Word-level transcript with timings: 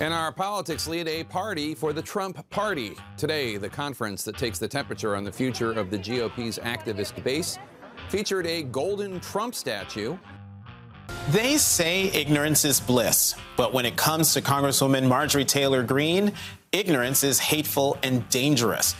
And 0.00 0.14
our 0.14 0.32
politics 0.32 0.88
lead 0.88 1.06
a 1.08 1.24
party 1.24 1.74
for 1.74 1.92
the 1.92 2.00
Trump 2.00 2.48
Party. 2.48 2.96
Today, 3.18 3.58
the 3.58 3.68
conference 3.68 4.24
that 4.24 4.38
takes 4.38 4.58
the 4.58 4.66
temperature 4.66 5.14
on 5.14 5.24
the 5.24 5.32
future 5.32 5.72
of 5.72 5.90
the 5.90 5.98
GOP's 5.98 6.58
activist 6.58 7.22
base 7.22 7.58
featured 8.08 8.46
a 8.46 8.62
golden 8.62 9.20
Trump 9.20 9.54
statue. 9.54 10.16
They 11.28 11.58
say 11.58 12.04
ignorance 12.12 12.64
is 12.64 12.80
bliss, 12.80 13.34
but 13.58 13.74
when 13.74 13.84
it 13.84 13.96
comes 13.96 14.32
to 14.32 14.40
Congresswoman 14.40 15.06
Marjorie 15.06 15.44
Taylor 15.44 15.82
Greene, 15.82 16.32
ignorance 16.72 17.22
is 17.22 17.38
hateful 17.38 17.98
and 18.02 18.26
dangerous. 18.30 18.94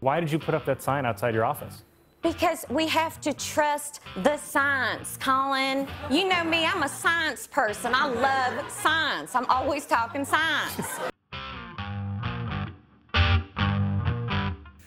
Why 0.00 0.20
did 0.20 0.32
you 0.32 0.38
put 0.38 0.54
up 0.54 0.64
that 0.64 0.80
sign 0.80 1.04
outside 1.04 1.34
your 1.34 1.44
office? 1.44 1.82
Because 2.26 2.64
we 2.68 2.88
have 2.88 3.20
to 3.20 3.32
trust 3.32 4.00
the 4.24 4.36
science, 4.36 5.16
Colin. 5.20 5.86
You 6.10 6.28
know 6.28 6.42
me, 6.42 6.66
I'm 6.66 6.82
a 6.82 6.88
science 6.88 7.46
person. 7.46 7.92
I 7.94 8.08
love 8.08 8.68
science. 8.68 9.32
I'm 9.36 9.46
always 9.46 9.86
talking 9.86 10.24
science. 10.24 10.98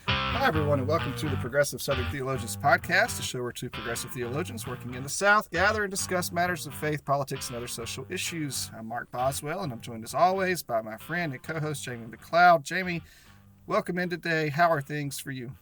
Hi, 0.06 0.48
everyone, 0.48 0.80
and 0.80 0.88
welcome 0.90 1.16
to 1.16 1.30
the 1.30 1.38
Progressive 1.38 1.82
Southern 1.82 2.08
Theologians 2.08 2.58
Podcast, 2.58 3.20
a 3.20 3.22
show 3.22 3.42
where 3.42 3.54
two 3.54 3.70
progressive 3.70 4.12
theologians 4.12 4.68
working 4.68 4.96
in 4.96 5.04
the 5.04 5.08
South 5.08 5.50
gather 5.50 5.86
and 5.86 5.92
discuss 5.92 6.34
matters 6.34 6.68
of 6.68 6.74
faith, 6.74 7.06
politics, 7.06 7.48
and 7.48 7.56
other 7.56 7.68
social 7.68 8.06
issues. 8.10 8.70
I'm 8.78 8.86
Mark 8.86 9.10
Boswell, 9.12 9.64
and 9.64 9.72
I'm 9.72 9.80
joined 9.80 10.04
as 10.04 10.14
always 10.14 10.62
by 10.62 10.82
my 10.82 10.98
friend 10.98 11.32
and 11.32 11.42
co 11.42 11.58
host, 11.62 11.86
Jamie 11.86 12.06
McLeod. 12.06 12.64
Jamie, 12.64 13.02
welcome 13.66 13.98
in 13.98 14.10
today. 14.10 14.50
How 14.50 14.70
are 14.70 14.82
things 14.82 15.20
for 15.20 15.32
you? 15.32 15.54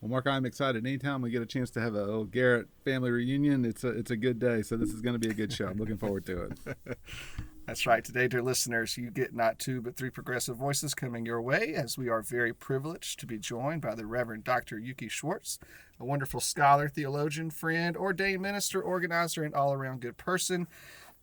Well, 0.00 0.08
Mark, 0.08 0.26
I'm 0.26 0.46
excited. 0.46 0.86
Anytime 0.86 1.20
we 1.20 1.30
get 1.30 1.42
a 1.42 1.46
chance 1.46 1.68
to 1.72 1.80
have 1.80 1.94
a 1.94 2.02
little 2.02 2.24
Garrett 2.24 2.68
family 2.86 3.10
reunion, 3.10 3.66
it's 3.66 3.84
a 3.84 3.88
it's 3.88 4.10
a 4.10 4.16
good 4.16 4.38
day. 4.38 4.62
So 4.62 4.78
this 4.78 4.90
is 4.90 5.02
going 5.02 5.12
to 5.12 5.18
be 5.18 5.28
a 5.28 5.34
good 5.34 5.52
show. 5.52 5.66
I'm 5.66 5.76
looking 5.76 5.98
forward 5.98 6.24
to 6.26 6.44
it. 6.44 6.98
That's 7.66 7.86
right. 7.86 8.02
Today, 8.02 8.26
dear 8.26 8.40
listeners, 8.40 8.96
you 8.96 9.10
get 9.10 9.34
not 9.34 9.58
two 9.58 9.82
but 9.82 9.96
three 9.96 10.08
progressive 10.08 10.56
voices 10.56 10.94
coming 10.94 11.26
your 11.26 11.42
way 11.42 11.74
as 11.74 11.98
we 11.98 12.08
are 12.08 12.22
very 12.22 12.54
privileged 12.54 13.20
to 13.20 13.26
be 13.26 13.38
joined 13.38 13.82
by 13.82 13.94
the 13.94 14.06
Reverend 14.06 14.44
Dr. 14.44 14.78
Yuki 14.78 15.08
Schwartz, 15.08 15.58
a 16.00 16.04
wonderful 16.06 16.40
scholar, 16.40 16.88
theologian, 16.88 17.50
friend, 17.50 17.94
ordained 17.94 18.40
minister, 18.40 18.80
organizer, 18.80 19.44
and 19.44 19.54
all 19.54 19.74
around 19.74 20.00
good 20.00 20.16
person. 20.16 20.66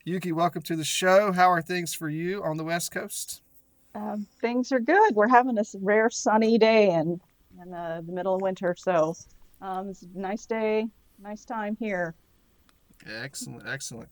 Yuki, 0.06 0.32
welcome 0.32 0.62
to 0.62 0.76
the 0.76 0.86
show. 0.86 1.32
How 1.32 1.52
are 1.52 1.64
things 1.64 1.96
for 1.96 2.10
you 2.10 2.44
on 2.44 2.58
the 2.58 2.64
West 2.64 2.92
Coast? 2.92 3.42
Um, 3.96 4.28
things 4.40 4.72
are 4.72 4.80
good. 4.80 5.16
We're 5.16 5.28
having 5.28 5.56
this 5.56 5.76
rare 5.82 6.12
sunny 6.12 6.60
day 6.60 6.92
and 6.92 7.20
in 7.62 7.74
uh, 7.74 8.02
the 8.06 8.12
middle 8.12 8.36
of 8.36 8.42
winter. 8.42 8.76
So 8.78 9.16
um, 9.62 9.90
it's 9.90 10.04
a 10.04 10.20
nice 10.20 10.46
day, 10.46 10.88
nice 11.22 11.46
time 11.46 11.76
here. 11.80 12.16
Excellent, 13.06 13.68
excellent. 13.68 14.10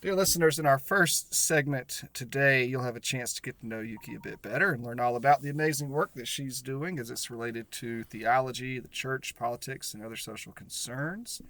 Dear 0.00 0.14
listeners, 0.14 0.58
in 0.58 0.64
our 0.64 0.78
first 0.78 1.34
segment 1.34 2.04
today, 2.14 2.64
you'll 2.64 2.84
have 2.84 2.96
a 2.96 3.00
chance 3.00 3.34
to 3.34 3.42
get 3.42 3.60
to 3.60 3.66
know 3.66 3.80
Yuki 3.80 4.14
a 4.14 4.20
bit 4.20 4.40
better 4.40 4.72
and 4.72 4.82
learn 4.82 4.98
all 4.98 5.14
about 5.14 5.42
the 5.42 5.50
amazing 5.50 5.90
work 5.90 6.14
that 6.14 6.26
she's 6.26 6.62
doing 6.62 6.98
as 6.98 7.10
it's 7.10 7.30
related 7.30 7.70
to 7.72 8.04
theology, 8.04 8.78
the 8.78 8.88
church, 8.88 9.36
politics, 9.36 9.92
and 9.92 10.02
other 10.02 10.16
social 10.16 10.52
concerns. 10.52 11.42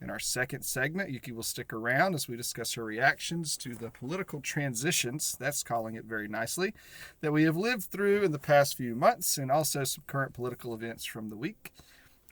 In 0.00 0.10
our 0.10 0.18
second 0.18 0.62
segment, 0.62 1.10
Yuki 1.10 1.32
will 1.32 1.42
stick 1.42 1.72
around 1.72 2.14
as 2.14 2.28
we 2.28 2.36
discuss 2.36 2.74
her 2.74 2.84
reactions 2.84 3.56
to 3.56 3.74
the 3.74 3.90
political 3.90 4.40
transitions, 4.40 5.36
that's 5.40 5.62
calling 5.62 5.94
it 5.94 6.04
very 6.04 6.28
nicely, 6.28 6.74
that 7.22 7.32
we 7.32 7.44
have 7.44 7.56
lived 7.56 7.84
through 7.84 8.22
in 8.22 8.32
the 8.32 8.38
past 8.38 8.76
few 8.76 8.94
months 8.94 9.38
and 9.38 9.50
also 9.50 9.84
some 9.84 10.04
current 10.06 10.34
political 10.34 10.74
events 10.74 11.06
from 11.06 11.30
the 11.30 11.36
week. 11.36 11.72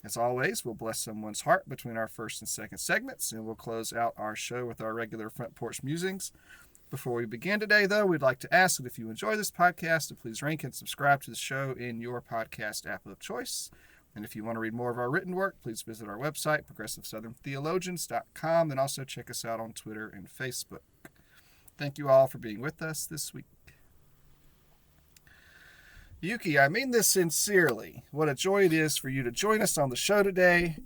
As 0.05 0.19
always, 0.19 0.63
we'll 0.63 0.75
bless 0.75 1.01
someone's 1.01 1.41
heart 1.41 1.67
between 1.67 1.97
our 1.97 2.09
first 2.09 2.43
and 2.43 2.49
second 2.49 2.77
segments, 2.77 3.33
and 3.33 3.47
we'll 3.47 3.55
close 3.55 3.95
out 3.95 4.13
our 4.19 4.37
show 4.37 4.67
with 4.67 4.83
our 4.83 4.93
regular 4.93 5.31
front 5.31 5.55
porch 5.55 5.83
musings. 5.83 6.31
Before 6.91 7.15
we 7.15 7.25
begin 7.25 7.59
today, 7.59 7.87
though, 7.87 8.05
we'd 8.05 8.21
like 8.21 8.39
to 8.41 8.55
ask 8.55 8.77
that 8.77 8.87
if 8.87 8.99
you 8.99 9.09
enjoy 9.09 9.37
this 9.37 9.51
podcast, 9.51 10.09
to 10.09 10.15
please 10.15 10.43
rank 10.43 10.63
and 10.63 10.75
subscribe 10.75 11.23
to 11.23 11.31
the 11.31 11.37
show 11.37 11.75
in 11.79 12.03
your 12.03 12.21
podcast 12.21 12.87
app 12.87 13.07
of 13.07 13.19
choice. 13.19 13.71
And 14.15 14.25
if 14.25 14.37
you 14.37 14.45
want 14.45 14.57
to 14.57 14.61
read 14.61 14.75
more 14.75 14.91
of 14.91 14.99
our 14.99 15.11
written 15.11 15.35
work, 15.35 15.57
please 15.63 15.83
visit 15.83 16.09
our 16.09 16.19
website, 16.19 16.65
progressivesoutherntheologians.com, 16.67 18.71
and 18.71 18.79
also 18.79 19.05
check 19.05 19.29
us 19.29 19.45
out 19.45 19.59
on 19.59 19.73
Twitter 19.73 20.09
and 20.09 20.29
Facebook. 20.29 20.83
Thank 21.77 21.99
you 21.99 22.09
all 22.09 22.29
for 22.29 22.39
being 22.39 22.61
with 22.61 22.81
us 22.81 23.07
this 23.07 23.35
week. 23.35 23.47
Yuki, 26.21 26.59
I 26.59 26.69
mean 26.69 26.93
this 26.93 27.09
sincerely. 27.09 28.05
What 28.13 28.29
a 28.29 28.35
joy 28.35 28.65
it 28.65 28.73
is 28.73 28.97
for 28.97 29.09
you 29.09 29.23
to 29.25 29.31
join 29.31 29.61
us 29.61 29.77
on 29.77 29.91
the 29.91 29.97
show 29.97 30.23
today. 30.23 30.77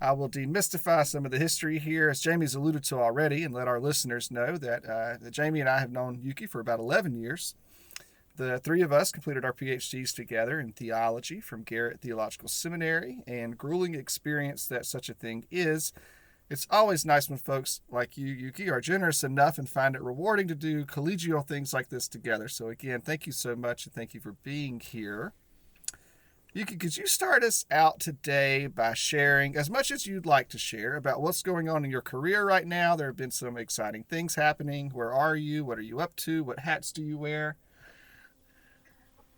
I 0.00 0.12
will 0.12 0.28
demystify 0.28 1.06
some 1.06 1.24
of 1.24 1.30
the 1.30 1.38
history 1.38 1.78
here, 1.78 2.10
as 2.10 2.20
Jamie's 2.20 2.54
alluded 2.54 2.84
to 2.84 2.98
already, 2.98 3.42
and 3.42 3.54
let 3.54 3.66
our 3.66 3.80
listeners 3.80 4.30
know 4.30 4.58
that, 4.58 4.84
uh, 4.84 5.16
that 5.20 5.30
Jamie 5.30 5.60
and 5.60 5.68
I 5.68 5.78
have 5.78 5.90
known 5.90 6.20
Yuki 6.22 6.46
for 6.46 6.60
about 6.60 6.78
11 6.78 7.14
years. 7.14 7.54
The 8.36 8.58
three 8.58 8.82
of 8.82 8.92
us 8.92 9.12
completed 9.12 9.46
our 9.46 9.54
PhDs 9.54 10.14
together 10.14 10.60
in 10.60 10.72
theology 10.72 11.40
from 11.40 11.62
Garrett 11.62 12.02
Theological 12.02 12.48
Seminary, 12.48 13.22
and 13.26 13.56
grueling 13.56 13.94
experience 13.94 14.66
that 14.66 14.84
such 14.84 15.08
a 15.08 15.14
thing 15.14 15.46
is. 15.50 15.94
It's 16.50 16.66
always 16.70 17.06
nice 17.06 17.30
when 17.30 17.38
folks 17.38 17.80
like 17.90 18.18
you, 18.18 18.26
Yuki, 18.26 18.68
are 18.68 18.80
generous 18.80 19.24
enough 19.24 19.56
and 19.56 19.68
find 19.68 19.96
it 19.96 20.02
rewarding 20.02 20.46
to 20.48 20.54
do 20.54 20.84
collegial 20.84 21.44
things 21.44 21.72
like 21.72 21.88
this 21.88 22.06
together. 22.06 22.46
So, 22.46 22.68
again, 22.68 23.00
thank 23.00 23.26
you 23.26 23.32
so 23.32 23.56
much 23.56 23.86
and 23.86 23.94
thank 23.94 24.12
you 24.12 24.20
for 24.20 24.32
being 24.42 24.80
here. 24.80 25.32
Yuki, 26.52 26.76
could 26.76 26.96
you 26.96 27.06
start 27.06 27.42
us 27.42 27.64
out 27.70 28.00
today 28.00 28.66
by 28.66 28.94
sharing 28.94 29.56
as 29.56 29.70
much 29.70 29.90
as 29.90 30.06
you'd 30.06 30.26
like 30.26 30.48
to 30.50 30.58
share 30.58 30.94
about 30.94 31.20
what's 31.20 31.42
going 31.42 31.68
on 31.68 31.84
in 31.84 31.90
your 31.90 32.02
career 32.02 32.46
right 32.46 32.66
now? 32.66 32.94
There 32.94 33.08
have 33.08 33.16
been 33.16 33.30
some 33.30 33.56
exciting 33.56 34.04
things 34.04 34.34
happening. 34.34 34.90
Where 34.90 35.12
are 35.12 35.36
you? 35.36 35.64
What 35.64 35.78
are 35.78 35.82
you 35.82 36.00
up 36.00 36.14
to? 36.16 36.44
What 36.44 36.60
hats 36.60 36.92
do 36.92 37.02
you 37.02 37.18
wear? 37.18 37.56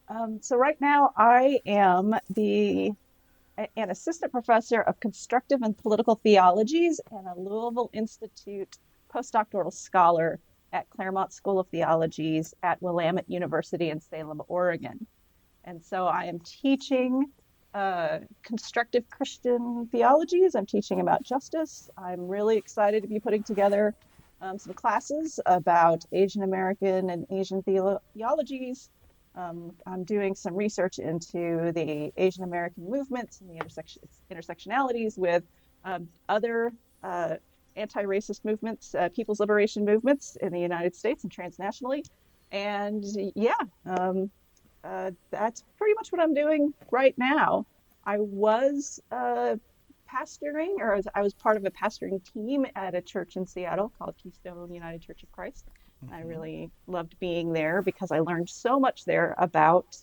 Um, 0.09 0.41
so 0.41 0.57
right 0.57 0.81
now, 0.81 1.13
I 1.17 1.61
am 1.67 2.15
the 2.31 2.93
an 3.77 3.91
assistant 3.91 4.31
professor 4.31 4.81
of 4.81 5.01
constructive 5.01 5.63
and 5.63 5.77
political 5.77 6.15
theologies 6.15 7.01
and 7.11 7.27
a 7.27 7.35
Louisville 7.37 7.91
Institute 7.93 8.79
postdoctoral 9.13 9.73
scholar 9.73 10.39
at 10.73 10.89
Claremont 10.91 11.33
School 11.33 11.59
of 11.59 11.67
Theologies 11.69 12.55
at 12.63 12.81
Willamette 12.81 13.29
University 13.29 13.91
in 13.91 14.01
Salem, 14.01 14.43
Oregon. 14.47 15.07
And 15.65 15.85
so 15.85 16.07
I 16.07 16.27
am 16.27 16.39
teaching 16.41 17.27
uh, 17.75 18.19
constructive 18.43 19.11
Christian 19.11 19.89
theologies. 19.91 20.55
I'm 20.55 20.67
teaching 20.67 21.01
about 21.01 21.25
justice. 21.25 21.91
I'm 21.99 22.29
really 22.29 22.57
excited 22.57 23.03
to 23.03 23.09
be 23.09 23.19
putting 23.19 23.43
together 23.43 23.95
um, 24.41 24.59
some 24.59 24.73
classes 24.73 25.41
about 25.47 26.05
Asian 26.13 26.45
American 26.45 27.11
and 27.11 27.27
Asian 27.31 27.63
theologies 27.63 28.89
um, 29.35 29.73
I'm 29.87 30.05
doing 30.05 30.35
some 30.35 30.55
research 30.55 30.99
into 30.99 31.73
the 31.73 32.13
Asian 32.17 32.45
American 32.45 32.89
movements 32.89 33.41
and 33.41 33.51
the 33.51 33.55
intersection, 33.55 34.03
intersectionalities 34.31 35.17
with 35.19 35.45
um, 35.85 36.09
other 36.29 36.73
uh, 37.03 37.37
anti 37.77 38.03
racist 38.03 38.45
movements, 38.45 38.95
uh, 38.95 39.09
people's 39.15 39.41
liberation 39.41 39.85
movements 39.85 40.37
in 40.43 40.53
the 40.53 40.61
United 40.61 40.95
States 40.95 41.23
and 41.25 41.33
transnationally. 41.33 42.05
And 42.51 43.05
yeah, 43.35 43.53
um, 43.87 44.31
uh, 44.85 45.11
that's 45.31 45.65
pretty 45.77 45.95
much 45.95 46.11
what 46.11 46.21
I'm 46.21 46.35
doing 46.35 46.73
right 46.91 47.15
now. 47.19 47.67
I 48.05 48.19
was 48.19 49.01
uh, 49.13 49.57
pastoring, 50.11 50.77
or 50.79 51.01
I 51.15 51.23
was 51.23 51.35
part 51.35 51.57
of 51.57 51.65
a 51.65 51.71
pastoring 51.71 52.23
team 52.33 52.67
at 52.75 52.95
a 52.95 53.03
church 53.03 53.37
in 53.37 53.47
Seattle 53.47 53.93
called 53.99 54.15
Keystone 54.23 54.73
United 54.73 55.03
Church 55.03 55.23
of 55.23 55.31
Christ. 55.33 55.67
Mm-hmm. 56.05 56.15
I 56.15 56.21
really 56.23 56.71
loved 56.87 57.19
being 57.19 57.53
there 57.53 57.83
because 57.83 58.11
I 58.13 58.21
learned 58.21 58.49
so 58.49 58.79
much 58.79 59.05
there 59.05 59.35
about 59.39 59.97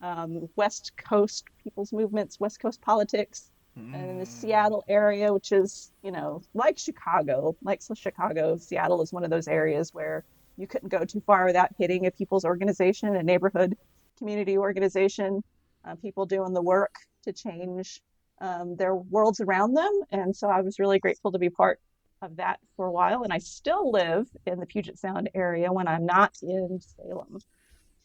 um, 0.00 0.48
West 0.56 0.92
Coast 0.96 1.44
people's 1.62 1.92
movements, 1.92 2.38
West 2.38 2.60
Coast 2.60 2.80
politics, 2.80 3.50
mm. 3.78 3.94
and 3.94 4.10
in 4.10 4.18
the 4.18 4.26
Seattle 4.26 4.84
area, 4.88 5.32
which 5.32 5.52
is, 5.52 5.90
you 6.02 6.12
know, 6.12 6.42
like 6.54 6.78
Chicago, 6.78 7.56
like 7.62 7.80
Chicago, 7.94 8.56
Seattle 8.58 9.02
is 9.02 9.12
one 9.12 9.24
of 9.24 9.30
those 9.30 9.48
areas 9.48 9.92
where 9.94 10.24
you 10.56 10.66
couldn't 10.66 10.88
go 10.88 11.04
too 11.04 11.20
far 11.20 11.46
without 11.46 11.70
hitting 11.78 12.06
a 12.06 12.10
people's 12.10 12.44
organization, 12.44 13.16
a 13.16 13.22
neighborhood 13.22 13.76
community 14.18 14.58
organization, 14.58 15.42
uh, 15.84 15.94
people 15.96 16.26
doing 16.26 16.52
the 16.52 16.62
work 16.62 16.94
to 17.24 17.32
change 17.32 18.02
um, 18.40 18.76
their 18.76 18.94
worlds 18.94 19.40
around 19.40 19.74
them. 19.74 20.00
And 20.10 20.36
so 20.36 20.48
I 20.48 20.60
was 20.60 20.78
really 20.78 20.98
grateful 20.98 21.32
to 21.32 21.38
be 21.38 21.50
part 21.50 21.80
of 22.22 22.36
that 22.36 22.60
for 22.76 22.86
a 22.86 22.92
while, 22.92 23.22
and 23.22 23.32
I 23.32 23.38
still 23.38 23.90
live 23.90 24.28
in 24.46 24.60
the 24.60 24.66
Puget 24.66 24.98
Sound 24.98 25.30
area 25.34 25.72
when 25.72 25.88
I'm 25.88 26.06
not 26.06 26.36
in 26.42 26.80
Salem. 26.80 27.38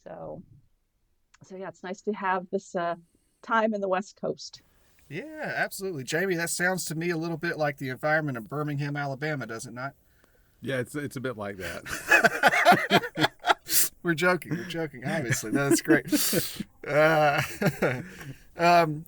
So, 0.04 0.42
so 1.44 1.56
yeah, 1.56 1.70
it's 1.70 1.84
nice 1.84 2.02
to 2.02 2.12
have 2.14 2.48
this 2.52 2.76
uh, 2.76 2.96
time 3.42 3.74
in 3.74 3.82
the 3.82 3.88
West 3.88 4.20
Coast. 4.20 4.62
Yeah, 5.10 5.54
absolutely, 5.56 6.04
Jamie. 6.04 6.36
That 6.36 6.50
sounds 6.50 6.86
to 6.86 6.96
me 6.96 7.10
a 7.10 7.18
little 7.18 7.38
bit 7.38 7.58
like 7.58 7.78
the 7.78 7.90
environment 7.90 8.38
of 8.38 8.50
Birmingham, 8.50 8.96
Alabama, 8.96 9.46
does 9.46 9.66
it 9.66 9.74
not? 9.74 9.94
Yeah, 10.62 10.80
it's 10.80 10.96
it's 10.96 11.18
a 11.18 11.22
bit 11.22 11.38
like 11.38 11.58
that. 11.58 13.32
we're 14.04 14.14
joking. 14.14 14.56
We're 14.56 14.64
joking. 14.64 15.06
Obviously, 15.06 15.52
that's 15.52 15.82
great. 15.82 16.06
Uh, 16.86 17.42
um, 18.58 19.06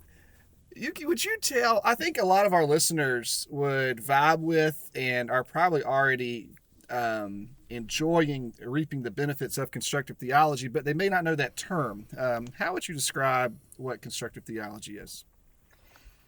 Yuki, 0.76 1.06
would 1.06 1.24
you 1.24 1.38
tell? 1.40 1.80
I 1.84 1.94
think 1.94 2.18
a 2.18 2.24
lot 2.24 2.44
of 2.44 2.52
our 2.52 2.66
listeners 2.66 3.46
would 3.50 3.98
vibe 3.98 4.40
with 4.40 4.90
and 4.94 5.30
are 5.30 5.42
probably 5.42 5.82
already 5.82 6.50
um, 6.90 7.48
enjoying 7.70 8.52
reaping 8.60 9.02
the 9.02 9.10
benefits 9.10 9.56
of 9.56 9.70
constructive 9.70 10.18
theology, 10.18 10.68
but 10.68 10.84
they 10.84 10.92
may 10.92 11.08
not 11.08 11.24
know 11.24 11.34
that 11.34 11.56
term. 11.56 12.04
Um, 12.18 12.46
how 12.58 12.74
would 12.74 12.86
you 12.86 12.94
describe 12.94 13.56
what 13.78 14.02
constructive 14.02 14.44
theology 14.44 14.98
is? 14.98 15.24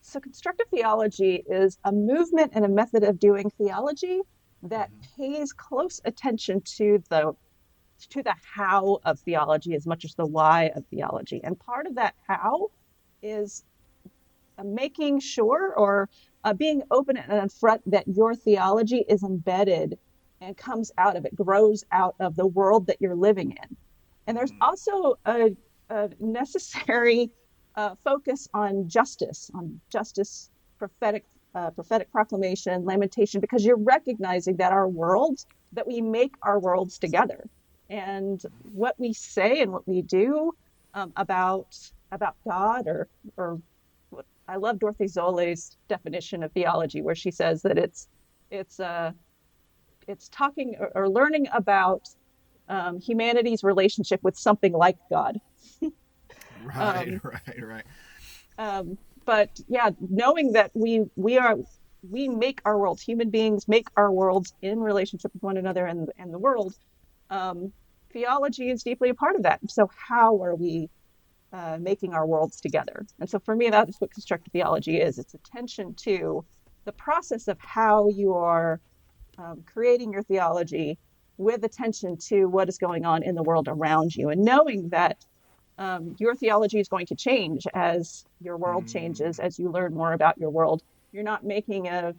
So, 0.00 0.18
constructive 0.18 0.66
theology 0.68 1.44
is 1.46 1.78
a 1.84 1.92
movement 1.92 2.52
and 2.54 2.64
a 2.64 2.68
method 2.68 3.04
of 3.04 3.18
doing 3.18 3.50
theology 3.50 4.22
that 4.62 4.90
pays 5.16 5.52
close 5.52 6.00
attention 6.06 6.62
to 6.62 7.02
the 7.10 7.36
to 8.10 8.22
the 8.22 8.34
how 8.42 9.00
of 9.04 9.20
theology 9.20 9.74
as 9.74 9.86
much 9.86 10.06
as 10.06 10.14
the 10.14 10.24
why 10.24 10.70
of 10.74 10.86
theology. 10.86 11.42
And 11.44 11.58
part 11.58 11.86
of 11.86 11.96
that 11.96 12.14
how 12.26 12.70
is 13.22 13.64
making 14.64 15.20
sure 15.20 15.74
or 15.76 16.08
uh, 16.44 16.52
being 16.52 16.82
open 16.90 17.16
and 17.16 17.50
upfront 17.50 17.80
that 17.86 18.06
your 18.08 18.34
theology 18.34 19.04
is 19.08 19.22
embedded 19.22 19.98
and 20.40 20.56
comes 20.56 20.92
out 20.98 21.16
of 21.16 21.24
it, 21.24 21.34
grows 21.34 21.84
out 21.92 22.14
of 22.20 22.36
the 22.36 22.46
world 22.46 22.86
that 22.86 22.96
you're 23.00 23.16
living 23.16 23.50
in. 23.50 23.76
And 24.26 24.36
there's 24.36 24.52
also 24.60 25.18
a, 25.26 25.56
a 25.90 26.10
necessary 26.20 27.30
uh, 27.76 27.94
focus 28.04 28.48
on 28.54 28.88
justice, 28.88 29.50
on 29.54 29.80
justice, 29.90 30.50
prophetic, 30.78 31.24
uh, 31.54 31.70
prophetic 31.70 32.10
proclamation, 32.12 32.84
lamentation, 32.84 33.40
because 33.40 33.64
you're 33.64 33.78
recognizing 33.78 34.56
that 34.56 34.72
our 34.72 34.88
world, 34.88 35.44
that 35.72 35.86
we 35.86 36.00
make 36.00 36.34
our 36.42 36.58
worlds 36.60 36.98
together, 36.98 37.44
and 37.88 38.42
what 38.72 38.94
we 38.98 39.12
say 39.12 39.62
and 39.62 39.72
what 39.72 39.86
we 39.88 40.02
do 40.02 40.52
um, 40.94 41.12
about 41.16 41.76
about 42.10 42.36
God, 42.46 42.86
or 42.86 43.08
or 43.36 43.60
I 44.48 44.56
love 44.56 44.80
Dorothy 44.80 45.06
Soelle's 45.08 45.76
definition 45.88 46.44
of 46.44 46.52
theology, 46.52 47.02
where 47.02 47.16
she 47.16 47.32
says 47.32 47.62
that 47.62 47.78
it's 47.78 48.08
it's 48.50 48.80
uh, 48.80 49.12
it's 50.08 50.28
talking 50.30 50.76
or, 50.80 50.90
or 50.94 51.10
learning 51.10 51.48
about 51.52 52.02
um, 52.68 53.00
humanity's 53.00 53.64
relationship 53.64 54.20
with 54.22 54.36
something 54.38 54.72
like 54.74 54.98
God. 55.10 55.38
Right, 56.54 57.14
Um, 57.14 57.20
right, 57.24 57.62
right. 57.62 57.86
um, 58.58 58.98
but 59.26 59.50
yeah, 59.68 59.90
knowing 60.00 60.52
that 60.52 60.70
we 60.74 61.04
we 61.16 61.38
are 61.38 61.56
we 62.08 62.28
make 62.28 62.60
our 62.64 62.78
worlds, 62.78 63.02
human 63.02 63.30
beings 63.30 63.68
make 63.68 63.88
our 63.96 64.12
worlds 64.12 64.54
in 64.62 64.80
relationship 64.80 65.32
with 65.34 65.42
one 65.42 65.56
another 65.58 65.86
and 65.86 66.10
and 66.18 66.32
the 66.32 66.38
world. 66.38 66.74
Um, 67.30 67.72
theology 68.12 68.70
is 68.70 68.82
deeply 68.84 69.10
a 69.10 69.14
part 69.14 69.36
of 69.36 69.44
that. 69.44 69.60
So 69.68 69.90
how 70.08 70.42
are 70.42 70.54
we 70.56 70.90
uh, 71.52 71.78
making 71.80 72.14
our 72.14 72.26
worlds 72.26 72.60
together? 72.60 73.06
And 73.20 73.28
so 73.28 73.38
for 73.38 73.56
me, 73.56 73.70
that 73.70 73.88
is 73.88 73.96
what 74.00 74.12
constructive 74.12 74.52
theology 74.52 75.00
is. 75.00 75.18
It's 75.18 75.34
attention 75.34 75.94
to 75.94 76.44
the 76.84 76.92
process 76.92 77.48
of 77.48 77.58
how 77.60 78.08
you 78.08 78.34
are 78.34 78.80
um, 79.38 79.62
creating 79.72 80.12
your 80.12 80.22
theology 80.22 80.98
with 81.36 81.64
attention 81.64 82.16
to 82.16 82.46
what 82.46 82.68
is 82.68 82.78
going 82.78 83.04
on 83.04 83.22
in 83.22 83.34
the 83.34 83.42
world 83.42 83.68
around 83.68 84.16
you, 84.16 84.28
and 84.30 84.42
knowing 84.44 84.88
that 84.88 85.24
um, 85.78 86.16
your 86.18 86.34
theology 86.34 86.80
is 86.80 86.88
going 86.88 87.06
to 87.06 87.14
change 87.14 87.66
as 87.74 88.24
your 88.40 88.56
world 88.56 88.88
changes, 88.88 89.38
as 89.38 89.58
you 89.58 89.70
learn 89.70 89.94
more 89.94 90.12
about 90.12 90.36
your 90.38 90.50
world. 90.50 90.82
You're 91.12 91.22
not 91.22 91.44
making 91.44 91.86
a, 91.86 92.14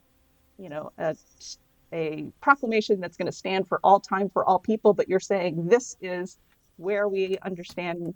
you 0.58 0.70
know, 0.70 0.92
a, 0.98 1.16
a 1.92 2.31
proclamation 2.42 3.02
that's 3.02 3.18
going 3.18 3.26
to 3.26 3.31
stand 3.31 3.68
for 3.68 3.80
all 3.84 4.00
time 4.00 4.30
for 4.30 4.46
all 4.46 4.60
people, 4.60 4.94
but 4.94 5.10
you're 5.10 5.20
saying 5.20 5.68
this 5.68 5.98
is 6.02 6.38
where 6.78 7.10
we 7.10 7.38
understand 7.42 8.14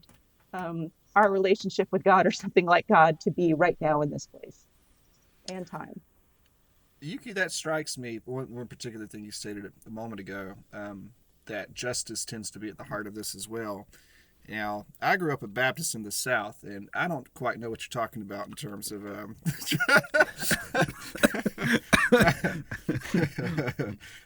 um, 0.54 0.90
our 1.16 1.32
relationship 1.32 1.88
with 1.92 2.04
God 2.04 2.26
or 2.26 2.32
something 2.32 2.66
like 2.66 2.88
God 2.88 3.20
to 3.22 3.32
be 3.32 3.54
right 3.54 3.78
now 3.80 4.02
in 4.02 4.10
this 4.10 4.28
place 4.28 4.66
and 5.50 5.66
time. 5.66 6.00
Yuki, 7.02 7.34
that 7.34 7.52
strikes 7.52 7.98
me. 7.98 8.20
One, 8.26 8.46
one 8.54 8.68
particular 8.68 9.08
thing 9.08 9.26
you 9.26 9.32
stated 9.32 9.72
a 9.86 9.90
moment 9.90 10.22
ago 10.22 10.54
um, 10.72 11.12
that 11.46 11.74
justice 11.74 12.24
tends 12.24 12.50
to 12.52 12.60
be 12.60 12.70
at 12.70 12.78
the 12.78 12.86
heart 12.86 13.08
of 13.08 13.16
this 13.16 13.36
as 13.36 13.48
well. 13.48 13.88
Now, 14.48 14.86
I 15.02 15.16
grew 15.16 15.34
up 15.34 15.44
a 15.44 15.48
Baptist 15.48 15.96
in 15.96 16.04
the 16.04 16.12
South, 16.12 16.64
and 16.64 16.90
I 16.94 17.08
don't 17.08 17.34
quite 17.34 17.60
know 17.60 17.70
what 17.70 17.82
you're 17.84 18.02
talking 18.02 18.22
about 18.22 18.48
in 18.48 18.54
terms 18.54 18.92
of. 18.92 19.06
Um, 19.06 19.38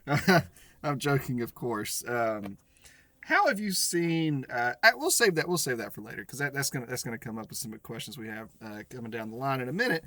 I'm 0.84 0.98
joking, 0.98 1.42
of 1.42 1.54
course. 1.54 2.04
Um, 2.08 2.58
how 3.28 3.48
have 3.48 3.60
you 3.60 3.74
seen? 3.74 4.46
Uh, 4.50 4.72
we'll 4.96 5.12
save 5.12 5.36
that. 5.36 5.50
We'll 5.50 5.58
save 5.58 5.80
that 5.80 5.92
for 5.92 6.00
later 6.00 6.22
because 6.22 6.40
that, 6.40 6.54
that's 6.54 6.70
gonna 6.70 6.86
that's 6.86 7.04
gonna 7.04 7.18
come 7.18 7.38
up 7.38 7.50
with 7.50 7.58
some 7.58 7.74
questions 7.84 8.18
we 8.18 8.30
have 8.30 8.48
uh, 8.64 8.84
coming 8.90 9.12
down 9.12 9.32
the 9.32 9.36
line 9.36 9.60
in 9.60 9.68
a 9.68 9.74
minute. 9.74 10.06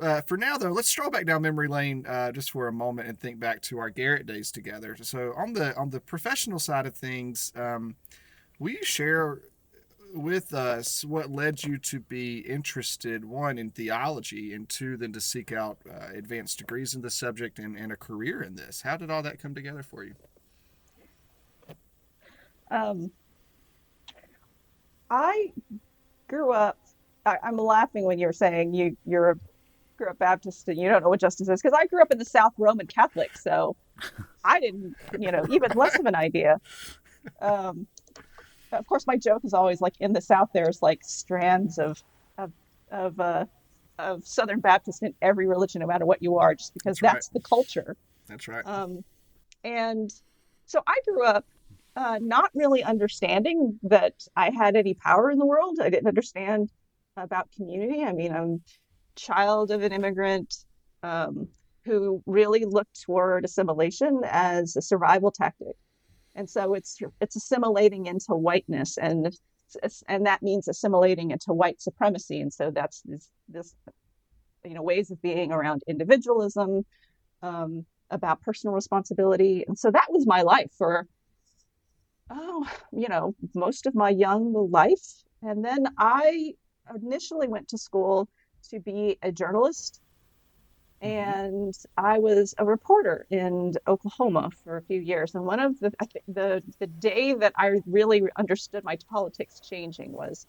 Uh, 0.00 0.22
for 0.22 0.38
now, 0.38 0.56
though, 0.56 0.70
let's 0.70 0.88
stroll 0.88 1.10
back 1.10 1.26
down 1.26 1.42
memory 1.42 1.68
lane 1.68 2.06
uh, 2.08 2.32
just 2.32 2.50
for 2.50 2.66
a 2.66 2.72
moment 2.72 3.08
and 3.08 3.20
think 3.20 3.38
back 3.38 3.60
to 3.60 3.78
our 3.78 3.90
Garrett 3.90 4.24
days 4.24 4.50
together. 4.50 4.96
So 5.02 5.34
on 5.36 5.52
the 5.52 5.76
on 5.76 5.90
the 5.90 6.00
professional 6.00 6.58
side 6.58 6.86
of 6.86 6.94
things, 6.94 7.52
um, 7.56 7.96
will 8.58 8.70
you 8.70 8.84
share 8.84 9.42
with 10.14 10.54
us 10.54 11.04
what 11.04 11.30
led 11.30 11.62
you 11.62 11.76
to 11.76 12.00
be 12.00 12.38
interested 12.38 13.26
one 13.26 13.58
in 13.58 13.70
theology 13.70 14.54
and 14.54 14.66
two 14.66 14.96
then 14.96 15.12
to 15.12 15.20
seek 15.20 15.52
out 15.52 15.76
uh, 15.86 16.06
advanced 16.14 16.56
degrees 16.56 16.94
in 16.94 17.02
the 17.02 17.10
subject 17.10 17.58
and, 17.58 17.76
and 17.76 17.92
a 17.92 17.96
career 17.96 18.40
in 18.40 18.54
this? 18.54 18.80
How 18.80 18.96
did 18.96 19.10
all 19.10 19.22
that 19.24 19.38
come 19.38 19.54
together 19.54 19.82
for 19.82 20.04
you? 20.04 20.14
Um, 22.70 23.10
I 25.10 25.52
grew 26.28 26.52
up. 26.52 26.78
I, 27.24 27.38
I'm 27.42 27.56
laughing 27.56 28.04
when 28.04 28.18
you're 28.18 28.32
saying 28.32 28.74
you 28.74 28.96
you're 29.04 29.30
a 29.30 29.38
grew 29.96 30.08
up 30.08 30.18
Baptist 30.18 30.68
and 30.68 30.78
you 30.78 30.88
don't 30.88 31.02
know 31.02 31.08
what 31.08 31.20
justice 31.20 31.48
is 31.48 31.60
because 31.60 31.76
I 31.78 31.86
grew 31.86 32.02
up 32.02 32.12
in 32.12 32.18
the 32.18 32.24
South 32.24 32.52
Roman 32.58 32.86
Catholic, 32.86 33.36
so 33.36 33.76
I 34.44 34.60
didn't, 34.60 34.94
you 35.18 35.32
know, 35.32 35.44
even 35.50 35.72
less 35.74 35.98
of 35.98 36.06
an 36.06 36.14
idea. 36.14 36.60
Um, 37.40 37.86
of 38.72 38.86
course, 38.86 39.06
my 39.06 39.16
joke 39.16 39.44
is 39.44 39.54
always 39.54 39.80
like 39.80 39.94
in 40.00 40.12
the 40.12 40.20
South, 40.20 40.50
there's 40.52 40.82
like 40.82 41.00
strands 41.02 41.78
of 41.78 42.02
of 42.38 42.52
of 42.90 43.18
uh, 43.20 43.46
of 43.98 44.26
Southern 44.26 44.60
Baptist 44.60 45.02
in 45.02 45.14
every 45.22 45.46
religion, 45.46 45.80
no 45.80 45.86
matter 45.86 46.04
what 46.04 46.22
you 46.22 46.38
are, 46.38 46.54
just 46.54 46.74
because 46.74 46.98
That's 46.98 47.02
right. 47.02 47.12
that's 47.14 47.28
the 47.28 47.40
culture. 47.40 47.96
That's 48.26 48.48
right. 48.48 48.66
Um, 48.66 49.04
and 49.64 50.12
so 50.66 50.82
I 50.86 50.98
grew 51.06 51.24
up 51.24 51.46
uh, 51.96 52.18
not 52.20 52.50
really 52.54 52.84
understanding 52.84 53.78
that 53.82 54.14
I 54.36 54.50
had 54.50 54.76
any 54.76 54.94
power 54.94 55.30
in 55.30 55.38
the 55.38 55.46
world. 55.46 55.78
I 55.80 55.88
didn't 55.88 56.06
understand 56.08 56.70
about 57.16 57.50
community. 57.52 58.04
I 58.04 58.12
mean, 58.12 58.32
I'm 58.32 58.62
child 59.16 59.70
of 59.70 59.82
an 59.82 59.92
immigrant 59.92 60.54
um, 61.02 61.48
who 61.84 62.22
really 62.26 62.64
looked 62.66 63.02
toward 63.02 63.46
assimilation 63.46 64.20
as 64.24 64.76
a 64.76 64.82
survival 64.82 65.30
tactic, 65.30 65.76
and 66.34 66.48
so 66.48 66.74
it's 66.74 66.98
it's 67.20 67.36
assimilating 67.36 68.06
into 68.06 68.34
whiteness, 68.34 68.98
and 68.98 69.34
and 70.08 70.26
that 70.26 70.42
means 70.42 70.68
assimilating 70.68 71.30
into 71.30 71.54
white 71.54 71.80
supremacy, 71.80 72.40
and 72.40 72.52
so 72.52 72.70
that's 72.70 73.02
this, 73.06 73.30
this 73.48 73.74
you 74.64 74.74
know 74.74 74.82
ways 74.82 75.10
of 75.10 75.20
being 75.22 75.50
around 75.50 75.82
individualism. 75.86 76.84
Um, 77.42 77.86
about 78.10 78.40
personal 78.42 78.74
responsibility. 78.74 79.64
And 79.66 79.78
so 79.78 79.90
that 79.90 80.06
was 80.10 80.26
my 80.26 80.42
life 80.42 80.70
for, 80.76 81.06
oh, 82.30 82.68
you 82.92 83.08
know, 83.08 83.34
most 83.54 83.86
of 83.86 83.94
my 83.94 84.10
young 84.10 84.52
life. 84.70 85.22
And 85.42 85.64
then 85.64 85.86
I 85.98 86.54
initially 86.94 87.48
went 87.48 87.68
to 87.68 87.78
school 87.78 88.28
to 88.70 88.80
be 88.80 89.18
a 89.22 89.32
journalist. 89.32 90.00
Mm-hmm. 91.02 91.12
And 91.12 91.74
I 91.96 92.18
was 92.18 92.54
a 92.58 92.64
reporter 92.64 93.26
in 93.30 93.74
Oklahoma 93.86 94.50
for 94.64 94.78
a 94.78 94.82
few 94.82 95.00
years. 95.00 95.34
And 95.34 95.44
one 95.44 95.60
of 95.60 95.78
the 95.78 95.92
the 96.26 96.62
the 96.78 96.86
day 96.86 97.34
that 97.34 97.52
I 97.56 97.80
really 97.86 98.22
understood 98.36 98.82
my 98.82 98.96
politics 99.08 99.60
changing 99.60 100.12
was 100.12 100.46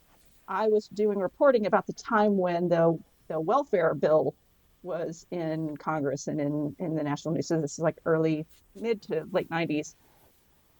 I 0.48 0.68
was 0.68 0.88
doing 0.88 1.18
reporting 1.18 1.66
about 1.66 1.86
the 1.86 1.92
time 1.92 2.38
when 2.38 2.68
the 2.68 2.98
the 3.28 3.38
welfare 3.38 3.94
bill 3.94 4.34
was 4.82 5.26
in 5.30 5.76
Congress 5.76 6.28
and 6.28 6.40
in, 6.40 6.74
in 6.78 6.94
the 6.94 7.02
national 7.02 7.34
news. 7.34 7.48
So 7.48 7.60
this 7.60 7.72
is 7.72 7.78
like 7.78 7.98
early, 8.06 8.46
mid 8.74 9.02
to 9.02 9.26
late 9.32 9.50
90s. 9.50 9.94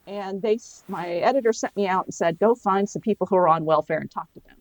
And 0.08 0.40
they, 0.40 0.58
my 0.88 1.06
editor 1.06 1.52
sent 1.52 1.76
me 1.76 1.86
out 1.86 2.06
and 2.06 2.14
said, 2.14 2.38
go 2.38 2.54
find 2.54 2.88
some 2.88 3.02
people 3.02 3.26
who 3.26 3.36
are 3.36 3.46
on 3.46 3.66
welfare 3.66 3.98
and 3.98 4.10
talk 4.10 4.32
to 4.32 4.40
them. 4.40 4.56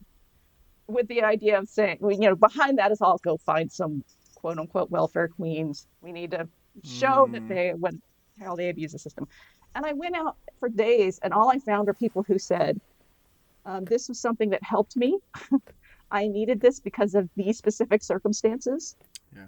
With 0.88 1.08
the 1.08 1.24
idea 1.24 1.58
of 1.58 1.70
saying, 1.70 2.00
you 2.02 2.18
know, 2.18 2.36
behind 2.36 2.78
that 2.80 2.92
is 2.92 3.02
I'll 3.02 3.18
go 3.20 3.38
find 3.38 3.72
some 3.72 4.04
quote 4.36 4.60
unquote 4.60 4.92
welfare 4.92 5.30
queens. 5.30 5.88
We 6.02 6.12
need 6.12 6.32
to 6.32 6.50
show 6.84 7.30
that 7.32 7.48
they, 7.48 7.72
when, 7.74 8.02
how 8.42 8.58
they 8.58 8.68
abuse 8.68 8.92
the 8.92 9.00
system. 9.00 9.26
And 9.74 9.86
I 9.86 9.94
went 9.94 10.18
out 10.18 10.36
for 10.60 10.68
days 10.68 11.18
and 11.24 11.34
all 11.34 11.50
I 11.50 11.60
found 11.60 11.88
were 11.88 11.94
people 11.94 12.24
who 12.24 12.38
said, 12.38 12.82
um, 13.66 13.86
this 13.86 14.10
was 14.10 14.20
something 14.20 14.50
that 14.50 14.64
helped 14.64 14.98
me. 14.98 15.18
I 16.12 16.28
needed 16.28 16.60
this 16.60 16.82
because 16.82 17.16
of 17.16 17.30
these 17.38 17.58
specific 17.58 18.04
circumstances 18.04 18.98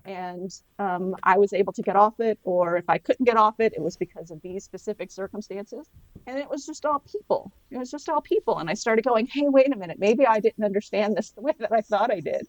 and 0.06 0.52
um, 0.80 1.16
I 1.24 1.38
was 1.38 1.54
able 1.54 1.74
to 1.74 1.82
get 1.82 1.96
off 1.96 2.20
it, 2.20 2.40
or 2.44 2.78
if 2.78 2.90
I 2.90 2.98
couldn't 2.98 3.26
get 3.26 3.38
off 3.38 3.60
it, 3.60 3.74
it 3.76 3.82
was 3.82 3.98
because 3.98 4.32
of 4.32 4.42
these 4.42 4.64
specific 4.64 5.12
circumstances. 5.12 5.88
And 6.28 6.38
it 6.38 6.50
was 6.50 6.66
just 6.66 6.86
all 6.86 7.00
people. 7.00 7.52
It 7.72 7.78
was 7.78 7.92
just 7.92 8.10
all 8.10 8.22
people. 8.22 8.60
And 8.60 8.70
I 8.70 8.74
started 8.74 9.06
going, 9.06 9.28
hey, 9.28 9.48
wait 9.48 9.74
a 9.74 9.78
minute, 9.78 9.98
maybe 10.00 10.26
I 10.26 10.40
didn't 10.40 10.64
understand 10.64 11.16
this 11.16 11.32
the 11.32 11.42
way 11.42 11.54
that 11.60 11.72
I 11.72 11.82
thought 11.82 12.12
I 12.12 12.20
did. 12.20 12.48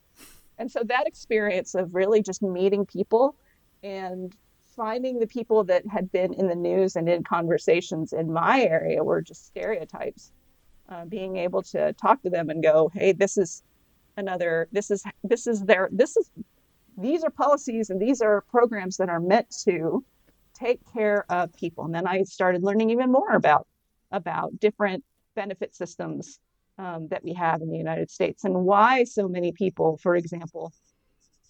And 0.59 0.71
so 0.71 0.83
that 0.85 1.07
experience 1.07 1.75
of 1.75 1.95
really 1.95 2.23
just 2.23 2.43
meeting 2.43 2.85
people 2.85 3.35
and 3.83 4.35
finding 4.77 5.19
the 5.19 5.27
people 5.27 5.65
that 5.65 5.87
had 5.87 6.11
been 6.13 6.33
in 6.35 6.47
the 6.49 6.55
news 6.55 6.97
and 6.97 7.09
in 7.09 7.23
conversations 7.23 8.13
in 8.13 8.33
my 8.33 8.63
area 8.63 9.03
were 9.03 9.23
just 9.23 9.47
stereotypes. 9.47 10.33
Uh, 10.89 11.05
being 11.05 11.37
able 11.37 11.63
to 11.63 11.93
talk 11.93 12.21
to 12.21 12.29
them 12.29 12.51
and 12.51 12.65
go, 12.65 12.91
hey, 12.93 13.13
this 13.13 13.39
is 13.39 13.63
another, 14.17 14.67
this 14.73 14.91
is, 14.91 15.05
this 15.23 15.47
is 15.47 15.63
their, 15.65 15.89
this 15.93 16.17
is, 16.17 16.29
these 17.03 17.25
are 17.25 17.31
policies 17.31 17.91
and 17.91 18.01
these 18.01 18.21
are 18.21 18.43
programs 18.51 18.97
that 18.99 19.09
are 19.09 19.21
meant 19.21 19.49
to 19.65 20.05
take 20.55 20.81
care 20.93 21.25
of 21.31 21.55
people. 21.55 21.85
And 21.85 21.95
then 21.95 22.07
I 22.07 22.23
started 22.25 22.63
learning 22.63 22.91
even 22.91 23.11
more 23.11 23.35
about, 23.35 23.67
about 24.11 24.59
different 24.61 25.05
benefit 25.35 25.75
systems 25.75 26.39
um, 26.79 27.09
that 27.09 27.23
we 27.23 27.35
have 27.35 27.63
in 27.63 27.71
the 27.71 27.79
United 27.79 28.11
States 28.11 28.45
and 28.45 28.55
why 28.55 29.05
so 29.05 29.29
many 29.29 29.53
people, 29.53 29.99
for 30.03 30.17
example, 30.17 30.73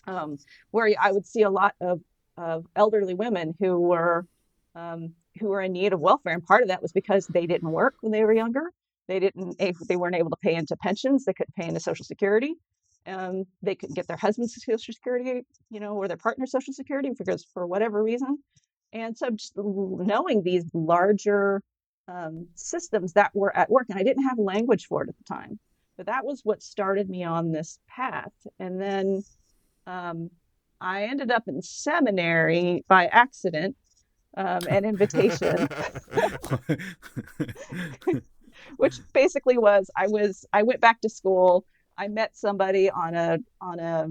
um, 0.07 0.38
where 0.71 0.92
I 1.00 1.12
would 1.12 1.26
see 1.26 1.42
a 1.42 1.50
lot 1.50 1.75
of, 1.80 2.00
of 2.37 2.66
elderly 2.76 3.14
women 3.14 3.54
who 3.61 3.78
were 3.78 4.26
um, 4.75 5.14
who 5.38 5.49
were 5.49 5.61
in 5.61 5.73
need 5.73 5.92
of 5.92 6.00
welfare, 6.00 6.33
and 6.33 6.45
part 6.45 6.62
of 6.62 6.69
that 6.69 6.83
was 6.83 6.92
because 6.92 7.26
they 7.26 7.47
didn't 7.47 7.71
work 7.71 7.95
when 8.00 8.12
they 8.12 8.25
were 8.25 8.33
younger. 8.33 8.73
They 9.09 9.19
didn't. 9.19 9.59
They 9.59 9.97
weren't 9.97 10.14
able 10.14 10.30
to 10.30 10.37
pay 10.37 10.54
into 10.54 10.76
pensions. 10.76 11.25
They 11.25 11.33
couldn't 11.33 11.54
pay 11.54 11.66
into 11.66 11.80
Social 11.80 12.04
Security. 12.04 12.54
Um, 13.11 13.45
they 13.62 13.75
couldn't 13.75 13.97
get 13.97 14.07
their 14.07 14.17
husband's 14.17 14.55
Social 14.55 14.79
Security, 14.79 15.45
you 15.71 15.81
know, 15.81 15.95
or 15.95 16.07
their 16.09 16.17
partner's 16.17 16.52
Social 16.52 16.73
Security 16.73 17.11
because 17.17 17.45
for 17.52 17.67
whatever 17.67 18.02
reason. 18.02 18.38
And 18.93 19.17
so, 19.17 19.31
just 19.31 19.52
knowing 19.57 20.43
these 20.43 20.64
larger 20.75 21.62
um, 22.09 22.47
systems 22.55 23.12
that 23.14 23.31
were 23.35 23.57
at 23.57 23.71
work, 23.71 23.87
and 23.88 23.99
I 23.99 24.02
didn't 24.02 24.25
have 24.25 24.38
language 24.38 24.87
for 24.87 25.02
it 25.02 25.09
at 25.09 25.17
the 25.17 25.25
time, 25.25 25.59
but 25.97 26.07
that 26.07 26.25
was 26.25 26.40
what 26.45 26.62
started 26.62 27.09
me 27.09 27.25
on 27.25 27.52
this 27.52 27.79
path. 27.88 28.33
And 28.59 28.81
then 28.81 29.23
um, 29.87 30.31
I 30.81 31.05
ended 31.05 31.31
up 31.31 31.47
in 31.47 31.62
seminary 31.62 32.85
by 32.88 33.07
accident, 33.07 33.76
um, 34.37 34.61
an 34.69 34.85
invitation, 34.85 35.69
which 38.76 38.99
basically 39.12 39.59
was 39.59 39.90
I 39.97 40.07
was 40.09 40.47
I 40.52 40.62
went 40.62 40.81
back 40.81 41.00
to 41.02 41.09
school. 41.09 41.64
I 42.00 42.09
met 42.09 42.35
somebody 42.35 42.88
on 42.90 43.14
a 43.14 43.38
on 43.61 43.78
a 43.78 44.09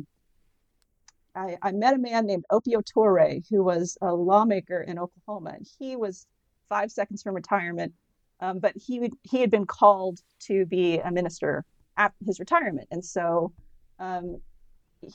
I, 1.36 1.58
I 1.64 1.72
met 1.72 1.96
a 1.96 1.98
man 1.98 2.28
named 2.28 2.46
Opio 2.52 2.84
Toure 2.84 3.44
who 3.50 3.64
was 3.64 3.98
a 4.02 4.14
lawmaker 4.14 4.82
in 4.82 5.00
Oklahoma, 5.00 5.54
and 5.56 5.68
he 5.80 5.96
was 5.96 6.28
five 6.70 6.92
seconds 6.92 7.24
from 7.24 7.34
retirement, 7.34 7.94
um, 8.42 8.60
but 8.60 8.74
he 8.76 9.00
would, 9.00 9.14
he 9.24 9.42
had 9.42 9.50
been 9.50 9.66
called 9.66 10.20
to 10.42 10.66
be 10.68 11.00
a 11.00 11.12
minister 11.12 11.66
at 11.98 12.14
his 12.26 12.40
retirement, 12.40 12.88
and 12.92 13.04
so 13.04 13.52
um, 13.98 14.40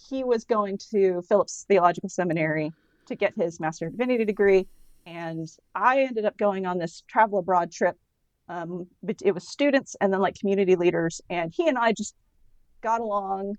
he 0.09 0.25
was 0.25 0.45
going 0.45 0.77
to 0.91 1.23
Phillips 1.29 1.65
Theological 1.69 2.09
Seminary 2.09 2.73
to 3.07 3.15
get 3.15 3.35
his 3.37 3.61
Master 3.61 3.87
of 3.87 3.93
Divinity 3.93 4.25
degree. 4.25 4.67
And 5.07 5.47
I 5.75 6.01
ended 6.01 6.25
up 6.25 6.37
going 6.39 6.67
on 6.67 6.79
this 6.79 7.03
travel 7.07 7.39
abroad 7.39 7.71
trip. 7.71 7.97
Um, 8.49 8.87
it 9.23 9.33
was 9.33 9.47
students 9.47 9.95
and 10.01 10.13
then 10.13 10.21
like 10.21 10.39
community 10.39 10.77
leaders. 10.77 11.21
And 11.29 11.53
he 11.55 11.69
and 11.69 11.77
I 11.77 11.93
just 11.93 12.15
got 12.85 13.01
along 13.01 13.57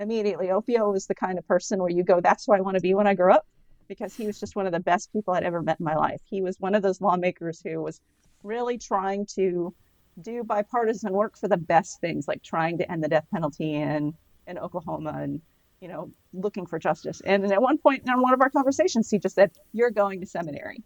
immediately. 0.00 0.48
Opio 0.48 0.92
was 0.92 1.06
the 1.06 1.14
kind 1.14 1.38
of 1.38 1.46
person 1.46 1.78
where 1.78 1.90
you 1.90 2.02
go, 2.02 2.20
that's 2.20 2.46
who 2.46 2.52
I 2.52 2.60
want 2.60 2.76
to 2.76 2.80
be 2.80 2.94
when 2.94 3.06
I 3.06 3.14
grow 3.14 3.34
up, 3.34 3.46
because 3.86 4.16
he 4.16 4.26
was 4.26 4.40
just 4.40 4.56
one 4.56 4.66
of 4.66 4.72
the 4.72 4.80
best 4.80 5.12
people 5.12 5.34
I'd 5.34 5.44
ever 5.44 5.62
met 5.62 5.78
in 5.78 5.84
my 5.84 5.94
life. 5.94 6.20
He 6.28 6.42
was 6.42 6.58
one 6.58 6.74
of 6.74 6.82
those 6.82 7.00
lawmakers 7.00 7.62
who 7.64 7.80
was 7.80 8.00
really 8.42 8.78
trying 8.78 9.26
to 9.36 9.72
do 10.20 10.42
bipartisan 10.42 11.12
work 11.12 11.38
for 11.38 11.48
the 11.48 11.56
best 11.56 12.00
things, 12.00 12.26
like 12.26 12.42
trying 12.42 12.78
to 12.78 12.90
end 12.90 13.04
the 13.04 13.08
death 13.08 13.26
penalty 13.32 13.74
in, 13.74 14.14
in 14.46 14.58
Oklahoma 14.58 15.12
and 15.16 15.40
you 15.82 15.88
know, 15.88 16.12
looking 16.32 16.64
for 16.64 16.78
justice. 16.78 17.20
And 17.26 17.42
and 17.42 17.52
at 17.52 17.60
one 17.60 17.76
point 17.76 18.04
in 18.06 18.22
one 18.22 18.32
of 18.32 18.40
our 18.40 18.50
conversations, 18.50 19.10
he 19.10 19.18
just 19.18 19.34
said, 19.34 19.50
You're 19.72 19.90
going 19.90 20.20
to 20.20 20.26
seminary. 20.26 20.78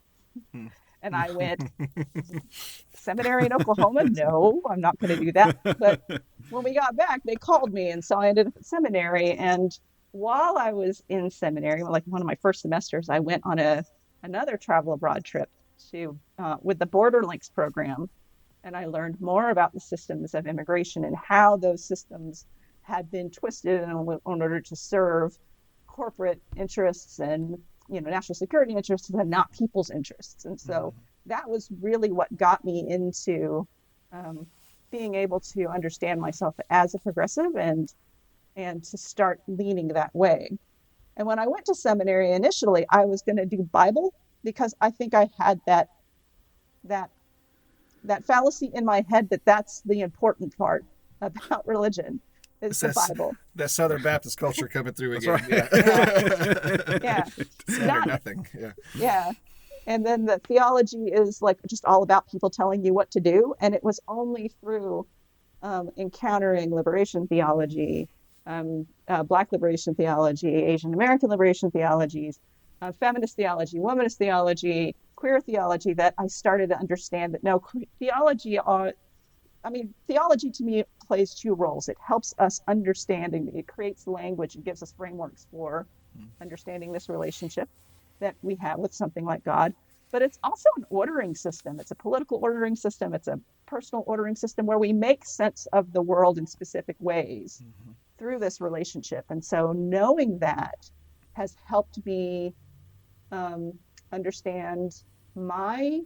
Hmm. 0.53 0.69
And 1.07 1.15
I 1.15 1.31
went, 1.31 1.63
Seminary 2.95 3.47
in 3.47 3.53
Oklahoma? 3.53 4.05
No, 4.11 4.61
I'm 4.69 4.81
not 4.81 4.99
going 4.99 5.17
to 5.17 5.25
do 5.25 5.31
that. 5.33 5.57
But 5.79 6.03
when 6.51 6.65
we 6.65 6.75
got 6.75 6.97
back, 6.97 7.21
they 7.25 7.37
called 7.37 7.73
me. 7.73 7.91
And 7.91 8.05
so 8.05 8.19
I 8.19 8.29
ended 8.29 8.49
up 8.49 8.57
at 8.57 8.67
seminary. 8.67 9.31
And 9.33 9.71
while 10.11 10.59
I 10.59 10.73
was 10.73 11.05
in 11.09 11.31
seminary, 11.31 11.85
like 11.85 12.03
one 12.07 12.21
of 12.21 12.27
my 12.27 12.35
first 12.35 12.63
semesters, 12.63 13.09
I 13.09 13.21
went 13.21 13.43
on 13.47 13.61
a 13.61 13.85
another 14.25 14.57
travel 14.57 14.95
abroad 14.95 15.25
trip 15.25 15.49
to 15.93 16.19
uh, 16.41 16.57
with 16.61 16.81
the 16.81 16.87
BorderLinks 16.87 17.55
program. 17.55 18.09
And 18.65 18.77
I 18.77 18.87
learned 18.87 19.21
more 19.21 19.51
about 19.51 19.73
the 19.75 19.81
systems 19.81 20.35
of 20.35 20.49
immigration 20.49 21.05
and 21.05 21.15
how 21.15 21.57
those 21.57 21.85
systems 21.85 22.47
had 22.83 23.13
been 23.13 23.31
twisted 23.31 23.81
in, 23.81 23.91
in 23.91 24.21
order 24.25 24.61
to 24.61 24.75
serve 24.75 25.39
corporate 25.87 26.43
interests 26.57 27.21
and 27.21 27.59
you 27.89 28.01
know 28.01 28.11
national 28.11 28.35
security 28.35 28.75
interests 28.75 29.11
and 29.11 29.31
not 29.31 29.53
people's 29.53 29.91
interests. 29.91 30.45
And 30.45 30.61
so 30.61 30.73
mm-hmm. 30.73 30.99
that 31.27 31.49
was 31.49 31.69
really 31.81 32.13
what 32.13 32.35
got 32.37 32.65
me 32.65 32.87
into 32.89 33.67
um, 34.13 34.47
being 34.91 35.15
able 35.15 35.41
to 35.41 35.67
understand 35.67 36.21
myself 36.21 36.55
as 36.71 36.95
a 36.95 36.99
progressive 36.99 37.57
and 37.57 37.93
and 38.57 38.83
to 38.85 38.97
start 38.97 39.41
leaning 39.47 39.89
that 39.89 40.15
way. 40.15 40.51
And 41.17 41.27
when 41.27 41.39
i 41.39 41.47
went 41.47 41.65
to 41.67 41.75
seminary 41.75 42.33
initially 42.33 42.85
i 42.91 43.05
was 43.05 43.23
going 43.23 43.37
to 43.37 43.47
do 43.47 43.63
bible 43.73 44.13
because 44.45 44.75
i 44.83 44.91
think 44.91 45.15
i 45.15 45.29
had 45.39 45.59
that 45.67 45.89
that 46.85 47.11
that 48.05 48.25
fallacy 48.25 48.71
in 48.75 48.85
my 48.85 49.05
head 49.09 49.31
that 49.31 49.45
that's 49.45 49.81
the 49.87 50.01
important 50.01 50.57
part 50.57 50.85
about 51.23 51.67
religion 51.67 52.21
is 52.61 52.81
the 52.81 52.93
Bible. 52.95 53.35
That 53.55 53.71
Southern 53.71 54.03
Baptist 54.03 54.39
culture 54.39 54.69
coming 54.69 54.93
through 54.93 55.17
again. 55.17 55.31
Right. 55.31 55.51
Yeah. 55.51 55.69
yeah. 57.03 57.25
yeah. 57.69 57.87
Not, 57.87 58.07
nothing. 58.07 58.47
Yeah. 58.59 58.73
Yeah. 58.95 59.33
And 59.87 60.05
then 60.05 60.25
the 60.25 60.39
theology 60.41 61.09
is 61.09 61.41
like 61.41 61.59
just 61.69 61.85
all 61.85 62.03
about 62.03 62.29
people 62.29 62.51
telling 62.51 62.85
you 62.85 62.93
what 62.93 63.11
to 63.13 63.21
do. 63.21 63.55
And 63.61 63.75
it 63.75 63.85
was 63.85 64.01
only 64.09 64.51
through 64.61 65.07
um, 65.63 65.91
encountering 65.97 66.75
liberation 66.75 67.29
theology, 67.29 68.09
um, 68.47 68.87
uh, 69.09 69.23
Black 69.23 69.53
liberation 69.53 69.95
theology, 69.95 70.55
Asian 70.55 70.93
American 70.93 71.31
liberation 71.31 71.71
theologies, 71.71 72.41
uh, 72.83 72.93
feminist 72.93 73.37
theology, 73.37 73.79
womanist 73.79 74.17
theology, 74.17 74.95
queer 75.15 75.41
theology 75.41 75.95
that 75.95 76.15
I 76.19 76.27
started 76.27 76.71
to 76.71 76.79
understand 76.79 77.35
that 77.35 77.43
no, 77.43 77.63
theology 77.99 78.59
are, 78.59 78.93
I 79.65 79.71
mean, 79.71 79.95
theology 80.07 80.51
to 80.51 80.65
me 80.65 80.85
plays 81.07 81.35
two 81.35 81.55
roles. 81.55 81.89
It 81.89 81.97
helps 82.01 82.35
us 82.39 82.61
understanding, 82.69 83.51
it 83.55 83.67
creates 83.67 84.07
language 84.07 84.55
and 84.55 84.65
gives 84.65 84.83
us 84.83 84.93
frameworks 84.93 85.47
for 85.51 85.87
mm. 86.19 86.27
understanding 86.41 86.93
this 86.93 87.09
relationship 87.09 87.69
that 88.21 88.35
we 88.43 88.55
have 88.57 88.79
with 88.79 88.95
something 88.95 89.25
like 89.25 89.45
God. 89.45 89.75
But 90.13 90.23
it's 90.23 90.39
also 90.45 90.69
an 90.77 90.87
ordering 90.89 91.35
system. 91.35 91.81
It's 91.81 91.91
a 91.91 91.97
political 91.97 92.39
ordering 92.41 92.77
system. 92.77 93.13
It's 93.13 93.29
a 93.29 93.41
personal 93.67 94.05
ordering 94.07 94.37
system 94.37 94.65
where 94.65 94.79
we 94.79 94.93
make 94.93 95.25
sense 95.25 95.67
of 95.73 95.93
the 95.93 96.01
world 96.01 96.39
in 96.39 96.47
specific 96.47 96.97
ways 97.01 97.63
mm-hmm. 97.63 97.93
through 98.19 98.39
this 98.39 98.61
relationship. 98.61 99.25
And 99.31 99.45
so 99.45 99.73
knowing 99.73 100.39
that 100.39 100.91
has 101.33 101.57
helped 101.65 102.05
me 102.07 102.55
um, 103.33 103.73
understand 104.13 105.03
my 105.35 106.01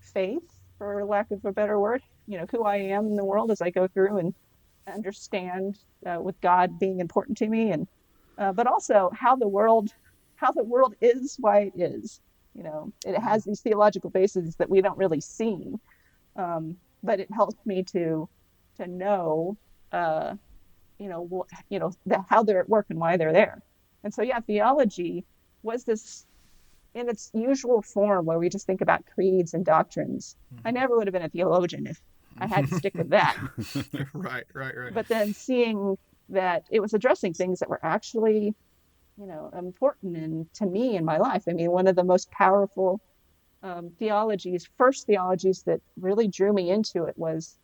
faith, 0.00 0.60
for 0.76 1.04
lack 1.04 1.30
of 1.30 1.44
a 1.44 1.52
better 1.52 1.78
word, 1.78 2.02
you 2.26 2.38
know 2.38 2.46
who 2.50 2.64
I 2.64 2.76
am 2.76 3.06
in 3.06 3.16
the 3.16 3.24
world 3.24 3.50
as 3.50 3.60
I 3.60 3.70
go 3.70 3.86
through 3.86 4.18
and 4.18 4.34
understand 4.92 5.78
uh, 6.04 6.20
with 6.20 6.40
God 6.40 6.78
being 6.78 7.00
important 7.00 7.38
to 7.38 7.48
me, 7.48 7.70
and 7.70 7.86
uh, 8.38 8.52
but 8.52 8.66
also 8.66 9.10
how 9.14 9.36
the 9.36 9.48
world 9.48 9.92
how 10.36 10.52
the 10.52 10.64
world 10.64 10.94
is 11.00 11.36
why 11.40 11.60
it 11.60 11.72
is. 11.76 12.20
You 12.54 12.62
know, 12.62 12.92
it 13.04 13.18
has 13.18 13.44
these 13.44 13.60
theological 13.60 14.10
bases 14.10 14.56
that 14.56 14.70
we 14.70 14.80
don't 14.80 14.96
really 14.96 15.20
see, 15.20 15.74
um, 16.36 16.76
but 17.02 17.20
it 17.20 17.30
helps 17.32 17.54
me 17.66 17.82
to 17.84 18.28
to 18.76 18.86
know, 18.86 19.56
uh, 19.92 20.34
you 20.98 21.08
know, 21.08 21.46
you 21.68 21.78
know 21.78 21.92
the, 22.06 22.24
how 22.28 22.42
they're 22.42 22.60
at 22.60 22.68
work 22.68 22.86
and 22.90 22.98
why 22.98 23.16
they're 23.16 23.32
there. 23.32 23.62
And 24.04 24.14
so, 24.14 24.22
yeah, 24.22 24.40
theology 24.40 25.24
was 25.62 25.84
this 25.84 26.26
in 26.94 27.08
its 27.08 27.30
usual 27.34 27.82
form 27.82 28.24
where 28.24 28.38
we 28.38 28.48
just 28.48 28.66
think 28.66 28.80
about 28.80 29.04
creeds 29.06 29.52
and 29.52 29.64
doctrines. 29.64 30.36
I 30.64 30.68
mm-hmm. 30.68 30.78
never 30.78 30.96
would 30.96 31.06
have 31.06 31.12
been 31.12 31.22
a 31.22 31.28
theologian 31.28 31.86
if 31.86 32.00
I 32.38 32.46
had 32.46 32.68
to 32.68 32.74
stick 32.76 32.94
with 32.94 33.10
that. 33.10 33.36
right, 34.12 34.44
right, 34.54 34.76
right. 34.76 34.94
But 34.94 35.08
then 35.08 35.32
seeing 35.34 35.96
that 36.28 36.64
it 36.70 36.80
was 36.80 36.94
addressing 36.94 37.34
things 37.34 37.60
that 37.60 37.68
were 37.68 37.80
actually, 37.82 38.54
you 39.18 39.26
know, 39.26 39.50
important 39.56 40.16
and 40.16 40.52
to 40.54 40.66
me 40.66 40.96
in 40.96 41.04
my 41.04 41.18
life. 41.18 41.44
I 41.48 41.52
mean, 41.52 41.70
one 41.70 41.86
of 41.86 41.96
the 41.96 42.04
most 42.04 42.30
powerful 42.30 43.00
um, 43.62 43.90
theologies, 43.98 44.68
first 44.76 45.06
theologies 45.06 45.62
that 45.62 45.80
really 46.00 46.28
drew 46.28 46.52
me 46.52 46.70
into 46.70 47.04
it 47.04 47.16
was 47.16 47.56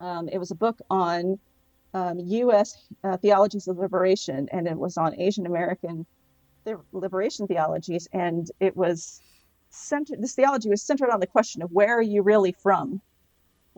um, 0.00 0.28
it 0.28 0.38
was 0.38 0.50
a 0.50 0.54
book 0.54 0.78
on 0.88 1.38
um, 1.92 2.18
U.S. 2.18 2.88
Uh, 3.04 3.16
theologies 3.16 3.68
of 3.68 3.78
liberation, 3.78 4.48
and 4.52 4.66
it 4.66 4.76
was 4.76 4.96
on 4.96 5.18
Asian 5.20 5.46
American 5.46 6.06
liberation 6.92 7.46
theologies, 7.46 8.08
and 8.12 8.50
it 8.60 8.76
was 8.76 9.20
centered. 9.70 10.22
This 10.22 10.34
theology 10.34 10.68
was 10.68 10.82
centered 10.82 11.10
on 11.10 11.20
the 11.20 11.26
question 11.26 11.62
of 11.62 11.72
where 11.72 11.98
are 11.98 12.02
you 12.02 12.22
really 12.22 12.52
from, 12.52 13.00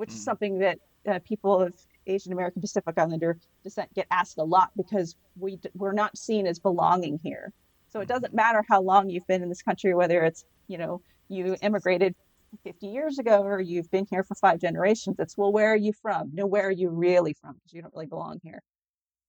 which 0.02 0.10
mm. 0.10 0.14
is 0.14 0.24
something 0.24 0.58
that 0.58 0.80
uh, 1.06 1.20
people 1.24 1.62
of 1.62 1.72
Asian 2.08 2.32
American 2.32 2.60
Pacific 2.60 2.98
Islander 2.98 3.38
descent 3.62 3.94
get 3.94 4.08
asked 4.10 4.36
a 4.38 4.42
lot 4.42 4.72
because 4.76 5.14
we 5.38 5.60
we're 5.74 5.92
not 5.92 6.18
seen 6.18 6.44
as 6.44 6.58
belonging 6.58 7.20
here. 7.22 7.52
So 7.92 8.00
it 8.00 8.08
doesn't 8.08 8.34
matter 8.34 8.64
how 8.68 8.82
long 8.82 9.10
you've 9.10 9.26
been 9.28 9.44
in 9.44 9.48
this 9.48 9.62
country, 9.62 9.94
whether 9.94 10.24
it's, 10.24 10.44
you 10.66 10.76
know, 10.76 11.02
you 11.28 11.54
immigrated 11.62 12.16
50 12.64 12.88
years 12.88 13.20
ago 13.20 13.44
or 13.44 13.60
you've 13.60 13.92
been 13.92 14.06
here 14.10 14.24
for 14.24 14.34
five 14.34 14.58
generations. 14.60 15.14
It's, 15.20 15.38
well, 15.38 15.52
where 15.52 15.72
are 15.72 15.76
you 15.76 15.92
from? 15.92 16.30
No, 16.32 16.46
where 16.46 16.66
are 16.66 16.72
you 16.72 16.88
really 16.88 17.34
from? 17.40 17.52
Because 17.52 17.72
you 17.72 17.82
don't 17.82 17.94
really 17.94 18.06
belong 18.06 18.40
here. 18.42 18.60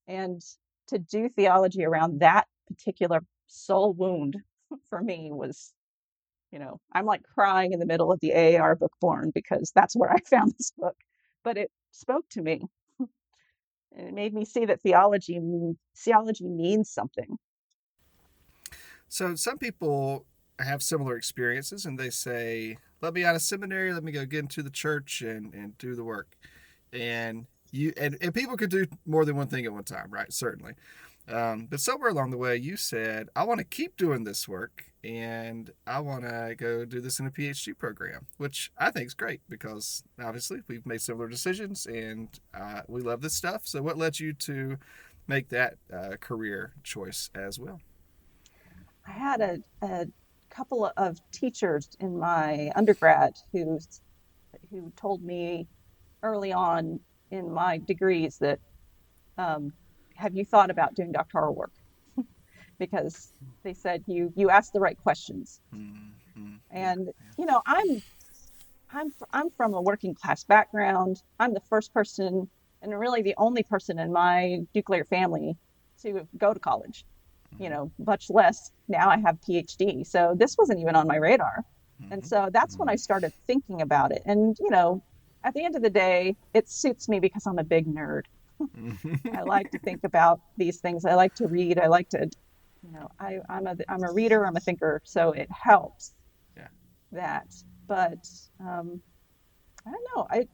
And 0.07 0.41
to 0.87 0.97
do 0.97 1.29
theology 1.29 1.85
around 1.85 2.21
that 2.21 2.47
particular 2.67 3.23
soul 3.45 3.93
wound 3.93 4.37
for 4.89 5.01
me 5.03 5.29
was, 5.31 5.71
you 6.53 6.59
know, 6.59 6.79
I'm 6.93 7.07
like 7.07 7.23
crying 7.23 7.73
in 7.73 7.79
the 7.79 7.85
middle 7.87 8.11
of 8.11 8.19
the 8.19 8.31
AAR 8.31 8.75
book 8.75 8.93
Born 9.01 9.31
because 9.33 9.71
that's 9.73 9.95
where 9.95 10.11
I 10.11 10.19
found 10.29 10.53
this 10.55 10.71
book. 10.77 10.95
But 11.43 11.57
it 11.57 11.71
spoke 11.89 12.29
to 12.29 12.43
me. 12.43 12.61
and 12.99 14.07
it 14.07 14.13
made 14.13 14.35
me 14.35 14.45
see 14.45 14.65
that 14.65 14.79
theology 14.79 15.41
theology 15.97 16.47
means 16.47 16.91
something. 16.91 17.37
So 19.09 19.33
some 19.33 19.57
people 19.57 20.25
have 20.59 20.83
similar 20.83 21.17
experiences 21.17 21.87
and 21.87 21.99
they 21.99 22.11
say, 22.11 22.77
let 23.01 23.15
me 23.15 23.23
out 23.23 23.35
of 23.35 23.41
seminary, 23.41 23.91
let 23.91 24.03
me 24.03 24.11
go 24.11 24.23
get 24.23 24.39
into 24.39 24.61
the 24.61 24.69
church 24.69 25.21
and, 25.21 25.55
and 25.55 25.75
do 25.79 25.95
the 25.95 26.03
work. 26.03 26.35
And 26.93 27.47
you 27.71 27.93
and, 27.97 28.15
and 28.21 28.31
people 28.31 28.57
could 28.57 28.69
do 28.69 28.85
more 29.07 29.25
than 29.25 29.35
one 29.35 29.47
thing 29.47 29.65
at 29.65 29.73
one 29.73 29.85
time, 29.85 30.11
right? 30.11 30.31
Certainly. 30.31 30.73
Um, 31.27 31.67
but 31.69 31.79
somewhere 31.79 32.09
along 32.09 32.31
the 32.31 32.37
way, 32.37 32.57
you 32.57 32.75
said, 32.75 33.29
I 33.35 33.43
want 33.43 33.59
to 33.59 33.63
keep 33.63 33.95
doing 33.95 34.25
this 34.25 34.47
work 34.47 34.85
and 35.03 35.71
I 35.87 35.99
want 35.99 36.23
to 36.23 36.55
go 36.57 36.85
do 36.85 36.99
this 36.99 37.19
in 37.19 37.27
a 37.27 37.31
PhD 37.31 37.77
program, 37.77 38.25
which 38.37 38.71
I 38.77 38.91
think 38.91 39.07
is 39.07 39.13
great 39.13 39.41
because 39.49 40.03
obviously 40.21 40.59
we've 40.67 40.85
made 40.85 41.01
similar 41.01 41.27
decisions 41.27 41.85
and 41.85 42.27
uh, 42.53 42.81
we 42.87 43.01
love 43.01 43.21
this 43.21 43.33
stuff. 43.33 43.61
So, 43.65 43.81
what 43.81 43.97
led 43.97 44.19
you 44.19 44.33
to 44.33 44.77
make 45.27 45.49
that 45.49 45.75
uh, 45.93 46.17
career 46.19 46.73
choice 46.83 47.29
as 47.35 47.57
well? 47.57 47.79
I 49.07 49.11
had 49.11 49.41
a, 49.41 49.59
a 49.81 50.07
couple 50.49 50.91
of 50.97 51.19
teachers 51.31 51.89
in 51.99 52.17
my 52.17 52.71
undergrad 52.75 53.33
who 53.51 53.79
who 54.69 54.91
told 54.95 55.23
me 55.23 55.67
early 56.21 56.53
on 56.53 56.99
in 57.31 57.51
my 57.51 57.77
degrees 57.79 58.37
that 58.37 58.59
um, 59.37 59.73
have 60.15 60.35
you 60.35 60.45
thought 60.45 60.69
about 60.69 60.95
doing 60.95 61.11
doctoral 61.11 61.53
work? 61.53 61.71
Because 62.79 63.31
they 63.63 63.73
said 63.73 64.03
you 64.07 64.33
you 64.35 64.49
asked 64.49 64.73
the 64.73 64.79
right 64.79 64.97
questions. 65.01 65.61
Mm-hmm. 65.73 66.55
and 66.71 67.09
you 67.37 67.45
know 67.45 67.61
i'm 67.67 68.01
i'm 68.91 69.13
i'm 69.31 69.49
from 69.51 69.73
a 69.73 69.81
working 69.81 70.15
class 70.15 70.43
background. 70.43 71.21
I'm 71.39 71.53
the 71.53 71.61
first 71.61 71.93
person 71.93 72.49
and 72.81 72.99
really 72.99 73.21
the 73.21 73.35
only 73.37 73.63
person 73.63 73.99
in 73.99 74.11
my 74.11 74.61
nuclear 74.75 75.05
family 75.05 75.55
to 76.01 76.27
go 76.37 76.53
to 76.53 76.59
college 76.59 77.05
you 77.59 77.69
know 77.69 77.91
much 78.05 78.29
less 78.29 78.71
now 78.87 79.09
i 79.09 79.17
have 79.17 79.39
phd 79.41 80.05
so 80.05 80.33
this 80.35 80.57
wasn't 80.57 80.79
even 80.79 80.95
on 80.95 81.07
my 81.07 81.15
radar. 81.15 81.63
And 82.11 82.21
mm-hmm. 82.21 82.27
so 82.27 82.49
that's 82.51 82.77
when 82.77 82.89
i 82.89 82.95
started 82.95 83.31
thinking 83.47 83.81
about 83.81 84.11
it. 84.11 84.23
And 84.25 84.57
you 84.59 84.69
know 84.69 85.01
at 85.43 85.53
the 85.53 85.63
end 85.63 85.75
of 85.75 85.81
the 85.81 85.89
day 85.89 86.35
it 86.53 86.69
suits 86.69 87.07
me 87.07 87.19
because 87.19 87.45
i'm 87.45 87.59
a 87.59 87.63
big 87.63 87.85
nerd 87.85 88.23
I 89.33 89.41
like 89.41 89.71
to 89.71 89.79
think 89.79 90.03
about 90.03 90.41
these 90.57 90.79
things. 90.79 91.05
I 91.05 91.15
like 91.15 91.35
to 91.35 91.47
read. 91.47 91.79
I 91.79 91.87
like 91.87 92.09
to, 92.09 92.29
you 92.83 92.91
know, 92.91 93.09
I, 93.19 93.39
I'm 93.49 93.67
a 93.67 93.75
I'm 93.89 94.03
a 94.03 94.11
reader. 94.11 94.45
I'm 94.45 94.55
a 94.55 94.59
thinker, 94.59 95.01
so 95.03 95.31
it 95.31 95.49
helps. 95.51 96.13
Yeah. 96.55 96.67
That, 97.11 97.53
but 97.87 98.27
um, 98.59 99.01
I 99.85 99.91
don't 99.91 100.07
know. 100.15 100.27
I 100.29 100.47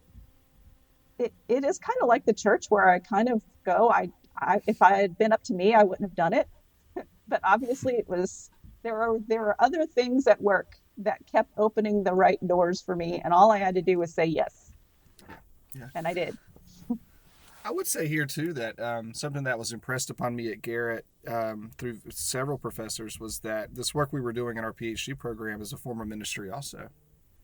it, 1.19 1.33
it 1.47 1.65
is 1.65 1.77
kind 1.77 1.97
of 2.01 2.07
like 2.07 2.25
the 2.25 2.33
church 2.33 2.65
where 2.69 2.89
I 2.89 2.99
kind 2.99 3.29
of 3.29 3.43
go. 3.65 3.89
I, 3.89 4.09
I 4.37 4.61
if 4.67 4.81
I 4.81 4.95
had 4.95 5.17
been 5.17 5.33
up 5.33 5.43
to 5.45 5.53
me, 5.53 5.73
I 5.73 5.83
wouldn't 5.83 6.09
have 6.09 6.15
done 6.15 6.33
it. 6.33 6.47
but 7.27 7.41
obviously, 7.43 7.95
it 7.95 8.07
was 8.07 8.49
there 8.83 8.97
are 9.01 9.17
there 9.27 9.45
are 9.45 9.55
other 9.59 9.85
things 9.85 10.27
at 10.27 10.41
work 10.41 10.77
that 10.97 11.19
kept 11.31 11.51
opening 11.57 12.03
the 12.03 12.13
right 12.13 12.39
doors 12.47 12.81
for 12.81 12.95
me, 12.95 13.21
and 13.23 13.33
all 13.33 13.51
I 13.51 13.57
had 13.57 13.75
to 13.75 13.81
do 13.81 13.99
was 13.99 14.13
say 14.13 14.25
yes. 14.25 14.71
Yeah. 15.75 15.89
And 15.93 16.07
I 16.07 16.13
did. 16.13 16.37
I 17.69 17.71
would 17.71 17.85
say 17.85 18.07
here 18.07 18.25
too 18.25 18.51
that 18.53 18.79
um, 18.79 19.13
something 19.13 19.43
that 19.43 19.59
was 19.59 19.71
impressed 19.71 20.09
upon 20.09 20.35
me 20.35 20.51
at 20.51 20.63
Garrett 20.63 21.05
um, 21.27 21.69
through 21.77 21.99
several 22.09 22.57
professors 22.57 23.19
was 23.19 23.39
that 23.39 23.75
this 23.75 23.93
work 23.93 24.11
we 24.11 24.21
were 24.21 24.33
doing 24.33 24.57
in 24.57 24.63
our 24.63 24.73
PhD 24.73 25.15
program 25.15 25.61
is 25.61 25.71
a 25.71 25.77
form 25.77 26.01
of 26.01 26.07
ministry, 26.07 26.49
also. 26.49 26.89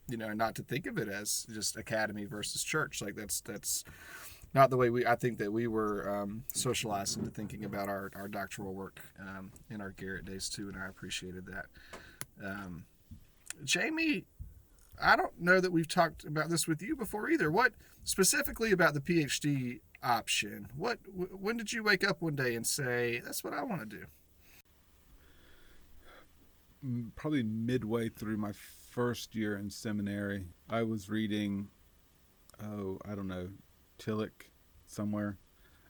You 0.08 0.18
know, 0.18 0.34
not 0.34 0.56
to 0.56 0.64
think 0.64 0.88
of 0.88 0.98
it 0.98 1.10
as 1.10 1.46
just 1.54 1.78
academy 1.78 2.26
versus 2.26 2.64
church. 2.64 3.04
Like 3.04 3.14
that's 3.14 3.40
that's 3.42 3.84
not 4.56 4.72
the 4.72 4.78
way 4.78 4.90
we. 4.90 5.06
I 5.06 5.14
think 5.16 5.38
that 5.38 5.54
we 5.54 5.68
were 5.68 6.10
um, 6.10 6.44
socialized 6.56 7.20
into 7.20 7.30
thinking 7.30 7.64
about 7.64 7.88
our 7.88 8.10
our 8.16 8.28
doctoral 8.28 8.74
work 8.74 9.02
um, 9.20 9.52
in 9.70 9.80
our 9.80 9.92
Garrett 9.92 10.26
days 10.26 10.50
too, 10.50 10.70
and 10.70 10.76
I 10.76 10.88
appreciated 10.88 11.46
that. 11.46 11.66
Um, 12.44 12.86
Jamie, 13.64 14.26
I 15.00 15.16
don't 15.16 15.40
know 15.40 15.60
that 15.60 15.72
we've 15.72 15.88
talked 15.88 16.24
about 16.24 16.50
this 16.50 16.68
with 16.68 16.82
you 16.82 16.96
before 16.96 17.30
either. 17.30 17.52
What 17.52 17.74
specifically 18.04 18.72
about 18.72 18.96
the 18.96 19.02
PhD 19.02 19.82
option. 20.06 20.68
What 20.76 21.00
when 21.14 21.58
did 21.58 21.74
you 21.74 21.84
wake 21.84 22.08
up 22.08 22.22
one 22.22 22.36
day 22.36 22.56
and 22.56 22.66
say 22.66 23.22
that's 23.24 23.44
what 23.44 23.54
I 23.54 23.64
want 23.64 23.82
to 23.90 23.98
do? 23.98 24.06
Probably 27.16 27.44
midway 27.44 28.10
through 28.10 28.38
my 28.38 28.52
first 28.92 29.36
year 29.36 29.58
in 29.58 29.70
seminary, 29.70 30.46
I 30.70 30.84
was 30.84 31.10
reading 31.10 31.70
oh, 32.64 33.00
I 33.06 33.16
don't 33.16 33.28
know, 33.28 33.50
Tillich 34.00 34.52
somewhere 34.86 35.38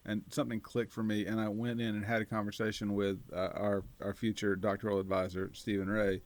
and 0.06 0.24
something 0.30 0.60
clicked 0.60 0.94
for 0.94 1.04
me 1.04 1.26
and 1.26 1.40
I 1.40 1.50
went 1.50 1.82
in 1.82 1.96
and 1.96 2.06
had 2.06 2.22
a 2.22 2.26
conversation 2.26 2.94
with 2.94 3.20
uh, 3.34 3.50
our 3.56 3.84
our 4.02 4.14
future 4.14 4.56
doctoral 4.56 5.00
advisor 5.00 5.52
Stephen 5.54 5.90
Ray 5.90 6.22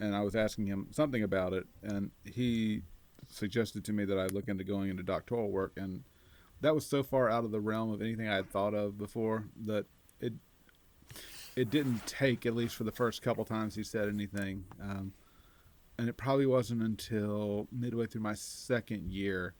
and 0.00 0.16
I 0.16 0.22
was 0.22 0.34
asking 0.34 0.66
him 0.66 0.88
something 0.90 1.22
about 1.22 1.52
it 1.52 1.66
and 1.82 2.10
he 2.24 2.82
suggested 3.28 3.84
to 3.84 3.92
me 3.92 4.04
that 4.06 4.18
I 4.18 4.26
look 4.26 4.48
into 4.48 4.64
going 4.64 4.90
into 4.90 5.02
doctoral 5.02 5.50
work 5.50 5.72
and 5.76 6.02
that 6.60 6.74
was 6.74 6.86
so 6.86 7.02
far 7.02 7.28
out 7.30 7.44
of 7.44 7.50
the 7.50 7.60
realm 7.60 7.92
of 7.92 8.02
anything 8.02 8.28
I 8.28 8.36
had 8.36 8.50
thought 8.50 8.74
of 8.74 8.98
before 8.98 9.44
that 9.66 9.86
it 10.20 10.34
it 11.56 11.70
didn't 11.70 12.06
take 12.06 12.46
at 12.46 12.54
least 12.54 12.76
for 12.76 12.84
the 12.84 12.92
first 12.92 13.22
couple 13.22 13.44
times 13.44 13.74
he 13.74 13.82
said 13.82 14.08
anything. 14.08 14.64
Um, 14.80 15.12
and 15.98 16.08
it 16.08 16.16
probably 16.16 16.46
wasn't 16.46 16.82
until 16.82 17.66
midway 17.72 18.06
through 18.06 18.20
my 18.20 18.34
second 18.34 19.10
year, 19.10 19.54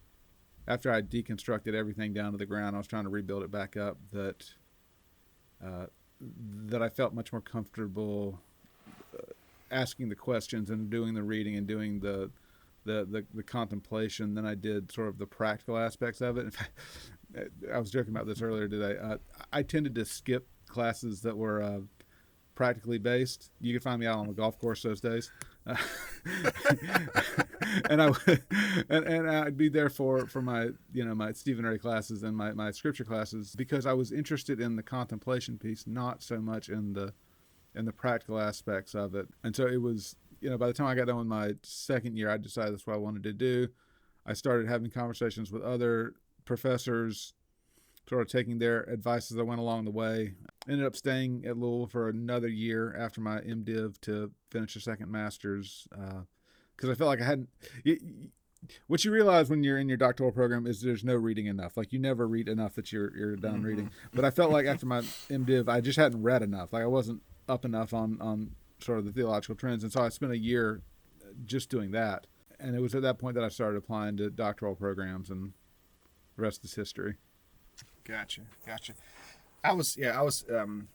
after 0.68 0.92
I 0.92 1.02
deconstructed 1.02 1.74
everything 1.74 2.12
down 2.12 2.32
to 2.32 2.38
the 2.38 2.46
ground, 2.46 2.76
I 2.76 2.78
was 2.78 2.86
trying 2.86 3.04
to 3.04 3.10
rebuild 3.10 3.42
it 3.42 3.50
back 3.50 3.76
up. 3.76 3.96
That 4.12 4.44
uh, 5.64 5.86
that 6.66 6.82
I 6.82 6.88
felt 6.88 7.14
much 7.14 7.32
more 7.32 7.40
comfortable 7.40 8.38
uh, 9.14 9.32
asking 9.70 10.08
the 10.08 10.14
questions 10.14 10.70
and 10.70 10.90
doing 10.90 11.14
the 11.14 11.22
reading 11.22 11.56
and 11.56 11.66
doing 11.66 12.00
the 12.00 12.30
the, 12.88 13.06
the, 13.08 13.24
the 13.34 13.42
contemplation 13.42 14.34
than 14.34 14.46
I 14.46 14.54
did 14.54 14.90
sort 14.90 15.08
of 15.08 15.18
the 15.18 15.26
practical 15.26 15.76
aspects 15.76 16.20
of 16.20 16.38
it. 16.38 16.46
In 16.46 16.50
fact, 16.50 16.72
I 17.72 17.78
was 17.78 17.90
joking 17.90 18.14
about 18.14 18.26
this 18.26 18.40
earlier 18.42 18.66
today. 18.66 18.98
Uh, 19.00 19.18
I 19.52 19.62
tended 19.62 19.94
to 19.96 20.04
skip 20.04 20.48
classes 20.66 21.20
that 21.22 21.36
were 21.36 21.62
uh, 21.62 21.80
practically 22.54 22.98
based. 22.98 23.50
You 23.60 23.74
could 23.74 23.82
find 23.82 24.00
me 24.00 24.06
out 24.06 24.18
on 24.18 24.26
the 24.26 24.32
golf 24.32 24.58
course 24.58 24.82
those 24.82 25.00
days. 25.00 25.30
And 27.90 28.00
I 28.00 28.08
would, 28.08 28.42
and, 28.88 29.04
and 29.04 29.30
I'd 29.30 29.56
be 29.56 29.68
there 29.68 29.90
for, 29.90 30.26
for 30.26 30.40
my 30.40 30.68
you 30.94 31.04
know 31.04 31.14
my 31.14 31.32
Stephen 31.32 31.78
classes 31.78 32.22
and 32.22 32.34
my, 32.34 32.52
my 32.52 32.70
scripture 32.70 33.04
classes 33.04 33.54
because 33.56 33.84
I 33.84 33.92
was 33.92 34.10
interested 34.10 34.60
in 34.60 34.76
the 34.76 34.82
contemplation 34.82 35.58
piece, 35.58 35.86
not 35.86 36.22
so 36.22 36.40
much 36.40 36.68
in 36.70 36.94
the 36.94 37.12
in 37.74 37.84
the 37.84 37.92
practical 37.92 38.40
aspects 38.40 38.94
of 38.94 39.14
it. 39.14 39.28
And 39.44 39.54
so 39.54 39.66
it 39.66 39.82
was 39.82 40.16
you 40.40 40.50
know, 40.50 40.58
by 40.58 40.66
the 40.66 40.72
time 40.72 40.86
I 40.86 40.94
got 40.94 41.06
done 41.06 41.18
with 41.18 41.26
my 41.26 41.52
second 41.62 42.16
year, 42.16 42.30
I 42.30 42.36
decided 42.36 42.72
that's 42.72 42.86
what 42.86 42.94
I 42.94 42.98
wanted 42.98 43.22
to 43.24 43.32
do. 43.32 43.68
I 44.26 44.34
started 44.34 44.68
having 44.68 44.90
conversations 44.90 45.50
with 45.50 45.62
other 45.62 46.14
professors, 46.44 47.34
sort 48.08 48.22
of 48.22 48.28
taking 48.28 48.58
their 48.58 48.82
advice 48.82 49.30
as 49.30 49.38
I 49.38 49.42
went 49.42 49.60
along 49.60 49.84
the 49.84 49.90
way. 49.90 50.34
Ended 50.68 50.86
up 50.86 50.96
staying 50.96 51.44
at 51.46 51.56
Louisville 51.56 51.86
for 51.86 52.08
another 52.08 52.48
year 52.48 52.94
after 52.98 53.20
my 53.20 53.40
MDiv 53.40 54.00
to 54.02 54.30
finish 54.50 54.76
a 54.76 54.80
second 54.80 55.10
master's 55.10 55.86
because 55.90 56.88
uh, 56.88 56.92
I 56.92 56.94
felt 56.94 57.08
like 57.08 57.22
I 57.22 57.24
hadn't. 57.24 57.48
It, 57.84 58.00
what 58.86 59.04
you 59.04 59.12
realize 59.12 59.48
when 59.48 59.62
you're 59.62 59.78
in 59.78 59.88
your 59.88 59.96
doctoral 59.96 60.32
program 60.32 60.66
is 60.66 60.82
there's 60.82 61.04
no 61.04 61.14
reading 61.14 61.46
enough. 61.46 61.76
Like 61.76 61.92
you 61.92 61.98
never 61.98 62.26
read 62.26 62.48
enough 62.48 62.74
that 62.74 62.92
you're 62.92 63.16
you're 63.16 63.36
done 63.36 63.56
mm-hmm. 63.56 63.64
reading. 63.64 63.90
But 64.12 64.24
I 64.24 64.30
felt 64.30 64.50
like 64.50 64.66
after 64.66 64.86
my 64.86 65.00
MDiv, 65.00 65.68
I 65.68 65.80
just 65.80 65.98
hadn't 65.98 66.22
read 66.22 66.42
enough. 66.42 66.72
Like 66.72 66.82
I 66.82 66.86
wasn't 66.86 67.22
up 67.48 67.64
enough 67.64 67.94
on 67.94 68.20
on 68.20 68.50
sort 68.80 68.98
of 68.98 69.04
the 69.04 69.12
theological 69.12 69.54
trends. 69.54 69.82
And 69.82 69.92
so 69.92 70.02
I 70.02 70.08
spent 70.08 70.32
a 70.32 70.38
year 70.38 70.82
just 71.44 71.70
doing 71.70 71.90
that. 71.92 72.26
And 72.60 72.74
it 72.74 72.80
was 72.80 72.94
at 72.94 73.02
that 73.02 73.18
point 73.18 73.34
that 73.36 73.44
I 73.44 73.48
started 73.48 73.78
applying 73.78 74.16
to 74.16 74.30
doctoral 74.30 74.74
programs, 74.74 75.30
and 75.30 75.52
the 76.36 76.42
rest 76.42 76.64
is 76.64 76.74
history. 76.74 77.14
Gotcha, 78.04 78.42
gotcha. 78.66 78.94
I 79.62 79.72
was, 79.74 79.96
yeah, 79.96 80.18
I 80.18 80.22
was. 80.22 80.44
Um, 80.52 80.88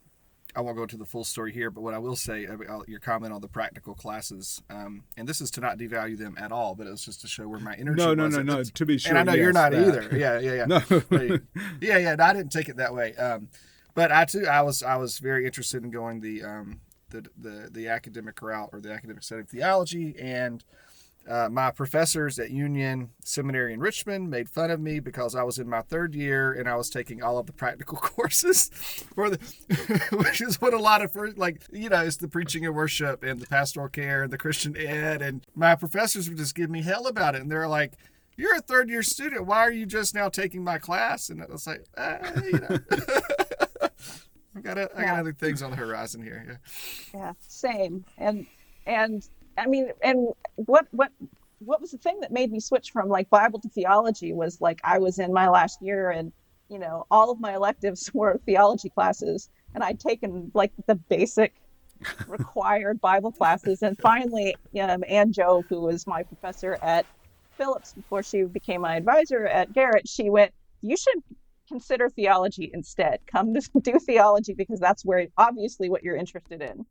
I 0.56 0.62
won't 0.62 0.78
go 0.78 0.84
into 0.84 0.98
the 0.98 1.06
full 1.06 1.24
story 1.24 1.52
here, 1.52 1.72
but 1.72 1.82
what 1.82 1.96
I 1.96 1.98
will 1.98 2.15
say, 2.15 2.48
I'll, 2.69 2.84
your 2.88 3.00
comment 3.00 3.34
on 3.34 3.41
the 3.41 3.48
practical 3.48 3.96
classes, 3.96 4.62
um, 4.69 5.04
and 5.17 5.28
this 5.28 5.41
is 5.41 5.50
to 5.52 5.62
not 5.62 5.80
devalue 5.80 6.17
them 6.17 6.36
at 6.38 6.52
all, 6.52 6.76
but 6.76 6.86
it 6.86 6.91
was 6.91 7.04
just 7.04 7.22
to 7.22 7.28
show 7.28 7.48
where 7.48 7.60
my 7.60 7.74
energy. 7.74 7.98
No, 8.04 8.13
no, 8.13 8.26
was. 8.26 8.38
no, 8.38 8.43
no. 8.43 8.63
To 8.63 8.86
be 8.86 9.00
sure, 9.00 9.10
and 9.10 9.17
I 9.17 9.24
know 9.24 9.36
yes, 9.36 9.41
you're 9.41 9.54
not 9.54 9.72
that. 9.72 9.88
either. 9.88 10.17
Yeah, 10.17 10.39
yeah, 10.39 10.54
yeah. 10.54 10.65
no. 10.67 11.39
yeah, 11.82 11.98
yeah. 11.98 12.15
No, 12.15 12.24
I 12.24 12.34
didn't 12.34 12.52
take 12.52 12.69
it 12.69 12.78
that 12.78 12.93
way. 12.93 13.15
Um, 13.15 13.48
but 13.96 14.12
I 14.12 14.26
too, 14.26 14.46
I 14.46 14.62
was, 14.62 14.84
I 14.84 14.98
was 14.98 15.17
very 15.17 15.46
interested 15.46 15.84
in 15.84 15.89
going 15.89 16.22
the 16.22 16.43
um, 16.43 16.82
the 17.13 17.30
the, 17.38 17.69
the 17.71 17.88
academic 17.88 18.41
route 18.41 18.69
or 18.73 18.82
the 18.82 18.91
academic 18.91 19.23
study 19.23 19.41
of 19.41 19.49
theology 19.49 20.15
and 20.19 20.65
uh, 21.28 21.47
my 21.49 21.71
professors 21.71 22.38
at 22.38 22.52
Union 22.52 23.10
Seminary 23.23 23.73
in 23.73 23.80
Richmond 23.80 24.30
made 24.30 24.49
fun 24.49 24.69
of 24.69 24.82
me 24.82 24.99
because 24.99 25.36
I 25.36 25.43
was 25.43 25.58
in 25.58 25.69
my 25.69 25.82
third 25.82 26.13
year 26.15 26.52
and 26.52 26.67
I 26.67 26.76
was 26.76 26.89
taking 26.89 27.23
all 27.23 27.38
of 27.38 27.45
the 27.45 27.54
practical 27.54 27.97
courses, 28.02 28.69
for 29.15 29.30
the, 29.30 29.38
which 30.12 30.41
is 30.41 30.60
what 30.60 30.73
a 30.73 30.78
lot 30.78 31.02
of 31.02 31.13
first, 31.13 31.38
like 31.38 31.62
you 31.71 31.88
know, 31.89 32.02
it's 32.02 32.17
the 32.17 32.28
preaching 32.28 32.65
and 32.65 32.76
worship 32.76 33.23
and 33.23 33.39
the 33.39 33.47
pastoral 33.47 33.88
care 33.88 34.23
and 34.23 34.34
the 34.34 34.38
Christian 34.38 34.76
ed, 34.76 35.21
and 35.21 35.45
my 35.56 35.76
professors 35.76 36.28
would 36.28 36.38
just 36.38 36.56
give 36.56 36.69
me 36.69 36.82
hell 36.82 37.08
about 37.08 37.36
it, 37.36 37.41
and 37.41 37.49
they're 37.49 37.69
like, 37.69 37.93
"You're 38.36 38.58
a 38.58 38.62
third 38.62 38.89
year 38.89 39.04
student. 39.04 39.45
Why 39.45 39.60
are 39.60 39.71
you 39.71 39.86
just 39.86 40.13
now 40.13 40.28
taking 40.28 40.63
my 40.63 40.78
class?" 40.78 41.30
And 41.30 41.41
I 41.41 41.45
was 41.45 41.65
like, 41.65 41.86
ah, 41.97 42.17
you 42.43 42.60
know. 42.60 42.80
I 44.56 44.62
got, 44.62 44.78
I 44.78 45.02
got 45.04 45.20
other 45.20 45.34
things 45.34 45.62
on 45.62 45.72
the 45.72 45.78
horizon 45.78 46.24
here. 46.24 46.44
Yeah. 46.48 47.20
Yeah, 47.20 47.34
same. 47.48 48.06
And 48.18 48.46
and 48.86 49.28
I 49.58 49.68
mean, 49.68 49.89
and 50.02 50.30
what 50.56 50.88
what 50.92 51.12
what 51.60 51.82
was 51.82 51.92
the 51.92 51.98
thing 51.98 52.20
that 52.20 52.32
made 52.32 52.52
me 52.52 52.60
switch 52.60 52.92
from 52.92 53.10
like 53.10 53.30
Bible 53.30 53.60
to 53.60 53.70
theology 53.70 54.34
was 54.34 54.62
like 54.62 54.80
I 54.84 55.00
was 55.00 55.20
in 55.20 55.34
my 55.34 55.48
last 55.48 55.82
year 55.82 56.12
and 56.12 56.32
you 56.70 56.80
know 56.80 57.06
all 57.12 57.32
of 57.32 57.39
my 57.39 57.56
electives 57.56 58.10
were 58.13 58.39
theology 58.46 58.89
classes 58.89 59.50
and 59.74 59.84
I'd 59.84 60.00
taken 60.00 60.52
like 60.54 60.72
the 60.88 60.96
basic 60.96 61.54
required 62.28 63.00
Bible 63.00 63.32
classes 63.32 63.82
and 63.82 63.98
finally 63.98 64.56
um, 64.80 65.04
Anne 65.08 65.32
Joh 65.32 65.63
who 65.70 65.82
was 65.82 66.06
my 66.06 66.24
professor 66.24 66.78
at 66.82 67.06
Phillips 67.58 67.94
before 67.94 68.24
she 68.24 68.44
became 68.44 68.82
my 68.82 68.96
advisor 68.96 69.46
at 69.46 69.74
Garrett 69.74 70.08
she 70.08 70.30
went 70.30 70.54
you 70.82 70.98
should 70.98 71.24
consider 71.74 72.10
theology 72.10 72.72
instead. 72.74 73.20
Come 73.28 73.54
to 73.56 73.62
do 73.82 74.00
theology 74.00 74.54
because 74.54 74.80
that's 74.80 75.04
where 75.06 75.28
obviously 75.38 75.90
what 75.90 76.04
you're 76.04 76.16
interested 76.16 76.62
in. 76.62 76.86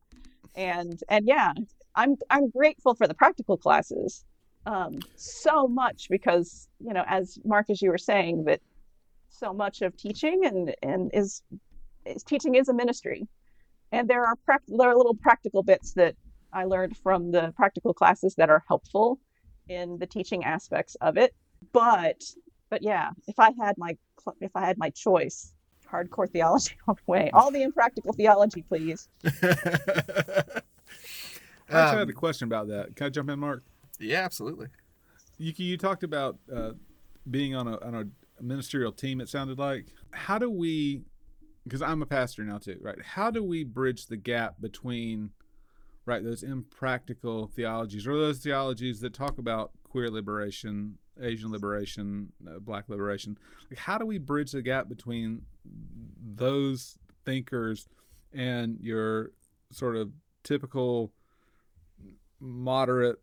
And 0.54 1.00
and 1.08 1.26
yeah 1.26 1.52
i'm 1.94 2.16
i'm 2.30 2.48
grateful 2.50 2.94
for 2.94 3.06
the 3.06 3.14
practical 3.14 3.56
classes 3.56 4.24
um, 4.66 4.92
so 5.16 5.66
much 5.66 6.08
because 6.10 6.68
you 6.78 6.92
know 6.92 7.04
as 7.08 7.38
mark 7.44 7.66
as 7.70 7.82
you 7.82 7.90
were 7.90 7.98
saying 7.98 8.44
that 8.44 8.60
so 9.30 9.52
much 9.52 9.82
of 9.82 9.96
teaching 9.96 10.42
and 10.44 10.74
and 10.82 11.10
is, 11.14 11.42
is 12.06 12.22
teaching 12.22 12.54
is 12.54 12.68
a 12.68 12.74
ministry. 12.74 13.26
And 13.92 14.08
there 14.08 14.24
are 14.24 14.36
prac- 14.44 14.62
there 14.68 14.88
are 14.88 14.96
little 14.96 15.16
practical 15.16 15.62
bits 15.62 15.94
that 15.94 16.14
i 16.52 16.64
learned 16.64 16.96
from 16.98 17.30
the 17.32 17.52
practical 17.56 17.94
classes 17.94 18.34
that 18.36 18.50
are 18.50 18.62
helpful 18.68 19.18
in 19.68 19.98
the 19.98 20.06
teaching 20.06 20.44
aspects 20.44 20.96
of 21.00 21.16
it. 21.16 21.34
But 21.72 22.22
but 22.72 22.82
yeah 22.82 23.10
if 23.28 23.38
i 23.38 23.50
had 23.60 23.76
my 23.76 23.94
if 24.40 24.50
i 24.56 24.64
had 24.64 24.78
my 24.78 24.88
choice 24.90 25.52
hardcore 25.92 26.28
theology 26.28 26.74
all 26.88 26.94
the 26.94 27.02
way 27.12 27.30
all 27.34 27.50
the 27.50 27.62
impractical 27.62 28.12
theology 28.14 28.62
please 28.62 29.08
I 31.70 31.80
actually 31.80 31.98
had 31.98 32.02
Um, 32.02 32.08
a 32.10 32.12
question 32.12 32.46
about 32.48 32.68
that. 32.68 32.96
Can 32.96 33.06
I 33.06 33.10
jump 33.10 33.30
in, 33.30 33.38
Mark? 33.38 33.62
yeah, 33.98 34.20
absolutely. 34.24 34.66
Yuki, 35.38 35.62
you 35.62 35.78
talked 35.78 36.02
about 36.02 36.38
uh, 36.54 36.72
being 37.30 37.54
on 37.54 37.66
a 37.66 37.78
on 37.80 37.94
a 37.94 38.04
ministerial 38.42 38.92
team. 38.92 39.20
It 39.22 39.28
sounded 39.30 39.58
like. 39.58 39.86
How 40.10 40.38
do 40.38 40.50
we? 40.50 41.02
Because 41.64 41.80
I'm 41.80 42.02
a 42.02 42.06
pastor 42.06 42.44
now 42.44 42.58
too, 42.58 42.76
right? 42.82 43.00
How 43.02 43.30
do 43.30 43.42
we 43.42 43.64
bridge 43.64 44.06
the 44.06 44.16
gap 44.18 44.56
between, 44.60 45.30
right, 46.04 46.22
those 46.22 46.42
impractical 46.42 47.46
theologies 47.46 48.06
or 48.06 48.18
those 48.18 48.40
theologies 48.40 49.00
that 49.00 49.14
talk 49.14 49.38
about 49.38 49.70
queer 49.84 50.10
liberation, 50.10 50.98
Asian 51.20 51.50
liberation, 51.50 52.32
uh, 52.46 52.58
Black 52.58 52.88
liberation? 52.88 53.38
Like, 53.70 53.78
how 53.78 53.98
do 53.98 54.06
we 54.06 54.18
bridge 54.18 54.52
the 54.52 54.62
gap 54.62 54.88
between 54.88 55.42
those 56.34 56.98
thinkers 57.24 57.88
and 58.32 58.78
your 58.80 59.32
sort 59.70 59.96
of 59.96 60.10
typical 60.42 61.12
moderate, 62.40 63.20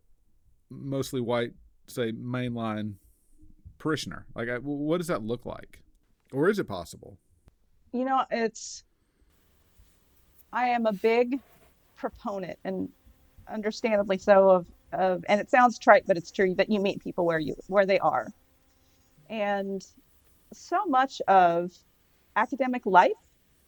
mostly 0.70 1.22
white, 1.22 1.52
say 1.88 2.12
mainline 2.12 2.96
parishioner? 3.78 4.26
Like, 4.36 4.50
I, 4.50 4.58
what 4.58 4.98
does 4.98 5.08
that 5.08 5.24
look 5.24 5.46
like, 5.46 5.82
or 6.32 6.50
is 6.50 6.60
it 6.60 6.68
possible? 6.68 7.18
you 7.92 8.06
know 8.06 8.24
it's 8.30 8.84
i 10.54 10.68
am 10.68 10.86
a 10.86 10.94
big 10.94 11.40
proponent 11.96 12.58
and 12.64 12.90
understandably 13.52 14.18
so 14.18 14.50
of 14.50 14.66
of 14.94 15.24
and 15.30 15.40
it 15.42 15.50
sounds 15.50 15.78
trite 15.80 16.04
but 16.08 16.18
it's 16.18 16.32
true 16.32 16.56
that 16.56 16.70
you 16.70 16.80
meet 16.80 17.00
people 17.02 17.26
where 17.26 17.40
you 17.40 17.56
where 17.68 17.86
they 17.86 18.00
are. 18.00 18.28
And 19.30 19.82
so 20.54 20.86
much 20.88 21.22
of 21.28 21.72
academic 22.36 22.86
life 22.86 23.12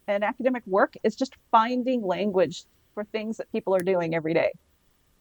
and 0.07 0.23
academic 0.23 0.63
work 0.65 0.93
is 1.03 1.15
just 1.15 1.35
finding 1.51 2.03
language 2.03 2.65
for 2.93 3.03
things 3.05 3.37
that 3.37 3.51
people 3.51 3.75
are 3.75 3.83
doing 3.83 4.15
every 4.15 4.33
day. 4.33 4.51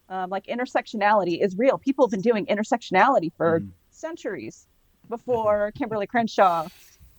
Um, 0.08 0.30
like 0.30 0.46
intersectionality 0.46 1.42
is 1.42 1.56
real. 1.56 1.78
People 1.78 2.06
have 2.06 2.10
been 2.10 2.20
doing 2.22 2.46
intersectionality 2.46 3.30
for 3.36 3.60
Mhm. 3.60 3.72
centuries 3.90 4.66
before 5.08 5.72
Kimberlé 5.78 6.08
Crenshaw 6.08 6.68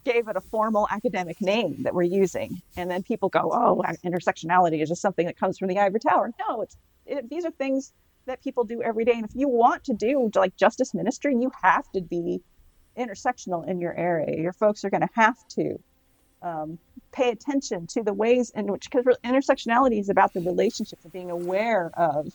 gave 0.04 0.28
it 0.28 0.36
a 0.36 0.42
formal 0.42 0.88
academic 0.92 1.38
name 1.42 1.84
that 1.84 1.94
we're 1.94 2.04
using. 2.04 2.62
And 2.76 2.90
then 2.90 3.04
people 3.04 3.30
go 3.30 3.52
oh 3.54 3.84
intersectionality 4.06 4.82
is 4.82 4.90
just 4.90 5.02
something 5.02 5.28
that 5.28 5.38
comes 5.38 5.58
from 5.58 5.68
the 5.70 5.80
ivory 5.80 6.00
tower. 6.00 6.32
No 6.50 6.62
it's 6.62 6.76
it, 7.06 7.30
these 7.30 7.46
are 7.46 7.52
things 7.52 7.94
that 8.26 8.44
people 8.44 8.64
do 8.64 8.82
every 8.82 9.06
day. 9.06 9.14
And 9.14 9.26
if 9.26 9.32
you 9.36 9.50
want 9.50 9.84
to 9.86 9.94
do 9.94 10.30
like 10.36 10.56
justice 10.56 10.94
ministry 10.94 11.34
you 11.34 11.52
have 11.62 11.90
to 11.94 12.02
be 12.02 12.42
intersectional 12.98 13.68
in 13.68 13.80
your 13.80 13.96
area. 13.96 14.40
Your 14.42 14.54
folks 14.54 14.84
are 14.84 14.90
going 14.90 15.02
to 15.02 15.10
have 15.14 15.38
to 15.50 15.80
um, 16.42 16.80
pay 17.12 17.30
attention 17.30 17.88
to 17.88 18.04
the 18.04 18.14
ways 18.14 18.52
in 18.56 18.68
which 18.68 18.90
because 18.90 19.06
intersectionality 19.24 20.00
is 20.00 20.10
about 20.10 20.34
the 20.34 20.42
relationships 20.42 21.04
and 21.04 21.14
being 21.14 21.32
aware 21.32 21.92
of 21.96 22.34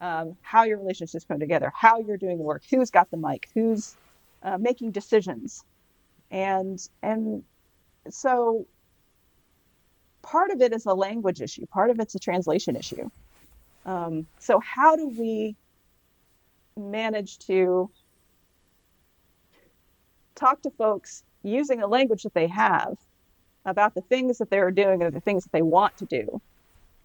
um, 0.00 0.36
how 0.42 0.64
your 0.64 0.78
relationships 0.78 1.24
come 1.24 1.40
together 1.40 1.72
how 1.74 2.00
you're 2.00 2.16
doing 2.16 2.38
the 2.38 2.44
work 2.44 2.62
who's 2.70 2.90
got 2.90 3.10
the 3.10 3.16
mic 3.16 3.48
who's 3.54 3.96
uh, 4.44 4.58
making 4.58 4.92
decisions. 4.92 5.64
And 6.30 6.78
and 7.02 7.42
so 8.10 8.66
part 10.22 10.50
of 10.50 10.60
it 10.60 10.72
is 10.72 10.86
a 10.86 10.94
language 10.94 11.40
issue. 11.40 11.66
Part 11.66 11.90
of 11.90 11.98
it's 11.98 12.14
a 12.14 12.18
translation 12.18 12.76
issue 12.76 13.10
um, 13.86 14.26
so 14.38 14.60
how 14.60 14.96
do 14.96 15.08
we 15.08 15.56
manage 16.76 17.38
to 17.38 17.90
talk 20.34 20.60
to 20.62 20.70
folks 20.70 21.22
using 21.42 21.82
a 21.82 21.86
language 21.86 22.22
that 22.22 22.34
they 22.34 22.48
have 22.48 22.96
about 23.66 23.94
the 23.94 24.00
things 24.02 24.38
that 24.38 24.50
they're 24.50 24.70
doing 24.70 25.02
or 25.02 25.10
the 25.10 25.20
things 25.20 25.44
that 25.44 25.52
they 25.52 25.62
want 25.62 25.96
to 25.96 26.06
do 26.06 26.40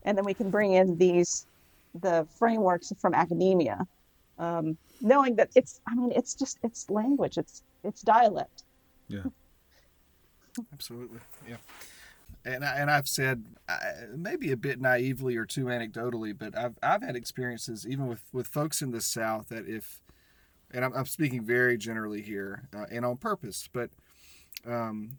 and 0.03 0.17
then 0.17 0.25
we 0.25 0.33
can 0.33 0.49
bring 0.49 0.73
in 0.73 0.97
these 0.97 1.45
the 2.01 2.27
frameworks 2.37 2.91
from 2.99 3.13
academia 3.13 3.85
um, 4.37 4.77
knowing 5.01 5.35
that 5.35 5.49
it's 5.55 5.79
i 5.87 5.95
mean 5.95 6.11
it's 6.15 6.33
just 6.33 6.57
it's 6.63 6.89
language 6.89 7.37
it's 7.37 7.61
it's 7.83 8.01
dialect 8.01 8.63
Yeah. 9.07 9.23
Absolutely, 10.73 11.19
yeah. 11.47 11.57
And 12.45 12.63
I, 12.63 12.77
and 12.77 12.89
I've 12.89 13.07
said 13.07 13.43
uh, 13.67 13.77
maybe 14.15 14.51
a 14.51 14.57
bit 14.57 14.79
naively 14.79 15.35
or 15.35 15.45
too 15.45 15.65
anecdotally, 15.65 16.37
but 16.37 16.57
I've 16.57 16.77
I've 16.81 17.01
had 17.01 17.15
experiences 17.15 17.85
even 17.85 18.07
with 18.07 18.23
with 18.31 18.47
folks 18.47 18.81
in 18.81 18.91
the 18.91 19.01
South 19.01 19.49
that 19.49 19.67
if, 19.67 20.01
and 20.71 20.85
I'm, 20.85 20.93
I'm 20.93 21.05
speaking 21.05 21.43
very 21.43 21.77
generally 21.77 22.21
here 22.21 22.69
uh, 22.75 22.85
and 22.89 23.05
on 23.05 23.17
purpose, 23.17 23.67
but 23.71 23.89
um, 24.65 25.17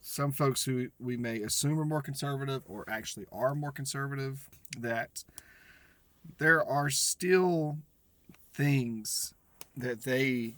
some 0.00 0.32
folks 0.32 0.64
who 0.64 0.88
we 0.98 1.16
may 1.16 1.40
assume 1.40 1.78
are 1.78 1.84
more 1.84 2.02
conservative 2.02 2.62
or 2.66 2.84
actually 2.88 3.26
are 3.30 3.54
more 3.54 3.72
conservative, 3.72 4.48
that 4.76 5.22
there 6.38 6.64
are 6.64 6.90
still 6.90 7.78
things 8.52 9.34
that 9.76 10.02
they 10.02 10.56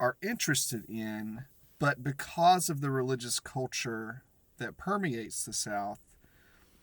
are 0.00 0.16
interested 0.22 0.84
in 0.88 1.44
but 1.78 2.02
because 2.02 2.70
of 2.70 2.80
the 2.80 2.90
religious 2.90 3.38
culture 3.38 4.22
that 4.64 4.76
permeates 4.76 5.44
the 5.44 5.52
South, 5.52 6.00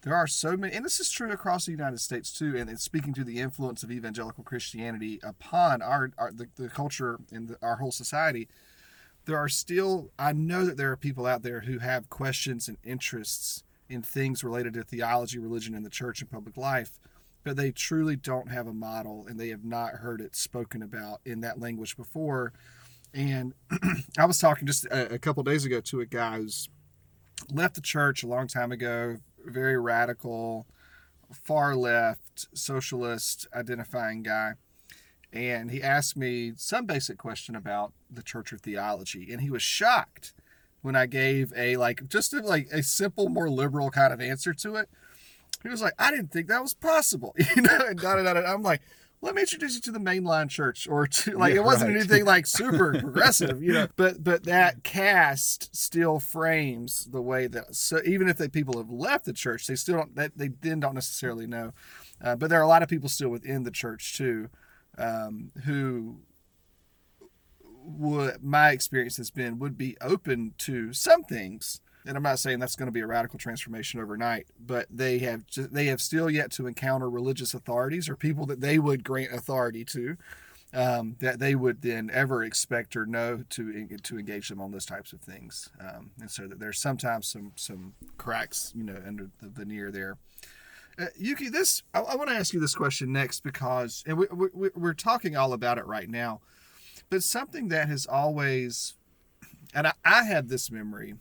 there 0.04 0.16
are 0.16 0.28
so 0.28 0.58
many, 0.58 0.74
and 0.74 0.84
this 0.84 1.00
is 1.00 1.12
true 1.12 1.32
across 1.32 1.66
the 1.66 1.72
United 1.72 2.00
States 2.00 2.32
too. 2.32 2.56
And 2.58 2.80
speaking 2.80 3.14
to 3.14 3.24
the 3.24 3.40
influence 3.40 3.84
of 3.84 3.92
evangelical 3.92 4.44
Christianity 4.44 5.20
upon 5.24 5.82
our, 5.82 6.12
our 6.18 6.32
the, 6.32 6.48
the 6.56 6.70
culture 6.70 7.20
and 7.32 7.50
the, 7.50 7.58
our 7.62 7.78
whole 7.78 7.92
society. 7.92 8.48
There 9.26 9.38
are 9.38 9.50
still, 9.50 10.10
I 10.18 10.34
know 10.34 10.66
that 10.66 10.78
there 10.78 10.92
are 10.92 10.98
people 10.98 11.28
out 11.28 11.44
there 11.44 11.62
who 11.62 11.78
have 11.78 12.10
questions 12.10 12.68
and 12.68 12.78
interests 12.84 13.64
in 13.88 14.02
things 14.02 14.44
related 14.44 14.74
to 14.74 14.84
theology, 14.84 15.38
religion, 15.38 15.76
and 15.76 15.86
the 15.86 15.92
church 15.92 16.22
and 16.22 16.32
public 16.32 16.58
life, 16.58 17.00
but 17.44 17.56
they 17.56 17.72
truly 17.72 18.16
don't 18.16 18.50
have 18.50 18.66
a 18.66 18.74
model 18.74 19.28
and 19.28 19.40
they 19.40 19.50
have 19.50 19.64
not 19.64 19.96
heard 19.96 20.22
it 20.22 20.36
spoken 20.36 20.82
about 20.82 21.22
in 21.24 21.42
that 21.42 21.60
language 21.60 21.96
before. 21.96 22.54
And 23.14 23.54
I 24.18 24.26
was 24.26 24.40
talking 24.40 24.66
just 24.66 24.86
a, 24.86 25.14
a 25.14 25.20
couple 25.20 25.44
days 25.44 25.66
ago 25.66 25.82
to 25.82 26.00
a 26.00 26.06
guy 26.08 26.38
who's 26.38 26.70
left 27.52 27.76
the 27.76 27.82
church 27.82 28.24
a 28.24 28.28
long 28.28 28.48
time 28.48 28.72
ago, 28.72 29.18
very 29.46 29.78
radical, 29.78 30.66
far 31.34 31.76
left, 31.76 32.48
socialist 32.54 33.48
identifying 33.54 34.24
guy. 34.24 34.54
And 35.34 35.72
he 35.72 35.82
asked 35.82 36.18
me 36.18 36.54
some 36.58 36.86
basic 36.86 37.18
question 37.18 37.56
about 37.56 37.94
the 38.10 38.24
church 38.24 38.52
or 38.52 38.58
theology. 38.58 39.32
And 39.32 39.42
he 39.42 39.50
was 39.50 39.62
shocked 39.62 40.34
when 40.82 40.96
I 40.96 41.06
gave 41.06 41.54
a 41.56 41.78
like 41.78 42.08
just 42.08 42.34
a, 42.34 42.42
like 42.42 42.68
a 42.72 42.84
simple, 42.84 43.30
more 43.30 43.50
liberal 43.50 43.92
kind 43.92 44.12
of 44.12 44.20
answer 44.20 44.54
to 44.54 44.76
it. 44.76 44.90
he 45.64 45.70
was 45.70 45.82
like, 45.82 45.94
I 45.98 46.12
didn't 46.12 46.32
think 46.32 46.48
that 46.48 46.62
was 46.62 46.74
possible, 46.74 47.34
you 47.56 47.62
know. 47.62 47.80
And 47.88 48.00
da, 48.00 48.16
da, 48.16 48.24
da, 48.24 48.34
da. 48.34 48.54
I'm 48.54 48.64
like, 48.64 48.82
let 49.22 49.36
me 49.36 49.42
introduce 49.42 49.76
you 49.76 49.82
to 49.82 49.92
the 49.92 50.00
mainline 50.00 50.50
church, 50.50 50.88
or 50.88 51.06
to 51.08 51.38
like 51.38 51.54
Yeah, 51.54 51.60
it 51.60 51.64
wasn't 51.64 51.92
right. 51.92 52.00
anything 52.00 52.26
like 52.26 52.48
super 52.48 52.94
progressive, 53.00 53.62
you 53.64 53.74
know. 53.74 53.88
But 53.96 54.24
but 54.24 54.44
that 54.46 54.84
cast 54.84 55.76
still 55.76 56.20
frames 56.20 57.06
the 57.06 57.22
way 57.22 57.48
that 57.48 57.76
so 57.76 58.00
even 58.06 58.28
if 58.28 58.38
the 58.38 58.50
people 58.50 58.78
have 58.78 58.90
left 58.90 59.26
the 59.26 59.34
church, 59.34 59.68
they 59.68 59.76
still 59.76 59.96
don't 59.98 60.16
that 60.16 60.38
they 60.38 60.50
then 60.50 60.80
don't 60.80 60.96
necessarily 60.96 61.48
know. 61.48 61.74
Uh, 62.24 62.36
but 62.36 62.50
there 62.50 62.60
are 62.60 62.64
a 62.64 62.68
lot 62.68 62.84
of 62.84 62.90
people 62.90 63.10
still 63.10 63.30
within 63.30 63.64
the 63.64 63.72
church 63.72 64.16
too, 64.18 64.50
um, 64.98 65.52
who 65.66 66.18
would 67.84 68.44
my 68.44 68.72
experience 68.72 69.18
has 69.18 69.32
been 69.32 69.58
would 69.60 69.78
be 69.78 69.98
open 70.02 70.54
to 70.58 70.94
some 70.94 71.24
things 71.24 71.82
and 72.06 72.18
i'm 72.18 72.24
not 72.24 72.40
saying 72.40 72.60
that's 72.60 72.76
going 72.76 72.88
to 72.88 72.92
be 72.92 73.02
a 73.02 73.08
radical 73.08 73.38
transformation 73.40 74.00
overnight 74.00 74.48
but 74.60 74.88
they 74.90 75.20
have 75.20 75.44
they 75.56 75.86
have 75.86 76.02
still 76.02 76.30
yet 76.30 76.52
to 76.52 76.68
encounter 76.68 77.10
religious 77.10 77.54
authorities 77.54 78.10
or 78.10 78.16
people 78.16 78.46
that 78.46 78.62
they 78.62 78.80
would 78.80 79.04
grant 79.04 79.34
authority 79.34 79.86
to 79.86 80.18
um, 80.74 81.18
that 81.20 81.40
they 81.40 81.56
would 81.56 81.82
then 81.82 82.10
ever 82.14 82.44
expect 82.44 82.96
or 82.96 83.06
know 83.06 83.44
to 83.50 83.88
to 84.04 84.18
engage 84.18 84.50
them 84.50 84.62
on 84.62 84.72
those 84.72 84.86
types 84.86 85.14
of 85.14 85.22
things. 85.22 85.70
Um, 85.80 86.12
and 86.20 86.32
so 86.32 86.48
that 86.48 86.60
there's 86.60 86.80
sometimes 86.80 87.28
some 87.28 87.52
some 87.56 87.94
cracks 88.18 88.72
you 88.76 88.84
know 88.84 89.02
under 89.06 89.30
the 89.42 89.50
veneer 89.50 89.92
there. 89.92 90.18
Uh, 90.98 91.08
Yuki, 91.18 91.50
this 91.50 91.84
I, 91.94 92.00
I 92.02 92.16
want 92.16 92.30
to 92.30 92.36
ask 92.36 92.54
you 92.54 92.60
this 92.60 92.76
question 92.76 93.12
next 93.12 93.42
because, 93.42 94.04
and 94.08 94.18
we, 94.18 94.28
we, 94.32 94.70
we're 94.76 94.94
talking 94.94 95.36
all 95.36 95.54
about 95.54 95.78
it 95.78 95.86
right 95.86 96.10
now, 96.10 96.42
but 97.10 97.24
something 97.24 97.70
that 97.70 97.88
has 97.88 98.06
always, 98.06 98.96
and 99.74 99.88
I, 99.88 99.94
I 100.06 100.24
have 100.24 100.48
this 100.48 100.72
memory 100.72 101.16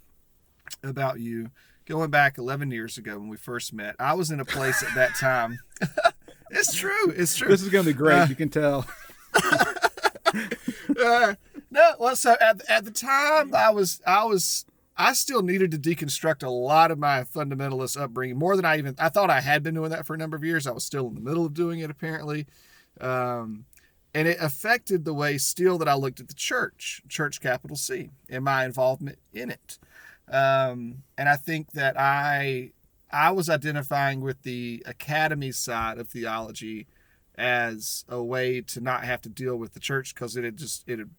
about 0.82 1.20
you 1.20 1.50
going 1.86 2.10
back 2.10 2.38
11 2.38 2.70
years 2.70 2.98
ago 2.98 3.18
when 3.18 3.28
we 3.28 3.36
first 3.36 3.72
met. 3.72 3.96
I 3.98 4.14
was 4.14 4.30
in 4.30 4.40
a 4.40 4.44
place 4.44 4.82
at 4.82 4.94
that 4.94 5.16
time. 5.16 5.58
it's 6.50 6.74
true. 6.74 7.10
It's 7.16 7.36
true. 7.36 7.48
This 7.48 7.62
is 7.62 7.68
going 7.68 7.84
to 7.84 7.90
be 7.90 7.96
great. 7.96 8.20
Uh, 8.20 8.26
you 8.26 8.36
can 8.36 8.48
tell. 8.48 8.86
uh, 11.04 11.34
no, 11.70 11.92
well, 11.98 12.16
so 12.16 12.36
at, 12.40 12.62
at 12.68 12.84
the 12.84 12.90
time, 12.90 13.54
I 13.54 13.70
was, 13.70 14.00
I 14.06 14.24
was, 14.24 14.64
I 14.96 15.12
still 15.14 15.42
needed 15.42 15.70
to 15.72 15.78
deconstruct 15.78 16.42
a 16.42 16.50
lot 16.50 16.90
of 16.90 16.98
my 16.98 17.24
fundamentalist 17.24 18.00
upbringing 18.00 18.38
more 18.38 18.56
than 18.56 18.64
I 18.64 18.78
even, 18.78 18.94
I 18.98 19.08
thought 19.08 19.30
I 19.30 19.40
had 19.40 19.62
been 19.62 19.74
doing 19.74 19.90
that 19.90 20.06
for 20.06 20.14
a 20.14 20.18
number 20.18 20.36
of 20.36 20.44
years. 20.44 20.66
I 20.66 20.72
was 20.72 20.84
still 20.84 21.08
in 21.08 21.14
the 21.14 21.20
middle 21.20 21.46
of 21.46 21.54
doing 21.54 21.80
it, 21.80 21.90
apparently. 21.90 22.46
Um, 23.00 23.64
and 24.14 24.26
it 24.26 24.38
affected 24.40 25.04
the 25.04 25.14
way 25.14 25.38
still 25.38 25.78
that 25.78 25.88
I 25.88 25.94
looked 25.94 26.20
at 26.20 26.28
the 26.28 26.34
church, 26.34 27.02
church 27.08 27.40
capital 27.40 27.76
C, 27.76 28.10
and 28.28 28.44
my 28.44 28.64
involvement 28.64 29.18
in 29.32 29.50
it. 29.50 29.78
Um, 30.30 31.02
and 31.18 31.28
I 31.28 31.36
think 31.36 31.72
that 31.72 31.98
I, 31.98 32.72
I 33.10 33.30
was 33.32 33.50
identifying 33.50 34.20
with 34.20 34.42
the 34.42 34.82
academy 34.86 35.52
side 35.52 35.98
of 35.98 36.08
theology 36.08 36.86
as 37.36 38.04
a 38.08 38.22
way 38.22 38.60
to 38.60 38.80
not 38.80 39.04
have 39.04 39.22
to 39.22 39.28
deal 39.28 39.56
with 39.56 39.74
the 39.74 39.80
church 39.80 40.14
because 40.14 40.36
it 40.36 40.44
had 40.44 40.56
just 40.56 40.84
it 40.86 40.98
had 40.98 41.10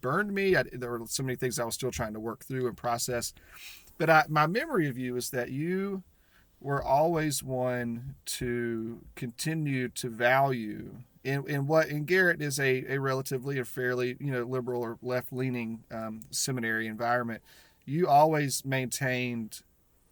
burned 0.00 0.32
me. 0.32 0.56
I, 0.56 0.64
there 0.72 0.90
were 0.90 1.02
so 1.06 1.22
many 1.22 1.36
things 1.36 1.58
I 1.58 1.64
was 1.64 1.74
still 1.74 1.90
trying 1.90 2.14
to 2.14 2.20
work 2.20 2.44
through 2.44 2.66
and 2.68 2.76
process. 2.76 3.34
But 3.98 4.08
I, 4.08 4.24
my 4.28 4.46
memory 4.46 4.88
of 4.88 4.96
you 4.96 5.16
is 5.16 5.30
that 5.30 5.50
you 5.50 6.04
were 6.60 6.82
always 6.82 7.42
one 7.42 8.14
to 8.26 9.00
continue 9.14 9.88
to 9.88 10.08
value 10.08 10.94
in, 11.24 11.48
in 11.48 11.66
what 11.66 11.88
in 11.88 12.04
Garrett 12.04 12.40
is 12.40 12.58
a, 12.58 12.84
a 12.88 12.98
relatively 12.98 13.58
a 13.58 13.64
fairly 13.64 14.16
you 14.20 14.32
know 14.32 14.44
liberal 14.44 14.82
or 14.82 14.98
left 15.02 15.32
leaning 15.32 15.82
um, 15.90 16.20
seminary 16.30 16.86
environment. 16.86 17.42
You 17.88 18.06
always 18.06 18.66
maintained 18.66 19.62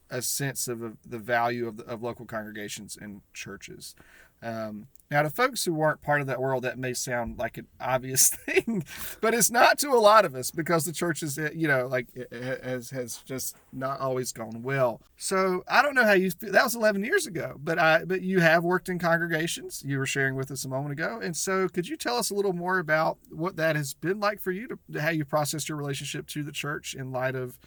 a 0.08 0.22
sense 0.22 0.66
of, 0.66 0.96
the 1.04 1.18
value 1.18 1.68
of, 1.68 1.76
the, 1.76 1.84
of 1.84 2.02
local 2.02 2.24
congregations 2.24 2.96
and 2.98 3.20
churches. 3.34 3.94
Um, 4.42 4.86
now, 5.08 5.22
to 5.22 5.30
folks 5.30 5.64
who 5.64 5.72
weren't 5.72 6.02
part 6.02 6.20
of 6.20 6.26
that 6.26 6.40
world, 6.40 6.64
that 6.64 6.80
may 6.80 6.92
sound 6.92 7.38
like 7.38 7.58
an 7.58 7.68
obvious 7.80 8.28
thing, 8.28 8.84
but 9.20 9.34
it's 9.34 9.52
not 9.52 9.78
to 9.78 9.90
a 9.90 9.98
lot 10.00 10.24
of 10.24 10.34
us 10.34 10.50
because 10.50 10.84
the 10.84 10.92
church 10.92 11.22
is, 11.22 11.38
uh, 11.38 11.50
you 11.54 11.68
know, 11.68 11.86
like 11.86 12.08
it- 12.14 12.26
it 12.32 12.64
has 12.64 12.90
has 12.90 13.18
just 13.18 13.54
not 13.72 14.00
always 14.00 14.32
gone 14.32 14.62
well. 14.64 15.00
So 15.16 15.62
I 15.68 15.80
don't 15.80 15.94
know 15.94 16.04
how 16.04 16.12
you. 16.14 16.30
That 16.40 16.64
was 16.64 16.74
11 16.74 17.04
years 17.04 17.24
ago, 17.26 17.54
but 17.62 17.78
I 17.78 18.04
but 18.04 18.22
you 18.22 18.40
have 18.40 18.64
worked 18.64 18.88
in 18.88 18.98
congregations. 18.98 19.84
You 19.86 19.98
were 19.98 20.06
sharing 20.06 20.34
with 20.34 20.50
us 20.50 20.64
a 20.64 20.68
moment 20.68 20.92
ago, 20.92 21.20
and 21.22 21.36
so 21.36 21.68
could 21.68 21.86
you 21.88 21.96
tell 21.96 22.16
us 22.16 22.30
a 22.30 22.34
little 22.34 22.52
more 22.52 22.78
about 22.80 23.18
what 23.30 23.54
that 23.56 23.76
has 23.76 23.94
been 23.94 24.18
like 24.18 24.40
for 24.40 24.50
you 24.50 24.66
to 24.92 25.00
how 25.00 25.10
you 25.10 25.24
process 25.24 25.68
your 25.68 25.78
relationship 25.78 26.26
to 26.28 26.42
the 26.42 26.52
church 26.52 26.94
in 26.94 27.12
light 27.12 27.36
of 27.36 27.58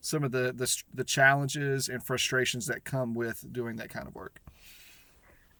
some 0.00 0.24
of 0.24 0.32
the 0.32 0.50
the, 0.56 0.82
the 0.94 1.04
challenges 1.04 1.90
and 1.90 2.02
frustrations 2.02 2.66
that 2.68 2.84
come 2.84 3.12
with 3.14 3.52
doing 3.52 3.76
that 3.76 3.90
kind 3.90 4.08
of 4.08 4.14
work. 4.14 4.40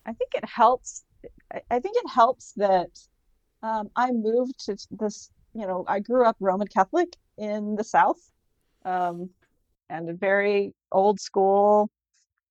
I 0.06 0.12
think 0.12 0.34
it 0.34 0.44
helps. 0.48 1.04
I- 1.70 1.80
think 1.80 1.96
it 1.96 2.08
helps 2.10 2.52
that 2.56 2.90
um, 3.62 3.90
I 3.96 4.12
moved 4.12 4.64
to 4.66 4.76
this, 4.92 5.30
you 5.54 5.66
know, 5.66 5.84
I 5.88 6.00
grew 6.00 6.24
up 6.24 6.36
Roman 6.40 6.68
Catholic 6.68 7.08
in 7.36 7.74
the 7.74 7.84
South, 7.84 8.20
um, 8.84 9.30
and 9.90 10.08
a 10.08 10.14
very 10.14 10.72
old 10.92 11.20
school 11.20 11.90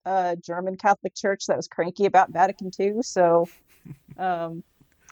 uh, 0.06 0.36
German 0.46 0.76
Catholic 0.78 1.16
church 1.16 1.46
that 1.48 1.58
was 1.58 1.68
cranky 1.68 2.06
about 2.06 2.32
Vatican 2.32 2.72
II. 2.80 3.02
So, 3.02 3.48
um, 4.18 4.64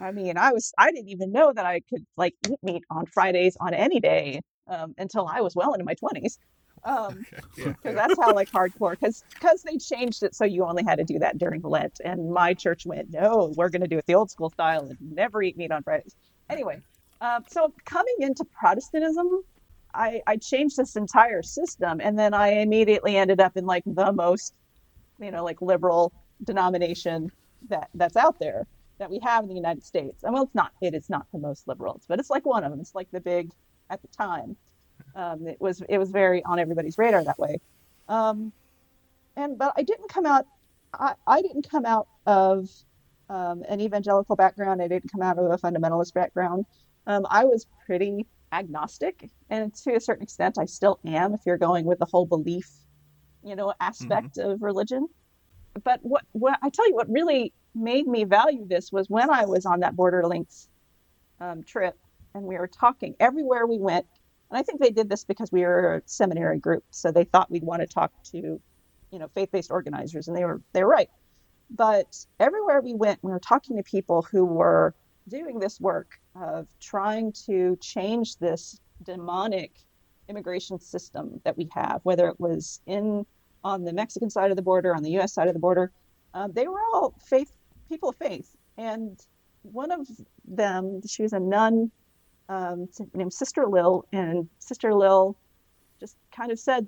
I 0.01 0.12
mean, 0.12 0.38
I 0.38 0.51
was, 0.51 0.73
I 0.77 0.91
didn't 0.91 1.10
even 1.10 1.32
know 1.32 1.53
that 1.53 1.65
I 1.65 1.82
could 1.89 2.06
like 2.17 2.36
eat 2.49 2.60
meat 2.63 2.84
on 2.89 3.06
Fridays 3.08 3.56
on 3.60 3.73
any 3.73 3.99
day 3.99 4.41
um, 4.67 4.93
until 4.97 5.27
I 5.27 5.41
was 5.41 5.56
well 5.56 5.73
into 5.73 5.86
my 5.86 5.95
20s. 5.95 6.38
Um, 6.86 7.26
Yeah. 7.58 7.74
because 7.84 7.96
that's 7.96 8.17
how 8.19 8.34
like 8.34 8.50
hardcore 8.52 8.91
because 9.00 9.24
because 9.39 9.62
they 9.63 9.78
changed 9.78 10.24
it 10.24 10.36
so 10.36 10.43
you 10.43 10.65
only 10.65 10.84
had 10.84 10.98
to 10.98 11.04
do 11.04 11.19
that 11.19 11.38
during 11.38 11.62
Lent 11.62 12.00
and 12.04 12.32
my 12.32 12.54
church 12.56 12.86
went 12.86 13.12
no 13.12 13.54
we're 13.56 13.69
going 13.69 13.84
to 13.84 13.88
do 13.88 13.98
it 14.00 14.06
the 14.08 14.15
old 14.15 14.32
school 14.32 14.50
style 14.50 14.82
and 14.88 14.98
never 15.00 15.43
eat 15.43 15.56
meat 15.58 15.72
on 15.72 15.84
Fridays. 15.84 16.15
Anyway 16.50 16.82
um, 17.22 17.43
so 17.48 17.74
coming 17.86 18.15
into 18.19 18.43
Protestantism 18.60 19.28
I 19.93 20.22
I 20.28 20.38
changed 20.38 20.78
this 20.78 20.96
entire 20.96 21.43
system 21.43 22.02
and 22.02 22.17
then 22.17 22.34
I 22.34 22.50
immediately 22.62 23.17
ended 23.17 23.39
up 23.39 23.56
in 23.56 23.65
like 23.65 23.84
the 23.86 24.12
most 24.12 24.54
you 25.19 25.32
know 25.32 25.43
like 25.43 25.62
liberal 25.62 26.12
denomination 26.43 27.32
that 27.69 27.89
that's 27.93 28.15
out 28.17 28.38
there 28.39 28.65
that 29.00 29.10
we 29.12 29.19
have 29.24 29.43
in 29.43 29.50
the 29.50 29.56
United 29.56 29.84
States. 29.84 30.24
And 30.24 30.34
well 30.34 30.43
it's 30.43 30.56
not 30.56 30.72
it 30.82 30.96
is 30.96 31.10
not 31.10 31.28
the 31.34 31.39
most 31.39 31.67
liberal 31.67 32.02
but 32.08 32.19
it's 32.19 32.30
like 32.32 32.46
one 32.46 32.63
of 32.63 32.72
them 32.72 32.80
it's 32.80 32.96
like 32.96 33.10
the 33.12 33.22
big 33.22 33.52
at 33.91 34.02
the 34.02 34.08
time 34.10 34.58
um, 35.15 35.47
it 35.47 35.60
was 35.60 35.82
it 35.88 35.97
was 35.97 36.12
very 36.12 36.43
on 36.43 36.60
everybody's 36.60 36.97
radar 36.97 37.23
that 37.23 37.39
way. 37.39 37.58
Um, 38.08 38.52
and 39.36 39.58
but 39.58 39.73
i 39.78 39.84
didn't 39.84 40.10
come 40.10 40.26
out 40.26 40.45
i, 40.93 41.13
I 41.26 41.41
didn't 41.41 41.69
come 41.69 41.86
out 41.86 42.08
of 42.26 42.69
um, 43.30 43.63
an 43.69 43.80
evangelical 43.80 44.36
background. 44.36 44.82
I 44.82 44.88
didn't 44.88 45.12
come 45.12 45.21
out 45.21 45.39
of 45.39 45.45
a 45.45 45.58
fundamentalist 45.58 46.13
background. 46.13 46.65
Um, 47.08 47.26
i 47.30 47.45
was 47.45 47.65
pretty 47.86 48.28
agnostic. 48.52 49.30
And 49.49 49.73
to 49.76 49.95
a 49.95 49.99
certain 49.99 50.23
extent 50.23 50.58
i 50.60 50.65
still 50.65 50.99
am 51.06 51.34
if 51.34 51.41
you're 51.45 51.58
going 51.58 51.86
with 51.86 51.99
the 51.99 52.06
whole 52.06 52.26
belief 52.26 52.69
you 53.43 53.56
know 53.56 53.73
aspect 53.80 54.38
of 54.38 54.62
religion. 54.62 55.08
But 55.84 55.99
what 56.04 56.23
what 56.34 56.60
i 56.62 56.69
tell 56.69 56.88
you 56.88 56.95
what 56.95 57.10
really 57.10 57.54
made 57.76 58.08
me 58.08 58.23
value 58.23 58.67
this 58.67 58.91
was 58.91 59.10
when 59.10 59.32
i 59.32 59.45
was 59.45 59.65
on 59.65 59.80
that 59.80 59.95
BorderLinks 59.95 60.67
um, 61.41 61.63
trip 61.63 61.97
and 62.36 62.43
we 62.43 62.58
were 62.58 62.67
talking. 62.67 63.15
Everywhere 63.19 63.65
we 63.65 63.80
went 63.80 64.06
and 64.53 64.59
I 64.59 64.61
think 64.61 64.79
they 64.79 64.91
did 64.91 65.09
this 65.09 65.23
because 65.23 65.51
we 65.51 65.61
were 65.61 65.95
a 65.95 66.01
seminary 66.05 66.59
group, 66.59 66.83
so 66.91 67.11
they 67.11 67.23
thought 67.23 67.49
we'd 67.49 67.63
want 67.63 67.81
to 67.81 67.87
talk 67.87 68.11
to, 68.33 68.37
you 68.37 69.19
know, 69.19 69.27
faith-based 69.33 69.71
organizers, 69.71 70.27
and 70.27 70.37
they 70.37 70.45
were 70.45 70.61
they 70.73 70.83
were 70.83 70.91
right. 70.91 71.09
But 71.71 72.23
everywhere 72.39 72.79
we 72.79 72.93
went, 72.93 73.17
we 73.23 73.31
were 73.31 73.39
talking 73.39 73.77
to 73.77 73.83
people 73.83 74.21
who 74.21 74.45
were 74.45 74.93
doing 75.27 75.57
this 75.57 75.81
work 75.81 76.19
of 76.39 76.67
trying 76.79 77.33
to 77.47 77.79
change 77.81 78.37
this 78.37 78.79
demonic 79.01 79.71
immigration 80.29 80.79
system 80.79 81.41
that 81.45 81.57
we 81.57 81.67
have, 81.73 82.01
whether 82.03 82.27
it 82.27 82.39
was 82.39 82.79
in 82.85 83.25
on 83.63 83.85
the 83.85 83.93
Mexican 83.93 84.29
side 84.29 84.51
of 84.51 84.55
the 84.55 84.61
border, 84.61 84.95
on 84.95 85.01
the 85.01 85.11
U.S. 85.13 85.33
side 85.33 85.47
of 85.47 85.55
the 85.55 85.59
border. 85.59 85.91
Um, 86.35 86.51
they 86.53 86.67
were 86.67 86.81
all 86.93 87.15
faith 87.25 87.51
people 87.89 88.09
of 88.09 88.17
faith, 88.17 88.55
and 88.77 89.19
one 89.63 89.89
of 89.89 90.07
them, 90.45 91.01
she 91.07 91.23
was 91.23 91.33
a 91.33 91.39
nun 91.39 91.89
um, 92.49 92.88
named 93.13 93.34
Sister 93.34 93.65
Lil, 93.67 94.06
and 94.12 94.47
Sister 94.60 94.93
Lil 94.93 95.36
just 95.99 96.17
kind 96.36 96.51
of 96.51 96.60
said 96.60 96.88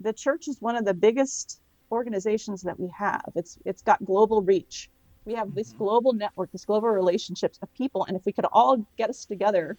the 0.00 0.12
church 0.12 0.48
is 0.48 0.60
one 0.60 0.76
of 0.76 0.84
the 0.84 0.94
biggest 0.94 1.60
organizations 1.92 2.62
that 2.62 2.78
we 2.78 2.88
have. 2.96 3.30
It's 3.34 3.58
it's 3.64 3.82
got 3.82 4.04
global 4.04 4.42
reach. 4.42 4.90
We 5.24 5.34
have 5.34 5.54
this 5.54 5.72
global 5.72 6.12
network, 6.12 6.52
this 6.52 6.64
global 6.64 6.88
relationships 6.88 7.58
of 7.62 7.72
people, 7.74 8.04
and 8.04 8.16
if 8.16 8.24
we 8.24 8.32
could 8.32 8.46
all 8.52 8.86
get 8.96 9.10
us 9.10 9.24
together 9.24 9.76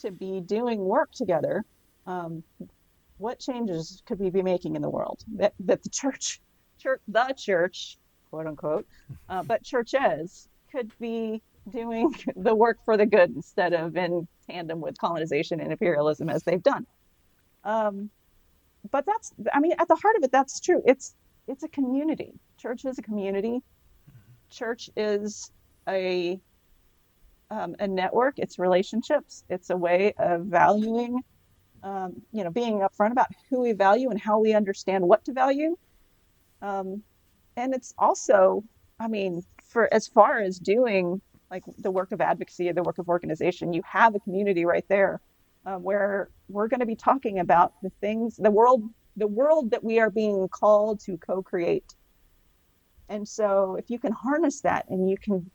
to 0.00 0.10
be 0.10 0.40
doing 0.40 0.80
work 0.80 1.12
together, 1.12 1.64
um, 2.06 2.42
what 3.18 3.38
changes 3.38 4.02
could 4.06 4.18
we 4.18 4.30
be 4.30 4.42
making 4.42 4.76
in 4.76 4.82
the 4.82 4.90
world? 4.90 5.24
That 5.36 5.54
that 5.60 5.82
the 5.82 5.90
church, 5.90 6.40
church, 6.78 7.00
the 7.08 7.34
church, 7.36 7.98
quote 8.30 8.46
unquote, 8.46 8.86
uh, 9.28 9.42
but 9.42 9.62
churches 9.62 10.48
could 10.70 10.90
be 10.98 11.42
doing 11.70 12.14
the 12.36 12.54
work 12.54 12.78
for 12.84 12.96
the 12.96 13.06
good 13.06 13.30
instead 13.34 13.72
of 13.72 13.96
in 13.96 14.26
tandem 14.48 14.80
with 14.80 14.98
colonization 14.98 15.60
and 15.60 15.72
imperialism 15.72 16.28
as 16.28 16.42
they've 16.42 16.62
done. 16.62 16.86
Um, 17.64 18.10
but 18.90 19.06
that's, 19.06 19.32
I 19.52 19.60
mean, 19.60 19.72
at 19.78 19.88
the 19.88 19.94
heart 19.94 20.16
of 20.16 20.24
it, 20.24 20.32
that's 20.32 20.60
true. 20.60 20.82
It's 20.84 21.14
it's 21.48 21.64
a 21.64 21.68
community. 21.68 22.32
church 22.56 22.84
is 22.84 22.98
a 22.98 23.02
community. 23.02 23.62
Church 24.50 24.90
is 24.96 25.50
a 25.88 26.40
um, 27.50 27.76
a 27.80 27.86
network. 27.86 28.38
It's 28.38 28.58
relationships. 28.58 29.44
It's 29.48 29.70
a 29.70 29.76
way 29.76 30.14
of 30.18 30.42
valuing, 30.46 31.20
um, 31.82 32.22
you 32.32 32.44
know, 32.44 32.50
being 32.50 32.78
upfront 32.78 33.12
about 33.12 33.28
who 33.50 33.60
we 33.60 33.72
value 33.72 34.08
and 34.10 34.18
how 34.20 34.38
we 34.38 34.54
understand 34.54 35.06
what 35.06 35.24
to 35.26 35.32
value. 35.32 35.76
Um, 36.62 37.02
and 37.56 37.74
it's 37.74 37.92
also, 37.98 38.64
I 38.98 39.08
mean, 39.08 39.42
for 39.64 39.92
as 39.92 40.06
far 40.06 40.38
as 40.38 40.58
doing 40.58 41.20
like 41.52 41.64
the 41.78 41.90
work 41.90 42.12
of 42.12 42.20
advocacy 42.22 42.70
or 42.70 42.72
the 42.72 42.82
work 42.82 42.96
of 42.96 43.08
organization, 43.10 43.74
you 43.74 43.82
have 43.84 44.14
a 44.14 44.20
community 44.20 44.64
right 44.64 44.86
there 44.88 45.20
uh, 45.66 45.76
where 45.76 46.30
we're 46.48 46.66
going 46.66 46.80
to 46.80 46.86
be 46.86 46.96
talking 46.96 47.38
about 47.38 47.74
the 47.82 47.90
things, 48.00 48.36
the 48.38 48.50
world, 48.50 48.82
the 49.18 49.26
world 49.26 49.70
that 49.70 49.84
we 49.84 50.00
are 50.00 50.08
being 50.08 50.48
called 50.48 50.98
to 51.00 51.18
co-create. 51.18 51.94
And 53.10 53.28
so, 53.28 53.76
if 53.78 53.90
you 53.90 53.98
can 53.98 54.12
harness 54.12 54.62
that 54.62 54.86
and 54.88 55.10
you 55.10 55.18
can 55.18 55.50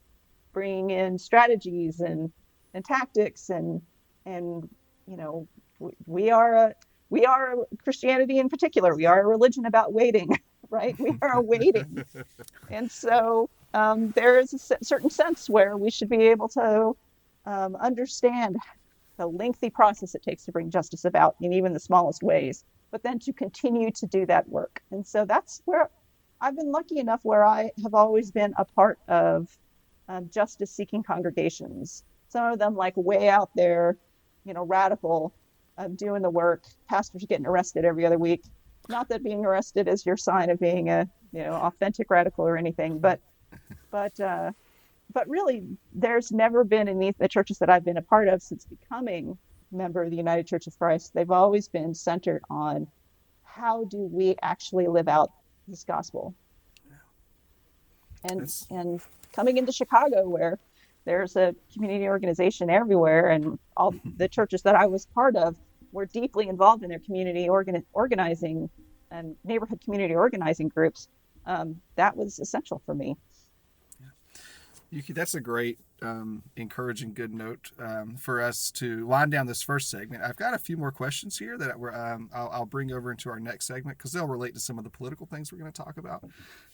bring 0.52 0.90
in 0.90 1.18
strategies 1.18 1.98
and 1.98 2.30
and 2.74 2.84
tactics 2.84 3.50
and 3.50 3.82
and 4.24 4.68
you 5.06 5.16
know 5.16 5.48
we, 5.80 5.92
we 6.06 6.30
are 6.30 6.54
a 6.54 6.74
we 7.10 7.26
are 7.26 7.56
Christianity 7.82 8.38
in 8.38 8.48
particular. 8.48 8.94
We 8.94 9.06
are 9.06 9.20
a 9.20 9.26
religion 9.26 9.66
about 9.66 9.92
waiting, 9.92 10.28
right? 10.70 10.96
We 11.00 11.18
are 11.22 11.42
waiting, 11.42 12.04
and 12.70 12.88
so 12.88 13.50
um, 13.74 14.10
there 14.12 14.38
is 14.38 14.54
a 14.54 14.84
certain 14.84 15.10
sense 15.10 15.48
where 15.48 15.76
we 15.76 15.90
should 15.90 16.08
be 16.08 16.28
able 16.28 16.48
to 16.48 16.96
um, 17.46 17.76
understand 17.76 18.56
the 19.16 19.26
lengthy 19.26 19.70
process 19.70 20.14
it 20.14 20.22
takes 20.22 20.44
to 20.44 20.52
bring 20.52 20.70
justice 20.70 21.04
about 21.04 21.36
in 21.40 21.52
even 21.52 21.72
the 21.72 21.80
smallest 21.80 22.22
ways, 22.22 22.64
but 22.90 23.02
then 23.02 23.18
to 23.18 23.32
continue 23.32 23.90
to 23.90 24.06
do 24.06 24.24
that 24.26 24.48
work. 24.48 24.80
And 24.90 25.06
so 25.06 25.24
that's 25.24 25.62
where 25.64 25.90
I've 26.40 26.56
been 26.56 26.70
lucky 26.70 26.98
enough 26.98 27.20
where 27.24 27.44
I 27.44 27.70
have 27.82 27.94
always 27.94 28.30
been 28.30 28.54
a 28.56 28.64
part 28.64 28.98
of 29.08 29.48
um, 30.08 30.30
justice 30.32 30.70
seeking 30.70 31.02
congregations. 31.02 32.04
Some 32.28 32.52
of 32.52 32.58
them, 32.58 32.76
like 32.76 32.96
way 32.96 33.28
out 33.28 33.50
there, 33.56 33.96
you 34.44 34.54
know, 34.54 34.64
radical, 34.64 35.32
um, 35.78 35.94
doing 35.96 36.22
the 36.22 36.30
work. 36.30 36.64
Pastors 36.88 37.24
getting 37.24 37.46
arrested 37.46 37.84
every 37.84 38.06
other 38.06 38.18
week. 38.18 38.44
Not 38.88 39.08
that 39.08 39.22
being 39.22 39.44
arrested 39.44 39.88
is 39.88 40.06
your 40.06 40.16
sign 40.16 40.48
of 40.48 40.60
being 40.60 40.88
a, 40.88 41.08
you 41.32 41.42
know, 41.42 41.54
authentic 41.54 42.10
radical 42.10 42.46
or 42.46 42.56
anything, 42.56 42.98
but, 42.98 43.20
but, 43.90 44.18
uh, 44.20 44.52
but 45.12 45.28
really, 45.28 45.64
there's 45.92 46.32
never 46.32 46.64
been 46.64 46.88
in 46.88 46.98
the, 46.98 47.14
the 47.18 47.28
churches 47.28 47.58
that 47.58 47.70
I've 47.70 47.84
been 47.84 47.96
a 47.96 48.02
part 48.02 48.28
of 48.28 48.42
since 48.42 48.64
becoming 48.66 49.38
member 49.72 50.02
of 50.02 50.10
the 50.10 50.16
United 50.16 50.46
Church 50.46 50.66
of 50.66 50.78
Christ. 50.78 51.12
They've 51.14 51.30
always 51.30 51.68
been 51.68 51.94
centered 51.94 52.42
on 52.50 52.86
how 53.44 53.84
do 53.84 53.98
we 53.98 54.36
actually 54.42 54.86
live 54.86 55.08
out 55.08 55.32
this 55.66 55.84
gospel. 55.84 56.34
And 58.24 58.52
and 58.70 59.00
coming 59.32 59.58
into 59.58 59.72
Chicago, 59.72 60.28
where 60.28 60.58
there's 61.04 61.36
a 61.36 61.54
community 61.72 62.08
organization 62.08 62.68
everywhere, 62.68 63.30
and 63.30 63.58
all 63.76 63.94
the 64.16 64.28
churches 64.28 64.62
that 64.62 64.74
I 64.74 64.86
was 64.86 65.06
part 65.06 65.36
of 65.36 65.56
were 65.92 66.06
deeply 66.06 66.48
involved 66.48 66.82
in 66.82 66.90
their 66.90 66.98
community 66.98 67.48
organ- 67.48 67.84
organizing 67.92 68.68
and 69.10 69.36
neighborhood 69.44 69.80
community 69.82 70.14
organizing 70.14 70.68
groups. 70.68 71.08
Um, 71.46 71.80
that 71.96 72.16
was 72.16 72.38
essential 72.38 72.82
for 72.84 72.94
me. 72.94 73.16
Yuki, 74.90 75.12
that's 75.12 75.34
a 75.34 75.40
great, 75.40 75.78
um, 76.00 76.42
encouraging, 76.56 77.12
good 77.12 77.34
note 77.34 77.72
um, 77.78 78.16
for 78.16 78.40
us 78.40 78.70
to 78.70 79.06
wind 79.06 79.30
down 79.30 79.46
this 79.46 79.62
first 79.62 79.90
segment. 79.90 80.22
I've 80.22 80.36
got 80.36 80.54
a 80.54 80.58
few 80.58 80.78
more 80.78 80.90
questions 80.90 81.38
here 81.38 81.58
that 81.58 81.78
we're, 81.78 81.94
um, 81.94 82.30
I'll, 82.34 82.48
I'll, 82.48 82.66
bring 82.66 82.90
over 82.92 83.10
into 83.10 83.28
our 83.28 83.38
next 83.38 83.66
segment 83.66 83.98
because 83.98 84.12
they'll 84.12 84.26
relate 84.26 84.54
to 84.54 84.60
some 84.60 84.78
of 84.78 84.84
the 84.84 84.90
political 84.90 85.26
things 85.26 85.52
we're 85.52 85.58
going 85.58 85.72
to 85.72 85.82
talk 85.82 85.98
about. 85.98 86.24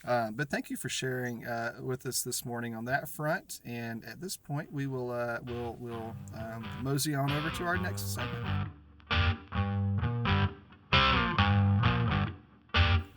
Uh, 0.06 0.30
but 0.30 0.48
thank 0.48 0.70
you 0.70 0.76
for 0.76 0.88
sharing 0.88 1.44
uh, 1.44 1.74
with 1.80 2.06
us 2.06 2.22
this 2.22 2.44
morning 2.44 2.74
on 2.74 2.84
that 2.84 3.08
front. 3.08 3.60
And 3.64 4.04
at 4.04 4.20
this 4.20 4.36
point, 4.36 4.72
we 4.72 4.86
will 4.86 5.10
uh, 5.10 5.38
we'll 5.46 5.76
we'll 5.80 6.14
um, 6.36 6.66
mosey 6.82 7.14
on 7.14 7.32
over 7.32 7.50
to 7.50 7.64
our 7.64 7.76
next 7.76 8.14
segment. 8.14 8.70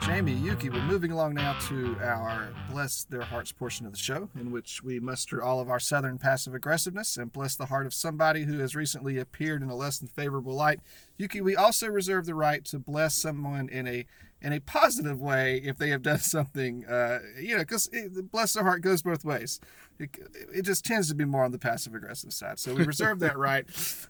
Jamie, 0.08 0.32
Yuki, 0.36 0.70
we're 0.70 0.82
moving 0.84 1.12
along 1.12 1.34
now 1.34 1.52
to 1.68 1.98
our 2.02 2.48
Bless 2.72 3.04
Their 3.04 3.24
Hearts 3.24 3.52
portion 3.52 3.86
of 3.86 3.92
the 3.92 3.98
show, 3.98 4.30
in 4.40 4.52
which 4.52 4.82
we 4.82 5.02
muster 5.02 5.44
all 5.44 5.60
of 5.60 5.70
our 5.70 5.82
Southern 5.82 6.18
passive 6.18 6.56
aggressiveness 6.56 7.18
and 7.18 7.34
bless 7.34 7.58
the 7.58 7.66
heart 7.66 7.86
of 7.86 7.94
somebody 7.94 8.46
who 8.46 8.58
has 8.60 8.74
recently 8.74 9.18
appeared 9.18 9.62
in 9.62 9.70
a 9.70 9.76
less 9.76 10.00
than 10.00 10.08
favorable 10.08 10.54
light. 10.54 10.80
Yuki, 11.18 11.42
we 11.42 11.58
also 11.58 11.88
reserve 11.88 12.26
the 12.26 12.34
right 12.34 12.64
to 12.64 12.80
bless 12.80 13.16
someone 13.16 13.68
in 13.68 13.86
a 13.86 14.06
in 14.42 14.54
a 14.54 14.62
positive 14.62 15.20
way 15.20 15.58
if 15.58 15.78
they 15.78 15.90
have 15.90 16.04
done 16.04 16.20
something, 16.22 16.86
uh, 16.86 17.20
you 17.38 17.58
know, 17.58 17.64
because 17.64 17.90
bless 18.32 18.54
their 18.54 18.64
heart 18.64 18.82
goes 18.82 19.02
both 19.02 19.26
ways. 19.26 19.60
It, 20.00 20.18
it, 20.56 20.62
just 20.62 20.86
tends 20.86 21.10
to 21.10 21.16
be 21.16 21.26
more 21.26 21.44
on 21.44 21.52
the 21.52 21.60
passive 21.60 21.94
aggressive 21.94 22.32
side. 22.32 22.60
So 22.60 22.74
we 22.74 22.86
reserve 22.86 23.20
that 23.20 23.38
right. 23.38 23.66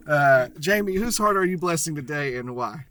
Uh, 0.06 0.50
Jamie, 0.60 0.96
whose 0.96 1.18
heart 1.18 1.38
are 1.38 1.46
you 1.46 1.58
blessing 1.58 1.96
today 1.96 2.38
and 2.38 2.56
why? 2.56 2.86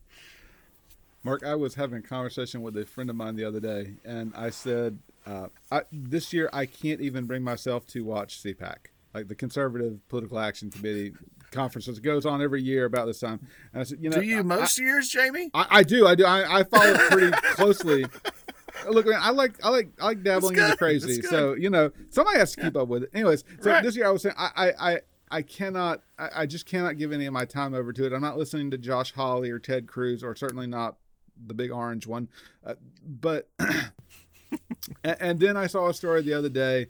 Mark, 1.27 1.45
I 1.45 1.57
was 1.57 1.75
having 1.75 1.99
a 1.99 2.03
conversation 2.03 2.63
with 2.63 2.77
a 2.77 2.87
friend 2.87 3.11
of 3.11 3.17
mine 3.17 3.35
the 3.35 3.45
other 3.45 3.59
day, 3.59 3.95
and 4.05 4.33
I 4.37 4.51
said, 4.51 5.01
uh, 5.27 5.49
I, 5.73 5.83
"This 5.91 6.33
year, 6.33 6.49
I 6.53 6.67
can't 6.67 7.01
even 7.01 7.25
bring 7.25 7.43
myself 7.43 7.85
to 7.89 8.05
watch 8.05 8.41
CPAC, 8.41 8.77
like 9.13 9.27
the 9.27 9.35
Conservative 9.35 9.99
Political 10.09 10.39
Action 10.39 10.71
Committee 10.71 11.15
conference 11.51 11.87
that 11.87 12.01
goes 12.01 12.27
on 12.27 12.41
every 12.41 12.63
year 12.63 12.85
about 12.85 13.07
this 13.07 13.19
time." 13.19 13.41
And 13.73 13.81
I 13.81 13.83
said, 13.83 13.99
"You 14.01 14.11
know, 14.11 14.21
do 14.21 14.23
you 14.23 14.39
I, 14.39 14.43
most 14.43 14.79
I, 14.79 14.85
years, 14.85 15.09
Jamie? 15.09 15.51
I, 15.53 15.67
I, 15.69 15.83
do, 15.83 16.07
I 16.07 16.15
do. 16.15 16.25
I, 16.25 16.61
I 16.61 16.63
follow 16.63 16.93
it 16.93 17.11
pretty 17.11 17.33
closely." 17.55 18.07
Look, 18.89 19.07
man, 19.07 19.19
I 19.21 19.31
like 19.31 19.57
I 19.65 19.71
like 19.71 19.89
I 20.01 20.05
like 20.05 20.23
dabbling 20.23 20.59
in 20.59 20.71
the 20.71 20.77
crazy. 20.77 21.23
So 21.23 21.55
you 21.55 21.71
know, 21.71 21.91
somebody 22.11 22.39
has 22.39 22.55
to 22.55 22.61
keep 22.61 22.77
yeah. 22.77 22.83
up 22.83 22.87
with 22.87 23.03
it. 23.03 23.11
Anyways, 23.13 23.43
so 23.63 23.73
right. 23.73 23.83
this 23.83 23.97
year 23.97 24.07
I 24.07 24.11
was 24.11 24.23
saying 24.23 24.37
I 24.39 24.73
I 24.79 25.01
I 25.29 25.43
cannot 25.43 26.03
I, 26.21 26.29
I 26.43 26.47
just 26.47 26.67
cannot 26.67 26.99
give 26.99 27.11
any 27.11 27.27
of 27.27 27.33
my 27.33 27.47
time 27.47 27.75
over 27.75 27.93
to 27.93 28.07
it. 28.07 28.13
I'm 28.13 28.23
not 28.23 28.39
listening 28.39 28.71
to 28.71 28.79
Josh 28.79 29.13
Hawley 29.13 29.51
or 29.51 29.59
Ted 29.59 29.89
Cruz 29.89 30.23
or 30.23 30.37
certainly 30.37 30.69
not 30.69 30.99
the 31.47 31.55
big 31.55 31.71
orange 31.71 32.07
one. 32.07 32.29
Uh, 32.65 32.75
but 33.05 33.49
and, 33.59 35.17
and 35.21 35.41
then 35.41 35.57
I 35.57 35.67
saw 35.67 35.89
a 35.89 35.95
story 35.95 36.23
the 36.23 36.35
other 36.35 36.49
day 36.49 36.89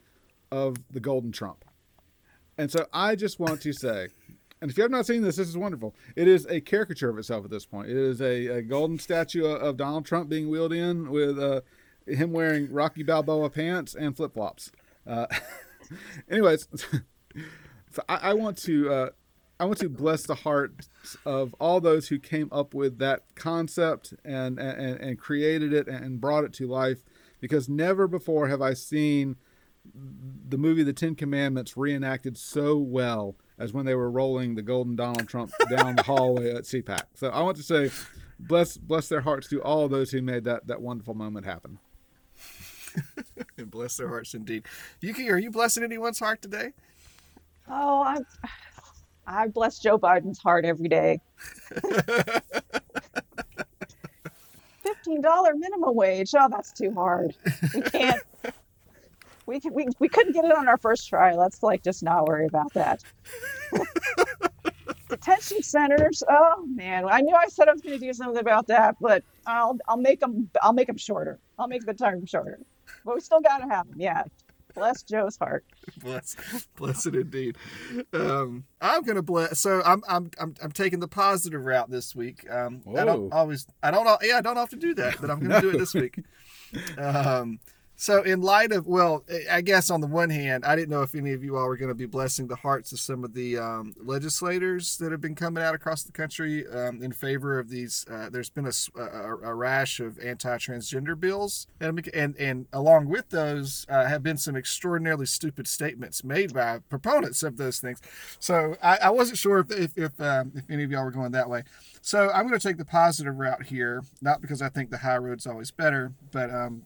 of 0.50 0.76
the 0.90 1.00
golden 1.00 1.32
Trump. 1.32 1.64
And 2.58 2.70
so 2.70 2.86
I 2.92 3.16
just 3.16 3.38
want 3.38 3.60
to 3.62 3.72
say, 3.72 4.08
and 4.60 4.70
if 4.70 4.76
you 4.76 4.82
have 4.82 4.90
not 4.90 5.06
seen 5.06 5.22
this, 5.22 5.36
this 5.36 5.48
is 5.48 5.56
wonderful. 5.56 5.94
It 6.14 6.28
is 6.28 6.46
a 6.46 6.60
caricature 6.60 7.10
of 7.10 7.18
itself 7.18 7.44
at 7.44 7.50
this 7.50 7.66
point. 7.66 7.90
It 7.90 7.96
is 7.96 8.22
a, 8.22 8.46
a 8.46 8.62
golden 8.62 8.98
statue 8.98 9.44
of 9.44 9.76
Donald 9.76 10.06
Trump 10.06 10.30
being 10.30 10.48
wheeled 10.48 10.72
in 10.72 11.10
with 11.10 11.38
uh, 11.38 11.60
him 12.06 12.32
wearing 12.32 12.72
Rocky 12.72 13.02
Balboa 13.02 13.50
pants 13.50 13.94
and 13.94 14.16
flip 14.16 14.32
flops. 14.32 14.72
Uh, 15.06 15.26
anyways, 16.30 16.68
so 17.90 18.02
I, 18.08 18.16
I, 18.30 18.34
want 18.34 18.56
to 18.58 18.90
uh, 18.90 19.08
I 19.58 19.64
want 19.64 19.78
to 19.78 19.88
bless 19.88 20.26
the 20.26 20.34
hearts 20.34 20.88
of 21.24 21.54
all 21.58 21.80
those 21.80 22.08
who 22.08 22.18
came 22.18 22.48
up 22.52 22.74
with 22.74 22.98
that 22.98 23.22
concept 23.34 24.12
and, 24.24 24.58
and, 24.58 25.00
and 25.00 25.18
created 25.18 25.72
it 25.72 25.88
and 25.88 26.20
brought 26.20 26.44
it 26.44 26.52
to 26.54 26.66
life 26.66 26.98
because 27.40 27.68
never 27.68 28.06
before 28.06 28.48
have 28.48 28.60
I 28.60 28.74
seen 28.74 29.36
the 30.48 30.58
movie 30.58 30.82
The 30.82 30.92
Ten 30.92 31.14
Commandments 31.14 31.76
reenacted 31.76 32.36
so 32.36 32.76
well 32.76 33.36
as 33.58 33.72
when 33.72 33.86
they 33.86 33.94
were 33.94 34.10
rolling 34.10 34.54
the 34.54 34.62
golden 34.62 34.96
Donald 34.96 35.28
Trump 35.28 35.52
down 35.70 35.96
the 35.96 36.02
hallway 36.02 36.54
at 36.54 36.64
CPAC. 36.64 37.02
So 37.14 37.28
I 37.28 37.40
want 37.42 37.56
to 37.56 37.62
say, 37.62 37.90
bless 38.38 38.76
bless 38.76 39.08
their 39.08 39.22
hearts 39.22 39.48
to 39.48 39.62
all 39.62 39.88
those 39.88 40.10
who 40.10 40.20
made 40.20 40.44
that 40.44 40.66
that 40.66 40.82
wonderful 40.82 41.14
moment 41.14 41.46
happen. 41.46 41.78
and 43.56 43.70
bless 43.70 43.96
their 43.96 44.08
hearts 44.08 44.34
indeed. 44.34 44.66
Yuki, 45.00 45.30
are 45.30 45.38
you 45.38 45.50
blessing 45.50 45.82
anyone's 45.82 46.18
heart 46.18 46.42
today? 46.42 46.72
Oh, 47.68 48.02
I'm 48.02 48.26
I 49.26 49.48
bless 49.48 49.78
Joe 49.78 49.98
Biden's 49.98 50.38
heart 50.38 50.64
every 50.64 50.88
day. 50.88 51.20
Fifteen 54.82 55.20
dollar 55.20 55.54
minimum 55.54 55.94
wage. 55.94 56.32
Oh, 56.36 56.48
that's 56.50 56.72
too 56.72 56.92
hard. 56.94 57.34
We 57.74 57.82
can't. 57.82 58.22
we, 59.46 59.60
we 59.72 59.86
we 59.98 60.08
couldn't 60.08 60.32
get 60.32 60.44
it 60.44 60.52
on 60.52 60.68
our 60.68 60.76
first 60.76 61.08
try. 61.08 61.34
Let's 61.34 61.62
like 61.62 61.82
just 61.82 62.02
not 62.02 62.26
worry 62.26 62.46
about 62.46 62.72
that. 62.74 63.02
Detention 65.08 65.62
centers. 65.62 66.22
Oh 66.28 66.66
man, 66.66 67.04
I 67.08 67.20
knew 67.20 67.34
I 67.34 67.46
said 67.48 67.68
I 67.68 67.72
was 67.72 67.80
going 67.82 67.98
to 67.98 68.04
do 68.06 68.12
something 68.12 68.38
about 68.38 68.68
that, 68.68 68.96
but 69.00 69.24
I'll 69.46 69.78
I'll 69.88 69.96
make 69.96 70.20
them 70.20 70.50
I'll 70.62 70.72
make 70.72 70.86
them 70.86 70.98
shorter. 70.98 71.38
I'll 71.58 71.68
make 71.68 71.84
the 71.84 71.94
time 71.94 72.24
shorter. 72.26 72.58
But 73.04 73.14
we 73.16 73.20
still 73.20 73.40
got 73.40 73.58
to 73.58 73.68
have 73.68 73.88
them. 73.88 73.96
Yeah. 73.98 74.24
Bless 74.76 75.02
Joe's 75.02 75.38
heart. 75.38 75.64
bless, 75.98 76.36
bless 76.76 77.06
it 77.06 77.14
indeed. 77.14 77.56
Um, 78.12 78.64
I'm 78.80 79.02
gonna 79.02 79.22
bless. 79.22 79.58
So 79.58 79.82
I'm, 79.84 80.02
I'm, 80.06 80.30
I'm, 80.38 80.54
I'm 80.62 80.70
taking 80.70 81.00
the 81.00 81.08
positive 81.08 81.64
route 81.64 81.90
this 81.90 82.14
week. 82.14 82.48
Um, 82.50 82.82
I 82.96 83.04
don't 83.06 83.32
always, 83.32 83.66
I 83.82 83.90
don't, 83.90 84.06
yeah, 84.22 84.36
I 84.36 84.42
don't 84.42 84.58
often 84.58 84.78
do 84.78 84.94
that, 84.94 85.16
but 85.18 85.30
I'm 85.30 85.40
gonna 85.40 85.54
no. 85.54 85.60
do 85.62 85.70
it 85.70 85.78
this 85.78 85.94
week. 85.94 86.18
Um, 86.98 87.58
So, 87.98 88.22
in 88.22 88.42
light 88.42 88.72
of, 88.72 88.86
well, 88.86 89.24
I 89.50 89.62
guess 89.62 89.88
on 89.88 90.02
the 90.02 90.06
one 90.06 90.28
hand, 90.28 90.66
I 90.66 90.76
didn't 90.76 90.90
know 90.90 91.00
if 91.00 91.14
any 91.14 91.32
of 91.32 91.42
you 91.42 91.56
all 91.56 91.66
were 91.66 91.78
going 91.78 91.88
to 91.88 91.94
be 91.94 92.04
blessing 92.04 92.46
the 92.46 92.56
hearts 92.56 92.92
of 92.92 93.00
some 93.00 93.24
of 93.24 93.32
the 93.32 93.56
um, 93.56 93.94
legislators 93.98 94.98
that 94.98 95.12
have 95.12 95.22
been 95.22 95.34
coming 95.34 95.62
out 95.62 95.74
across 95.74 96.02
the 96.02 96.12
country 96.12 96.68
um, 96.68 97.02
in 97.02 97.10
favor 97.10 97.58
of 97.58 97.70
these. 97.70 98.04
Uh, 98.10 98.28
there's 98.28 98.50
been 98.50 98.66
a, 98.66 99.00
a, 99.00 99.36
a 99.44 99.54
rash 99.54 99.98
of 99.98 100.18
anti-transgender 100.18 101.18
bills, 101.18 101.68
and 101.80 102.06
and, 102.12 102.36
and 102.36 102.66
along 102.70 103.08
with 103.08 103.30
those 103.30 103.86
uh, 103.88 104.04
have 104.04 104.22
been 104.22 104.36
some 104.36 104.56
extraordinarily 104.56 105.26
stupid 105.26 105.66
statements 105.66 106.22
made 106.22 106.52
by 106.52 106.80
proponents 106.90 107.42
of 107.42 107.56
those 107.56 107.80
things. 107.80 108.02
So, 108.38 108.76
I, 108.82 108.98
I 109.04 109.10
wasn't 109.10 109.38
sure 109.38 109.58
if 109.60 109.70
if 109.70 109.96
if, 109.96 110.20
um, 110.20 110.52
if 110.54 110.68
any 110.68 110.84
of 110.84 110.90
y'all 110.90 111.04
were 111.04 111.10
going 111.10 111.32
that 111.32 111.48
way. 111.48 111.64
So 112.06 112.30
I'm 112.30 112.46
going 112.46 112.56
to 112.56 112.64
take 112.68 112.76
the 112.76 112.84
positive 112.84 113.36
route 113.36 113.64
here, 113.64 114.04
not 114.22 114.40
because 114.40 114.62
I 114.62 114.68
think 114.68 114.90
the 114.90 114.98
high 114.98 115.16
road's 115.16 115.44
always 115.44 115.72
better, 115.72 116.12
but 116.30 116.50
um, 116.54 116.82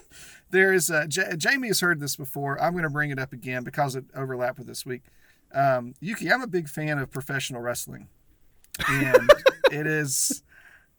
there 0.54 0.72
is 0.72 0.88
a, 0.88 1.06
J- 1.08 1.36
Jamie 1.36 1.68
has 1.68 1.80
heard 1.80 1.98
this 2.00 2.14
before. 2.14 2.62
I'm 2.62 2.72
going 2.72 2.84
to 2.84 2.90
bring 2.90 3.10
it 3.10 3.18
up 3.18 3.32
again 3.32 3.64
because 3.64 3.96
it 3.96 4.04
overlapped 4.14 4.58
with 4.58 4.68
this 4.68 4.86
week. 4.86 5.02
Um, 5.52 5.94
Yuki, 6.00 6.32
I'm 6.32 6.42
a 6.42 6.46
big 6.46 6.68
fan 6.68 6.98
of 6.98 7.10
professional 7.10 7.60
wrestling, 7.60 8.08
and 8.88 9.30
it 9.72 9.86
is 9.86 10.42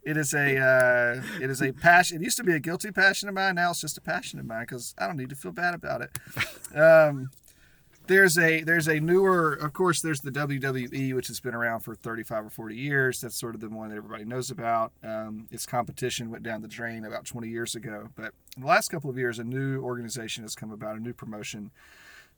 it 0.04 0.18
is 0.18 0.34
a 0.34 0.58
uh, 0.58 1.24
it 1.42 1.50
is 1.50 1.62
a 1.62 1.72
passion. 1.72 2.22
It 2.22 2.24
used 2.26 2.38
to 2.38 2.44
be 2.44 2.54
a 2.54 2.60
guilty 2.60 2.92
passion 2.92 3.30
of 3.30 3.36
mine. 3.36 3.56
Now 3.56 3.72
it's 3.72 3.82
just 3.82 3.98
a 3.98 4.02
passion 4.02 4.40
of 4.40 4.46
mine 4.46 4.64
because 4.64 4.94
I 4.98 5.08
don't 5.08 5.18
need 5.18 5.30
to 5.30 5.36
feel 5.36 5.52
bad 5.54 5.74
about 5.74 6.02
it. 6.02 6.78
Um, 6.78 7.32
there's 8.08 8.38
a 8.38 8.64
there's 8.64 8.88
a 8.88 9.00
newer 9.00 9.54
of 9.54 9.74
course 9.74 10.02
there's 10.02 10.22
the 10.22 10.32
WWE 10.32 11.14
which 11.16 11.28
has 11.28 11.40
been 11.40 11.56
around 11.56 11.82
for 11.82 11.96
35 11.96 12.46
or 12.46 12.50
40 12.50 12.76
years. 12.76 13.22
That's 13.22 13.36
sort 13.36 13.56
of 13.56 13.62
the 13.62 13.70
one 13.70 13.90
that 13.90 13.96
everybody 13.96 14.26
knows 14.26 14.52
about. 14.52 14.92
Um, 15.04 15.48
its 15.52 15.66
competition 15.66 16.30
went 16.30 16.44
down 16.44 16.62
the 16.62 16.68
drain 16.68 17.06
about 17.06 17.26
20 17.26 17.48
years 17.48 17.76
ago. 17.76 18.10
But 18.16 18.34
in 18.56 18.64
the 18.64 18.68
last 18.68 18.90
couple 18.90 19.10
of 19.10 19.18
years 19.18 19.40
a 19.40 19.44
new 19.44 19.82
organization 19.82 20.44
has 20.44 20.56
come 20.56 20.72
about 20.72 20.96
a 20.96 21.00
new 21.00 21.14
promotion. 21.14 21.72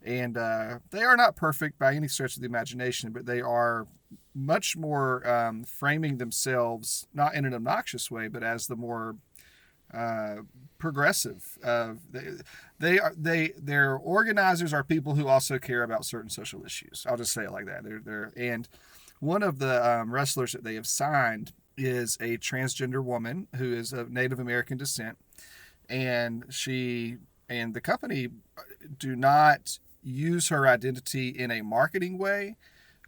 And 0.04 0.38
uh, 0.38 0.80
they 0.92 1.02
are 1.02 1.18
not 1.18 1.36
perfect 1.36 1.80
by 1.80 1.96
any 1.96 2.08
stretch 2.08 2.36
of 2.36 2.42
the 2.42 2.48
imagination 2.48 3.12
but 3.12 3.26
they 3.26 3.42
are 3.42 3.88
much 4.34 4.78
more 4.78 5.28
um, 5.28 5.64
framing 5.64 6.18
themselves 6.18 7.08
not 7.14 7.34
in 7.34 7.46
an 7.46 7.54
obnoxious 7.54 8.12
way 8.12 8.28
but 8.28 8.44
as 8.44 8.68
the 8.68 8.76
more 8.76 9.16
uh, 9.94 10.38
progressive. 10.78 11.58
Uh, 11.64 11.94
they, 12.12 12.32
they 12.80 13.00
are 13.00 13.14
they 13.18 13.54
their 13.58 13.96
organizers 13.96 14.74
are 14.74 14.84
people 14.84 15.16
who 15.16 15.28
also 15.28 15.58
care 15.58 15.84
about 15.84 16.06
certain 16.06 16.30
social 16.30 16.66
issues. 16.66 17.06
I'll 17.10 17.18
just 17.18 17.34
say 17.34 17.44
it 17.44 17.52
like 17.52 17.66
that. 17.66 17.84
They're 17.84 18.02
they're 18.04 18.32
and 18.36 18.68
one 19.20 19.44
of 19.44 19.60
the 19.60 19.86
um, 19.88 20.12
wrestlers 20.12 20.52
that 20.52 20.64
they 20.64 20.76
have 20.76 20.88
signed 20.88 21.54
is 21.78 22.18
a 22.20 22.38
transgender 22.38 23.04
woman 23.04 23.48
who 23.56 23.74
is 23.74 23.94
of 23.94 24.12
Native 24.12 24.40
American 24.40 24.78
descent, 24.78 25.18
and 25.90 26.46
she 26.50 27.18
and 27.50 27.74
the 27.74 27.82
company 27.82 28.30
do 28.98 29.16
not 29.16 29.80
use 30.04 30.50
her 30.50 30.68
identity 30.68 31.30
in 31.30 31.52
a 31.52 31.62
marketing 31.62 32.18
way, 32.18 32.56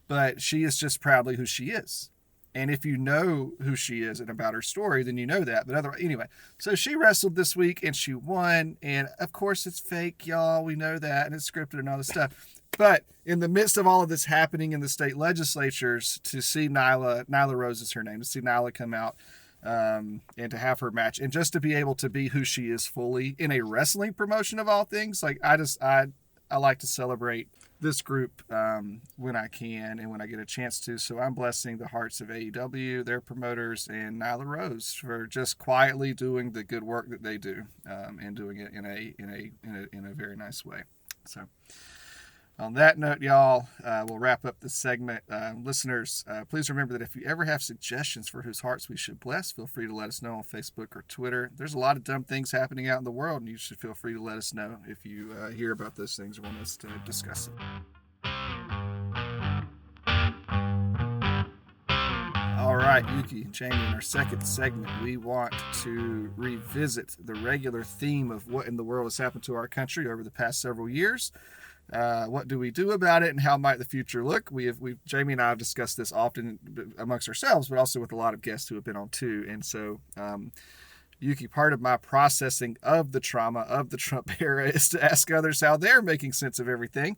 but 0.07 0.41
she 0.41 0.63
is 0.63 0.77
just 0.77 1.01
proudly 1.01 1.35
who 1.35 1.45
she 1.45 1.65
is. 1.65 2.09
And 2.55 2.71
if 2.71 2.83
you 2.83 2.97
know 2.97 3.53
who 3.61 3.75
she 3.75 4.01
is 4.01 4.19
and 4.19 4.29
about 4.29 4.53
her 4.53 4.61
story, 4.61 5.03
then 5.03 5.17
you 5.17 5.27
know 5.27 5.43
that. 5.43 5.67
But 5.67 5.75
otherwise, 5.75 5.99
anyway, 6.01 6.25
so 6.57 6.73
she 6.73 6.95
wrestled 6.95 7.35
this 7.35 7.55
week 7.55 7.83
and 7.83 7.95
she 7.95 8.13
won. 8.13 8.77
And 8.81 9.07
of 9.19 9.31
course, 9.31 9.67
it's 9.67 9.79
fake, 9.79 10.25
y'all. 10.25 10.63
We 10.63 10.75
know 10.75 10.97
that. 10.97 11.27
And 11.27 11.35
it's 11.35 11.49
scripted 11.49 11.79
and 11.79 11.87
all 11.87 11.97
this 11.97 12.07
stuff. 12.07 12.33
But 12.77 13.03
in 13.25 13.39
the 13.39 13.47
midst 13.47 13.77
of 13.77 13.85
all 13.85 14.01
of 14.01 14.09
this 14.09 14.25
happening 14.25 14.71
in 14.71 14.79
the 14.79 14.89
state 14.89 15.17
legislatures, 15.17 16.19
to 16.23 16.41
see 16.41 16.69
Nyla, 16.69 17.25
Nyla 17.25 17.55
Rose 17.55 17.81
is 17.81 17.91
her 17.93 18.03
name, 18.03 18.19
to 18.19 18.25
see 18.25 18.41
Nyla 18.41 18.73
come 18.73 18.93
out 18.93 19.15
um, 19.63 20.21
and 20.37 20.49
to 20.51 20.57
have 20.57 20.79
her 20.79 20.89
match 20.89 21.19
and 21.19 21.31
just 21.31 21.53
to 21.53 21.59
be 21.59 21.75
able 21.75 21.95
to 21.95 22.09
be 22.09 22.29
who 22.29 22.43
she 22.43 22.69
is 22.71 22.85
fully 22.85 23.35
in 23.37 23.51
a 23.51 23.61
wrestling 23.61 24.13
promotion 24.13 24.59
of 24.59 24.67
all 24.67 24.85
things, 24.85 25.21
like 25.21 25.37
I 25.43 25.57
just, 25.57 25.81
I, 25.83 26.07
I 26.49 26.57
like 26.57 26.79
to 26.79 26.87
celebrate 26.87 27.47
this 27.81 28.01
group 28.01 28.43
um, 28.51 29.01
when 29.17 29.35
I 29.35 29.47
can 29.47 29.99
and 29.99 30.11
when 30.11 30.21
I 30.21 30.27
get 30.27 30.39
a 30.39 30.45
chance 30.45 30.79
to. 30.81 30.97
So 30.97 31.19
I'm 31.19 31.33
blessing 31.33 31.77
the 31.77 31.87
hearts 31.87 32.21
of 32.21 32.27
AEW, 32.27 33.05
their 33.05 33.21
promoters, 33.21 33.87
and 33.87 34.21
Nyla 34.21 34.45
Rose 34.45 34.93
for 34.93 35.25
just 35.27 35.57
quietly 35.57 36.13
doing 36.13 36.51
the 36.51 36.63
good 36.63 36.83
work 36.83 37.09
that 37.09 37.23
they 37.23 37.37
do 37.37 37.63
um, 37.89 38.19
and 38.21 38.35
doing 38.35 38.57
it 38.57 38.73
in 38.73 38.85
a 38.85 39.13
in 39.17 39.29
a 39.29 39.67
in 39.67 39.87
a 39.93 39.97
in 39.97 40.05
a 40.05 40.13
very 40.13 40.35
nice 40.35 40.65
way. 40.65 40.83
So. 41.25 41.41
On 42.59 42.73
that 42.73 42.97
note, 42.97 43.21
y'all, 43.21 43.69
uh, 43.85 44.03
we'll 44.05 44.19
wrap 44.19 44.45
up 44.45 44.59
this 44.59 44.73
segment. 44.73 45.23
Uh, 45.31 45.53
listeners, 45.63 46.25
uh, 46.27 46.43
please 46.43 46.69
remember 46.69 46.91
that 46.91 47.01
if 47.01 47.15
you 47.15 47.21
ever 47.25 47.45
have 47.45 47.63
suggestions 47.63 48.27
for 48.27 48.41
whose 48.41 48.59
hearts 48.59 48.89
we 48.89 48.97
should 48.97 49.21
bless, 49.21 49.53
feel 49.53 49.65
free 49.65 49.87
to 49.87 49.95
let 49.95 50.09
us 50.09 50.21
know 50.21 50.35
on 50.35 50.43
Facebook 50.43 50.93
or 50.93 51.05
Twitter. 51.07 51.51
There's 51.55 51.73
a 51.73 51.79
lot 51.79 51.95
of 51.95 52.03
dumb 52.03 52.25
things 52.25 52.51
happening 52.51 52.89
out 52.89 52.97
in 52.97 53.05
the 53.05 53.11
world, 53.11 53.39
and 53.39 53.49
you 53.49 53.55
should 53.55 53.79
feel 53.79 53.93
free 53.93 54.13
to 54.13 54.21
let 54.21 54.37
us 54.37 54.53
know 54.53 54.75
if 54.89 55.05
you 55.05 55.33
uh, 55.39 55.51
hear 55.51 55.71
about 55.71 55.95
those 55.95 56.17
things 56.17 56.37
or 56.37 56.41
want 56.41 56.57
us 56.57 56.75
to 56.77 56.89
discuss 57.05 57.47
it. 57.47 57.53
All 62.59 62.75
right, 62.75 63.05
Yuki 63.15 63.43
and 63.43 63.53
Jamie, 63.53 63.75
in 63.75 63.93
our 63.93 64.01
second 64.01 64.41
segment, 64.41 64.91
we 65.01 65.15
want 65.15 65.53
to 65.83 66.29
revisit 66.35 67.15
the 67.23 67.35
regular 67.35 67.83
theme 67.83 68.31
of 68.31 68.49
what 68.49 68.67
in 68.67 68.75
the 68.75 68.83
world 68.83 69.05
has 69.05 69.17
happened 69.17 69.43
to 69.43 69.55
our 69.55 69.69
country 69.69 70.11
over 70.11 70.25
the 70.25 70.29
past 70.29 70.59
several 70.59 70.89
years. 70.89 71.31
Uh, 71.91 72.25
what 72.25 72.47
do 72.47 72.59
we 72.59 72.69
do 72.69 72.91
about 72.91 73.23
it, 73.23 73.29
and 73.29 73.41
how 73.41 73.57
might 73.57 73.79
the 73.79 73.85
future 73.85 74.23
look? 74.23 74.49
We 74.51 74.65
have, 74.65 74.79
we 74.79 74.95
Jamie 75.05 75.33
and 75.33 75.41
I 75.41 75.49
have 75.49 75.57
discussed 75.57 75.97
this 75.97 76.11
often 76.11 76.59
amongst 76.97 77.27
ourselves, 77.27 77.69
but 77.69 77.79
also 77.79 77.99
with 77.99 78.11
a 78.11 78.15
lot 78.15 78.33
of 78.33 78.41
guests 78.41 78.69
who 78.69 78.75
have 78.75 78.83
been 78.83 78.95
on 78.95 79.09
too. 79.09 79.45
And 79.49 79.65
so, 79.65 79.99
um, 80.15 80.51
Yuki, 81.19 81.47
part 81.47 81.73
of 81.73 81.81
my 81.81 81.97
processing 81.97 82.77
of 82.83 83.11
the 83.11 83.19
trauma 83.19 83.61
of 83.61 83.89
the 83.89 83.97
Trump 83.97 84.31
era 84.41 84.69
is 84.69 84.87
to 84.89 85.03
ask 85.03 85.31
others 85.31 85.61
how 85.61 85.77
they're 85.77 86.01
making 86.01 86.33
sense 86.33 86.59
of 86.59 86.69
everything. 86.69 87.17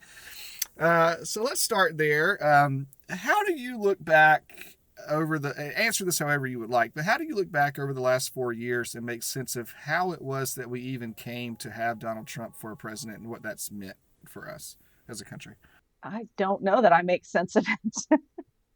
Uh, 0.79 1.17
so 1.23 1.43
let's 1.43 1.61
start 1.61 1.97
there. 1.97 2.43
Um, 2.45 2.87
how 3.09 3.43
do 3.43 3.53
you 3.53 3.77
look 3.77 4.03
back 4.03 4.77
over 5.09 5.39
the 5.39 5.57
answer 5.77 6.05
this 6.05 6.19
however 6.19 6.47
you 6.47 6.59
would 6.59 6.69
like, 6.69 6.93
but 6.93 7.05
how 7.05 7.17
do 7.17 7.23
you 7.23 7.35
look 7.35 7.51
back 7.51 7.77
over 7.77 7.93
the 7.93 8.01
last 8.01 8.33
four 8.33 8.53
years 8.53 8.95
and 8.95 9.05
make 9.05 9.23
sense 9.23 9.55
of 9.55 9.73
how 9.83 10.11
it 10.11 10.21
was 10.21 10.55
that 10.55 10.69
we 10.69 10.79
even 10.79 11.13
came 11.13 11.55
to 11.57 11.71
have 11.71 11.99
Donald 11.99 12.27
Trump 12.27 12.55
for 12.55 12.71
a 12.71 12.77
president 12.77 13.19
and 13.19 13.29
what 13.29 13.41
that's 13.41 13.71
meant? 13.71 13.97
For 14.27 14.49
us 14.49 14.77
as 15.07 15.21
a 15.21 15.25
country? 15.25 15.55
I 16.03 16.27
don't 16.37 16.63
know 16.63 16.81
that 16.81 16.93
I 16.93 17.01
make 17.01 17.25
sense 17.25 17.55
of 17.55 17.65
it. 17.67 18.19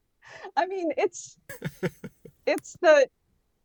I 0.58 0.66
mean, 0.68 0.92
it's 0.98 1.38
it's 2.46 2.78
the 2.82 3.08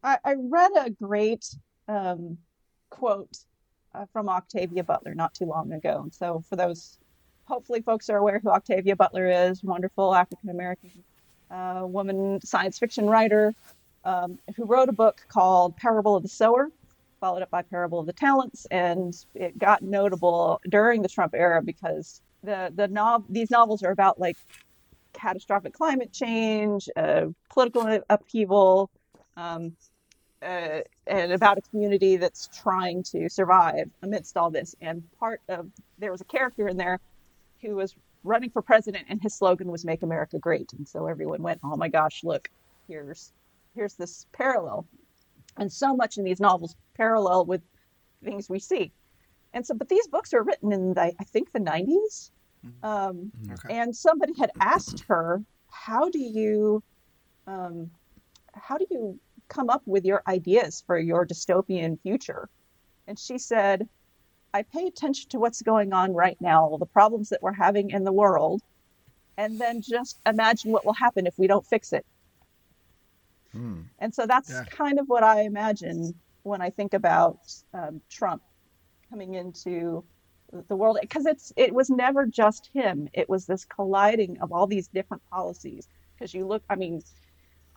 I, 0.02 0.18
I 0.24 0.34
read 0.38 0.70
a 0.76 0.90
great 0.90 1.44
um, 1.88 2.38
quote 2.90 3.36
uh, 3.94 4.06
from 4.12 4.28
Octavia 4.28 4.84
Butler 4.84 5.14
not 5.14 5.34
too 5.34 5.44
long 5.44 5.72
ago, 5.72 6.00
and 6.02 6.14
so 6.14 6.42
for 6.48 6.56
those, 6.56 6.98
hopefully, 7.44 7.82
folks 7.82 8.08
are 8.08 8.16
aware 8.16 8.38
who 8.38 8.50
Octavia 8.50 8.96
Butler 8.96 9.26
is. 9.26 9.62
Wonderful 9.62 10.14
African 10.14 10.50
American 10.50 10.92
uh, 11.50 11.82
woman 11.84 12.40
science 12.42 12.78
fiction 12.78 13.08
writer 13.08 13.54
um, 14.04 14.38
who 14.56 14.64
wrote 14.64 14.88
a 14.88 14.92
book 14.92 15.20
called 15.28 15.76
Parable 15.76 16.16
of 16.16 16.22
the 16.22 16.28
Sower 16.28 16.70
followed 17.20 17.42
up 17.42 17.50
by 17.50 17.62
Parable 17.62 18.00
of 18.00 18.06
the 18.06 18.12
Talents, 18.12 18.66
and 18.70 19.14
it 19.34 19.58
got 19.58 19.82
notable 19.82 20.60
during 20.68 21.02
the 21.02 21.08
Trump 21.08 21.34
era 21.34 21.62
because 21.62 22.22
the 22.42 22.72
the 22.74 22.88
nov- 22.88 23.24
these 23.28 23.50
novels 23.50 23.82
are 23.82 23.90
about 23.90 24.18
like 24.18 24.36
catastrophic 25.12 25.74
climate 25.74 26.12
change, 26.12 26.88
uh, 26.96 27.26
political 27.50 28.00
upheaval, 28.08 28.90
um, 29.36 29.76
uh, 30.42 30.80
and 31.06 31.32
about 31.32 31.58
a 31.58 31.62
community 31.70 32.16
that's 32.16 32.48
trying 32.48 33.02
to 33.02 33.28
survive 33.28 33.90
amidst 34.02 34.36
all 34.36 34.50
this. 34.50 34.74
And 34.80 35.02
part 35.18 35.40
of 35.48 35.70
there 35.98 36.10
was 36.12 36.20
a 36.20 36.24
character 36.24 36.68
in 36.68 36.76
there 36.76 37.00
who 37.62 37.76
was 37.76 37.94
running 38.24 38.50
for 38.50 38.62
president, 38.62 39.06
and 39.08 39.20
his 39.22 39.34
slogan 39.34 39.70
was 39.70 39.84
"Make 39.84 40.02
America 40.02 40.38
Great." 40.38 40.72
And 40.72 40.88
so 40.88 41.06
everyone 41.06 41.42
went, 41.42 41.60
"Oh 41.62 41.76
my 41.76 41.88
gosh, 41.88 42.24
look, 42.24 42.48
here's 42.88 43.32
here's 43.74 43.94
this 43.94 44.26
parallel." 44.32 44.86
And 45.56 45.72
so 45.72 45.94
much 45.94 46.16
in 46.16 46.24
these 46.24 46.40
novels 46.40 46.76
parallel 46.94 47.44
with 47.44 47.62
things 48.22 48.48
we 48.48 48.58
see. 48.58 48.92
And 49.52 49.66
so, 49.66 49.74
but 49.74 49.88
these 49.88 50.06
books 50.06 50.32
are 50.32 50.42
written 50.42 50.72
in, 50.72 50.94
the, 50.94 51.12
I 51.18 51.24
think, 51.24 51.52
the 51.52 51.58
90s. 51.58 52.30
Mm-hmm. 52.64 52.86
Um, 52.86 53.32
okay. 53.52 53.76
And 53.78 53.94
somebody 53.94 54.34
had 54.38 54.50
asked 54.60 55.04
her, 55.08 55.42
"How 55.70 56.08
do 56.08 56.18
you, 56.18 56.82
um, 57.46 57.90
how 58.54 58.76
do 58.76 58.86
you 58.90 59.18
come 59.48 59.70
up 59.70 59.82
with 59.86 60.04
your 60.04 60.22
ideas 60.28 60.82
for 60.86 60.98
your 60.98 61.26
dystopian 61.26 62.00
future?" 62.00 62.48
And 63.06 63.18
she 63.18 63.38
said, 63.38 63.88
"I 64.52 64.62
pay 64.62 64.86
attention 64.86 65.30
to 65.30 65.38
what's 65.38 65.62
going 65.62 65.92
on 65.92 66.12
right 66.12 66.40
now, 66.40 66.76
the 66.78 66.86
problems 66.86 67.30
that 67.30 67.42
we're 67.42 67.52
having 67.52 67.90
in 67.90 68.04
the 68.04 68.12
world, 68.12 68.62
and 69.36 69.58
then 69.58 69.80
just 69.80 70.20
imagine 70.26 70.70
what 70.70 70.84
will 70.84 70.92
happen 70.92 71.26
if 71.26 71.38
we 71.38 71.46
don't 71.46 71.66
fix 71.66 71.92
it." 71.92 72.04
Hmm. 73.52 73.82
And 73.98 74.14
so 74.14 74.26
that's 74.26 74.50
yeah. 74.50 74.64
kind 74.64 74.98
of 74.98 75.08
what 75.08 75.22
I 75.22 75.42
imagine 75.42 76.14
when 76.42 76.60
I 76.60 76.70
think 76.70 76.94
about 76.94 77.38
um, 77.74 78.00
Trump 78.08 78.42
coming 79.10 79.34
into 79.34 80.04
the 80.68 80.76
world 80.76 80.98
because 81.00 81.26
it's 81.26 81.52
it 81.56 81.72
was 81.72 81.90
never 81.90 82.26
just 82.26 82.70
him. 82.72 83.08
It 83.12 83.28
was 83.28 83.46
this 83.46 83.64
colliding 83.64 84.38
of 84.40 84.52
all 84.52 84.66
these 84.66 84.88
different 84.88 85.22
policies. 85.30 85.88
Because 86.14 86.34
you 86.34 86.46
look, 86.46 86.62
I 86.68 86.76
mean, 86.76 87.02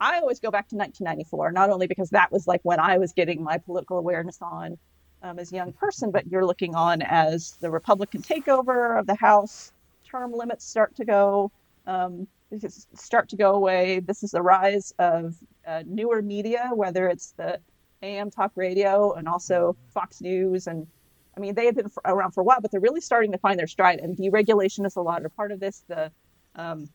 I 0.00 0.18
always 0.18 0.40
go 0.40 0.50
back 0.50 0.68
to 0.68 0.76
1994, 0.76 1.52
not 1.52 1.70
only 1.70 1.86
because 1.86 2.10
that 2.10 2.30
was 2.30 2.46
like 2.46 2.60
when 2.62 2.78
I 2.78 2.98
was 2.98 3.12
getting 3.12 3.42
my 3.42 3.58
political 3.58 3.98
awareness 3.98 4.38
on, 4.42 4.76
um, 5.22 5.38
as 5.38 5.50
a 5.52 5.56
young 5.56 5.72
person, 5.72 6.10
but 6.10 6.26
you're 6.26 6.44
looking 6.44 6.74
on 6.74 7.00
as 7.00 7.56
the 7.60 7.70
Republican 7.70 8.22
takeover 8.22 8.98
of 8.98 9.06
the 9.06 9.14
House, 9.14 9.72
term 10.04 10.32
limits 10.32 10.66
start 10.66 10.94
to 10.96 11.04
go 11.04 11.50
um, 11.86 12.28
start 12.94 13.28
to 13.30 13.36
go 13.36 13.54
away. 13.54 14.00
This 14.00 14.22
is 14.22 14.32
the 14.32 14.42
rise 14.42 14.92
of 14.98 15.34
uh, 15.66 15.82
newer 15.86 16.22
media, 16.22 16.70
whether 16.74 17.08
it's 17.08 17.32
the 17.32 17.60
AM 18.02 18.30
talk 18.30 18.52
radio 18.54 19.12
and 19.12 19.28
also 19.28 19.76
Fox 19.92 20.20
News. 20.20 20.66
And 20.66 20.86
I 21.36 21.40
mean, 21.40 21.54
they 21.54 21.66
have 21.66 21.74
been 21.74 21.90
around 22.04 22.32
for 22.32 22.42
a 22.42 22.44
while, 22.44 22.60
but 22.60 22.70
they're 22.70 22.80
really 22.80 23.00
starting 23.00 23.32
to 23.32 23.38
find 23.38 23.58
their 23.58 23.66
stride. 23.66 24.00
And 24.00 24.16
deregulation 24.16 24.86
is 24.86 24.96
a 24.96 25.00
lot 25.00 25.24
of 25.24 25.34
part 25.36 25.52
of 25.52 25.60
this. 25.60 25.84
The 25.88 26.10
um, 26.54 26.88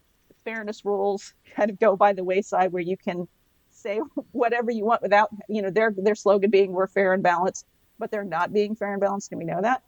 fairness 0.44 0.86
rules 0.86 1.34
kind 1.56 1.70
of 1.70 1.80
go 1.80 1.96
by 1.96 2.14
the 2.14 2.24
wayside 2.24 2.72
where 2.72 2.84
you 2.84 2.98
can 2.98 3.28
say 3.72 4.00
whatever 4.32 4.72
you 4.72 4.86
want 4.86 5.02
without, 5.02 5.30
you 5.48 5.62
know, 5.62 5.70
their 5.70 5.94
their 5.98 6.16
slogan 6.16 6.50
being 6.50 6.72
"We're 6.72 6.88
fair 6.88 7.14
and 7.14 7.24
balanced," 7.24 7.66
but 7.98 8.12
they're 8.12 8.24
not 8.24 8.54
being 8.54 8.76
fair 8.76 8.92
and 8.94 9.02
balanced, 9.02 9.32
and 9.32 9.40
we 9.40 9.46
know 9.46 9.62
that. 9.62 9.84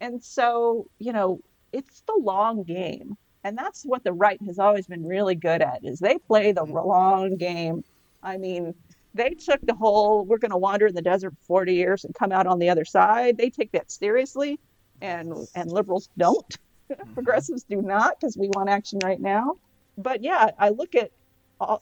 And 0.00 0.22
so, 0.22 0.88
you 0.98 1.12
know, 1.12 1.40
it's 1.72 2.02
the 2.02 2.18
long 2.20 2.62
game 2.64 3.16
and 3.44 3.56
that's 3.56 3.84
what 3.84 4.02
the 4.02 4.12
right 4.12 4.40
has 4.46 4.58
always 4.58 4.86
been 4.86 5.06
really 5.06 5.34
good 5.34 5.62
at 5.62 5.84
is 5.84 5.98
they 5.98 6.18
play 6.18 6.50
the 6.50 6.62
mm-hmm. 6.62 6.88
long 6.88 7.36
game 7.36 7.84
i 8.22 8.36
mean 8.36 8.74
they 9.14 9.30
took 9.30 9.60
the 9.62 9.74
whole 9.74 10.24
we're 10.24 10.38
going 10.38 10.50
to 10.50 10.56
wander 10.56 10.86
in 10.86 10.94
the 10.94 11.02
desert 11.02 11.32
for 11.40 11.46
40 11.46 11.74
years 11.74 12.04
and 12.04 12.14
come 12.14 12.32
out 12.32 12.46
on 12.46 12.58
the 12.58 12.68
other 12.68 12.84
side 12.84 13.36
they 13.36 13.50
take 13.50 13.70
that 13.72 13.90
seriously 13.90 14.58
and 15.00 15.32
and 15.54 15.70
liberals 15.70 16.08
don't 16.18 16.58
mm-hmm. 16.90 17.12
progressives 17.12 17.62
do 17.64 17.80
not 17.80 18.18
because 18.18 18.36
we 18.36 18.48
want 18.48 18.68
action 18.68 18.98
right 19.04 19.20
now 19.20 19.56
but 19.98 20.22
yeah 20.22 20.50
i 20.58 20.70
look 20.70 20.94
at 20.94 21.10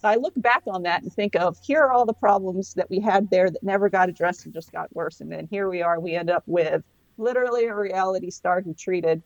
I 0.04 0.16
look 0.16 0.34
back 0.36 0.62
on 0.66 0.82
that 0.82 1.02
and 1.02 1.12
think 1.12 1.34
of 1.34 1.58
here 1.62 1.80
are 1.80 1.92
all 1.92 2.04
the 2.04 2.12
problems 2.12 2.74
that 2.74 2.90
we 2.90 3.00
had 3.00 3.30
there 3.30 3.50
that 3.50 3.62
never 3.62 3.88
got 3.88 4.10
addressed 4.10 4.44
and 4.44 4.52
just 4.52 4.70
got 4.70 4.94
worse. 4.94 5.22
And 5.22 5.32
then 5.32 5.48
here 5.50 5.68
we 5.68 5.80
are, 5.80 5.98
we 5.98 6.14
end 6.14 6.30
up 6.30 6.44
with 6.46 6.84
literally 7.16 7.64
a 7.64 7.74
reality 7.74 8.30
star 8.30 8.60
who 8.60 8.74
treated 8.74 9.22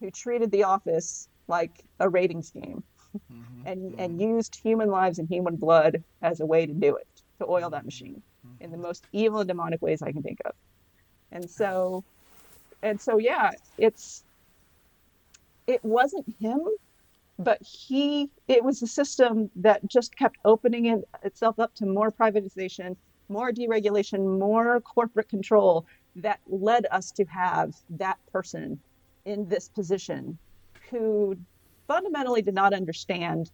who 0.00 0.10
treated 0.10 0.50
the 0.50 0.64
office 0.64 1.28
like 1.48 1.84
a 2.00 2.08
ratings 2.08 2.50
game 2.50 2.82
mm-hmm. 3.16 3.66
and, 3.66 3.92
mm-hmm. 3.92 4.00
and 4.00 4.20
used 4.20 4.56
human 4.56 4.90
lives 4.90 5.18
and 5.18 5.28
human 5.28 5.56
blood 5.56 6.02
as 6.22 6.40
a 6.40 6.46
way 6.46 6.66
to 6.66 6.72
do 6.72 6.96
it, 6.96 7.06
to 7.38 7.46
oil 7.46 7.70
that 7.70 7.84
machine 7.84 8.22
mm-hmm. 8.46 8.64
in 8.64 8.70
the 8.70 8.76
most 8.76 9.06
evil 9.12 9.40
and 9.40 9.48
demonic 9.48 9.82
ways 9.82 10.02
I 10.02 10.12
can 10.12 10.22
think 10.22 10.40
of. 10.44 10.54
And 11.30 11.48
so, 11.48 12.04
and 12.82 13.00
so, 13.00 13.18
yeah, 13.18 13.52
it's, 13.78 14.24
it 15.66 15.84
wasn't 15.84 16.34
him, 16.40 16.60
but 17.38 17.62
he, 17.62 18.30
it 18.48 18.62
was 18.62 18.82
a 18.82 18.86
system 18.86 19.50
that 19.56 19.86
just 19.88 20.16
kept 20.16 20.36
opening 20.44 20.86
it, 20.86 21.08
itself 21.22 21.58
up 21.58 21.74
to 21.76 21.86
more 21.86 22.10
privatization, 22.10 22.96
more 23.28 23.50
deregulation, 23.50 24.38
more 24.38 24.80
corporate 24.80 25.28
control 25.28 25.86
that 26.16 26.40
led 26.46 26.86
us 26.90 27.10
to 27.12 27.24
have 27.24 27.74
that 27.88 28.18
person 28.30 28.78
in 29.24 29.48
this 29.48 29.68
position 29.68 30.38
who 30.92 31.36
fundamentally 31.88 32.42
did 32.42 32.54
not 32.54 32.72
understand 32.72 33.50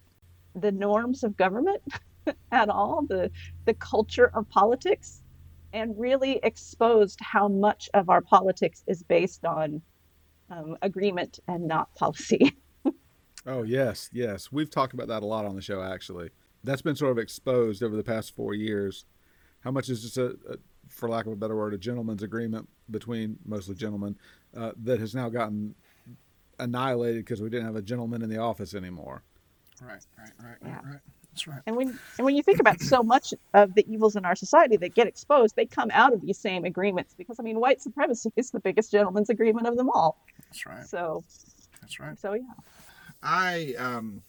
the 0.55 0.71
norms 0.71 1.23
of 1.23 1.35
government 1.37 1.81
at 2.51 2.69
all, 2.69 3.03
the, 3.07 3.31
the 3.65 3.73
culture 3.73 4.29
of 4.35 4.47
politics, 4.49 5.23
and 5.73 5.97
really 5.97 6.39
exposed 6.43 7.19
how 7.21 7.47
much 7.47 7.89
of 7.93 8.09
our 8.09 8.21
politics 8.21 8.83
is 8.87 9.01
based 9.03 9.45
on 9.45 9.81
um, 10.51 10.75
agreement 10.81 11.39
and 11.47 11.67
not 11.67 11.93
policy. 11.95 12.53
oh, 13.45 13.63
yes, 13.63 14.09
yes. 14.11 14.51
We've 14.51 14.69
talked 14.69 14.93
about 14.93 15.07
that 15.07 15.23
a 15.23 15.25
lot 15.25 15.45
on 15.45 15.55
the 15.55 15.61
show, 15.61 15.81
actually. 15.81 16.29
That's 16.63 16.81
been 16.81 16.95
sort 16.95 17.11
of 17.11 17.17
exposed 17.17 17.83
over 17.83 17.95
the 17.95 18.03
past 18.03 18.35
four 18.35 18.53
years. 18.53 19.05
How 19.61 19.71
much 19.71 19.89
is 19.89 20.01
just 20.01 20.17
a, 20.17 20.37
a 20.49 20.57
for 20.89 21.07
lack 21.07 21.27
of 21.27 21.33
a 21.33 21.35
better 21.35 21.55
word, 21.55 21.73
a 21.73 21.77
gentleman's 21.77 22.23
agreement 22.23 22.67
between 22.89 23.37
mostly 23.45 23.75
gentlemen 23.75 24.17
uh, 24.57 24.71
that 24.83 24.99
has 24.99 25.13
now 25.13 25.29
gotten 25.29 25.75
annihilated 26.59 27.25
because 27.25 27.41
we 27.41 27.49
didn't 27.49 27.65
have 27.65 27.75
a 27.75 27.81
gentleman 27.81 28.21
in 28.21 28.29
the 28.29 28.37
office 28.37 28.73
anymore. 28.73 29.23
Right, 29.81 30.05
right, 30.17 30.31
right, 30.43 30.57
yeah. 30.63 30.75
right, 30.75 30.85
right. 30.85 30.99
That's 31.31 31.47
right. 31.47 31.61
And 31.67 31.75
when 31.75 31.99
and 32.17 32.25
when 32.25 32.35
you 32.35 32.43
think 32.43 32.59
about 32.59 32.81
so 32.81 33.03
much 33.03 33.33
of 33.53 33.73
the 33.75 33.85
evils 33.91 34.15
in 34.15 34.25
our 34.25 34.35
society 34.35 34.77
that 34.77 34.95
get 34.95 35.07
exposed, 35.07 35.55
they 35.55 35.65
come 35.65 35.89
out 35.93 36.13
of 36.13 36.21
these 36.21 36.37
same 36.37 36.65
agreements 36.65 37.13
because 37.17 37.39
I 37.39 37.43
mean, 37.43 37.59
white 37.59 37.81
supremacy 37.81 38.31
is 38.35 38.51
the 38.51 38.59
biggest 38.59 38.91
gentleman's 38.91 39.29
agreement 39.29 39.67
of 39.67 39.77
them 39.77 39.89
all. 39.89 40.17
That's 40.47 40.65
right. 40.65 40.85
So. 40.85 41.23
That's 41.81 41.99
right. 41.99 42.19
So 42.19 42.33
yeah. 42.33 42.41
I 43.23 43.73
um, 43.77 44.23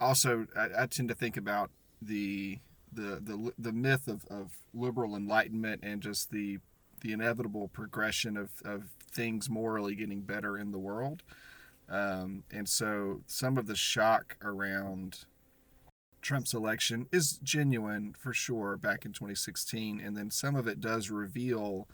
also 0.00 0.46
I, 0.56 0.82
I 0.82 0.86
tend 0.86 1.08
to 1.08 1.14
think 1.14 1.36
about 1.36 1.70
the 2.00 2.58
the 2.92 3.20
the 3.20 3.52
the 3.58 3.72
myth 3.72 4.08
of, 4.08 4.24
of 4.30 4.52
liberal 4.72 5.16
enlightenment 5.16 5.80
and 5.82 6.00
just 6.00 6.30
the 6.30 6.58
the 7.00 7.12
inevitable 7.12 7.68
progression 7.68 8.36
of, 8.36 8.50
of 8.64 8.84
things 9.12 9.50
morally 9.50 9.94
getting 9.94 10.22
better 10.22 10.56
in 10.56 10.72
the 10.72 10.78
world. 10.78 11.22
Um, 11.88 12.44
and 12.50 12.68
so 12.68 13.20
some 13.26 13.58
of 13.58 13.66
the 13.66 13.76
shock 13.76 14.36
around 14.42 15.26
Trump's 16.22 16.54
election 16.54 17.06
is 17.12 17.38
genuine 17.42 18.14
for 18.18 18.32
sure 18.32 18.76
back 18.76 19.04
in 19.04 19.12
2016. 19.12 20.00
And 20.00 20.16
then 20.16 20.30
some 20.30 20.56
of 20.56 20.66
it 20.66 20.80
does 20.80 21.10
reveal 21.10 21.86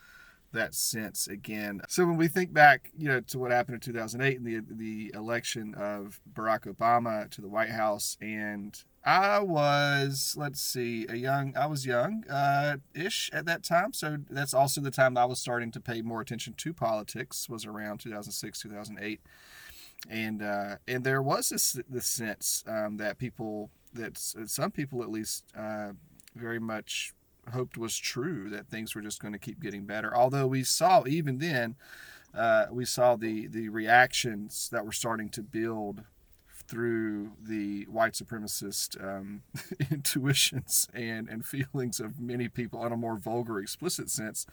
that 0.52 0.74
sense 0.74 1.28
again. 1.28 1.80
So 1.88 2.06
when 2.06 2.16
we 2.16 2.28
think 2.28 2.52
back, 2.52 2.90
you 2.96 3.08
know, 3.08 3.20
to 3.20 3.38
what 3.38 3.50
happened 3.50 3.74
in 3.74 3.80
2008 3.80 4.38
and 4.38 4.46
the 4.46 4.60
the 4.68 5.12
election 5.14 5.74
of 5.74 6.20
Barack 6.32 6.72
Obama 6.72 7.30
to 7.30 7.40
the 7.40 7.48
White 7.48 7.70
House, 7.70 8.16
and 8.20 8.82
I 9.04 9.40
was, 9.40 10.34
let's 10.36 10.60
see, 10.60 11.06
a 11.08 11.14
young, 11.14 11.56
I 11.56 11.66
was 11.66 11.86
young, 11.86 12.24
uh, 12.28 12.78
ish 12.94 13.30
at 13.32 13.46
that 13.46 13.62
time. 13.62 13.92
So 13.92 14.18
that's 14.28 14.52
also 14.52 14.80
the 14.80 14.90
time 14.90 15.16
I 15.16 15.24
was 15.24 15.40
starting 15.40 15.70
to 15.72 15.80
pay 15.80 16.02
more 16.02 16.20
attention 16.20 16.54
to 16.58 16.74
politics. 16.74 17.48
Was 17.48 17.64
around 17.64 17.98
2006, 17.98 18.60
2008 18.60 19.20
and 20.08 20.42
uh, 20.42 20.76
and 20.88 21.04
there 21.04 21.22
was 21.22 21.50
this 21.50 21.78
this 21.88 22.06
sense 22.06 22.64
um, 22.66 22.96
that 22.96 23.18
people 23.18 23.70
that 23.92 24.16
some 24.16 24.70
people 24.70 25.02
at 25.02 25.10
least 25.10 25.44
uh, 25.56 25.90
very 26.34 26.60
much 26.60 27.12
hoped 27.52 27.76
was 27.76 27.96
true 27.98 28.48
that 28.50 28.68
things 28.68 28.94
were 28.94 29.02
just 29.02 29.20
going 29.20 29.32
to 29.32 29.38
keep 29.38 29.60
getting 29.60 29.84
better. 29.84 30.14
Although 30.14 30.46
we 30.46 30.62
saw 30.62 31.04
even 31.06 31.38
then, 31.38 31.74
uh, 32.34 32.66
we 32.70 32.84
saw 32.84 33.16
the 33.16 33.46
the 33.48 33.68
reactions 33.68 34.68
that 34.72 34.86
were 34.86 34.92
starting 34.92 35.28
to 35.30 35.42
build 35.42 36.04
through 36.68 37.32
the 37.42 37.84
white 37.86 38.12
supremacist 38.12 39.02
um, 39.02 39.42
intuitions 39.90 40.88
and 40.94 41.28
and 41.28 41.44
feelings 41.44 42.00
of 42.00 42.20
many 42.20 42.48
people 42.48 42.84
in 42.86 42.92
a 42.92 42.96
more 42.96 43.16
vulgar, 43.16 43.58
explicit 43.60 44.08
sense 44.08 44.46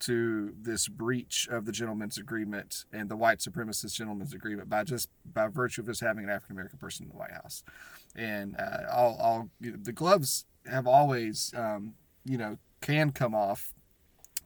to 0.00 0.54
this 0.60 0.88
breach 0.88 1.48
of 1.50 1.64
the 1.64 1.72
gentleman's 1.72 2.18
agreement 2.18 2.84
and 2.92 3.08
the 3.08 3.16
white 3.16 3.38
supremacist 3.38 3.94
gentleman's 3.94 4.34
agreement 4.34 4.68
by 4.68 4.84
just 4.84 5.08
by 5.32 5.48
virtue 5.48 5.80
of 5.80 5.86
just 5.86 6.00
having 6.00 6.24
an 6.24 6.30
African 6.30 6.54
American 6.54 6.78
person 6.78 7.04
in 7.04 7.10
the 7.10 7.16
White 7.16 7.32
House, 7.32 7.62
and 8.14 8.56
uh, 8.58 8.82
all, 8.92 9.16
all 9.20 9.48
you 9.60 9.72
know, 9.72 9.78
the 9.80 9.92
gloves 9.92 10.44
have 10.66 10.86
always 10.86 11.52
um, 11.56 11.94
you 12.24 12.38
know 12.38 12.58
can 12.80 13.10
come 13.10 13.34
off. 13.34 13.72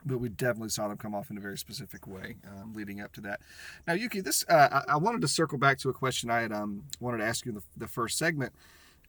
But 0.03 0.17
we 0.17 0.29
definitely 0.29 0.69
saw 0.69 0.87
them 0.87 0.97
come 0.97 1.13
off 1.13 1.29
in 1.29 1.37
a 1.37 1.41
very 1.41 1.59
specific 1.59 2.07
way 2.07 2.37
um, 2.47 2.73
leading 2.73 3.01
up 3.01 3.13
to 3.13 3.21
that. 3.21 3.39
Now, 3.85 3.93
Yuki, 3.93 4.19
this 4.19 4.43
uh, 4.49 4.81
I, 4.87 4.93
I, 4.93 4.97
wanted 4.97 5.21
to 5.21 5.27
circle 5.27 5.59
back 5.59 5.77
to 5.79 5.89
a 5.89 5.93
question 5.93 6.31
I 6.31 6.41
had 6.41 6.51
um, 6.51 6.85
wanted 6.99 7.19
to 7.19 7.25
ask 7.25 7.45
you 7.45 7.51
in 7.51 7.55
the, 7.57 7.63
the 7.77 7.87
first 7.87 8.17
segment, 8.17 8.51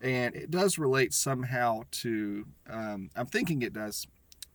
and 0.02 0.34
it 0.34 0.50
does 0.50 0.76
relate 0.78 1.14
somehow 1.14 1.84
to. 1.92 2.44
Um, 2.68 3.08
I'm 3.16 3.24
thinking 3.24 3.62
it 3.62 3.72
does 3.72 4.06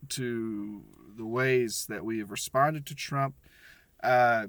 to 0.09 0.83
the 1.18 1.26
ways 1.26 1.86
that 1.89 2.05
we 2.05 2.20
have 2.20 2.32
responded 2.32 2.86
to 2.86 2.95
Trump. 2.95 3.36
Uh, 4.03 4.47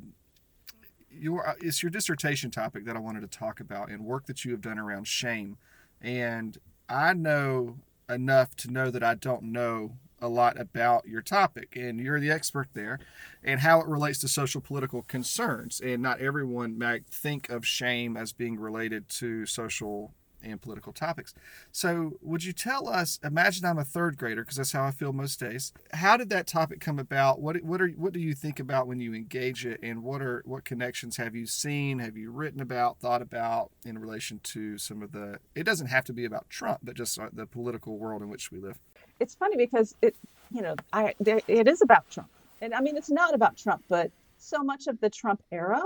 your 1.11 1.49
uh, 1.49 1.55
it's 1.61 1.83
your 1.83 1.91
dissertation 1.91 2.51
topic 2.51 2.85
that 2.85 2.97
I 2.97 3.01
wanted 3.01 3.21
to 3.23 3.39
talk 3.39 3.61
about 3.61 3.91
and 3.91 4.05
work 4.05 4.27
that 4.27 4.45
you 4.45 4.53
have 4.53 4.61
done 4.61 4.79
around 4.79 5.07
shame. 5.07 5.57
And 6.01 6.57
I 6.89 7.15
know 7.15 7.77
enough 8.09 8.55
to 8.57 8.71
know 8.71 8.91
that 8.91 9.03
I 9.03 9.15
don't 9.15 9.45
know 9.45 9.97
a 10.21 10.29
lot 10.29 10.59
about 10.59 11.07
your 11.07 11.23
topic 11.23 11.77
and 11.77 12.01
you're 12.01 12.19
the 12.19 12.31
expert 12.31 12.69
there 12.75 12.99
and 13.45 13.61
how 13.61 13.81
it 13.81 13.87
relates 13.87 14.19
to 14.19 14.29
social 14.29 14.61
political 14.61 15.03
concerns 15.03 15.81
and 15.81 16.03
not 16.03 16.21
everyone 16.21 16.77
might 16.77 17.07
think 17.07 17.49
of 17.51 17.65
shame 17.65 18.17
as 18.17 18.33
being 18.33 18.59
related 18.59 19.09
to 19.09 19.47
social 19.47 20.13
and 20.43 20.61
political 20.61 20.93
topics. 20.93 21.35
So, 21.73 22.19
would 22.21 22.45
you 22.45 22.53
tell 22.53 22.89
us? 22.89 23.19
Imagine 23.23 23.65
I'm 23.67 23.79
a 23.79 23.85
third 23.85 24.17
grader 24.17 24.43
because 24.43 24.57
that's 24.57 24.73
how 24.73 24.85
I 24.85 24.91
feel 24.91 25.13
most 25.13 25.41
days. 25.41 25.73
How 25.93 26.17
did 26.17 26.31
that 26.31 26.47
topic 26.47 26.81
come 26.81 26.99
about? 26.99 27.41
What 27.41 27.63
what 27.63 27.81
are 27.81 27.89
what 27.89 28.13
do 28.13 28.21
you 28.21 28.35
think 28.35 28.61
about 28.61 28.87
when 28.87 29.01
you 29.01 29.15
engage 29.15 29.67
it, 29.67 29.81
and 29.83 30.03
what 30.03 30.23
are 30.23 30.43
what 30.45 30.65
connections 30.65 31.17
have 31.17 31.35
you 31.35 31.47
seen? 31.47 31.99
Have 31.99 32.17
you 32.17 32.31
written 32.31 32.61
about, 32.61 32.99
thought 32.99 33.23
about 33.23 33.71
in 33.85 33.99
relation 33.99 34.41
to 34.45 34.79
some 34.79 35.03
of 35.03 35.13
the? 35.13 35.39
It 35.55 35.65
doesn't 35.65 35.89
have 35.89 36.05
to 36.05 36.13
be 36.13 36.25
about 36.25 36.49
Trump, 36.49 36.81
but 36.83 36.95
just 36.95 37.19
uh, 37.19 37.29
the 37.33 37.47
political 37.47 37.99
world 37.99 38.23
in 38.23 38.29
which 38.29 38.51
we 38.51 38.59
live. 38.59 38.79
It's 39.21 39.35
funny 39.35 39.57
because 39.57 39.95
it, 40.03 40.15
you 40.51 40.63
know, 40.63 40.77
I 40.93 41.15
there, 41.21 41.41
it 41.49 41.67
is 41.69 41.83
about 41.83 42.09
Trump, 42.11 42.31
and 42.61 42.75
I 42.75 42.81
mean 42.81 42.97
it's 42.97 43.11
not 43.11 43.35
about 43.35 43.57
Trump, 43.57 43.83
but 43.89 44.11
so 44.39 44.63
much 44.63 44.87
of 44.87 45.01
the 45.01 45.11
Trump 45.11 45.43
era 45.51 45.83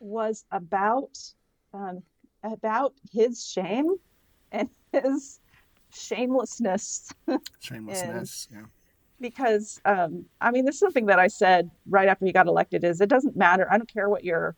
was 0.00 0.44
about 0.50 1.18
um, 1.72 2.02
about 2.44 2.94
his 3.10 3.44
shame 3.44 3.96
and 4.52 4.68
his 4.92 5.40
shamelessness. 5.92 7.12
Shamelessness, 7.60 8.48
and, 8.52 8.68
because 9.20 9.80
um, 9.84 10.26
I 10.40 10.50
mean, 10.50 10.64
this 10.64 10.76
is 10.76 10.80
something 10.80 11.06
that 11.06 11.18
I 11.18 11.28
said 11.28 11.70
right 11.88 12.08
after 12.08 12.26
he 12.26 12.32
got 12.32 12.46
elected: 12.46 12.84
is 12.84 13.00
it 13.00 13.08
doesn't 13.08 13.36
matter. 13.36 13.66
I 13.70 13.78
don't 13.78 13.92
care 13.92 14.08
what 14.08 14.24
your 14.24 14.54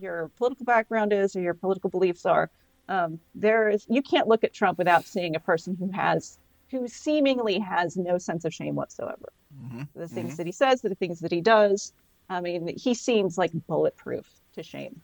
your 0.00 0.30
political 0.36 0.64
background 0.64 1.12
is 1.12 1.36
or 1.36 1.40
your 1.40 1.54
political 1.54 1.90
beliefs 1.90 2.26
are. 2.26 2.50
Um, 2.88 3.18
there 3.34 3.68
is 3.68 3.86
you 3.88 4.02
can't 4.02 4.28
look 4.28 4.44
at 4.44 4.52
Trump 4.52 4.78
without 4.78 5.04
seeing 5.04 5.36
a 5.36 5.40
person 5.40 5.76
who 5.78 5.90
has 5.90 6.38
who 6.70 6.88
seemingly 6.88 7.58
has 7.58 7.96
no 7.96 8.18
sense 8.18 8.44
of 8.44 8.52
shame 8.52 8.74
whatsoever. 8.74 9.32
Mm-hmm. 9.62 9.82
The 9.94 10.08
things 10.08 10.30
mm-hmm. 10.30 10.36
that 10.36 10.46
he 10.46 10.52
says, 10.52 10.80
the 10.80 10.94
things 10.94 11.20
that 11.20 11.32
he 11.32 11.40
does. 11.40 11.92
I 12.28 12.40
mean, 12.40 12.76
he 12.76 12.94
seems 12.94 13.38
like 13.38 13.52
bulletproof 13.68 14.28
to 14.54 14.62
shame. 14.62 15.00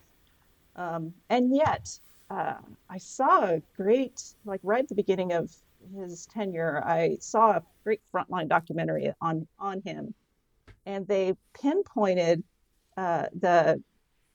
Um, 0.74 1.14
and 1.30 1.54
yet, 1.54 1.98
uh, 2.32 2.54
I 2.88 2.98
saw 2.98 3.44
a 3.44 3.62
great, 3.76 4.34
like 4.46 4.60
right 4.62 4.82
at 4.82 4.88
the 4.88 4.94
beginning 4.94 5.32
of 5.32 5.54
his 5.94 6.26
tenure, 6.26 6.82
I 6.84 7.18
saw 7.20 7.50
a 7.50 7.62
great 7.84 8.00
frontline 8.12 8.48
documentary 8.48 9.12
on 9.20 9.46
on 9.58 9.82
him, 9.82 10.14
and 10.86 11.06
they 11.06 11.34
pinpointed 11.60 12.42
uh, 12.96 13.26
the 13.38 13.82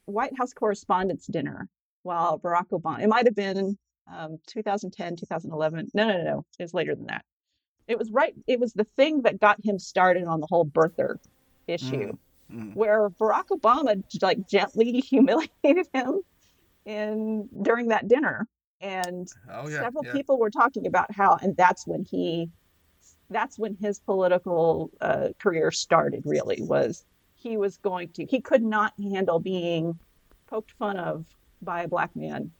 White 0.05 0.37
House 0.37 0.53
Correspondents' 0.53 1.25
Dinner 1.25 1.67
while 2.03 2.37
Barack 2.39 2.69
Obama. 2.69 3.01
It 3.01 3.09
might 3.09 3.25
have 3.25 3.35
been 3.35 3.77
um, 4.13 4.37
2010, 4.45 5.15
2011. 5.15 5.89
No, 5.93 6.07
no, 6.07 6.17
no, 6.17 6.23
no. 6.23 6.45
It 6.59 6.63
was 6.63 6.73
later 6.75 6.93
than 6.93 7.07
that. 7.07 7.25
It 7.87 7.97
was 7.97 8.11
right. 8.11 8.35
It 8.45 8.59
was 8.59 8.73
the 8.73 8.83
thing 8.83 9.23
that 9.23 9.39
got 9.39 9.57
him 9.65 9.79
started 9.79 10.25
on 10.25 10.39
the 10.39 10.47
whole 10.47 10.65
birther 10.65 11.15
issue, 11.67 12.13
mm, 12.53 12.53
mm. 12.53 12.75
where 12.75 13.09
Barack 13.09 13.47
Obama 13.47 14.03
like 14.21 14.47
gently 14.47 14.99
humiliated 15.09 15.87
him 15.93 16.21
in 16.87 17.47
during 17.61 17.89
that 17.89 18.07
dinner, 18.07 18.47
and 18.81 19.27
oh, 19.51 19.67
yeah, 19.67 19.81
several 19.81 20.05
yeah. 20.05 20.13
people 20.13 20.39
were 20.39 20.49
talking 20.49 20.87
about 20.87 21.11
how, 21.13 21.37
and 21.41 21.55
that's 21.55 21.85
when 21.85 22.05
he, 22.05 22.49
that's 23.29 23.59
when 23.59 23.75
his 23.79 23.99
political 23.99 24.89
uh, 25.01 25.29
career 25.37 25.69
started. 25.69 26.23
Really, 26.25 26.61
was 26.61 27.05
he 27.35 27.57
was 27.57 27.77
going 27.77 28.09
to 28.09 28.25
he 28.25 28.39
could 28.41 28.63
not 28.63 28.93
handle 29.11 29.39
being 29.39 29.99
poked 30.47 30.71
fun 30.79 30.97
of 30.97 31.25
by 31.61 31.83
a 31.83 31.87
black 31.87 32.15
man 32.15 32.51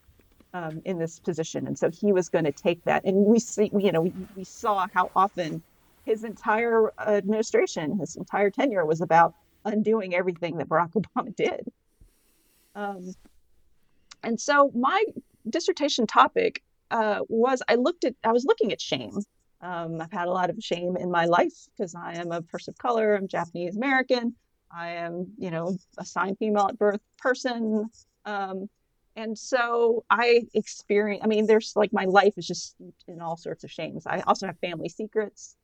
um, 0.53 0.81
in 0.85 0.99
this 0.99 1.19
position, 1.19 1.65
and 1.65 1.79
so 1.79 1.89
he 1.89 2.11
was 2.11 2.29
going 2.29 2.45
to 2.45 2.51
take 2.51 2.83
that. 2.83 3.05
And 3.05 3.15
we 3.25 3.39
see, 3.39 3.71
you 3.77 3.91
know, 3.91 4.01
we, 4.01 4.13
we 4.35 4.43
saw 4.43 4.87
how 4.93 5.09
often 5.15 5.63
his 6.05 6.23
entire 6.25 6.91
administration, 6.99 7.97
his 7.97 8.17
entire 8.17 8.49
tenure, 8.49 8.85
was 8.85 8.99
about 9.01 9.35
undoing 9.63 10.15
everything 10.15 10.57
that 10.57 10.67
Barack 10.67 10.91
Obama 11.15 11.33
did. 11.35 11.71
Um, 12.75 13.13
and 14.27 14.39
so 14.39 14.71
my 14.75 15.05
dissertation 15.49 16.05
topic 16.05 16.61
uh, 16.91 17.21
was 17.29 17.63
I 17.69 17.75
looked 17.75 18.03
at 18.03 18.13
I 18.25 18.33
was 18.33 18.43
looking 18.43 18.73
at 18.73 18.81
shame. 18.81 19.17
Um, 19.61 20.01
I've 20.01 20.11
had 20.11 20.27
a 20.27 20.31
lot 20.31 20.49
of 20.49 20.57
shame 20.59 20.97
in 20.97 21.09
my 21.09 21.25
life 21.25 21.53
because 21.71 21.95
I 21.95 22.15
am 22.15 22.33
a 22.33 22.41
person 22.41 22.73
of 22.73 22.77
color. 22.77 23.15
I'm 23.15 23.29
Japanese 23.29 23.77
American. 23.77 24.35
I 24.69 24.89
am, 24.89 25.27
you 25.37 25.49
know, 25.49 25.77
a 25.97 26.05
signed 26.05 26.37
female 26.39 26.67
at 26.67 26.77
birth 26.77 26.99
person. 27.17 27.89
Um, 28.25 28.69
and 29.15 29.37
so 29.37 30.03
I 30.09 30.43
experience, 30.53 31.21
I 31.23 31.27
mean, 31.27 31.47
there's 31.47 31.71
like 31.77 31.93
my 31.93 32.03
life 32.03 32.33
is 32.35 32.45
just 32.45 32.75
in 33.07 33.21
all 33.21 33.37
sorts 33.37 33.63
of 33.63 33.71
shames. 33.71 34.05
I 34.05 34.19
also 34.27 34.45
have 34.45 34.59
family 34.59 34.89
secrets, 34.89 35.55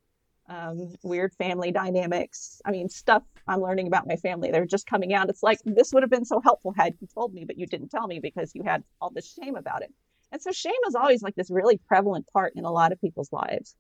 um, 0.48 0.94
weird 1.04 1.34
family 1.34 1.72
dynamics. 1.72 2.62
I 2.66 2.72
mean, 2.72 2.90
stuff 2.90 3.24
I'm 3.48 3.62
learning 3.62 3.88
about 3.88 4.08
my 4.08 4.16
family. 4.16 4.52
They're 4.52 4.66
just 4.66 4.88
coming 4.88 5.14
out. 5.14 5.30
It's 5.30 5.44
like, 5.44 5.60
this 5.66 5.94
would 5.94 6.04
have 6.04 6.10
been 6.10 6.26
so 6.26 6.40
helpful 6.42 6.74
had 6.76 6.96
you 7.00 7.08
told 7.14 7.34
me, 7.34 7.46
but 7.46 7.58
you 7.58 7.66
didn't 7.66 7.90
tell 7.90 8.08
me 8.08 8.20
because 8.20 8.52
you 8.56 8.64
had 8.64 8.84
all 9.02 9.10
this 9.10 9.34
shame 9.34 9.56
about 9.56 9.82
it. 9.82 9.94
And 10.32 10.42
so 10.42 10.52
shame 10.52 10.74
is 10.88 10.96
always 10.96 11.22
like 11.22 11.36
this 11.36 11.52
really 11.52 11.78
prevalent 11.78 12.28
part 12.34 12.54
in 12.56 12.66
a 12.66 12.72
lot 12.72 12.92
of 12.92 13.00
people's 13.00 13.32
lives. 13.32 13.76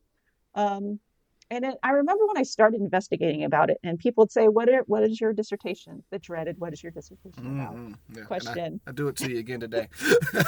Um, 0.55 0.99
and 1.54 1.66
it, 1.66 1.76
I 1.84 1.91
remember 1.91 2.26
when 2.26 2.38
I 2.38 2.43
started 2.43 2.82
investigating 2.82 3.43
about 3.43 3.70
it, 3.70 3.78
and 3.84 3.99
people 3.99 4.24
would 4.24 4.32
say, 4.32 4.47
"What 4.47 4.68
are, 4.70 4.82
what 4.88 5.04
is 5.04 5.22
your 5.22 5.34
dissertation?" 5.34 6.04
The 6.10 6.18
dreaded 6.18 6.60
"What 6.60 6.74
is 6.74 6.82
your 6.82 6.91
dissertation 6.91 7.60
about?" 7.60 7.76
Mm-hmm. 7.76 8.18
Yeah. 8.18 8.24
question. 8.24 8.82
I, 8.88 8.91
do 8.91 9.08
it 9.08 9.16
to 9.18 9.30
you 9.32 9.38
again 9.38 9.60
today. 9.60 9.88
but, 10.34 10.41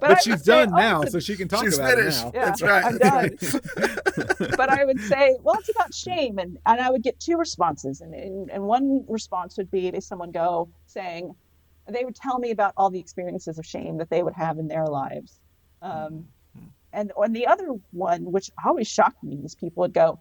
but 0.00 0.22
she's 0.22 0.42
done 0.42 0.70
now, 0.72 1.02
so 1.04 1.18
she 1.18 1.34
can 1.34 1.48
talk 1.48 1.66
about 1.66 1.96
finished. 1.96 2.20
it 2.20 2.24
now. 2.24 2.32
Yeah, 2.34 2.44
That's 2.44 2.62
right. 2.62 2.84
I'm 2.84 2.98
done. 2.98 3.30
but 4.56 4.68
I 4.68 4.84
would 4.84 5.00
say, 5.00 5.36
"Well, 5.42 5.56
it's 5.58 5.70
about 5.70 5.94
shame," 5.94 6.38
and 6.38 6.58
and 6.66 6.80
I 6.80 6.90
would 6.90 7.02
get 7.02 7.18
two 7.18 7.38
responses, 7.38 8.02
and 8.02 8.12
and, 8.12 8.50
and 8.50 8.64
one 8.64 9.06
response 9.08 9.56
would 9.56 9.70
be 9.70 9.90
to 9.90 10.00
someone 10.02 10.30
go 10.30 10.68
saying, 10.86 11.34
they 11.88 12.04
would 12.04 12.14
tell 12.14 12.38
me 12.38 12.50
about 12.50 12.74
all 12.76 12.90
the 12.90 13.00
experiences 13.00 13.58
of 13.58 13.64
shame 13.64 13.96
that 13.96 14.10
they 14.10 14.22
would 14.22 14.34
have 14.34 14.58
in 14.58 14.68
their 14.68 14.86
lives. 14.86 15.40
Um, 15.80 16.26
and 16.92 17.12
on 17.16 17.32
the 17.32 17.46
other 17.46 17.74
one, 17.90 18.32
which 18.32 18.50
always 18.64 18.88
shocked 18.88 19.22
me, 19.22 19.40
is 19.44 19.54
people 19.54 19.82
would 19.82 19.94
go, 19.94 20.20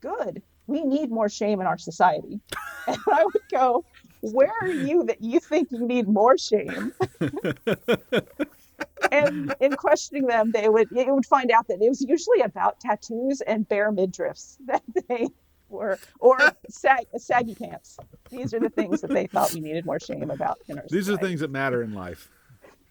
Good, 0.00 0.42
we 0.66 0.84
need 0.84 1.10
more 1.10 1.28
shame 1.28 1.60
in 1.60 1.66
our 1.66 1.78
society. 1.78 2.40
And 2.88 2.98
I 3.10 3.24
would 3.24 3.42
go, 3.50 3.84
Where 4.20 4.52
are 4.60 4.68
you 4.68 5.02
that 5.04 5.20
you 5.20 5.40
think 5.40 5.72
you 5.72 5.84
need 5.84 6.06
more 6.06 6.38
shame? 6.38 6.92
and 9.10 9.54
in 9.60 9.72
questioning 9.72 10.26
them, 10.26 10.52
they 10.52 10.68
would 10.68 10.88
it 10.92 11.12
would 11.12 11.26
find 11.26 11.50
out 11.50 11.66
that 11.68 11.82
it 11.82 11.88
was 11.88 12.00
usually 12.00 12.42
about 12.42 12.78
tattoos 12.78 13.40
and 13.40 13.68
bare 13.68 13.90
midriffs 13.90 14.56
that 14.66 14.82
they 15.08 15.26
were, 15.68 15.98
or 16.20 16.38
sag, 16.68 17.06
saggy 17.16 17.56
pants. 17.56 17.98
These 18.30 18.54
are 18.54 18.60
the 18.60 18.70
things 18.70 19.00
that 19.00 19.10
they 19.10 19.26
thought 19.26 19.52
we 19.52 19.60
needed 19.60 19.84
more 19.84 19.98
shame 19.98 20.30
about 20.30 20.58
in 20.68 20.78
our. 20.78 20.84
These 20.88 21.06
society. 21.06 21.24
are 21.24 21.28
things 21.28 21.40
that 21.40 21.50
matter 21.50 21.82
in 21.82 21.92
life. 21.92 22.30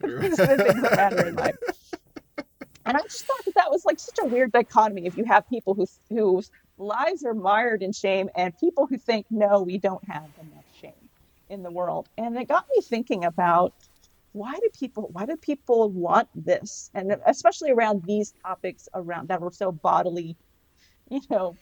These 0.02 0.40
are 0.40 0.58
the 0.58 0.64
things 0.64 0.82
that 0.82 0.96
matter 0.96 1.26
in 1.28 1.36
life. 1.36 1.56
And 2.86 2.96
I 2.96 3.02
just 3.02 3.26
thought 3.26 3.44
that 3.46 3.56
that 3.56 3.72
was 3.72 3.84
like 3.86 4.00
such 4.00 4.20
a 4.22 4.26
weird 4.26 4.52
dichotomy. 4.52 5.06
If 5.06 5.18
you 5.18 5.26
have 5.26 5.48
people 5.50 5.74
who 5.74 5.88
whose 6.10 6.52
lives 6.78 7.24
are 7.24 7.34
mired 7.34 7.82
in 7.82 7.92
shame, 7.92 8.30
and 8.36 8.58
people 8.60 8.86
who 8.86 8.98
think, 8.98 9.26
no, 9.30 9.62
we 9.62 9.78
don't 9.78 10.04
have 10.08 10.30
enough 10.40 10.66
shame 10.80 11.10
in 11.50 11.64
the 11.64 11.72
world, 11.72 12.08
and 12.18 12.38
it 12.38 12.48
got 12.48 12.66
me 12.76 12.82
thinking 12.82 13.26
about 13.26 13.74
why 14.34 14.54
do 14.54 14.70
people 14.78 15.10
why 15.14 15.26
do 15.26 15.36
people 15.38 15.90
want 15.90 16.28
this, 16.36 16.92
and 16.94 17.16
especially 17.26 17.72
around 17.72 18.04
these 18.06 18.34
topics 18.44 18.88
around 18.94 19.30
that 19.30 19.42
were 19.42 19.52
so 19.52 19.72
bodily, 19.72 20.36
you 21.10 21.22
know, 21.30 21.56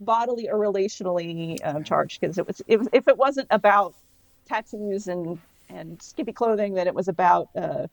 bodily 0.00 0.48
or 0.48 0.56
relationally 0.56 1.58
um, 1.64 1.84
charged. 1.84 2.20
Because 2.20 2.38
it 2.38 2.46
was, 2.46 2.62
it 2.66 2.78
was 2.78 2.88
if 2.92 3.08
it 3.08 3.18
wasn't 3.18 3.48
about 3.50 3.94
tattoos 4.46 5.08
and 5.08 5.38
and 5.68 6.00
skimpy 6.00 6.32
clothing, 6.32 6.74
then 6.74 6.86
it 6.86 6.94
was 6.94 7.08
about 7.08 7.48
uh, 7.56 7.86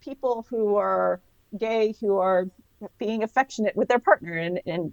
people 0.00 0.46
who 0.48 0.76
are 0.76 1.20
gay 1.58 1.94
who 2.00 2.18
are 2.18 2.46
being 2.98 3.22
affectionate 3.22 3.76
with 3.76 3.88
their 3.88 3.98
partner 3.98 4.36
in, 4.36 4.58
in, 4.66 4.92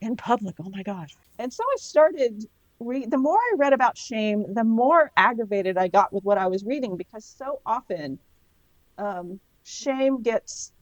in 0.00 0.16
public. 0.16 0.56
Oh 0.60 0.70
my 0.70 0.82
gosh. 0.82 1.16
And 1.38 1.52
so 1.52 1.62
I 1.62 1.76
started 1.78 2.44
re- 2.80 3.06
the 3.06 3.18
more 3.18 3.36
I 3.36 3.54
read 3.56 3.72
about 3.72 3.96
shame, 3.96 4.44
the 4.54 4.64
more 4.64 5.10
aggravated 5.16 5.78
I 5.78 5.88
got 5.88 6.12
with 6.12 6.24
what 6.24 6.38
I 6.38 6.48
was 6.48 6.64
reading 6.64 6.96
because 6.96 7.24
so 7.24 7.60
often 7.64 8.18
um, 8.98 9.40
shame 9.64 10.22
gets 10.22 10.72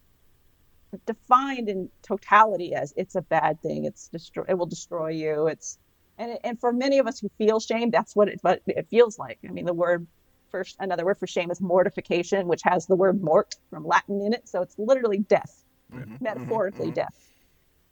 defined 1.06 1.68
in 1.68 1.90
totality 2.06 2.74
as 2.74 2.92
it's 2.96 3.14
a 3.14 3.22
bad 3.22 3.60
thing. 3.62 3.84
It's 3.84 4.08
destroy. 4.08 4.44
It 4.48 4.54
will 4.54 4.66
destroy 4.66 5.08
you. 5.10 5.46
It's 5.48 5.78
and 6.18 6.38
and 6.44 6.60
for 6.60 6.72
many 6.72 6.98
of 6.98 7.06
us 7.06 7.20
who 7.20 7.28
feel 7.38 7.60
shame, 7.60 7.90
that's 7.90 8.16
what 8.16 8.28
it 8.28 8.38
what 8.42 8.62
it 8.66 8.86
feels 8.90 9.18
like. 9.18 9.38
I 9.46 9.52
mean, 9.52 9.66
the 9.66 9.74
word 9.74 10.06
for 10.50 10.64
another 10.78 11.04
word 11.04 11.18
for 11.18 11.26
shame 11.26 11.50
is 11.50 11.60
mortification, 11.60 12.46
which 12.48 12.62
has 12.64 12.86
the 12.86 12.96
word 12.96 13.22
mort 13.22 13.54
from 13.70 13.86
Latin 13.86 14.20
in 14.20 14.32
it. 14.32 14.48
So 14.48 14.62
it's 14.62 14.78
literally 14.78 15.18
death, 15.18 15.64
mm-hmm. 15.92 16.16
metaphorically 16.20 16.86
mm-hmm. 16.86 16.94
death. 16.94 17.32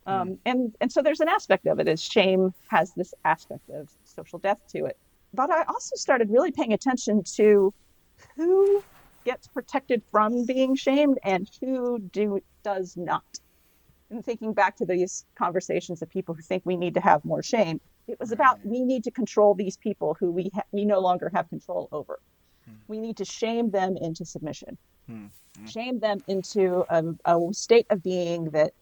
Um, 0.07 0.28
mm-hmm. 0.28 0.34
and 0.46 0.76
and 0.80 0.92
so 0.92 1.02
there's 1.02 1.20
an 1.20 1.28
aspect 1.28 1.66
of 1.66 1.80
it 1.80 1.88
is 1.88 2.02
shame 2.02 2.52
has 2.68 2.92
this 2.92 3.14
aspect 3.24 3.70
of 3.70 3.90
social 4.05 4.38
death 4.38 4.59
to 4.68 4.84
it. 4.84 4.98
But 5.32 5.50
I 5.50 5.62
also 5.64 5.96
started 5.96 6.30
really 6.30 6.52
paying 6.52 6.72
attention 6.72 7.22
to 7.36 7.72
who 8.36 8.82
gets 9.24 9.48
protected 9.48 10.02
from 10.11 10.44
being 10.44 10.76
shamed 10.76 11.18
and 11.24 11.50
who 11.61 11.98
do 11.98 12.40
does 12.62 12.96
not. 12.96 13.24
And 14.11 14.24
thinking 14.24 14.52
back 14.52 14.76
to 14.76 14.86
these 14.86 15.24
conversations 15.34 16.02
of 16.02 16.11
people 16.11 16.34
who 16.34 16.42
think 16.42 16.62
we 16.64 16.76
need 16.76 16.94
to 16.94 17.00
have 17.00 17.24
more 17.24 17.42
shame, 17.42 17.80
it 18.07 18.20
was 18.20 18.32
about 18.32 18.64
we 18.64 18.82
need 18.82 19.05
to 19.05 19.11
control 19.11 19.55
these 19.55 19.76
people 19.76 20.16
who 20.20 20.30
we 20.30 20.50
ha- 20.55 20.62
we 20.72 20.84
no 20.84 21.00
longer 21.00 21.30
have 21.34 21.48
control 21.48 21.88
over. 21.90 22.20
We 22.88 22.98
need 22.98 23.16
to 23.18 23.24
shame 23.24 23.70
them 23.70 23.96
into 23.96 24.24
submission, 24.24 24.76
hmm. 25.06 25.26
Hmm. 25.58 25.66
shame 25.66 26.00
them 26.00 26.22
into 26.26 26.84
a, 26.88 27.04
a, 27.24 27.54
state 27.54 27.86
of 27.90 28.02
being 28.02 28.50
that 28.50 28.72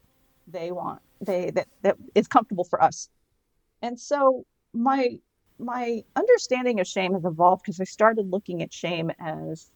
they 0.46 0.72
want, 0.72 1.00
they 1.20 1.50
that 1.50 1.68
that 1.82 1.96
is 2.14 2.28
comfortable 2.28 2.64
for 2.64 2.82
us. 2.82 3.08
And 3.82 3.98
so 3.98 4.44
my 4.72 5.18
my 5.58 6.02
understanding 6.16 6.80
of 6.80 6.86
shame 6.86 7.12
has 7.14 7.24
evolved 7.24 7.62
because 7.62 7.80
I 7.80 7.84
started 7.84 8.30
looking 8.30 8.62
at 8.62 8.72
shame 8.72 9.12
as 9.20 9.70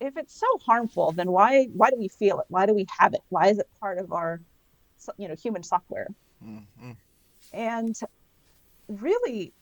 if 0.00 0.16
it's 0.16 0.38
so 0.38 0.46
harmful, 0.64 1.12
then 1.12 1.30
why 1.30 1.64
why 1.74 1.90
do 1.90 1.96
we 1.98 2.08
feel 2.08 2.40
it? 2.40 2.46
Why 2.48 2.66
do 2.66 2.74
we 2.74 2.86
have 2.98 3.14
it? 3.14 3.20
Why 3.28 3.48
is 3.48 3.58
it 3.58 3.68
part 3.80 3.98
of 3.98 4.12
our 4.12 4.40
you 5.16 5.28
know 5.28 5.34
human 5.34 5.62
software? 5.62 6.08
Mm-hmm. 6.44 6.92
And 7.52 7.98
really, 8.88 9.52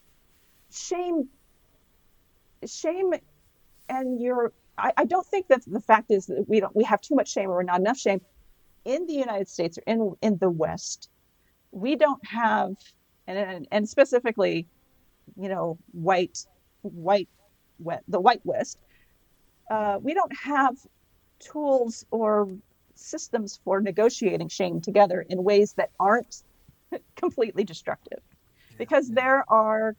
shame 0.72 1.28
shame 2.66 3.14
and 3.88 4.20
you're 4.20 4.52
I, 4.78 4.92
I, 4.98 5.04
don't 5.04 5.26
think 5.26 5.48
that 5.48 5.62
the 5.66 5.80
fact 5.80 6.10
is 6.10 6.26
that 6.26 6.44
we 6.48 6.60
don't 6.60 6.74
we 6.74 6.84
have 6.84 7.00
too 7.00 7.14
much 7.14 7.32
shame 7.32 7.50
or 7.50 7.62
not 7.62 7.80
enough 7.80 7.98
shame 7.98 8.20
in 8.84 9.06
the 9.06 9.14
United 9.14 9.48
States 9.48 9.78
or 9.78 9.82
in 9.86 10.16
in 10.22 10.38
the 10.38 10.50
West. 10.50 11.08
we 11.72 11.96
don't 11.96 12.24
have, 12.26 12.76
and 13.26 13.66
and 13.70 13.88
specifically, 13.88 14.66
you 15.36 15.48
know, 15.48 15.78
white, 15.92 16.46
white, 16.82 17.28
the 18.08 18.20
white 18.20 18.40
West, 18.44 18.78
uh, 19.70 19.98
we 20.00 20.14
don't 20.14 20.34
have 20.36 20.76
tools 21.38 22.06
or 22.10 22.48
systems 22.94 23.60
for 23.64 23.80
negotiating 23.80 24.48
shame 24.48 24.80
together 24.80 25.26
in 25.28 25.42
ways 25.42 25.74
that 25.74 25.90
aren't 25.98 26.42
completely 27.16 27.64
destructive, 27.64 28.20
because 28.78 29.10
there 29.10 29.44
are 29.50 29.96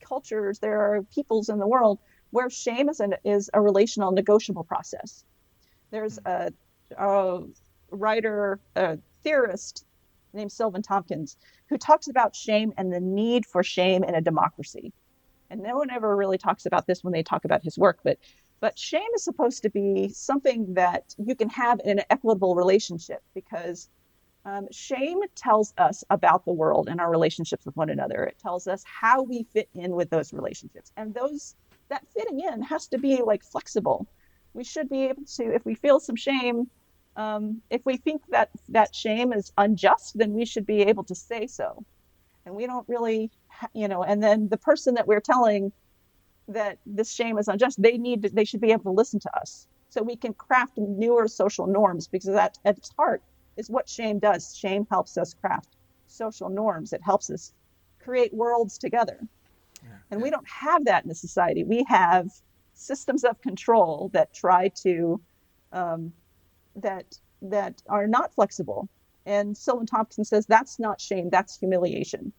cultures, 0.00 0.58
there 0.58 0.80
are 0.80 1.02
peoples 1.14 1.48
in 1.48 1.58
the 1.58 1.66
world 1.66 1.98
where 2.32 2.50
shame 2.50 2.88
is, 2.88 2.98
an, 2.98 3.14
is 3.24 3.48
a 3.54 3.60
relational 3.60 4.10
negotiable 4.10 4.64
process. 4.64 5.24
There's 5.90 6.18
a, 6.24 6.50
a 6.98 7.40
writer, 7.90 8.58
a 8.74 8.98
theorist 9.22 9.84
named 10.32 10.50
Silvan 10.50 10.82
Tomkins 10.82 11.36
who 11.68 11.76
talks 11.76 12.08
about 12.08 12.34
shame 12.34 12.72
and 12.76 12.92
the 12.92 13.00
need 13.00 13.46
for 13.46 13.62
shame 13.62 14.02
in 14.02 14.14
a 14.14 14.20
democracy. 14.20 14.92
And 15.50 15.62
no 15.62 15.76
one 15.76 15.90
ever 15.90 16.16
really 16.16 16.38
talks 16.38 16.64
about 16.64 16.86
this 16.86 17.04
when 17.04 17.12
they 17.12 17.22
talk 17.22 17.44
about 17.44 17.62
his 17.62 17.78
work, 17.78 18.00
but 18.02 18.18
but 18.60 18.78
shame 18.78 19.08
is 19.16 19.24
supposed 19.24 19.62
to 19.64 19.70
be 19.70 20.08
something 20.08 20.74
that 20.74 21.16
you 21.18 21.34
can 21.34 21.48
have 21.48 21.80
in 21.84 21.98
an 21.98 22.04
equitable 22.10 22.54
relationship 22.54 23.20
because 23.34 23.88
um, 24.44 24.68
shame 24.70 25.18
tells 25.34 25.74
us 25.78 26.04
about 26.10 26.44
the 26.44 26.52
world 26.52 26.88
and 26.88 27.00
our 27.00 27.10
relationships 27.10 27.66
with 27.66 27.76
one 27.76 27.90
another. 27.90 28.22
It 28.22 28.38
tells 28.38 28.68
us 28.68 28.84
how 28.84 29.22
we 29.22 29.42
fit 29.52 29.68
in 29.74 29.90
with 29.90 30.10
those 30.10 30.32
relationships, 30.32 30.92
and 30.96 31.12
those 31.12 31.56
that 31.92 32.06
fitting 32.16 32.40
in 32.40 32.62
has 32.62 32.88
to 32.88 32.98
be 32.98 33.22
like 33.22 33.44
flexible. 33.44 34.06
We 34.54 34.64
should 34.64 34.88
be 34.88 35.04
able 35.04 35.24
to, 35.36 35.54
if 35.54 35.64
we 35.64 35.74
feel 35.74 36.00
some 36.00 36.16
shame, 36.16 36.68
um, 37.16 37.60
if 37.70 37.82
we 37.84 37.96
think 37.96 38.22
that 38.30 38.48
that 38.70 38.94
shame 38.94 39.32
is 39.32 39.52
unjust, 39.58 40.18
then 40.18 40.32
we 40.32 40.44
should 40.46 40.66
be 40.66 40.80
able 40.82 41.04
to 41.04 41.14
say 41.14 41.46
so. 41.46 41.84
And 42.44 42.54
we 42.54 42.66
don't 42.66 42.88
really, 42.88 43.30
you 43.74 43.88
know. 43.88 44.02
And 44.02 44.22
then 44.22 44.48
the 44.48 44.56
person 44.56 44.94
that 44.94 45.06
we're 45.06 45.20
telling 45.20 45.72
that 46.48 46.78
this 46.86 47.12
shame 47.12 47.36
is 47.38 47.48
unjust, 47.48 47.80
they 47.80 47.98
need, 47.98 48.22
to, 48.22 48.30
they 48.30 48.44
should 48.44 48.60
be 48.60 48.72
able 48.72 48.84
to 48.84 48.90
listen 48.90 49.20
to 49.20 49.30
us, 49.38 49.68
so 49.90 50.02
we 50.02 50.16
can 50.16 50.32
craft 50.32 50.78
newer 50.78 51.28
social 51.28 51.66
norms 51.66 52.08
because 52.08 52.30
that 52.30 52.58
at 52.64 52.78
its 52.78 52.90
heart 52.98 53.22
is 53.58 53.68
what 53.68 53.88
shame 53.88 54.18
does. 54.18 54.56
Shame 54.56 54.86
helps 54.90 55.18
us 55.18 55.34
craft 55.34 55.76
social 56.06 56.48
norms. 56.48 56.92
It 56.94 57.02
helps 57.02 57.30
us 57.30 57.52
create 58.02 58.32
worlds 58.32 58.78
together. 58.78 59.18
And 60.12 60.20
we 60.20 60.28
don't 60.28 60.46
have 60.46 60.84
that 60.84 61.04
in 61.04 61.08
the 61.08 61.14
society. 61.14 61.64
We 61.64 61.84
have 61.88 62.28
systems 62.74 63.24
of 63.24 63.40
control 63.40 64.10
that 64.12 64.34
try 64.34 64.68
to 64.82 65.20
um, 65.72 66.12
that 66.76 67.18
that 67.40 67.82
are 67.88 68.06
not 68.06 68.34
flexible. 68.34 68.88
And 69.24 69.56
Silvan 69.56 69.86
Tomkins 69.86 70.28
says 70.28 70.44
that's 70.46 70.78
not 70.78 71.00
shame, 71.00 71.30
that's 71.30 71.58
humiliation. 71.58 72.32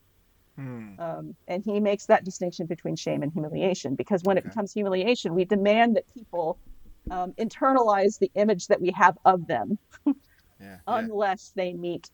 Hmm. 0.55 0.99
Um, 0.99 1.35
and 1.47 1.65
he 1.65 1.79
makes 1.79 2.05
that 2.05 2.23
distinction 2.23 2.67
between 2.67 2.95
shame 2.95 3.23
and 3.23 3.33
humiliation 3.33 3.95
because 3.95 4.21
when 4.21 4.37
okay. 4.37 4.45
it 4.45 4.49
becomes 4.49 4.71
humiliation, 4.71 5.33
we 5.33 5.43
demand 5.43 5.95
that 5.95 6.05
people 6.13 6.59
um, 7.09 7.33
internalize 7.39 8.19
the 8.19 8.29
image 8.35 8.67
that 8.67 8.79
we 8.79 8.91
have 8.91 9.17
of 9.25 9.47
them, 9.47 9.79
yeah, 10.61 10.77
unless 10.87 11.53
yeah. 11.55 11.63
they 11.63 11.73
meet, 11.73 12.11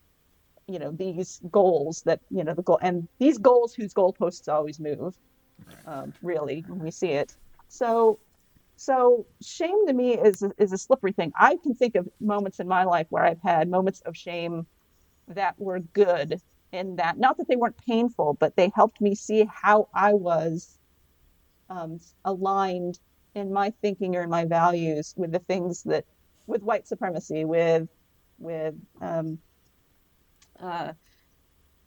you 0.66 0.78
know, 0.78 0.90
these 0.90 1.38
goals 1.50 2.02
that 2.06 2.20
you 2.30 2.44
know 2.44 2.54
the 2.54 2.62
goal 2.62 2.78
and 2.80 3.06
these 3.18 3.36
goals 3.36 3.74
whose 3.74 3.92
goalposts 3.92 4.48
always 4.48 4.80
move 4.80 5.14
um, 5.86 6.12
really, 6.22 6.64
when 6.66 6.80
we 6.80 6.90
see 6.90 7.10
it. 7.10 7.32
So, 7.68 8.20
so 8.76 9.26
shame 9.42 9.86
to 9.86 9.92
me 9.92 10.14
is 10.14 10.42
is 10.58 10.72
a 10.72 10.78
slippery 10.78 11.12
thing. 11.12 11.32
I 11.38 11.56
can 11.62 11.74
think 11.74 11.94
of 11.96 12.08
moments 12.20 12.60
in 12.60 12.68
my 12.68 12.84
life 12.84 13.06
where 13.10 13.24
I've 13.24 13.42
had 13.42 13.68
moments 13.68 14.00
of 14.06 14.16
shame 14.16 14.66
that 15.28 15.54
were 15.58 15.80
good 15.80 16.40
in 16.72 16.96
that 16.96 17.18
not 17.18 17.36
that 17.38 17.48
they 17.48 17.56
weren't 17.56 17.76
painful, 17.86 18.36
but 18.40 18.56
they 18.56 18.70
helped 18.74 19.00
me 19.00 19.14
see 19.14 19.46
how 19.62 19.88
I 19.94 20.14
was 20.14 20.78
um, 21.68 21.98
aligned 22.24 22.98
in 23.34 23.52
my 23.52 23.72
thinking 23.82 24.16
or 24.16 24.22
in 24.22 24.30
my 24.30 24.44
values 24.44 25.14
with 25.16 25.32
the 25.32 25.38
things 25.40 25.82
that 25.84 26.04
with 26.46 26.62
white 26.62 26.86
supremacy, 26.86 27.44
with 27.44 27.88
with 28.38 28.74
um, 29.00 29.38
uh, 30.58 30.92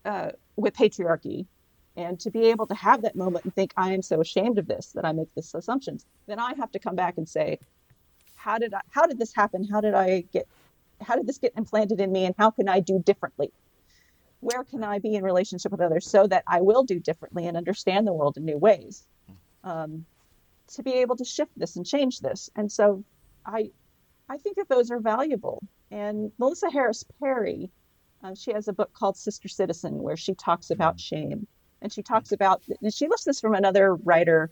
uh, 0.05 0.31
with 0.55 0.73
patriarchy, 0.73 1.47
and 1.95 2.19
to 2.19 2.31
be 2.31 2.45
able 2.45 2.65
to 2.67 2.75
have 2.75 3.01
that 3.01 3.15
moment 3.15 3.45
and 3.45 3.53
think 3.53 3.73
i 3.77 3.91
am 3.91 4.01
so 4.01 4.21
ashamed 4.21 4.57
of 4.57 4.67
this 4.67 4.87
that 4.93 5.05
i 5.05 5.11
make 5.11 5.33
this 5.35 5.53
assumptions 5.53 6.05
then 6.27 6.39
i 6.39 6.53
have 6.55 6.71
to 6.71 6.79
come 6.79 6.95
back 6.95 7.17
and 7.17 7.27
say 7.27 7.59
how 8.43 8.57
did 8.57 8.73
i 8.73 8.81
how 8.89 9.05
did 9.05 9.17
this 9.17 9.33
happen? 9.33 9.63
How 9.63 9.81
did 9.81 9.93
i 9.93 10.21
get 10.33 10.47
how 11.01 11.15
did 11.15 11.27
this 11.27 11.37
get 11.37 11.53
implanted 11.57 11.99
in 11.99 12.11
me 12.11 12.25
and 12.25 12.35
how 12.37 12.51
can 12.51 12.67
i 12.67 12.79
do 12.79 12.99
differently? 12.99 13.51
Where 14.41 14.63
can 14.63 14.83
i 14.83 14.99
be 14.99 15.15
in 15.15 15.23
relationship 15.23 15.71
with 15.71 15.81
others 15.81 16.05
so 16.09 16.27
that 16.27 16.43
i 16.47 16.61
will 16.61 16.83
do 16.83 16.99
differently 16.99 17.47
and 17.47 17.55
understand 17.55 18.05
the 18.05 18.13
world 18.13 18.37
in 18.37 18.45
new 18.45 18.57
ways? 18.57 19.03
Um, 19.63 20.05
to 20.75 20.83
be 20.83 20.93
able 20.93 21.15
to 21.17 21.25
shift 21.25 21.51
this 21.57 21.75
and 21.75 21.85
change 21.85 22.19
this. 22.19 22.49
And 22.55 22.71
so 22.71 23.03
i 23.45 23.71
i 24.29 24.37
think 24.37 24.57
that 24.57 24.69
those 24.69 24.91
are 24.91 24.99
valuable. 24.99 25.63
And 25.91 26.31
melissa 26.37 26.69
harris 26.69 27.05
perry 27.19 27.69
uh, 28.23 28.35
she 28.35 28.51
has 28.53 28.67
a 28.67 28.73
book 28.73 28.91
called 28.93 29.15
sister 29.17 29.47
citizen 29.47 30.01
where 30.01 30.17
she 30.17 30.33
talks 30.33 30.69
about 30.69 30.99
shame 30.99 31.47
and 31.83 31.93
she 31.93 32.01
talks 32.01 32.31
about 32.31 32.63
and 32.81 32.93
she 32.93 33.07
lists 33.07 33.25
this 33.25 33.39
from 33.39 33.53
another 33.53 33.95
writer 33.95 34.49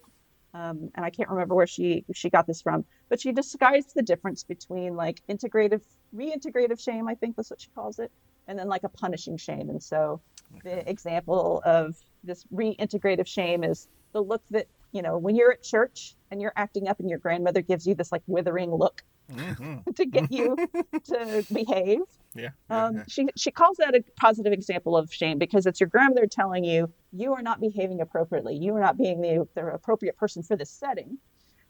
um, 0.54 0.90
and 0.96 1.06
I 1.06 1.10
can't 1.10 1.30
remember 1.30 1.56
where 1.56 1.68
she 1.68 2.04
she 2.14 2.30
got 2.30 2.46
this 2.46 2.62
from, 2.62 2.84
but 3.10 3.22
she 3.22 3.32
describes 3.32 3.94
the 3.94 4.02
difference 4.02 4.44
between 4.44 4.96
like 4.96 5.22
integrative, 5.30 5.82
reintegrative 6.14 6.80
shame, 6.80 7.08
I 7.08 7.16
think 7.16 7.36
that's 7.36 7.50
what 7.50 7.62
she 7.62 7.70
calls 7.70 8.00
it, 8.00 8.12
and 8.48 8.60
then 8.60 8.68
like 8.68 8.84
a 8.84 8.90
punishing 8.90 9.38
shame. 9.38 9.70
And 9.70 9.82
so, 9.82 10.20
okay. 10.58 10.76
the 10.76 10.90
example 10.90 11.62
of 11.66 11.96
this 12.24 12.46
reintegrative 12.54 13.28
shame 13.28 13.64
is 13.64 13.88
the 14.12 14.22
look 14.22 14.44
that 14.52 14.68
you 14.92 15.02
know 15.02 15.18
when 15.18 15.36
you're 15.36 15.54
at 15.54 15.64
church 15.64 16.16
and 16.32 16.42
you're 16.42 16.54
acting 16.58 16.90
up, 16.90 17.00
and 17.00 17.10
your 17.10 17.20
grandmother 17.20 17.62
gives 17.62 17.88
you 17.88 17.96
this 17.96 18.12
like 18.12 18.24
withering 18.28 18.72
look 18.76 19.04
mm-hmm. 19.32 19.92
to 19.96 20.06
get 20.06 20.32
you 20.32 20.56
to 21.06 21.46
behave. 21.52 22.02
Yeah. 22.36 22.50
Um, 22.70 22.98
yeah. 22.98 23.04
She 23.08 23.28
she 23.36 23.52
calls 23.52 23.78
that 23.78 23.96
a 23.96 24.04
positive 24.16 24.54
example 24.54 24.96
of 24.96 25.14
shame 25.14 25.38
because 25.38 25.66
it's 25.66 25.80
your 25.80 25.90
grandmother 25.90 26.28
telling 26.28 26.64
you 26.64 26.92
you 27.12 27.34
are 27.34 27.42
not 27.42 27.60
behaving 27.60 28.02
appropriately. 28.02 28.56
You 28.56 28.76
are 28.76 28.82
not 28.82 28.98
being 28.98 29.22
the, 29.22 29.48
the 29.54 29.68
appropriate 29.68 30.18
person 30.18 30.44
for 30.44 30.56
this 30.56 30.70
setting. 30.70 31.18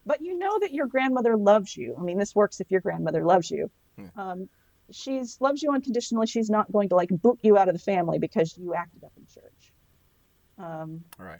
But 0.06 0.22
you 0.22 0.38
know 0.38 0.58
that 0.60 0.74
your 0.74 0.88
grandmother 0.88 1.38
loves 1.38 1.78
you. 1.78 1.96
I 1.98 2.02
mean, 2.02 2.18
this 2.18 2.34
works 2.34 2.60
if 2.60 2.72
your 2.72 2.82
grandmother 2.82 3.24
loves 3.24 3.52
you. 3.52 3.70
Yeah. 3.98 4.08
Um, 4.18 4.50
she's 4.92 5.40
loves 5.40 5.62
you 5.62 5.72
unconditionally. 5.72 6.28
She's 6.28 6.50
not 6.50 6.72
going 6.72 6.90
to 6.90 6.96
like 6.96 7.10
boot 7.10 7.40
you 7.44 7.58
out 7.58 7.68
of 7.68 7.76
the 7.76 7.80
family 7.80 8.20
because 8.20 8.58
you 8.58 8.74
acted 8.74 9.04
up 9.04 9.12
in 9.18 9.26
church. 9.28 9.74
Um, 10.58 11.04
All 11.20 11.26
right. 11.26 11.40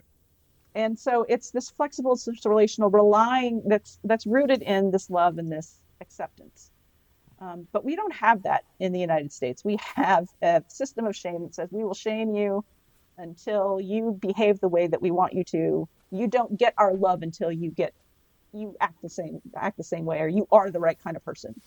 And 0.74 0.98
so 0.98 1.26
it's 1.28 1.50
this 1.50 1.70
flexible 1.70 2.18
relational 2.44 2.90
relying 2.90 3.62
that's 3.66 3.98
that's 4.04 4.26
rooted 4.26 4.62
in 4.62 4.90
this 4.90 5.10
love 5.10 5.38
and 5.38 5.52
this 5.52 5.81
acceptance. 6.02 6.70
Um, 7.40 7.66
but 7.72 7.84
we 7.84 7.96
don't 7.96 8.14
have 8.14 8.42
that 8.44 8.64
in 8.78 8.92
the 8.92 9.00
United 9.00 9.32
States. 9.32 9.64
We 9.64 9.78
have 9.96 10.28
a 10.42 10.62
system 10.68 11.06
of 11.06 11.16
shame 11.16 11.42
that 11.42 11.54
says 11.54 11.68
we 11.72 11.82
will 11.82 11.94
shame 11.94 12.34
you 12.34 12.64
until 13.18 13.80
you 13.80 14.16
behave 14.20 14.60
the 14.60 14.68
way 14.68 14.86
that 14.86 15.02
we 15.02 15.10
want 15.10 15.32
you 15.32 15.44
to. 15.44 15.88
You 16.10 16.26
don't 16.28 16.56
get 16.58 16.74
our 16.78 16.94
love 16.94 17.22
until 17.22 17.50
you 17.50 17.70
get 17.70 17.94
you 18.52 18.76
act 18.80 19.00
the 19.00 19.08
same 19.08 19.40
act 19.56 19.78
the 19.78 19.84
same 19.84 20.04
way 20.04 20.20
or 20.20 20.28
you 20.28 20.46
are 20.52 20.70
the 20.70 20.78
right 20.78 20.98
kind 21.02 21.16
of 21.16 21.24
person. 21.24 21.58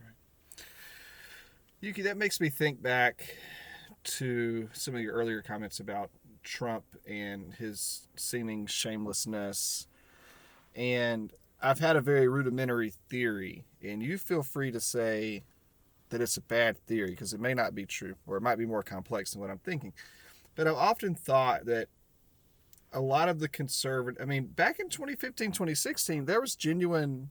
Right. 0.00 0.64
Yuki, 1.80 2.02
that 2.02 2.16
makes 2.16 2.40
me 2.40 2.48
think 2.48 2.80
back 2.80 3.36
to 4.04 4.68
some 4.72 4.94
of 4.94 5.00
your 5.00 5.14
earlier 5.14 5.42
comments 5.42 5.80
about 5.80 6.10
Trump 6.42 6.84
and 7.06 7.54
his 7.54 8.08
seeming 8.16 8.66
shamelessness. 8.66 9.86
And 10.74 11.32
I've 11.62 11.78
had 11.78 11.96
a 11.96 12.00
very 12.00 12.26
rudimentary 12.26 12.92
theory, 13.08 13.64
and 13.82 14.02
you 14.02 14.18
feel 14.18 14.42
free 14.42 14.72
to 14.72 14.80
say 14.80 15.44
that 16.10 16.20
it's 16.20 16.36
a 16.36 16.42
bad 16.42 16.76
theory 16.76 17.10
because 17.10 17.32
it 17.32 17.40
may 17.40 17.54
not 17.54 17.74
be 17.74 17.86
true 17.86 18.16
or 18.26 18.36
it 18.36 18.42
might 18.42 18.58
be 18.58 18.66
more 18.66 18.82
complex 18.82 19.32
than 19.32 19.40
what 19.40 19.50
I'm 19.50 19.58
thinking. 19.58 19.92
But 20.54 20.66
I've 20.66 20.74
often 20.74 21.14
thought 21.14 21.64
that 21.66 21.88
a 22.92 23.00
lot 23.00 23.28
of 23.28 23.38
the 23.38 23.48
conservative, 23.48 24.20
I 24.20 24.26
mean, 24.26 24.46
back 24.46 24.78
in 24.78 24.88
2015, 24.88 25.52
2016, 25.52 26.26
there 26.26 26.40
was 26.40 26.56
genuine 26.56 27.30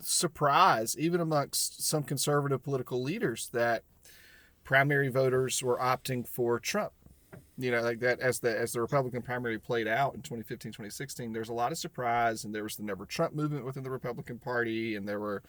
surprise, 0.00 0.98
even 0.98 1.20
amongst 1.20 1.82
some 1.82 2.02
conservative 2.02 2.62
political 2.62 3.02
leaders, 3.02 3.48
that 3.52 3.84
primary 4.64 5.08
voters 5.08 5.62
were 5.62 5.78
opting 5.78 6.26
for 6.26 6.58
Trump 6.58 6.92
you 7.56 7.70
know 7.70 7.80
like 7.80 8.00
that 8.00 8.20
as 8.20 8.40
the 8.40 8.58
as 8.58 8.72
the 8.72 8.80
republican 8.80 9.22
primary 9.22 9.58
played 9.58 9.86
out 9.86 10.14
in 10.14 10.22
2015 10.22 10.72
2016 10.72 11.32
there's 11.32 11.48
a 11.48 11.54
lot 11.54 11.70
of 11.70 11.78
surprise 11.78 12.44
and 12.44 12.54
there 12.54 12.64
was 12.64 12.76
the 12.76 12.82
never 12.82 13.06
trump 13.06 13.34
movement 13.34 13.64
within 13.64 13.84
the 13.84 13.90
republican 13.90 14.38
party 14.38 14.96
and 14.96 15.08
there 15.08 15.20
were 15.20 15.42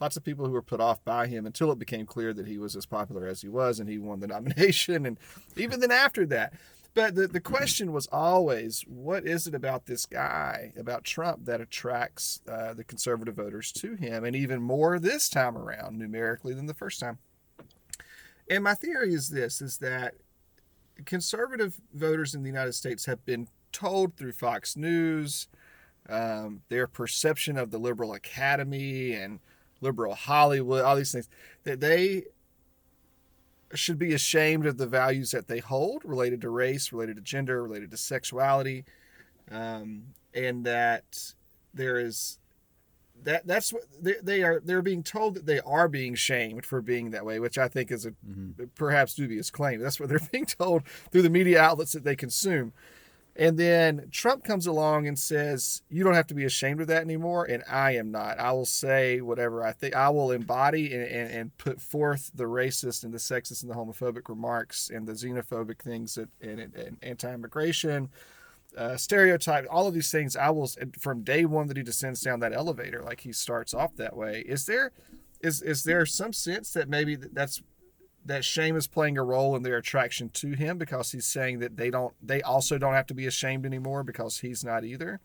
lots 0.00 0.16
of 0.16 0.24
people 0.24 0.46
who 0.46 0.52
were 0.52 0.62
put 0.62 0.80
off 0.80 1.04
by 1.04 1.26
him 1.26 1.46
until 1.46 1.70
it 1.70 1.78
became 1.78 2.06
clear 2.06 2.32
that 2.32 2.46
he 2.46 2.58
was 2.58 2.76
as 2.76 2.86
popular 2.86 3.26
as 3.26 3.40
he 3.42 3.48
was 3.48 3.80
and 3.80 3.88
he 3.88 3.98
won 3.98 4.20
the 4.20 4.26
nomination 4.34 5.06
and 5.06 5.18
even 5.56 5.80
then 5.80 5.90
after 5.90 6.26
that. 6.26 6.52
But 6.94 7.16
the, 7.16 7.26
the 7.26 7.40
question 7.40 7.92
was 7.92 8.06
always 8.12 8.84
what 8.86 9.26
is 9.26 9.48
it 9.48 9.54
about 9.54 9.86
this 9.86 10.06
guy 10.06 10.72
about 10.78 11.02
trump 11.02 11.44
that 11.46 11.60
attracts 11.60 12.40
uh, 12.48 12.72
the 12.72 12.84
conservative 12.84 13.34
voters 13.34 13.72
to 13.72 13.96
him? 13.96 14.24
And 14.24 14.36
even 14.36 14.62
more 14.62 15.00
this 15.00 15.28
time 15.28 15.58
around 15.58 15.98
numerically 15.98 16.54
than 16.54 16.66
the 16.66 16.74
first 16.74 17.00
time. 17.00 17.18
And 18.48 18.62
my 18.62 18.74
theory 18.74 19.12
is 19.12 19.30
this 19.30 19.60
is 19.60 19.78
that 19.78 20.14
conservative 21.04 21.80
voters 21.92 22.34
in 22.34 22.42
the 22.42 22.48
United 22.48 22.72
States 22.72 23.06
have 23.06 23.24
been 23.24 23.48
told 23.72 24.16
through 24.16 24.32
Fox 24.32 24.76
News, 24.76 25.48
um, 26.08 26.62
their 26.68 26.86
perception 26.86 27.56
of 27.56 27.70
the 27.70 27.78
liberal 27.78 28.12
academy 28.12 29.12
and 29.12 29.40
liberal 29.80 30.14
Hollywood, 30.14 30.84
all 30.84 30.96
these 30.96 31.12
things, 31.12 31.28
that 31.64 31.80
they 31.80 32.24
should 33.74 33.98
be 33.98 34.14
ashamed 34.14 34.66
of 34.66 34.76
the 34.76 34.86
values 34.86 35.32
that 35.32 35.48
they 35.48 35.58
hold 35.58 36.04
related 36.04 36.40
to 36.42 36.50
race, 36.50 36.92
related 36.92 37.16
to 37.16 37.22
gender, 37.22 37.62
related 37.62 37.90
to 37.90 37.96
sexuality, 37.96 38.84
um, 39.50 40.04
and 40.32 40.64
that 40.64 41.34
there 41.72 41.98
is 41.98 42.38
that 43.24 43.46
that's 43.46 43.72
what 43.72 43.82
they, 44.00 44.14
they 44.22 44.42
are 44.42 44.60
they're 44.60 44.82
being 44.82 45.02
told 45.02 45.34
that 45.34 45.46
they 45.46 45.60
are 45.60 45.88
being 45.88 46.14
shamed 46.14 46.64
for 46.64 46.80
being 46.80 47.10
that 47.10 47.24
way 47.24 47.40
which 47.40 47.58
i 47.58 47.68
think 47.68 47.90
is 47.90 48.06
a 48.06 48.10
mm-hmm. 48.10 48.64
perhaps 48.74 49.14
dubious 49.14 49.50
claim. 49.50 49.80
That's 49.80 49.98
what 49.98 50.08
they're 50.08 50.20
being 50.32 50.46
told 50.46 50.86
through 51.10 51.22
the 51.22 51.30
media 51.30 51.60
outlets 51.60 51.92
that 51.92 52.04
they 52.04 52.16
consume. 52.16 52.72
And 53.36 53.58
then 53.58 54.08
trump 54.12 54.44
comes 54.44 54.66
along 54.66 55.08
and 55.08 55.18
says 55.18 55.82
you 55.90 56.04
don't 56.04 56.14
have 56.14 56.28
to 56.28 56.34
be 56.34 56.44
ashamed 56.44 56.80
of 56.80 56.86
that 56.86 57.02
anymore 57.02 57.44
and 57.44 57.64
i 57.68 57.96
am 57.96 58.12
not. 58.12 58.38
I 58.38 58.52
will 58.52 58.66
say 58.66 59.20
whatever 59.20 59.64
i 59.64 59.72
think 59.72 59.96
i 59.96 60.08
will 60.08 60.30
embody 60.30 60.94
and, 60.94 61.02
and, 61.02 61.30
and 61.32 61.58
put 61.58 61.80
forth 61.80 62.30
the 62.32 62.44
racist 62.44 63.02
and 63.02 63.12
the 63.12 63.18
sexist 63.18 63.62
and 63.62 63.70
the 63.70 63.74
homophobic 63.74 64.28
remarks 64.28 64.88
and 64.88 65.06
the 65.08 65.14
xenophobic 65.14 65.80
things 65.80 66.14
that 66.14 66.28
and, 66.40 66.60
and 66.60 66.96
anti-immigration 67.02 68.08
uh, 68.76 68.96
stereotype, 68.96 69.66
all 69.70 69.86
of 69.86 69.94
these 69.94 70.10
things. 70.10 70.36
I 70.36 70.50
will 70.50 70.70
from 70.98 71.22
day 71.22 71.44
one 71.44 71.68
that 71.68 71.76
he 71.76 71.82
descends 71.82 72.20
down 72.20 72.40
that 72.40 72.52
elevator, 72.52 73.02
like 73.02 73.20
he 73.20 73.32
starts 73.32 73.74
off 73.74 73.96
that 73.96 74.16
way. 74.16 74.44
Is 74.46 74.66
there, 74.66 74.92
is 75.40 75.62
is 75.62 75.84
there 75.84 76.06
some 76.06 76.32
sense 76.32 76.72
that 76.72 76.88
maybe 76.88 77.16
that's 77.16 77.62
that 78.24 78.44
shame 78.44 78.76
is 78.76 78.86
playing 78.86 79.18
a 79.18 79.22
role 79.24 79.54
in 79.54 79.62
their 79.62 79.76
attraction 79.76 80.30
to 80.30 80.52
him 80.52 80.78
because 80.78 81.12
he's 81.12 81.26
saying 81.26 81.58
that 81.58 81.76
they 81.76 81.90
don't, 81.90 82.14
they 82.22 82.40
also 82.42 82.78
don't 82.78 82.94
have 82.94 83.06
to 83.06 83.14
be 83.14 83.26
ashamed 83.26 83.66
anymore 83.66 84.02
because 84.02 84.38
he's 84.38 84.64
not 84.64 84.84
either. 84.84 85.20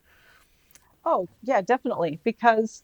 Oh 1.06 1.28
yeah, 1.44 1.62
definitely. 1.62 2.20
Because, 2.24 2.84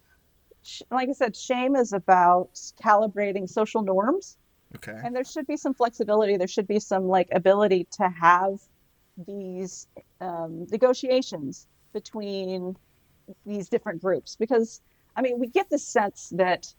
like 0.89 1.09
I 1.09 1.11
said, 1.11 1.36
shame 1.36 1.76
is 1.76 1.91
about 1.91 2.53
calibrating 2.82 3.49
social 3.49 3.82
norms. 3.82 4.38
Okay. 4.76 4.97
And 5.03 5.16
there 5.16 5.26
should 5.26 5.47
be 5.47 5.57
some 5.57 5.74
flexibility. 5.74 6.38
There 6.38 6.47
should 6.47 6.68
be 6.68 6.80
some 6.80 7.07
like 7.07 7.28
ability 7.32 7.88
to 7.97 8.09
have 8.09 8.61
these 9.28 9.88
um, 10.22 10.68
negotiations 10.72 11.68
between 11.93 12.76
these 13.45 13.70
different 13.70 14.01
groups 14.01 14.36
because 14.36 14.82
I 15.16 15.22
mean 15.22 15.39
we 15.39 15.47
get 15.47 15.70
the 15.70 15.80
sense 15.80 16.32
that 16.36 16.74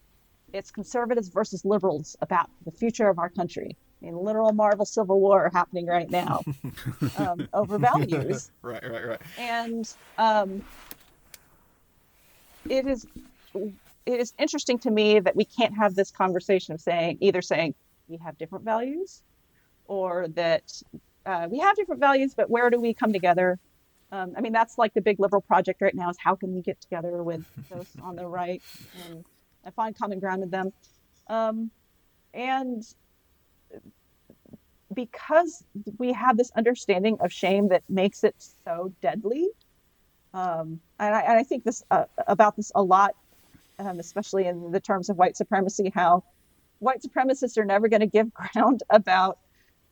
it's 0.53 0.71
conservatives 0.71 1.29
versus 1.29 1.65
liberals 1.65 2.17
about 2.21 2.51
the 2.65 2.71
future 2.71 3.09
of 3.09 3.19
our 3.19 3.29
country. 3.29 3.77
I 4.01 4.07
mean, 4.07 4.17
literal 4.17 4.53
Marvel 4.53 4.85
Civil 4.85 5.21
War 5.21 5.51
happening 5.53 5.87
right 5.87 6.11
now 6.11 6.43
um, 7.19 7.49
over 7.53 7.79
values. 7.79 8.51
right, 8.63 8.83
right, 8.89 9.07
right. 9.09 9.21
And 9.39 9.93
um, 10.19 10.63
it 12.69 12.87
is 12.87 13.07
it 13.55 14.21
is 14.21 14.35
interesting 14.39 14.79
to 14.81 14.91
me 14.91 15.19
that 15.21 15.35
we 15.35 15.45
can't 15.45 15.75
have 15.77 15.95
this 15.95 16.11
conversation 16.11 16.75
of 16.75 16.81
saying 16.81 17.19
either 17.21 17.43
saying 17.43 17.75
we 18.09 18.19
have 18.19 18.39
different 18.39 18.65
values 18.65 19.23
or 19.87 20.29
that 20.29 20.83
uh, 21.27 21.49
we 21.51 21.59
have 21.59 21.77
different 21.77 22.01
values, 22.01 22.35
but 22.35 22.49
where 22.49 22.71
do 22.71 22.81
we 22.81 22.95
come 22.95 23.13
together? 23.13 23.59
Um, 24.13 24.35
I 24.37 24.41
mean, 24.41 24.53
that's 24.53 24.79
like 24.79 24.95
the 24.95 25.01
big 25.01 25.19
liberal 25.19 25.43
project 25.43 25.83
right 25.83 25.95
now 25.95 26.09
is 26.09 26.17
how 26.19 26.37
can 26.37 26.55
we 26.55 26.63
get 26.63 26.81
together 26.81 27.23
with 27.23 27.45
those 27.71 27.89
on 28.03 28.17
the 28.17 28.27
right 28.27 28.63
and, 29.05 29.25
and 29.65 29.75
find 29.75 29.97
common 29.99 30.21
ground 30.21 30.43
with 30.43 30.51
them. 30.51 30.73
Um, 31.27 31.71
and 32.33 32.85
because 34.95 35.65
we 35.99 36.13
have 36.13 36.37
this 36.37 36.53
understanding 36.57 37.17
of 37.21 37.33
shame 37.33 37.69
that 37.69 37.83
makes 37.89 38.23
it 38.23 38.37
so 38.65 38.93
deadly, 39.03 39.49
um, 40.33 40.81
and, 41.01 41.15
I, 41.15 41.21
and, 41.23 41.39
I, 41.39 41.43
think 41.43 41.65
this 41.65 41.83
uh, 41.91 42.05
about 42.27 42.57
this 42.57 42.71
a 42.75 42.83
lot, 42.83 43.17
um, 43.79 43.99
especially 43.99 44.47
in 44.47 44.71
the 44.71 44.81
terms 44.81 45.09
of 45.09 45.17
white 45.17 45.37
supremacy, 45.37 45.91
how 45.95 46.25
white 46.79 47.03
supremacists 47.03 47.57
are 47.57 47.65
never 47.65 47.89
going 47.89 48.01
to 48.01 48.07
give 48.07 48.33
ground 48.53 48.83
about 48.91 49.39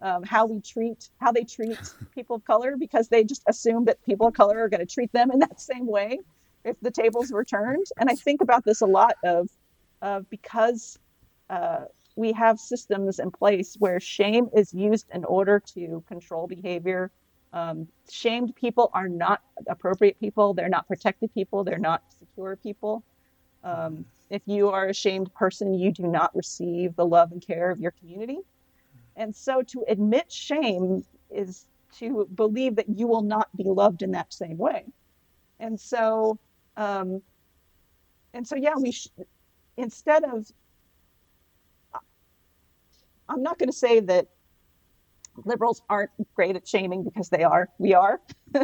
um, 0.04 0.22
how 0.22 0.46
we 0.46 0.60
treat 0.60 1.08
how 1.18 1.32
they 1.32 1.42
treat 1.44 1.78
people 2.14 2.36
of 2.36 2.44
color 2.44 2.76
because 2.78 3.08
they 3.08 3.24
just 3.24 3.42
assume 3.48 3.86
that 3.86 4.04
people 4.04 4.28
of 4.28 4.34
color 4.34 4.62
are 4.62 4.68
going 4.68 4.86
to 4.86 4.94
treat 4.94 5.10
them 5.12 5.32
in 5.32 5.40
that 5.40 5.60
same 5.60 5.86
way 5.86 6.20
if 6.62 6.78
the 6.80 6.90
tables 6.90 7.32
were 7.32 7.44
turned. 7.44 7.86
And 7.98 8.08
I 8.10 8.14
think 8.14 8.42
about 8.42 8.64
this 8.64 8.82
a 8.82 8.86
lot 8.86 9.16
of 9.24 9.48
of 10.02 10.28
because 10.28 10.98
uh, 11.48 11.86
we 12.16 12.32
have 12.32 12.60
systems 12.60 13.18
in 13.18 13.30
place 13.30 13.76
where 13.78 13.98
shame 13.98 14.48
is 14.54 14.74
used 14.74 15.06
in 15.12 15.24
order 15.24 15.60
to 15.74 16.04
control 16.06 16.46
behavior. 16.46 17.10
Um, 17.54 17.88
shamed 18.10 18.54
people 18.56 18.90
are 18.92 19.08
not 19.08 19.40
appropriate 19.68 20.20
people. 20.20 20.52
They're 20.52 20.68
not 20.68 20.86
protected 20.86 21.32
people. 21.32 21.64
They're 21.64 21.78
not 21.78 22.02
secure 22.18 22.56
people. 22.56 23.02
Um, 23.62 24.04
if 24.28 24.42
you 24.46 24.68
are 24.68 24.86
a 24.86 24.94
shamed 24.94 25.32
person, 25.34 25.72
you 25.72 25.92
do 25.92 26.02
not 26.02 26.34
receive 26.34 26.94
the 26.96 27.06
love 27.06 27.32
and 27.32 27.40
care 27.44 27.70
of 27.70 27.80
your 27.80 27.92
community. 27.92 28.40
And 29.16 29.34
so 29.34 29.62
to 29.62 29.84
admit 29.88 30.30
shame 30.30 31.04
is 31.30 31.66
to 31.98 32.28
believe 32.34 32.76
that 32.76 32.88
you 32.88 33.06
will 33.06 33.22
not 33.22 33.48
be 33.56 33.64
loved 33.64 34.02
in 34.02 34.10
that 34.12 34.32
same 34.32 34.58
way. 34.58 34.84
And 35.60 35.78
so, 35.78 36.38
um, 36.76 37.22
and 38.32 38.46
so, 38.46 38.56
yeah, 38.56 38.74
we 38.76 38.90
sh- 38.90 39.08
instead 39.76 40.24
of, 40.24 40.46
I'm 43.28 43.42
not 43.42 43.58
going 43.58 43.68
to 43.68 43.76
say 43.76 44.00
that 44.00 44.26
liberals 45.44 45.82
aren't 45.88 46.10
great 46.34 46.56
at 46.56 46.66
shaming 46.66 47.04
because 47.04 47.28
they 47.28 47.44
are. 47.44 47.68
We 47.78 47.94
are. 47.94 48.20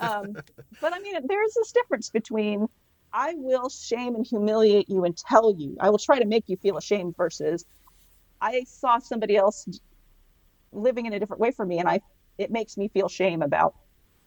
um, 0.00 0.36
but 0.80 0.92
I 0.94 0.98
mean, 1.00 1.14
there's 1.26 1.54
this 1.54 1.72
difference 1.72 2.10
between 2.10 2.66
I 3.12 3.34
will 3.36 3.68
shame 3.68 4.14
and 4.14 4.26
humiliate 4.26 4.88
you 4.88 5.04
and 5.04 5.16
tell 5.16 5.54
you, 5.56 5.76
I 5.80 5.90
will 5.90 5.98
try 5.98 6.18
to 6.18 6.26
make 6.26 6.44
you 6.46 6.56
feel 6.56 6.76
ashamed 6.76 7.16
versus 7.16 7.64
I 8.40 8.64
saw 8.64 8.98
somebody 8.98 9.36
else 9.36 9.66
living 10.72 11.06
in 11.06 11.12
a 11.12 11.18
different 11.18 11.40
way 11.40 11.50
from 11.50 11.68
me, 11.68 11.78
and 11.78 11.88
I 11.88 12.00
it 12.38 12.50
makes 12.50 12.76
me 12.76 12.88
feel 12.88 13.08
shame 13.08 13.42
about 13.42 13.74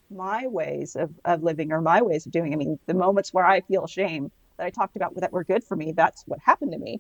my 0.10 0.46
ways 0.48 0.96
of, 0.96 1.12
of 1.24 1.42
living 1.44 1.72
or 1.72 1.82
my 1.82 2.02
ways 2.02 2.26
of 2.26 2.32
doing. 2.32 2.54
I 2.54 2.58
mean, 2.58 2.78
the 2.88 2.94
moments 2.94 3.34
where 3.34 3.46
I 3.46 3.62
feel 3.62 3.88
shame 3.88 4.30
that 4.58 4.66
I 4.66 4.70
talked 4.70 4.98
about 4.98 5.16
that 5.16 5.32
were 5.32 5.46
good 5.46 5.64
for 5.64 5.78
me, 5.78 5.94
that's 5.96 6.24
what 6.26 6.40
happened 6.46 6.74
to 6.74 6.78
me. 6.78 7.00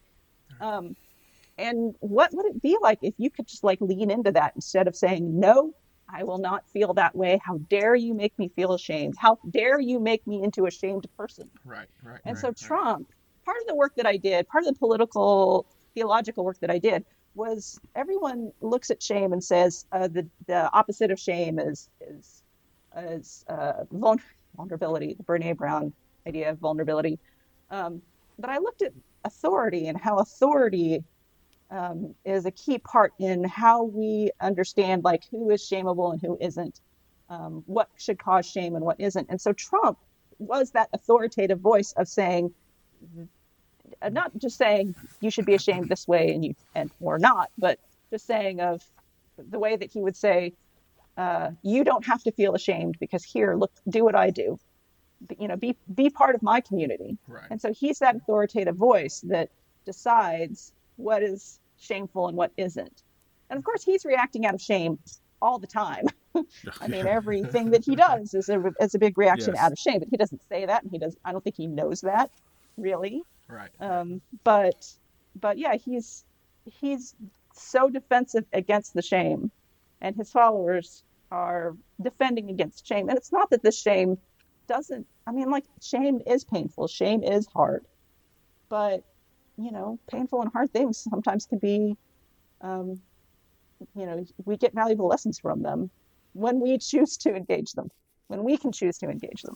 Um, 0.61 0.95
and 1.57 1.93
what 1.99 2.29
would 2.33 2.45
it 2.45 2.61
be 2.61 2.77
like 2.81 2.99
if 3.01 3.13
you 3.17 3.29
could 3.29 3.47
just 3.47 3.63
like 3.63 3.79
lean 3.81 4.09
into 4.09 4.31
that 4.31 4.53
instead 4.55 4.87
of 4.87 4.95
saying, 4.95 5.39
no, 5.39 5.73
I 6.09 6.23
will 6.23 6.39
not 6.39 6.63
feel 6.71 6.93
that 6.95 7.15
way. 7.15 7.39
How 7.43 7.57
dare 7.69 7.95
you 7.95 8.13
make 8.13 8.37
me 8.37 8.49
feel 8.55 8.73
ashamed? 8.73 9.15
How 9.17 9.37
dare 9.49 9.79
you 9.79 9.99
make 9.99 10.25
me 10.25 10.43
into 10.43 10.65
a 10.65 10.71
shamed 10.71 11.05
person? 11.17 11.49
Right, 11.65 11.87
right. 12.03 12.19
And 12.25 12.35
right, 12.35 12.41
so 12.41 12.47
right. 12.47 12.57
Trump, 12.57 13.07
part 13.45 13.57
of 13.61 13.67
the 13.67 13.75
work 13.75 13.93
that 13.97 14.05
I 14.05 14.17
did, 14.17 14.47
part 14.47 14.63
of 14.63 14.73
the 14.73 14.79
political 14.79 15.65
theological 15.93 16.43
work 16.43 16.59
that 16.59 16.71
I 16.71 16.79
did 16.79 17.05
was 17.33 17.79
everyone 17.95 18.51
looks 18.61 18.91
at 18.91 19.01
shame 19.01 19.33
and 19.33 19.43
says 19.43 19.85
uh, 19.91 20.07
the 20.07 20.27
the 20.47 20.71
opposite 20.73 21.11
of 21.11 21.19
shame 21.19 21.59
is 21.59 21.89
is 22.01 22.43
is 22.97 23.45
uh, 23.47 23.83
vulnerability, 24.55 25.15
the 25.15 25.23
Brene 25.23 25.55
Brown 25.55 25.93
idea 26.27 26.49
of 26.51 26.59
vulnerability. 26.59 27.19
Um, 27.69 28.01
but 28.37 28.49
I 28.49 28.57
looked 28.57 28.81
at 28.81 28.91
authority 29.23 29.87
and 29.87 29.99
how 29.99 30.17
authority 30.17 31.03
um, 31.69 32.13
is 32.25 32.45
a 32.45 32.51
key 32.51 32.77
part 32.79 33.13
in 33.19 33.43
how 33.45 33.83
we 33.83 34.31
understand 34.41 35.03
like 35.03 35.23
who 35.31 35.49
is 35.51 35.61
shameable 35.61 36.11
and 36.11 36.21
who 36.21 36.37
isn't, 36.41 36.81
um, 37.29 37.63
what 37.65 37.87
should 37.97 38.19
cause 38.19 38.45
shame 38.45 38.75
and 38.75 38.83
what 38.83 38.99
isn't. 38.99 39.27
And 39.29 39.39
so 39.39 39.53
Trump 39.53 39.97
was 40.37 40.71
that 40.71 40.89
authoritative 40.91 41.59
voice 41.59 41.93
of 41.93 42.07
saying 42.07 42.53
uh, 44.01 44.09
not 44.09 44.31
just 44.37 44.57
saying 44.57 44.95
you 45.19 45.29
should 45.31 45.45
be 45.45 45.53
ashamed 45.55 45.89
this 45.89 46.07
way 46.07 46.31
and 46.33 46.43
you 46.45 46.55
and 46.75 46.91
or 46.99 47.19
not, 47.19 47.49
but 47.57 47.79
just 48.11 48.25
saying 48.27 48.59
of 48.61 48.81
the 49.37 49.59
way 49.59 49.75
that 49.75 49.91
he 49.91 50.01
would 50.01 50.15
say, 50.15 50.53
uh, 51.17 51.51
you 51.61 51.83
don't 51.83 52.05
have 52.05 52.21
to 52.23 52.31
feel 52.31 52.55
ashamed 52.55 52.95
because 52.99 53.23
here, 53.23 53.55
look, 53.55 53.71
do 53.89 54.03
what 54.03 54.15
I 54.15 54.29
do. 54.29 54.59
You 55.37 55.47
know, 55.47 55.55
be 55.55 55.75
be 55.93 56.09
part 56.09 56.35
of 56.35 56.41
my 56.41 56.61
community. 56.61 57.17
Right. 57.27 57.45
And 57.51 57.61
so 57.61 57.71
he's 57.73 57.99
that 57.99 58.15
authoritative 58.15 58.75
voice 58.75 59.21
that 59.27 59.49
decides 59.85 60.71
what 60.95 61.21
is 61.21 61.59
shameful 61.79 62.27
and 62.27 62.37
what 62.37 62.51
isn't. 62.57 63.03
And 63.49 63.57
of 63.57 63.63
course, 63.63 63.83
he's 63.83 64.05
reacting 64.05 64.45
out 64.45 64.53
of 64.53 64.61
shame 64.61 64.97
all 65.41 65.59
the 65.59 65.67
time. 65.67 66.05
I 66.81 66.87
mean, 66.87 67.05
everything 67.07 67.71
that 67.71 67.83
he 67.83 67.95
does 67.95 68.33
is 68.33 68.47
a, 68.49 68.63
is 68.79 68.95
a 68.95 68.99
big 68.99 69.17
reaction 69.17 69.53
Yes. 69.55 69.63
out 69.63 69.71
of 69.71 69.77
shame, 69.79 69.99
but 69.99 70.07
he 70.09 70.17
doesn't 70.17 70.41
say 70.47 70.65
that, 70.65 70.83
and 70.83 70.91
he 70.91 70.97
does. 70.97 71.15
I 71.25 71.31
don't 71.31 71.43
think 71.43 71.57
he 71.57 71.67
knows 71.67 72.01
that 72.01 72.31
really. 72.77 73.21
Right. 73.51 73.69
Um, 73.79 74.21
but 74.43 74.87
but 75.39 75.57
yeah, 75.57 75.75
he's 75.75 76.23
he's 76.65 77.15
so 77.53 77.89
defensive 77.89 78.45
against 78.53 78.93
the 78.93 79.01
shame, 79.01 79.51
and 79.99 80.15
his 80.15 80.31
followers 80.31 81.03
are 81.31 81.75
defending 82.01 82.49
against 82.49 82.87
shame. 82.87 83.09
And 83.09 83.17
it's 83.17 83.31
not 83.31 83.49
that 83.49 83.61
the 83.61 83.71
shame 83.71 84.17
doesn't. 84.67 85.05
I 85.27 85.31
mean, 85.31 85.49
like 85.51 85.65
shame 85.81 86.21
is 86.25 86.45
painful. 86.45 86.87
Shame 86.87 87.23
is 87.23 87.47
hard, 87.47 87.85
but 88.69 89.03
you 89.57 89.71
know, 89.71 89.99
painful 90.09 90.41
and 90.41 90.51
hard 90.51 90.71
things 90.71 90.97
sometimes 90.97 91.45
can 91.45 91.59
be 91.59 91.97
um, 92.61 93.01
you 93.95 94.05
know, 94.05 94.25
we 94.45 94.57
get 94.57 94.73
valuable 94.73 95.07
lessons 95.07 95.39
from 95.39 95.61
them 95.61 95.89
when 96.33 96.59
we 96.59 96.77
choose 96.77 97.17
to 97.17 97.35
engage 97.35 97.73
them, 97.73 97.89
when 98.27 98.43
we 98.43 98.57
can 98.57 98.71
choose 98.71 98.97
to 98.99 99.09
engage 99.09 99.41
them. 99.41 99.55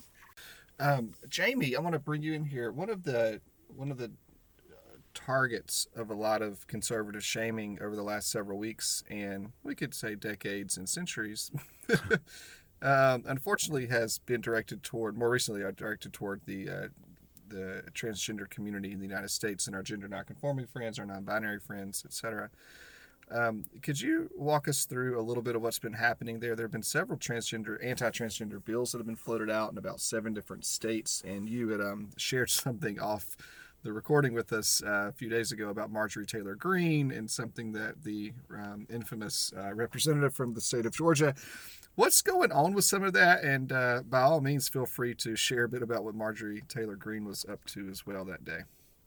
Um, 0.78 1.12
Jamie, 1.28 1.74
I 1.76 1.80
want 1.80 1.94
to 1.94 1.98
bring 1.98 2.22
you 2.22 2.34
in 2.34 2.44
here. 2.44 2.70
One 2.72 2.90
of 2.90 3.02
the 3.02 3.40
one 3.74 3.90
of 3.90 3.98
the 3.98 4.06
uh, 4.70 4.96
targets 5.14 5.86
of 5.96 6.10
a 6.10 6.14
lot 6.14 6.42
of 6.42 6.66
conservative 6.66 7.24
shaming 7.24 7.78
over 7.82 7.96
the 7.96 8.02
last 8.02 8.30
several 8.30 8.58
weeks, 8.58 9.02
and 9.10 9.52
we 9.62 9.74
could 9.74 9.94
say 9.94 10.14
decades 10.14 10.76
and 10.76 10.88
centuries, 10.88 11.50
um, 12.82 13.24
unfortunately, 13.26 13.86
has 13.86 14.18
been 14.18 14.40
directed 14.40 14.82
toward 14.82 15.16
more 15.16 15.30
recently 15.30 15.64
uh, 15.64 15.70
directed 15.70 16.12
toward 16.12 16.40
the 16.46 16.68
uh, 16.68 16.88
the 17.48 17.84
transgender 17.92 18.48
community 18.48 18.92
in 18.92 18.98
the 18.98 19.06
United 19.06 19.30
States 19.30 19.66
and 19.66 19.76
our 19.76 19.82
gender 19.82 20.08
nonconforming 20.08 20.66
friends, 20.66 20.98
our 20.98 21.06
non-binary 21.06 21.60
friends, 21.60 22.02
etc. 22.04 22.50
Um, 23.30 23.64
could 23.82 24.00
you 24.00 24.30
walk 24.36 24.68
us 24.68 24.84
through 24.84 25.18
a 25.18 25.22
little 25.22 25.42
bit 25.42 25.56
of 25.56 25.62
what's 25.62 25.78
been 25.78 25.94
happening 25.94 26.38
there? 26.38 26.54
There 26.54 26.64
have 26.64 26.72
been 26.72 26.82
several 26.82 27.18
transgender, 27.18 27.84
anti-transgender 27.84 28.64
bills 28.64 28.92
that 28.92 28.98
have 28.98 29.06
been 29.06 29.16
floated 29.16 29.50
out 29.50 29.72
in 29.72 29.78
about 29.78 30.00
seven 30.00 30.32
different 30.32 30.64
states, 30.64 31.22
and 31.26 31.48
you 31.48 31.68
had 31.70 31.80
um, 31.80 32.10
shared 32.16 32.50
something 32.50 33.00
off 33.00 33.36
the 33.82 33.92
recording 33.92 34.32
with 34.32 34.52
us 34.52 34.82
uh, 34.84 35.06
a 35.08 35.12
few 35.12 35.28
days 35.28 35.52
ago 35.52 35.68
about 35.68 35.90
Marjorie 35.90 36.26
Taylor 36.26 36.54
Greene 36.54 37.12
and 37.12 37.30
something 37.30 37.72
that 37.72 38.02
the 38.02 38.32
um, 38.52 38.86
infamous 38.90 39.52
uh, 39.56 39.72
representative 39.74 40.34
from 40.34 40.54
the 40.54 40.60
state 40.60 40.86
of 40.86 40.92
Georgia. 40.92 41.34
What's 41.94 42.20
going 42.20 42.52
on 42.52 42.74
with 42.74 42.84
some 42.84 43.02
of 43.04 43.12
that? 43.14 43.42
And 43.42 43.72
uh, 43.72 44.02
by 44.08 44.22
all 44.22 44.40
means, 44.40 44.68
feel 44.68 44.86
free 44.86 45.14
to 45.16 45.36
share 45.36 45.64
a 45.64 45.68
bit 45.68 45.82
about 45.82 46.04
what 46.04 46.14
Marjorie 46.14 46.62
Taylor 46.68 46.96
Greene 46.96 47.24
was 47.24 47.46
up 47.48 47.64
to 47.66 47.88
as 47.88 48.04
well 48.04 48.24
that 48.24 48.44
day. 48.44 48.60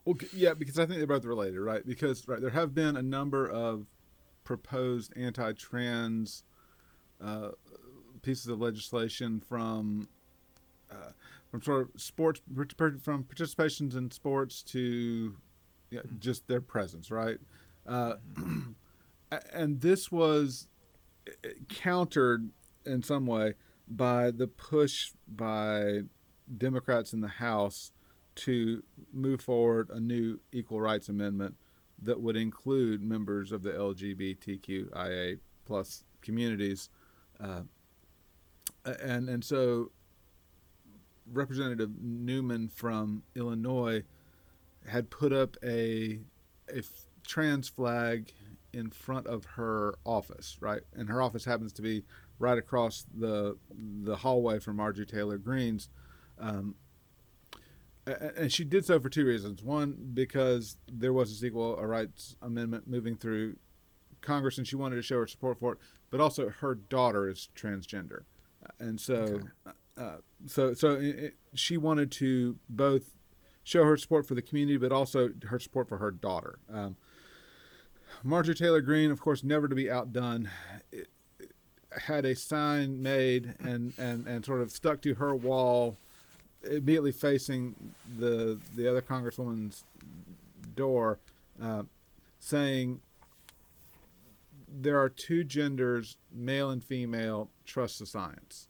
Well, 0.06 0.16
yeah, 0.34 0.54
because 0.54 0.80
I 0.80 0.86
think 0.86 0.98
they're 0.98 1.08
both 1.08 1.26
related, 1.26 1.60
right? 1.60 1.86
Because 1.86 2.28
right, 2.28 2.42
there 2.42 2.50
have 2.50 2.74
been 2.74 2.98
a 2.98 3.02
number 3.02 3.48
of 3.48 3.86
proposed 4.50 5.14
anti-trans 5.16 6.44
uh, 7.24 7.50
pieces 8.24 8.48
of 8.48 8.60
legislation 8.60 9.40
from 9.40 10.10
uh, 10.92 11.12
from 11.52 11.62
sort 11.62 11.82
of 11.84 12.02
sports 12.02 12.42
from 13.04 13.24
participations 13.26 13.96
in 13.96 14.10
sports 14.10 14.64
to 14.64 15.36
yeah, 15.92 16.00
just 16.18 16.48
their 16.48 16.62
presence, 16.62 17.12
right? 17.12 17.38
Uh, 17.86 18.16
and 19.54 19.82
this 19.82 20.12
was 20.12 20.68
uh, 21.28 21.50
countered 21.68 22.50
in 22.88 23.04
some 23.04 23.28
way 23.28 23.54
by 23.88 24.32
the 24.32 24.48
push 24.48 25.12
by 25.28 26.00
Democrats 26.58 27.14
in 27.14 27.22
the 27.22 27.28
House 27.28 27.92
to 28.34 28.82
move 29.14 29.42
forward 29.42 29.92
a 29.92 30.00
new 30.00 30.40
equal 30.52 30.82
rights 30.82 31.08
amendment 31.08 31.56
that 32.02 32.20
would 32.20 32.36
include 32.36 33.02
members 33.02 33.52
of 33.52 33.64
the 33.64 33.72
LGBTQIA 33.72 35.40
plus 35.66 36.04
communities, 36.22 36.90
uh, 37.40 37.62
and 39.02 39.30
and 39.30 39.44
so 39.44 39.92
Representative 41.32 41.92
Newman 42.02 42.70
from 42.70 43.24
Illinois 43.36 44.04
had 44.88 45.10
put 45.10 45.34
up 45.34 45.58
a 45.64 46.20
a 46.74 46.84
trans 47.26 47.68
flag 47.68 48.32
in 48.74 48.90
front 48.90 49.28
of 49.28 49.46
her 49.46 49.96
office, 50.06 50.58
right? 50.60 50.82
And 50.96 51.10
her 51.10 51.22
office 51.22 51.46
happens 51.46 51.74
to 51.74 51.82
be 51.82 52.04
right 52.40 52.58
across 52.58 53.06
the 53.14 53.58
the 54.04 54.16
hallway 54.16 54.60
from 54.60 54.78
Marjorie 54.78 55.06
Taylor 55.06 55.38
Greene's. 55.38 55.90
Um, 56.40 56.76
and 58.36 58.52
she 58.52 58.64
did 58.64 58.86
so 58.86 59.00
for 59.00 59.10
two 59.10 59.26
reasons. 59.26 59.64
One, 59.64 60.12
because 60.14 60.78
there 60.92 61.14
was 61.14 61.42
a 61.42 61.46
equal 61.46 61.76
rights 61.76 62.36
amendment 62.42 62.88
moving 62.88 63.16
through 63.16 63.58
Congress, 64.22 64.58
and 64.58 64.68
she 64.68 64.76
wanted 64.76 64.96
to 64.96 65.02
show 65.02 65.18
her 65.18 65.28
support 65.28 65.60
for 65.60 65.74
it. 65.74 65.80
But 66.10 66.20
also, 66.20 66.50
her 66.50 66.76
daughter 66.76 67.30
is 67.30 67.50
transgender, 67.56 68.24
and 68.80 69.00
so, 69.00 69.14
okay. 69.16 69.46
uh, 69.98 70.18
so, 70.48 70.74
so 70.74 70.94
it, 70.94 71.36
she 71.54 71.78
wanted 71.78 72.12
to 72.14 72.58
both 72.68 73.12
show 73.64 73.84
her 73.84 73.98
support 73.98 74.28
for 74.28 74.34
the 74.34 74.42
community, 74.42 74.78
but 74.78 74.92
also 74.92 75.30
her 75.48 75.60
support 75.60 75.88
for 75.88 75.98
her 75.98 76.12
daughter. 76.12 76.60
Um, 76.72 76.96
Marjorie 78.24 78.56
Taylor 78.56 78.82
Greene, 78.82 79.12
of 79.12 79.22
course, 79.22 79.44
never 79.44 79.68
to 79.68 79.76
be 79.76 79.90
outdone, 79.90 80.50
it, 80.92 81.08
it 81.40 81.52
had 81.92 82.26
a 82.26 82.36
sign 82.36 83.02
made 83.02 83.54
and, 83.60 83.94
and, 83.98 84.28
and 84.28 84.44
sort 84.44 84.62
of 84.62 84.72
stuck 84.72 85.02
to 85.04 85.16
her 85.16 85.36
wall 85.36 85.98
immediately 86.64 87.12
facing 87.12 87.94
the 88.18 88.60
the 88.76 88.88
other 88.90 89.02
congresswoman's 89.02 89.84
door, 90.76 91.20
uh, 91.62 91.84
saying 92.40 93.02
there 94.68 95.00
are 95.00 95.10
two 95.10 95.44
genders, 95.44 96.18
male 96.32 96.70
and 96.70 96.84
female. 96.84 97.50
Trust 97.66 98.00
the 98.00 98.06
science. 98.06 98.68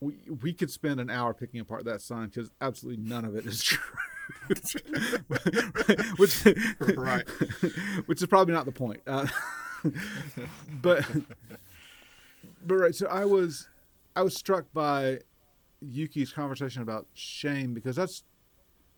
We 0.00 0.14
we 0.42 0.52
could 0.52 0.70
spend 0.70 1.00
an 1.00 1.10
hour 1.10 1.34
picking 1.34 1.60
apart 1.60 1.84
that 1.84 2.00
sign 2.00 2.28
because 2.28 2.50
absolutely 2.60 3.02
none 3.04 3.24
of 3.24 3.36
it 3.36 3.46
is 3.46 3.62
true. 3.64 3.78
which 6.16 6.44
right, 6.96 7.28
which 8.06 8.20
is 8.20 8.26
probably 8.28 8.54
not 8.54 8.66
the 8.66 8.72
point. 8.72 9.00
Uh, 9.06 9.26
but 10.82 11.04
but 12.64 12.74
right. 12.74 12.94
So 12.94 13.06
I 13.06 13.24
was 13.24 13.68
I 14.14 14.22
was 14.22 14.36
struck 14.36 14.66
by 14.72 15.20
Yuki's 15.80 16.32
conversation 16.32 16.82
about 16.82 17.06
shame 17.14 17.74
because 17.74 17.96
that's 17.96 18.24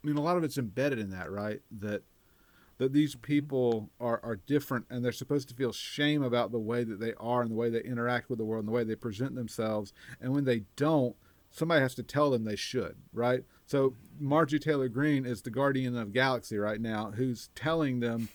I 0.02 0.06
mean 0.06 0.16
a 0.16 0.22
lot 0.22 0.36
of 0.36 0.44
it's 0.44 0.58
embedded 0.58 0.98
in 0.98 1.10
that, 1.10 1.30
right? 1.30 1.60
That 1.70 2.02
that 2.78 2.92
these 2.92 3.14
mm-hmm. 3.14 3.22
people 3.22 3.90
are, 4.00 4.20
are 4.22 4.36
different 4.36 4.86
and 4.90 5.04
they're 5.04 5.12
supposed 5.12 5.48
to 5.50 5.54
feel 5.54 5.72
shame 5.72 6.22
about 6.22 6.50
the 6.50 6.58
way 6.58 6.82
that 6.82 6.98
they 6.98 7.14
are 7.20 7.42
and 7.42 7.50
the 7.50 7.54
way 7.54 7.70
they 7.70 7.82
interact 7.82 8.30
with 8.30 8.38
the 8.38 8.44
world 8.44 8.64
and 8.64 8.68
the 8.68 8.76
way 8.76 8.84
they 8.84 8.94
present 8.94 9.34
themselves. 9.34 9.92
And 10.20 10.32
when 10.32 10.44
they 10.44 10.62
don't, 10.76 11.14
somebody 11.50 11.82
has 11.82 11.94
to 11.96 12.02
tell 12.02 12.30
them 12.30 12.44
they 12.44 12.56
should, 12.56 12.96
right? 13.12 13.44
So 13.66 13.94
Margie 14.18 14.58
Taylor 14.58 14.88
Greene 14.88 15.26
is 15.26 15.42
the 15.42 15.50
guardian 15.50 15.96
of 15.96 16.12
galaxy 16.12 16.56
right 16.56 16.80
now 16.80 17.12
who's 17.14 17.50
telling 17.54 18.00
them 18.00 18.30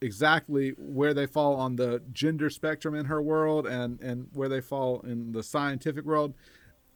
exactly 0.00 0.70
where 0.78 1.14
they 1.14 1.26
fall 1.26 1.54
on 1.56 1.76
the 1.76 2.02
gender 2.12 2.50
spectrum 2.50 2.94
in 2.94 3.06
her 3.06 3.22
world 3.22 3.66
and, 3.66 4.00
and 4.00 4.28
where 4.32 4.48
they 4.48 4.60
fall 4.60 5.00
in 5.02 5.32
the 5.32 5.42
scientific 5.42 6.04
world 6.04 6.34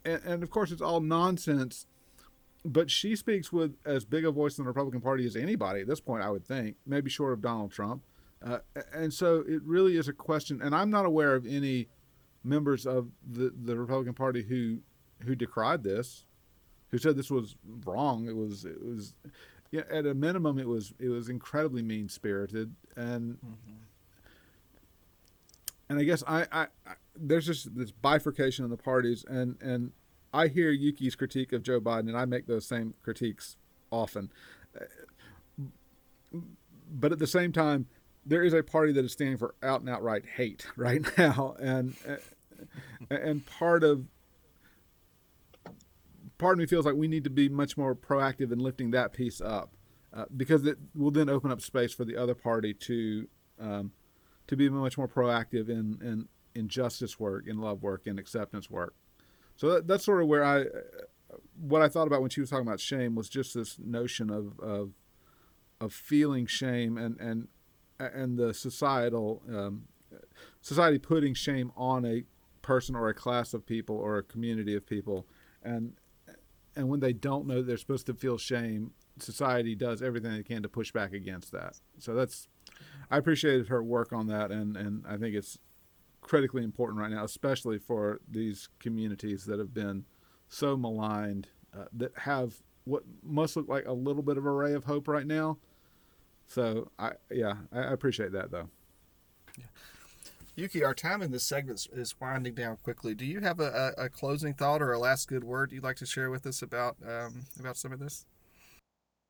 and, 0.06 0.22
and 0.24 0.42
of 0.42 0.50
course 0.50 0.70
it's 0.70 0.82
all 0.82 1.00
nonsense 1.00 1.86
but 2.66 2.90
she 2.90 3.14
speaks 3.14 3.52
with 3.52 3.76
as 3.84 4.04
big 4.04 4.24
a 4.24 4.30
voice 4.30 4.58
in 4.58 4.64
the 4.64 4.68
Republican 4.68 5.00
Party 5.00 5.24
as 5.24 5.36
anybody 5.36 5.82
at 5.82 5.86
this 5.86 6.00
point, 6.00 6.22
I 6.22 6.30
would 6.30 6.44
think, 6.44 6.76
maybe 6.84 7.08
short 7.08 7.32
of 7.32 7.40
Donald 7.40 7.70
Trump. 7.70 8.02
Uh, 8.44 8.58
and 8.92 9.14
so 9.14 9.44
it 9.46 9.62
really 9.62 9.96
is 9.96 10.08
a 10.08 10.12
question. 10.12 10.60
And 10.60 10.74
I'm 10.74 10.90
not 10.90 11.06
aware 11.06 11.34
of 11.34 11.46
any 11.46 11.88
members 12.42 12.86
of 12.86 13.08
the, 13.26 13.52
the 13.64 13.76
Republican 13.76 14.14
Party 14.14 14.42
who 14.42 14.78
who 15.24 15.34
decried 15.34 15.82
this, 15.82 16.26
who 16.90 16.98
said 16.98 17.16
this 17.16 17.30
was 17.30 17.56
wrong. 17.84 18.28
It 18.28 18.36
was 18.36 18.64
it 18.64 18.84
was 18.84 19.14
yeah, 19.70 19.82
at 19.90 20.04
a 20.04 20.14
minimum 20.14 20.58
it 20.58 20.68
was 20.68 20.92
it 20.98 21.08
was 21.08 21.28
incredibly 21.28 21.82
mean 21.82 22.08
spirited 22.08 22.74
and 22.96 23.34
mm-hmm. 23.34 23.72
and 25.88 25.98
I 25.98 26.04
guess 26.04 26.22
I, 26.26 26.46
I, 26.52 26.66
I 26.86 26.94
there's 27.18 27.46
just 27.46 27.76
this 27.76 27.90
bifurcation 27.90 28.64
in 28.64 28.70
the 28.70 28.76
parties, 28.76 29.24
and 29.28 29.56
and 29.60 29.92
I 30.32 30.48
hear 30.48 30.70
Yuki's 30.70 31.16
critique 31.16 31.52
of 31.52 31.62
Joe 31.62 31.80
Biden, 31.80 32.08
and 32.08 32.16
I 32.16 32.24
make 32.24 32.46
those 32.46 32.66
same 32.66 32.94
critiques 33.02 33.56
often. 33.90 34.30
But 36.90 37.12
at 37.12 37.18
the 37.18 37.26
same 37.26 37.52
time, 37.52 37.86
there 38.24 38.42
is 38.42 38.52
a 38.52 38.62
party 38.62 38.92
that 38.92 39.04
is 39.04 39.12
standing 39.12 39.38
for 39.38 39.54
out 39.62 39.80
and 39.80 39.88
outright 39.88 40.24
hate 40.36 40.66
right 40.76 41.02
now, 41.16 41.56
and 41.58 41.96
and 43.10 43.46
part 43.46 43.84
of 43.84 44.06
part 46.38 46.54
of 46.54 46.58
me 46.58 46.66
feels 46.66 46.84
like 46.84 46.94
we 46.94 47.08
need 47.08 47.24
to 47.24 47.30
be 47.30 47.48
much 47.48 47.76
more 47.76 47.94
proactive 47.94 48.52
in 48.52 48.58
lifting 48.58 48.90
that 48.90 49.12
piece 49.12 49.40
up, 49.40 49.70
uh, 50.14 50.24
because 50.36 50.66
it 50.66 50.78
will 50.94 51.10
then 51.10 51.28
open 51.28 51.50
up 51.50 51.60
space 51.60 51.94
for 51.94 52.04
the 52.04 52.16
other 52.16 52.34
party 52.34 52.74
to 52.74 53.28
um, 53.60 53.92
to 54.46 54.56
be 54.56 54.68
much 54.68 54.98
more 54.98 55.08
proactive 55.08 55.68
in 55.68 55.98
in 56.02 56.28
in 56.56 56.68
justice 56.68 57.20
work, 57.20 57.46
in 57.46 57.60
love 57.60 57.82
work, 57.82 58.02
in 58.06 58.18
acceptance 58.18 58.70
work. 58.70 58.94
So 59.56 59.70
that, 59.70 59.86
that's 59.86 60.04
sort 60.04 60.22
of 60.22 60.28
where 60.28 60.44
I, 60.44 60.64
what 61.58 61.82
I 61.82 61.88
thought 61.88 62.06
about 62.06 62.20
when 62.20 62.30
she 62.30 62.40
was 62.40 62.50
talking 62.50 62.66
about 62.66 62.80
shame 62.80 63.14
was 63.14 63.28
just 63.28 63.54
this 63.54 63.78
notion 63.78 64.30
of 64.30 64.58
of, 64.60 64.90
of 65.80 65.92
feeling 65.92 66.46
shame 66.46 66.96
and 66.96 67.18
and 67.20 67.48
and 67.98 68.38
the 68.38 68.52
societal 68.52 69.42
um, 69.48 69.84
society 70.60 70.98
putting 70.98 71.34
shame 71.34 71.72
on 71.76 72.04
a 72.04 72.24
person 72.62 72.94
or 72.94 73.08
a 73.08 73.14
class 73.14 73.54
of 73.54 73.64
people 73.64 73.96
or 73.96 74.18
a 74.18 74.22
community 74.22 74.74
of 74.74 74.86
people, 74.86 75.26
and 75.62 75.94
and 76.74 76.88
when 76.88 77.00
they 77.00 77.12
don't 77.12 77.46
know 77.46 77.62
they're 77.62 77.76
supposed 77.76 78.06
to 78.06 78.14
feel 78.14 78.38
shame, 78.38 78.92
society 79.18 79.74
does 79.74 80.02
everything 80.02 80.32
they 80.32 80.42
can 80.42 80.62
to 80.62 80.68
push 80.68 80.92
back 80.92 81.12
against 81.12 81.52
that. 81.52 81.80
So 81.98 82.14
that's 82.14 82.48
I 83.10 83.18
appreciated 83.18 83.68
her 83.68 83.82
work 83.82 84.12
on 84.12 84.26
that, 84.28 84.50
and 84.50 84.76
and 84.76 85.04
I 85.08 85.16
think 85.16 85.34
it's 85.34 85.58
critically 86.26 86.64
important 86.64 86.98
right 86.98 87.10
now, 87.10 87.22
especially 87.22 87.78
for 87.78 88.20
these 88.28 88.68
communities 88.80 89.44
that 89.44 89.60
have 89.60 89.72
been 89.72 90.04
so 90.48 90.76
maligned, 90.76 91.46
uh, 91.76 91.84
that 91.92 92.10
have 92.18 92.54
what 92.84 93.04
must 93.22 93.56
look 93.56 93.68
like 93.68 93.86
a 93.86 93.92
little 93.92 94.22
bit 94.22 94.36
of 94.36 94.44
a 94.44 94.50
ray 94.50 94.72
of 94.72 94.84
hope 94.84 95.06
right 95.06 95.26
now. 95.26 95.56
So 96.48 96.90
I, 96.98 97.12
yeah, 97.30 97.54
I, 97.72 97.92
appreciate 97.92 98.32
that 98.32 98.50
though. 98.50 98.68
Yeah. 99.56 99.66
Yuki, 100.56 100.82
our 100.82 100.94
time 100.94 101.22
in 101.22 101.30
this 101.30 101.44
segment 101.44 101.86
is 101.92 102.14
winding 102.20 102.54
down 102.54 102.78
quickly. 102.82 103.14
Do 103.14 103.24
you 103.24 103.40
have 103.40 103.60
a, 103.60 103.94
a, 103.98 104.04
a 104.04 104.08
closing 104.08 104.54
thought 104.54 104.82
or 104.82 104.92
a 104.92 104.98
last 104.98 105.28
good 105.28 105.44
word 105.44 105.70
you'd 105.70 105.84
like 105.84 105.96
to 105.96 106.06
share 106.06 106.30
with 106.30 106.46
us 106.46 106.62
about 106.62 106.96
um, 107.06 107.42
about 107.60 107.76
some 107.76 107.92
of 107.92 108.00
this? 108.00 108.26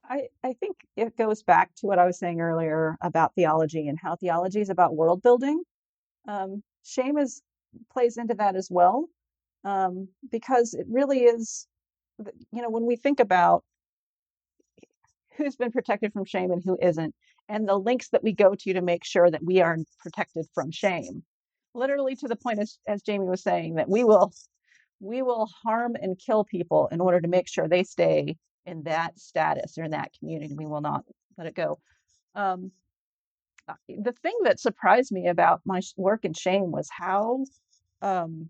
I, 0.09 0.29
I 0.43 0.55
think 0.55 0.77
it 0.97 1.17
goes 1.17 1.43
back 1.43 1.75
to 1.77 1.87
what 1.87 1.99
I 1.99 2.07
was 2.07 2.19
saying 2.19 2.41
earlier 2.41 2.97
about 3.03 3.35
theology 3.35 3.89
and 3.89 3.99
how 4.01 4.17
theology 4.17 4.61
is 4.61 4.71
about 4.71 4.95
world 4.95 5.21
building. 5.21 5.63
Um, 6.29 6.63
shame 6.87 7.19
is 7.19 7.43
plays 7.93 8.17
into 8.17 8.35
that 8.35 8.57
as 8.57 8.69
well, 8.71 9.07
um, 9.65 10.09
because 10.31 10.75
it 10.75 10.87
really 10.89 11.25
is. 11.25 11.67
You 12.53 12.63
know, 12.63 12.71
when 12.71 12.87
we 12.87 12.97
think 12.97 13.21
about 13.21 13.63
who's 15.37 15.57
been 15.57 15.73
protected 15.73 16.13
from 16.13 16.25
shame 16.25 16.51
and 16.51 16.63
who 16.65 16.79
isn't, 16.81 17.15
and 17.49 17.69
the 17.69 17.79
links 17.79 18.09
that 18.11 18.23
we 18.23 18.33
go 18.33 18.55
to 18.55 18.73
to 18.73 18.81
make 18.81 19.05
sure 19.05 19.31
that 19.31 19.45
we 19.45 19.61
are 19.61 19.77
protected 20.01 20.47
from 20.55 20.71
shame, 20.71 21.23
literally 21.75 22.17
to 22.17 22.29
the 22.29 22.37
point 22.37 22.59
as, 22.59 22.79
as 22.87 23.03
Jamie 23.03 23.27
was 23.27 23.43
saying 23.43 23.75
that 23.75 23.89
we 23.89 24.05
will 24.05 24.33
we 24.99 25.21
will 25.21 25.49
harm 25.63 25.95
and 26.01 26.19
kill 26.19 26.45
people 26.45 26.89
in 26.91 27.01
order 27.01 27.21
to 27.21 27.29
make 27.29 27.49
sure 27.49 27.69
they 27.69 27.85
stay 27.85 28.37
in 28.65 28.83
that 28.85 29.19
status 29.19 29.77
or 29.77 29.85
in 29.85 29.91
that 29.91 30.11
community. 30.19 30.55
We 30.57 30.67
will 30.67 30.81
not 30.81 31.05
let 31.37 31.47
it 31.47 31.55
go. 31.55 31.79
Um, 32.35 32.73
the 33.89 34.13
thing 34.13 34.37
that 34.45 34.61
surprised 34.61 35.13
me 35.13 35.29
about 35.29 35.61
my 35.65 35.81
work 35.97 36.25
in 36.25 36.33
shame 36.33 36.71
was 36.71 36.89
how 36.91 37.45
um, 38.03 38.49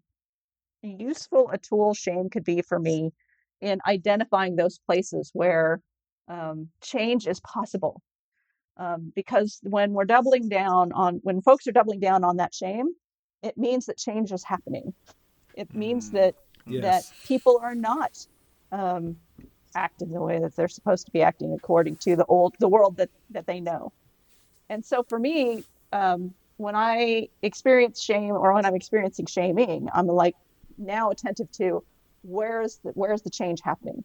useful 0.82 1.50
a 1.50 1.58
tool 1.58 1.94
shame 1.94 2.28
could 2.30 2.44
be 2.44 2.62
for 2.62 2.78
me 2.78 3.12
in 3.60 3.80
identifying 3.86 4.56
those 4.56 4.78
places 4.78 5.30
where 5.32 5.80
um, 6.28 6.68
change 6.82 7.26
is 7.26 7.40
possible. 7.40 8.02
Um, 8.76 9.12
because 9.14 9.58
when 9.62 9.92
we're 9.92 10.04
doubling 10.04 10.48
down 10.48 10.92
on, 10.92 11.20
when 11.22 11.40
folks 11.40 11.66
are 11.66 11.72
doubling 11.72 12.00
down 12.00 12.24
on 12.24 12.36
that 12.36 12.54
shame, 12.54 12.88
it 13.42 13.56
means 13.56 13.86
that 13.86 13.96
change 13.96 14.32
is 14.32 14.44
happening. 14.44 14.92
It 15.54 15.74
means 15.74 16.10
mm, 16.10 16.12
that 16.14 16.34
yes. 16.66 16.82
that 16.82 17.26
people 17.26 17.58
are 17.62 17.74
not 17.74 18.18
um, 18.72 19.16
acting 19.74 20.10
the 20.10 20.20
way 20.20 20.38
that 20.40 20.54
they're 20.56 20.68
supposed 20.68 21.06
to 21.06 21.12
be 21.12 21.22
acting 21.22 21.54
according 21.54 21.96
to 21.96 22.16
the 22.16 22.26
old 22.26 22.54
the 22.60 22.68
world 22.68 22.98
that 22.98 23.10
that 23.30 23.46
they 23.46 23.60
know. 23.60 23.92
And 24.68 24.84
so 24.84 25.02
for 25.08 25.18
me, 25.18 25.64
um, 25.92 26.34
when 26.56 26.74
I 26.74 27.28
experience 27.42 28.02
shame 28.02 28.32
or 28.32 28.52
when 28.52 28.64
I'm 28.64 28.74
experiencing 28.74 29.26
shaming, 29.26 29.88
I'm 29.92 30.06
like 30.06 30.34
now 30.78 31.10
attentive 31.10 31.50
to 31.52 31.84
where's 32.22 32.78
the 32.84 32.90
where's 32.90 33.22
the 33.22 33.30
change 33.30 33.60
happening 33.62 34.02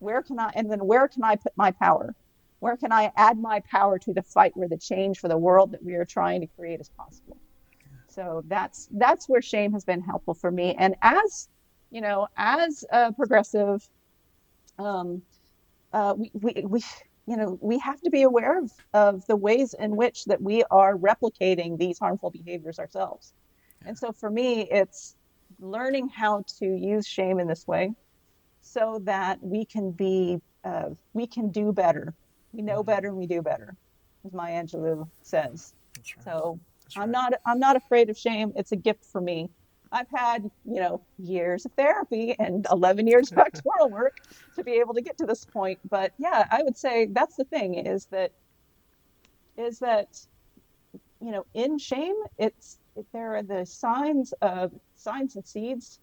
where 0.00 0.22
can 0.22 0.38
I, 0.38 0.50
and 0.54 0.70
then 0.70 0.80
where 0.80 1.06
can 1.06 1.22
I 1.22 1.36
put 1.36 1.52
my 1.56 1.70
power? 1.70 2.14
Where 2.58 2.76
can 2.76 2.90
I 2.90 3.12
add 3.16 3.38
my 3.38 3.60
power 3.70 3.98
to 4.00 4.12
the 4.12 4.22
fight 4.22 4.56
where 4.56 4.68
the 4.68 4.76
change 4.76 5.18
for 5.18 5.28
the 5.28 5.38
world 5.38 5.72
that 5.72 5.82
we 5.82 5.94
are 5.94 6.04
trying 6.04 6.40
to 6.40 6.46
create 6.46 6.80
is 6.80 6.90
possible? 6.90 7.36
So 8.08 8.42
that's 8.48 8.88
that's 8.92 9.28
where 9.28 9.40
shame 9.40 9.72
has 9.72 9.84
been 9.84 10.00
helpful 10.00 10.34
for 10.34 10.50
me. 10.50 10.74
And 10.78 10.96
as 11.00 11.48
you 11.90 12.00
know, 12.00 12.26
as 12.36 12.84
a 12.90 13.12
progressive, 13.12 13.88
um, 14.78 15.22
uh, 15.92 16.14
we, 16.16 16.30
we 16.34 16.64
we 16.66 16.82
you 17.26 17.36
know 17.36 17.58
we 17.60 17.78
have 17.78 18.00
to 18.00 18.10
be 18.10 18.22
aware 18.22 18.58
of, 18.58 18.70
of 18.94 19.26
the 19.26 19.36
ways 19.36 19.74
in 19.74 19.96
which 19.96 20.24
that 20.26 20.40
we 20.40 20.64
are 20.70 20.96
replicating 20.96 21.78
these 21.78 21.98
harmful 21.98 22.30
behaviors 22.30 22.78
ourselves. 22.78 23.32
And 23.86 23.96
so 23.96 24.12
for 24.12 24.30
me, 24.30 24.68
it's 24.70 25.16
learning 25.58 26.08
how 26.08 26.44
to 26.58 26.66
use 26.66 27.06
shame 27.06 27.40
in 27.40 27.46
this 27.46 27.66
way 27.66 27.92
so 28.62 29.00
that 29.04 29.42
we 29.42 29.64
can 29.64 29.90
be 29.90 30.40
uh, 30.64 30.90
we 31.12 31.26
can 31.26 31.50
do 31.50 31.72
better. 31.72 32.14
We 32.52 32.62
know 32.62 32.82
better 32.82 33.08
and 33.08 33.16
we 33.16 33.26
do 33.26 33.42
better, 33.42 33.76
as 34.26 34.32
Maya 34.32 34.62
Angelou 34.62 35.08
says. 35.22 35.74
Right. 35.96 36.24
So 36.24 36.58
right. 36.96 37.02
I'm 37.02 37.10
not 37.10 37.34
I'm 37.46 37.58
not 37.58 37.76
afraid 37.76 38.10
of 38.10 38.18
shame. 38.18 38.52
It's 38.56 38.72
a 38.72 38.76
gift 38.76 39.04
for 39.04 39.20
me. 39.20 39.50
I've 39.92 40.08
had, 40.14 40.50
you 40.64 40.80
know, 40.80 41.00
years 41.18 41.66
of 41.66 41.72
therapy 41.72 42.36
and 42.38 42.66
11 42.70 43.06
years 43.06 43.30
of 43.30 43.36
doctoral 43.52 43.90
work 43.90 44.20
to 44.56 44.62
be 44.62 44.72
able 44.72 44.94
to 44.94 45.00
get 45.00 45.18
to 45.18 45.26
this 45.26 45.44
point. 45.44 45.78
But 45.88 46.12
yeah, 46.18 46.46
I 46.50 46.62
would 46.62 46.76
say 46.76 47.06
that's 47.06 47.36
the 47.36 47.44
thing 47.44 47.74
is 47.74 48.06
that 48.06 48.32
is 49.56 49.78
that 49.80 50.26
you 51.20 51.32
know, 51.32 51.44
in 51.54 51.78
shame, 51.78 52.14
it's 52.38 52.78
there 53.12 53.36
are 53.36 53.42
the 53.42 53.64
signs 53.66 54.32
of 54.40 54.72
signs 54.96 55.36
and 55.36 55.46
seeds 55.46 56.00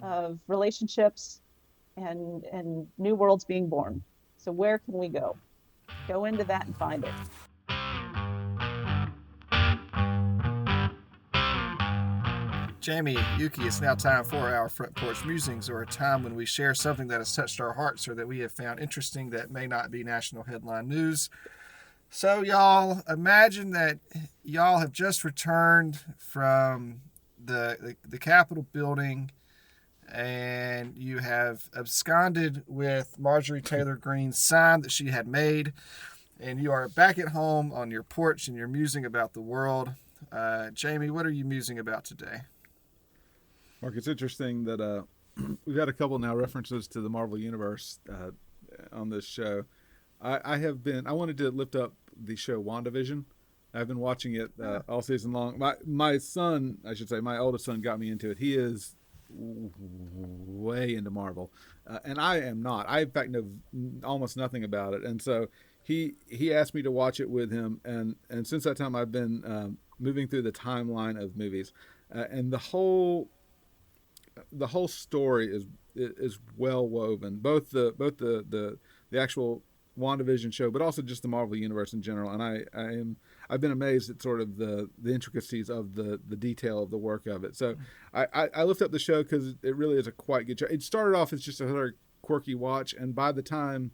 mm. 0.00 0.06
of 0.06 0.38
relationships 0.46 1.40
and 1.96 2.44
and 2.44 2.86
new 2.98 3.14
worlds 3.14 3.44
being 3.44 3.68
born. 3.68 4.02
So 4.36 4.52
where 4.52 4.78
can 4.78 4.94
we 4.94 5.08
go? 5.08 5.36
Go 6.08 6.24
into 6.24 6.44
that 6.44 6.66
and 6.66 6.76
find 6.76 7.04
it. 7.04 7.12
Jamie, 12.82 13.16
Yuki, 13.38 13.62
it's 13.62 13.80
now 13.80 13.94
time 13.94 14.24
for 14.24 14.38
our 14.38 14.68
Front 14.68 14.96
Porch 14.96 15.24
Musings, 15.24 15.70
or 15.70 15.82
a 15.82 15.86
time 15.86 16.24
when 16.24 16.34
we 16.34 16.44
share 16.44 16.74
something 16.74 17.06
that 17.06 17.18
has 17.18 17.32
touched 17.32 17.60
our 17.60 17.74
hearts 17.74 18.08
or 18.08 18.16
that 18.16 18.26
we 18.26 18.40
have 18.40 18.50
found 18.50 18.80
interesting 18.80 19.30
that 19.30 19.52
may 19.52 19.68
not 19.68 19.92
be 19.92 20.02
national 20.02 20.42
headline 20.42 20.88
news. 20.88 21.30
So, 22.10 22.42
y'all, 22.42 23.00
imagine 23.08 23.70
that 23.70 24.00
y'all 24.42 24.80
have 24.80 24.90
just 24.90 25.22
returned 25.22 26.00
from 26.18 27.02
the, 27.38 27.78
the, 27.80 27.96
the 28.08 28.18
Capitol 28.18 28.66
building 28.72 29.30
and 30.12 30.96
you 30.96 31.18
have 31.18 31.70
absconded 31.76 32.64
with 32.66 33.16
Marjorie 33.16 33.62
Taylor 33.62 33.94
Greene's 33.94 34.38
sign 34.38 34.80
that 34.80 34.90
she 34.90 35.06
had 35.06 35.28
made, 35.28 35.72
and 36.40 36.60
you 36.60 36.72
are 36.72 36.88
back 36.88 37.16
at 37.16 37.28
home 37.28 37.70
on 37.72 37.92
your 37.92 38.02
porch 38.02 38.48
and 38.48 38.56
you're 38.56 38.66
musing 38.66 39.04
about 39.04 39.34
the 39.34 39.40
world. 39.40 39.92
Uh, 40.32 40.70
Jamie, 40.70 41.10
what 41.10 41.26
are 41.26 41.30
you 41.30 41.44
musing 41.44 41.78
about 41.78 42.04
today? 42.04 42.40
Mark, 43.82 43.96
it's 43.96 44.06
interesting 44.06 44.64
that 44.64 44.80
uh, 44.80 45.02
we've 45.66 45.76
had 45.76 45.88
a 45.88 45.92
couple 45.92 46.16
now 46.20 46.36
references 46.36 46.86
to 46.86 47.00
the 47.00 47.08
Marvel 47.10 47.36
Universe 47.36 47.98
uh, 48.08 48.30
on 48.92 49.10
this 49.10 49.24
show. 49.24 49.64
I, 50.20 50.38
I, 50.44 50.56
have 50.58 50.84
been, 50.84 51.04
I 51.08 51.12
wanted 51.12 51.36
to 51.38 51.50
lift 51.50 51.74
up 51.74 51.92
the 52.16 52.36
show 52.36 52.62
WandaVision. 52.62 53.24
I've 53.74 53.88
been 53.88 53.98
watching 53.98 54.36
it 54.36 54.52
uh, 54.62 54.80
all 54.88 55.02
season 55.02 55.32
long. 55.32 55.58
My 55.58 55.74
my 55.86 56.18
son, 56.18 56.76
I 56.86 56.92
should 56.92 57.08
say, 57.08 57.20
my 57.20 57.38
oldest 57.38 57.64
son, 57.64 57.80
got 57.80 57.98
me 57.98 58.10
into 58.10 58.30
it. 58.30 58.36
He 58.36 58.54
is 58.54 58.94
way 59.30 60.94
into 60.94 61.10
Marvel, 61.10 61.50
uh, 61.86 61.98
and 62.04 62.20
I 62.20 62.40
am 62.40 62.62
not. 62.62 62.84
I 62.86 63.00
in 63.00 63.10
fact 63.10 63.30
know 63.30 63.46
almost 64.04 64.36
nothing 64.36 64.62
about 64.62 64.92
it, 64.92 65.04
and 65.04 65.22
so 65.22 65.48
he 65.82 66.12
he 66.28 66.52
asked 66.52 66.74
me 66.74 66.82
to 66.82 66.90
watch 66.90 67.18
it 67.18 67.30
with 67.30 67.50
him, 67.50 67.80
and 67.86 68.16
and 68.28 68.46
since 68.46 68.64
that 68.64 68.76
time 68.76 68.94
I've 68.94 69.10
been 69.10 69.42
um, 69.46 69.78
moving 69.98 70.28
through 70.28 70.42
the 70.42 70.52
timeline 70.52 71.18
of 71.18 71.34
movies, 71.34 71.72
uh, 72.14 72.24
and 72.30 72.52
the 72.52 72.58
whole 72.58 73.30
the 74.50 74.68
whole 74.68 74.88
story 74.88 75.48
is 75.54 75.66
is 75.94 76.38
well 76.56 76.86
woven. 76.86 77.36
Both 77.36 77.70
the 77.70 77.94
both 77.96 78.18
the 78.18 78.44
the 78.48 78.78
the 79.10 79.20
actual 79.20 79.62
WandaVision 79.98 80.52
show, 80.52 80.70
but 80.70 80.80
also 80.80 81.02
just 81.02 81.22
the 81.22 81.28
Marvel 81.28 81.56
universe 81.56 81.92
in 81.92 82.00
general, 82.00 82.30
and 82.30 82.42
I 82.42 82.64
I 82.74 82.92
am 82.92 83.16
I've 83.50 83.60
been 83.60 83.72
amazed 83.72 84.10
at 84.10 84.22
sort 84.22 84.40
of 84.40 84.56
the 84.56 84.88
the 84.98 85.12
intricacies 85.12 85.68
of 85.68 85.94
the 85.94 86.20
the 86.26 86.36
detail 86.36 86.82
of 86.82 86.90
the 86.90 86.98
work 86.98 87.26
of 87.26 87.44
it. 87.44 87.56
So 87.56 87.74
mm-hmm. 87.74 87.82
I 88.16 88.26
I, 88.32 88.48
I 88.56 88.62
lift 88.64 88.82
up 88.82 88.92
the 88.92 88.98
show 88.98 89.22
because 89.22 89.54
it 89.62 89.76
really 89.76 89.98
is 89.98 90.06
a 90.06 90.12
quite 90.12 90.46
good 90.46 90.58
show. 90.58 90.66
It 90.66 90.82
started 90.82 91.16
off 91.16 91.32
as 91.32 91.42
just 91.42 91.60
a 91.60 91.66
very 91.66 91.92
quirky 92.22 92.54
watch, 92.54 92.94
and 92.94 93.14
by 93.14 93.32
the 93.32 93.42
time 93.42 93.92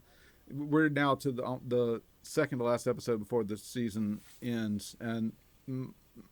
we're 0.50 0.88
now 0.88 1.14
to 1.16 1.32
the 1.32 1.60
the 1.66 2.02
second 2.22 2.58
to 2.58 2.64
last 2.64 2.86
episode 2.86 3.18
before 3.18 3.42
the 3.44 3.56
season 3.56 4.20
ends, 4.42 4.96
and 5.00 5.32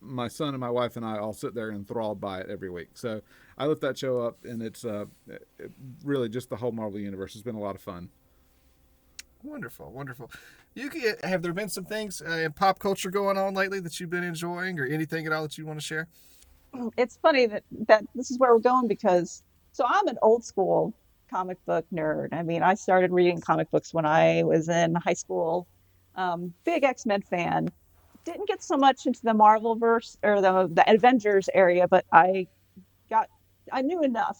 my 0.01 0.29
son 0.29 0.49
and 0.49 0.59
my 0.59 0.71
wife 0.71 0.97
and 0.97 1.05
I 1.05 1.19
all 1.19 1.33
sit 1.33 1.55
there 1.55 1.71
enthralled 1.71 2.21
by 2.21 2.41
it 2.41 2.51
every 2.51 2.71
week. 2.71 2.91
So 2.95 3.21
I 3.59 3.67
lift 3.67 3.81
that 3.83 3.99
show 3.99 4.21
up, 4.21 4.39
and 4.45 4.63
it's 4.63 4.85
uh, 4.85 5.07
really 6.05 6.29
just 6.29 6.51
the 6.51 6.57
whole 6.57 6.73
Marvel 6.73 7.01
universe. 7.01 7.35
It's 7.35 7.43
been 7.43 7.57
a 7.57 7.61
lot 7.61 7.75
of 7.75 7.81
fun. 7.81 8.11
Wonderful, 9.43 9.93
wonderful. 9.93 10.31
Yuki, 10.75 11.03
have 11.23 11.43
there 11.43 11.53
been 11.53 11.69
some 11.69 11.85
things 11.85 12.21
uh, 12.21 12.31
in 12.31 12.53
pop 12.53 12.79
culture 12.79 13.11
going 13.11 13.39
on 13.39 13.55
lately 13.55 13.81
that 13.81 14.01
you've 14.01 14.11
been 14.11 14.25
enjoying, 14.25 14.79
or 14.79 14.87
anything 14.87 15.27
at 15.27 15.33
all 15.33 15.43
that 15.43 15.57
you 15.57 15.67
want 15.67 15.79
to 15.79 15.85
share? 15.85 16.09
It's 16.97 17.17
funny 17.23 17.47
that 17.47 17.63
that 17.89 18.05
this 18.15 18.31
is 18.31 18.39
where 18.39 18.53
we're 18.53 18.61
going 18.61 18.87
because 18.87 19.43
so 19.73 19.85
I'm 19.89 20.09
an 20.09 20.19
old 20.23 20.45
school 20.45 20.93
comic 21.31 21.65
book 21.65 21.87
nerd. 21.93 22.29
I 22.33 22.43
mean, 22.43 22.63
I 22.63 22.75
started 22.75 23.13
reading 23.13 23.41
comic 23.41 23.71
books 23.71 23.95
when 23.95 24.05
I 24.05 24.43
was 24.43 24.69
in 24.69 24.95
high 24.95 25.15
school. 25.15 25.67
Um, 26.15 26.53
big 26.65 26.85
X 26.85 27.07
Men 27.07 27.23
fan. 27.23 27.71
Didn't 28.27 28.47
get 28.49 28.63
so 28.63 28.77
much 28.77 29.07
into 29.07 29.23
the 29.23 29.33
Marvel 29.33 29.77
verse 29.77 30.19
or 30.23 30.43
the 30.43 30.69
the 30.71 30.85
Avengers 30.93 31.49
area, 31.55 31.89
but 31.89 32.05
I 32.13 32.49
got 33.09 33.31
I 33.73 33.81
knew 33.81 34.03
enough. 34.03 34.39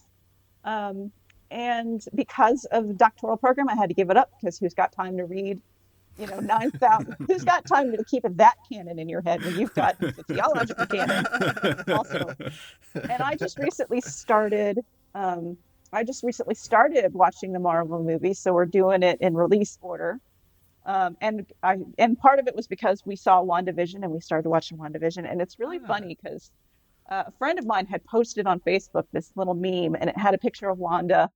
Um, 0.65 1.13
and 1.51 2.05
because 2.15 2.65
of 2.67 2.89
the 2.89 2.95
doctoral 2.95 3.37
program, 3.37 3.69
I 3.69 3.75
had 3.75 3.89
to 3.89 3.95
give 3.95 4.11
it 4.11 4.17
up 4.17 4.31
because 4.39 4.59
who's 4.59 4.75
got 4.75 4.93
time 4.93 5.17
to 5.17 5.25
read, 5.25 5.61
you 6.19 6.27
know, 6.27 6.41
9,000? 6.41 7.17
who's 7.27 7.45
got 7.45 7.65
time 7.67 7.97
to 7.97 8.05
keep 8.05 8.25
that 8.29 8.57
canon 8.71 8.99
in 8.99 9.09
your 9.09 9.23
head 9.23 9.45
when 9.45 9.59
you've 9.59 9.75
got 9.75 9.99
the 10.01 10.13
theological 10.27 10.87
canon 10.87 11.25
also? 11.89 12.35
And 12.95 13.23
I 13.23 13.37
just 13.37 13.59
recently 13.59 14.01
started, 14.01 14.85
um, 15.15 15.57
I 15.93 16.03
just 16.03 16.25
recently 16.25 16.57
started 16.57 17.15
watching 17.15 17.53
the 17.53 17.61
Marvel 17.61 18.03
movies. 18.03 18.41
So 18.41 18.53
we're 18.53 18.67
doing 18.67 19.03
it 19.03 19.21
in 19.21 19.35
release 19.35 19.79
order. 19.81 20.19
Um, 20.87 21.17
and 21.21 21.45
I 21.65 21.79
and 21.99 22.17
part 22.17 22.39
of 22.39 22.47
it 22.47 22.55
was 22.55 22.69
because 22.69 23.05
we 23.05 23.17
saw 23.17 23.43
WandaVision 23.43 24.03
and 24.03 24.13
we 24.13 24.21
started 24.21 24.49
watching 24.49 24.79
WandaVision. 24.79 25.31
And 25.31 25.43
it's 25.43 25.59
really 25.59 25.81
funny 25.81 26.17
because 26.23 26.53
uh, 27.11 27.25
a 27.27 27.33
friend 27.33 27.59
of 27.59 27.67
mine 27.67 27.87
had 27.87 28.05
posted 28.05 28.47
on 28.47 28.61
Facebook 28.61 29.05
this 29.13 29.33
little 29.35 29.55
meme, 29.55 29.97
and 30.01 30.09
it 30.09 30.17
had 30.17 30.35
a 30.35 30.39
picture 30.39 30.69
of 30.69 30.79
Wanda 30.79 31.29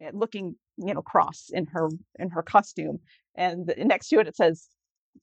eh, 0.00 0.10
looking, 0.14 0.56
you 0.78 0.94
know, 0.94 1.02
cross 1.02 1.50
in 1.52 1.66
her 1.66 1.90
in 2.18 2.30
her 2.30 2.42
costume, 2.42 2.98
and 3.34 3.66
the, 3.66 3.74
next 3.84 4.08
to 4.08 4.20
it 4.20 4.26
it 4.26 4.36
says, 4.36 4.68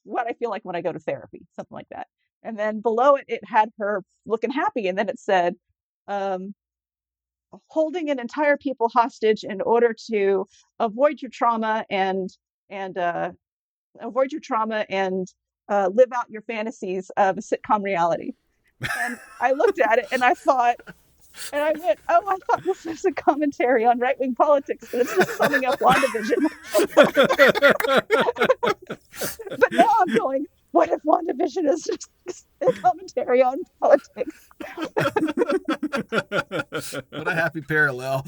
"What 0.03 0.27
I 0.27 0.33
feel 0.33 0.51
like 0.51 0.63
when 0.63 0.75
I 0.75 0.81
go 0.81 0.91
to 0.91 0.99
therapy," 0.99 1.41
something 1.55 1.75
like 1.75 1.89
that. 1.89 2.07
And 2.43 2.59
then 2.59 2.81
below 2.81 3.15
it, 3.15 3.25
it 3.27 3.41
had 3.45 3.69
her 3.79 4.03
looking 4.27 4.51
happy, 4.51 4.87
and 4.87 4.97
then 4.97 5.09
it 5.09 5.19
said, 5.19 5.55
um, 6.07 6.53
"Holding 7.69 8.11
an 8.11 8.19
entire 8.19 8.57
people 8.57 8.89
hostage 8.89 9.43
in 9.43 9.61
order 9.61 9.95
to 10.11 10.45
avoid 10.79 11.21
your 11.21 11.31
trauma 11.31 11.83
and 11.89 12.29
and 12.69 12.97
uh, 12.97 13.31
avoid 14.01 14.31
your 14.31 14.41
trauma 14.41 14.85
and 14.89 15.27
uh, 15.69 15.89
live 15.93 16.11
out 16.13 16.29
your 16.29 16.41
fantasies 16.43 17.11
of 17.17 17.37
a 17.37 17.41
sitcom 17.41 17.83
reality." 17.83 18.33
and 18.99 19.17
I 19.39 19.53
looked 19.53 19.79
at 19.79 19.99
it 19.99 20.07
and 20.11 20.21
I 20.23 20.33
thought, 20.33 20.75
and 21.51 21.61
I 21.61 21.73
went, 21.73 21.99
oh, 22.09 22.23
I 22.27 22.37
thought 22.45 22.63
this 22.63 22.85
was 22.85 23.03
a 23.05 23.11
commentary 23.11 23.85
on 23.85 23.99
right 23.99 24.19
wing 24.19 24.35
politics, 24.35 24.87
but 24.91 25.01
it's 25.01 25.15
just 25.15 25.37
summing 25.37 25.65
up 25.65 25.79
WandaVision. 25.79 26.37
but 29.59 29.71
now 29.71 29.89
I'm 29.99 30.15
going, 30.15 30.45
what 30.71 30.89
if 30.89 31.01
WandaVision 31.03 31.69
is 31.69 31.83
just 31.83 32.09
a 32.61 32.71
commentary 32.73 33.41
on 33.41 33.59
politics? 33.79 34.49
what 37.09 37.27
a 37.27 37.33
happy 37.33 37.61
parallel. 37.61 38.25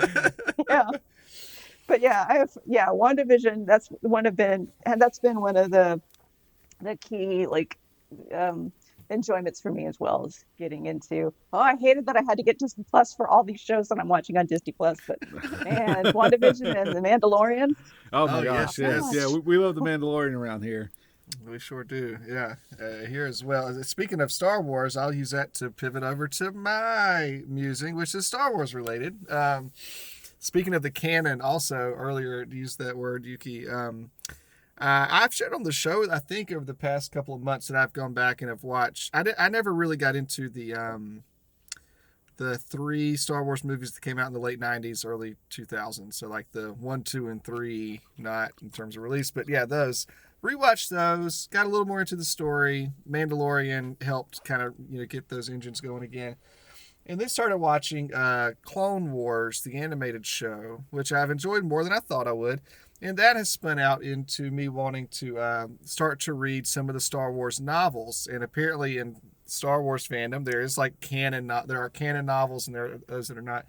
yeah. 0.68 0.90
But 1.86 2.00
yeah, 2.00 2.24
I 2.28 2.34
have 2.38 2.50
yeah, 2.66 2.86
WandaVision, 2.88 3.66
that's 3.66 3.88
one 4.00 4.26
of 4.26 4.36
been 4.36 4.68
and 4.86 5.00
that's 5.00 5.18
been 5.18 5.40
one 5.40 5.56
of 5.56 5.70
the 5.70 6.00
the 6.80 6.96
key 6.96 7.46
like 7.46 7.78
um 8.34 8.72
enjoyments 9.10 9.60
for 9.60 9.70
me 9.70 9.86
as 9.86 10.00
well 10.00 10.24
as 10.26 10.44
getting 10.58 10.86
into. 10.86 11.34
Oh, 11.52 11.58
I 11.58 11.76
hated 11.76 12.06
that 12.06 12.16
I 12.16 12.22
had 12.22 12.38
to 12.38 12.42
get 12.42 12.58
Disney 12.58 12.84
Plus 12.90 13.12
for 13.14 13.28
all 13.28 13.44
these 13.44 13.60
shows 13.60 13.88
that 13.88 13.98
I'm 13.98 14.08
watching 14.08 14.38
on 14.38 14.46
Disney 14.46 14.72
Plus, 14.72 14.98
but 15.06 15.18
man, 15.64 16.04
WandaVision 16.14 16.74
and 16.74 16.96
The 16.96 17.00
Mandalorian. 17.00 17.74
Oh 18.12 18.26
my 18.26 18.40
Oh, 18.40 18.44
gosh, 18.44 18.78
yes, 18.78 18.78
yes, 18.78 19.10
yes. 19.12 19.14
yeah, 19.14 19.34
we, 19.34 19.40
we 19.40 19.58
love 19.58 19.74
the 19.74 19.82
Mandalorian 19.82 20.32
around 20.34 20.62
here. 20.62 20.90
We 21.46 21.58
sure 21.58 21.84
do. 21.84 22.18
Yeah. 22.28 22.56
Uh, 22.80 23.06
here 23.06 23.24
as 23.26 23.42
well. 23.44 23.82
Speaking 23.84 24.20
of 24.20 24.30
Star 24.32 24.60
Wars, 24.60 24.96
I'll 24.96 25.14
use 25.14 25.30
that 25.30 25.54
to 25.54 25.70
pivot 25.70 26.02
over 26.02 26.28
to 26.28 26.52
my 26.52 27.42
musing, 27.46 27.96
which 27.96 28.14
is 28.14 28.26
Star 28.26 28.54
Wars 28.54 28.74
related. 28.74 29.30
Um, 29.30 29.72
speaking 30.42 30.74
of 30.74 30.82
the 30.82 30.90
canon, 30.90 31.40
also 31.40 31.94
earlier 31.96 32.44
used 32.50 32.78
that 32.80 32.98
word, 32.98 33.24
Yuki. 33.24 33.68
Um, 33.68 34.10
uh, 34.76 35.06
I've 35.08 35.32
shared 35.32 35.54
on 35.54 35.62
the 35.62 35.70
show, 35.72 36.10
I 36.10 36.18
think, 36.18 36.50
over 36.50 36.64
the 36.64 36.74
past 36.74 37.12
couple 37.12 37.34
of 37.34 37.42
months 37.42 37.68
that 37.68 37.76
I've 37.76 37.92
gone 37.92 38.12
back 38.12 38.42
and 38.42 38.50
have 38.50 38.64
watched. 38.64 39.14
I, 39.14 39.22
di- 39.22 39.38
I 39.38 39.48
never 39.48 39.72
really 39.72 39.96
got 39.96 40.16
into 40.16 40.48
the 40.48 40.74
um, 40.74 41.22
the 42.36 42.58
three 42.58 43.16
Star 43.16 43.44
Wars 43.44 43.62
movies 43.62 43.92
that 43.92 44.00
came 44.00 44.18
out 44.18 44.26
in 44.26 44.32
the 44.32 44.40
late 44.40 44.58
'90s, 44.58 45.06
early 45.06 45.36
2000s. 45.50 46.14
So 46.14 46.26
like 46.26 46.50
the 46.50 46.72
one, 46.72 47.02
two, 47.02 47.28
and 47.28 47.42
three, 47.44 48.00
not 48.18 48.50
in 48.60 48.70
terms 48.70 48.96
of 48.96 49.04
release, 49.04 49.30
but 49.30 49.48
yeah, 49.48 49.64
those 49.64 50.08
rewatched 50.42 50.88
those, 50.88 51.46
got 51.52 51.66
a 51.66 51.68
little 51.68 51.86
more 51.86 52.00
into 52.00 52.16
the 52.16 52.24
story. 52.24 52.90
Mandalorian 53.08 54.02
helped 54.02 54.42
kind 54.42 54.62
of 54.62 54.74
you 54.90 54.98
know 54.98 55.06
get 55.06 55.28
those 55.28 55.48
engines 55.48 55.80
going 55.80 56.02
again. 56.02 56.34
And 57.06 57.20
then 57.20 57.28
started 57.28 57.58
watching 57.58 58.14
uh, 58.14 58.52
Clone 58.62 59.12
Wars, 59.12 59.62
the 59.62 59.76
animated 59.76 60.24
show, 60.24 60.84
which 60.90 61.12
I've 61.12 61.30
enjoyed 61.30 61.64
more 61.64 61.82
than 61.82 61.92
I 61.92 61.98
thought 61.98 62.28
I 62.28 62.32
would. 62.32 62.60
And 63.00 63.16
that 63.16 63.34
has 63.34 63.48
spun 63.48 63.80
out 63.80 64.02
into 64.02 64.52
me 64.52 64.68
wanting 64.68 65.08
to 65.08 65.40
um, 65.40 65.78
start 65.84 66.20
to 66.20 66.32
read 66.32 66.66
some 66.66 66.88
of 66.88 66.94
the 66.94 67.00
Star 67.00 67.32
Wars 67.32 67.60
novels. 67.60 68.28
And 68.30 68.44
apparently, 68.44 68.98
in 68.98 69.16
Star 69.46 69.82
Wars 69.82 70.06
fandom, 70.06 70.44
there 70.44 70.60
is 70.60 70.78
like 70.78 71.00
canon. 71.00 71.48
No- 71.48 71.64
there 71.66 71.80
are 71.80 71.90
canon 71.90 72.26
novels, 72.26 72.68
and 72.68 72.76
there 72.76 72.84
are 72.84 73.00
those 73.08 73.26
that 73.28 73.36
are 73.36 73.42
not. 73.42 73.66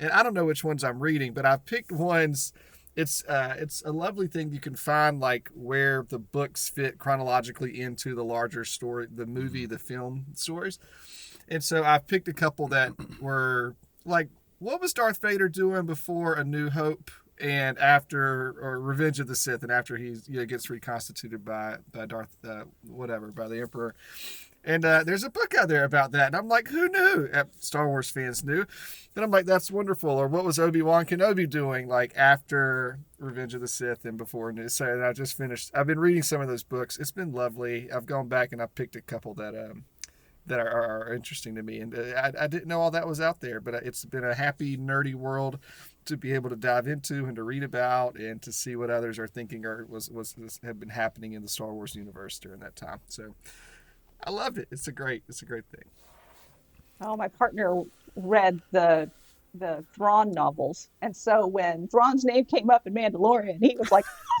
And 0.00 0.10
I 0.10 0.24
don't 0.24 0.34
know 0.34 0.44
which 0.44 0.64
ones 0.64 0.82
I'm 0.82 0.98
reading, 0.98 1.32
but 1.32 1.46
I've 1.46 1.64
picked 1.64 1.92
ones 1.92 2.52
it's 2.94 3.24
uh 3.24 3.54
it's 3.58 3.82
a 3.84 3.92
lovely 3.92 4.26
thing 4.26 4.52
you 4.52 4.60
can 4.60 4.76
find 4.76 5.20
like 5.20 5.50
where 5.54 6.04
the 6.08 6.18
books 6.18 6.68
fit 6.68 6.98
chronologically 6.98 7.80
into 7.80 8.14
the 8.14 8.24
larger 8.24 8.64
story 8.64 9.06
the 9.12 9.26
movie 9.26 9.66
the 9.66 9.78
film 9.78 10.26
stories. 10.34 10.78
And 11.48 11.62
so 11.62 11.82
i 11.84 11.98
picked 11.98 12.28
a 12.28 12.32
couple 12.32 12.68
that 12.68 12.92
were 13.20 13.74
like 14.04 14.28
what 14.58 14.80
was 14.80 14.92
darth 14.92 15.20
vader 15.20 15.48
doing 15.48 15.86
before 15.86 16.34
a 16.34 16.44
new 16.44 16.70
hope 16.70 17.10
and 17.40 17.78
after 17.78 18.54
or 18.60 18.78
revenge 18.78 19.18
of 19.18 19.26
the 19.26 19.34
sith 19.34 19.62
and 19.62 19.72
after 19.72 19.96
he 19.96 20.16
you 20.28 20.38
know, 20.38 20.44
gets 20.44 20.68
reconstituted 20.68 21.44
by 21.44 21.76
by 21.90 22.06
darth 22.06 22.36
uh, 22.46 22.64
whatever 22.86 23.28
by 23.28 23.48
the 23.48 23.60
emperor 23.60 23.94
and 24.64 24.84
uh, 24.84 25.02
there's 25.04 25.24
a 25.24 25.30
book 25.30 25.54
out 25.54 25.68
there 25.68 25.84
about 25.84 26.12
that. 26.12 26.28
And 26.28 26.36
I'm 26.36 26.48
like, 26.48 26.68
who 26.68 26.88
knew? 26.88 27.28
Uh, 27.32 27.44
Star 27.58 27.88
Wars 27.88 28.10
fans 28.10 28.44
knew. 28.44 28.64
And 29.14 29.24
I'm 29.24 29.30
like, 29.30 29.44
that's 29.44 29.70
wonderful. 29.70 30.10
Or 30.10 30.28
what 30.28 30.44
was 30.44 30.58
Obi 30.58 30.82
Wan 30.82 31.04
Kenobi 31.04 31.48
doing 31.48 31.88
like 31.88 32.12
after 32.16 33.00
Revenge 33.18 33.54
of 33.54 33.60
the 33.60 33.68
Sith 33.68 34.04
and 34.04 34.16
before? 34.16 34.50
And 34.50 34.70
so 34.70 34.86
and 34.86 35.04
I 35.04 35.12
just 35.12 35.36
finished. 35.36 35.70
I've 35.74 35.86
been 35.86 35.98
reading 35.98 36.22
some 36.22 36.40
of 36.40 36.48
those 36.48 36.62
books. 36.62 36.98
It's 36.98 37.12
been 37.12 37.32
lovely. 37.32 37.90
I've 37.90 38.06
gone 38.06 38.28
back 38.28 38.52
and 38.52 38.62
I've 38.62 38.74
picked 38.74 38.96
a 38.96 39.02
couple 39.02 39.34
that 39.34 39.54
um 39.54 39.84
that 40.46 40.58
are, 40.58 41.06
are, 41.06 41.14
interesting 41.14 41.54
to 41.54 41.62
me. 41.62 41.78
And 41.78 41.96
uh, 41.96 42.02
I, 42.16 42.44
I 42.44 42.46
didn't 42.48 42.66
know 42.66 42.80
all 42.80 42.90
that 42.90 43.06
was 43.06 43.20
out 43.20 43.40
there, 43.40 43.60
but 43.60 43.74
it's 43.74 44.04
been 44.04 44.24
a 44.24 44.34
happy 44.34 44.76
nerdy 44.76 45.14
world 45.14 45.60
to 46.06 46.16
be 46.16 46.32
able 46.32 46.50
to 46.50 46.56
dive 46.56 46.88
into 46.88 47.26
and 47.26 47.36
to 47.36 47.44
read 47.44 47.62
about 47.62 48.16
and 48.16 48.42
to 48.42 48.50
see 48.50 48.74
what 48.74 48.90
others 48.90 49.20
are 49.20 49.28
thinking 49.28 49.64
or 49.64 49.86
was, 49.88 50.10
was 50.10 50.34
have 50.64 50.80
been 50.80 50.88
happening 50.88 51.34
in 51.34 51.42
the 51.42 51.48
Star 51.48 51.72
Wars 51.72 51.94
universe 51.94 52.40
during 52.40 52.58
that 52.58 52.74
time. 52.74 52.98
So. 53.06 53.34
I 54.24 54.30
love 54.30 54.58
it. 54.58 54.68
It's 54.70 54.88
a 54.88 54.92
great, 54.92 55.22
it's 55.28 55.42
a 55.42 55.46
great 55.46 55.64
thing. 55.74 55.84
Oh, 57.00 57.16
my 57.16 57.28
partner 57.28 57.82
read 58.16 58.60
the 58.70 59.10
the 59.54 59.84
Thrawn 59.94 60.30
novels, 60.32 60.88
and 61.02 61.14
so 61.14 61.46
when 61.46 61.86
Thrawn's 61.88 62.24
name 62.24 62.46
came 62.46 62.70
up 62.70 62.86
in 62.86 62.94
Mandalorian, 62.94 63.58
he 63.60 63.76
was 63.76 63.90
like, 63.92 64.06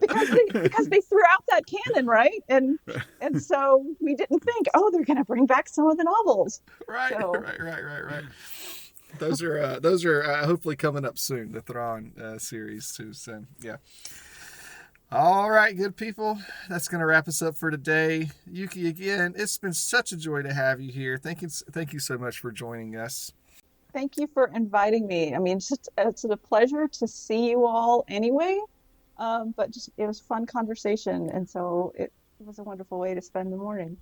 because 0.00 0.28
they 0.30 0.60
because 0.62 0.88
they 0.88 1.00
threw 1.00 1.22
out 1.30 1.44
that 1.48 1.64
canon, 1.66 2.06
right? 2.06 2.42
And 2.48 2.78
and 3.20 3.42
so 3.42 3.84
we 4.00 4.14
didn't 4.14 4.40
think, 4.44 4.66
oh, 4.74 4.90
they're 4.90 5.04
gonna 5.04 5.24
bring 5.24 5.46
back 5.46 5.68
some 5.68 5.88
of 5.88 5.96
the 5.96 6.04
novels. 6.04 6.60
Right, 6.88 7.12
So- 7.18 7.32
right, 7.32 7.60
right, 7.60 7.84
right, 7.84 8.04
right. 8.04 8.24
Those 9.18 9.42
are 9.42 9.58
uh, 9.58 9.80
those 9.80 10.04
are 10.04 10.22
uh, 10.22 10.46
hopefully 10.46 10.76
coming 10.76 11.04
up 11.04 11.18
soon. 11.18 11.50
The 11.50 11.60
Thrawn 11.60 12.12
uh, 12.22 12.38
series 12.38 12.92
too. 12.92 13.12
So 13.12 13.44
yeah. 13.60 13.76
All 15.12 15.50
right, 15.50 15.76
good 15.76 15.96
people. 15.96 16.38
That's 16.68 16.86
going 16.86 17.00
to 17.00 17.06
wrap 17.06 17.26
us 17.26 17.42
up 17.42 17.56
for 17.56 17.68
today. 17.68 18.30
Yuki, 18.48 18.86
again, 18.86 19.34
it's 19.36 19.58
been 19.58 19.72
such 19.72 20.12
a 20.12 20.16
joy 20.16 20.42
to 20.42 20.54
have 20.54 20.80
you 20.80 20.92
here. 20.92 21.18
Thank 21.18 21.42
you, 21.42 21.48
thank 21.48 21.92
you 21.92 21.98
so 21.98 22.16
much 22.16 22.38
for 22.38 22.52
joining 22.52 22.94
us. 22.94 23.32
Thank 23.92 24.18
you 24.18 24.28
for 24.32 24.52
inviting 24.54 25.08
me. 25.08 25.34
I 25.34 25.38
mean, 25.40 25.56
it's 25.56 25.68
just, 25.68 25.88
it's 25.98 26.22
a 26.22 26.36
pleasure 26.36 26.86
to 26.86 27.08
see 27.08 27.50
you 27.50 27.66
all 27.66 28.04
anyway. 28.06 28.60
Um, 29.18 29.52
but 29.56 29.72
just 29.72 29.90
it 29.96 30.06
was 30.06 30.20
a 30.20 30.24
fun 30.24 30.46
conversation, 30.46 31.28
and 31.30 31.48
so 31.48 31.92
it, 31.96 32.12
it 32.38 32.46
was 32.46 32.60
a 32.60 32.62
wonderful 32.62 33.00
way 33.00 33.12
to 33.12 33.20
spend 33.20 33.52
the 33.52 33.56
morning. 33.56 33.96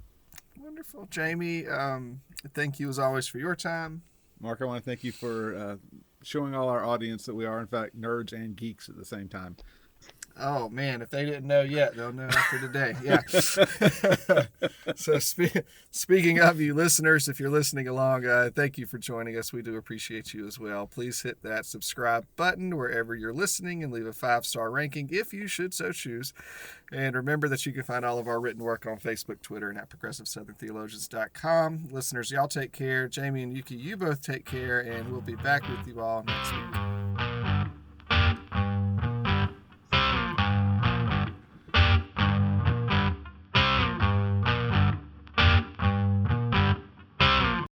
Wonderful, 0.59 1.09
Jamie. 1.11 1.67
Um, 1.67 2.21
thank 2.53 2.79
you 2.79 2.91
as 2.91 2.99
always 2.99 3.27
for 3.27 3.39
your 3.39 3.57
time. 3.57 4.03
Mark, 4.41 4.61
I 4.61 4.67
want 4.67 4.85
to 4.85 4.89
thank 4.89 5.03
you 5.03 5.13
for 5.13 5.57
uh, 5.57 5.77
showing 6.23 6.55
all 6.55 6.69
our 6.69 6.85
audience 6.85 7.25
that 7.25 7.35
we 7.35 7.47
are, 7.47 7.61
in 7.61 7.67
fact, 7.67 7.99
nerds 7.99 8.33
and 8.35 8.55
geeks 8.55 8.91
at 8.91 8.97
the 8.97 9.07
same 9.07 9.29
time. 9.29 9.57
Oh 10.41 10.69
man, 10.69 11.03
if 11.03 11.11
they 11.11 11.25
didn't 11.25 11.47
know 11.47 11.63
yet, 11.63 11.97
they'll 11.97 12.13
know 12.13 12.29
after 12.29 12.61
today. 12.61 12.95
Yeah. 13.03 13.21
so 14.95 15.19
spe- 15.19 15.65
speaking 15.91 16.39
of 16.41 16.61
you 16.61 16.75
listeners, 16.75 17.29
if 17.29 17.41
you're 17.41 17.51
listening 17.51 17.89
along, 17.89 18.25
uh, 18.27 18.51
thank 18.55 18.79
you 18.79 18.87
for 18.87 18.99
joining 18.99 19.37
us. 19.37 19.53
We 19.53 19.63
do 19.63 19.77
appreciate 19.77 20.33
you 20.35 20.47
as 20.47 20.59
well. 20.59 20.87
Please 20.87 21.23
hit 21.23 21.43
that 21.43 21.67
subscribe 21.67 22.27
button 22.37 22.77
wherever 22.77 23.15
you're 23.15 23.33
listening 23.33 23.83
and 23.83 23.93
leave 23.93 24.07
a 24.07 24.13
five 24.13 24.47
star 24.47 24.71
ranking 24.71 25.09
if 25.13 25.33
you 25.33 25.49
should 25.49 25.75
so 25.75 25.91
choose. 25.93 26.33
And 26.93 27.17
remember 27.17 27.49
that 27.49 27.67
you 27.67 27.73
can 27.73 27.83
find 27.83 28.05
all 28.05 28.19
of 28.19 28.29
our 28.29 28.41
written 28.41 28.63
work 28.63 28.87
on 28.87 28.99
Facebook, 28.99 29.43
Twitter, 29.43 29.69
and 29.69 29.79
at 29.79 29.91
progressivesoutherntheologians.com. 29.91 31.89
Listeners, 31.91 32.31
y'all 32.31 32.49
take 32.49 32.73
care. 32.73 33.09
Jamie 33.09 33.43
and 33.43 33.55
Yuki, 33.55 33.75
you 33.75 33.97
both 33.97 34.23
take 34.23 34.45
care, 34.45 34.81
and 34.81 35.11
we'll 35.11 35.21
be 35.21 35.37
back 35.37 35.69
with 35.69 35.87
you 35.87 36.01
all 36.01 36.23
next 36.23 36.53
week. 36.53 37.08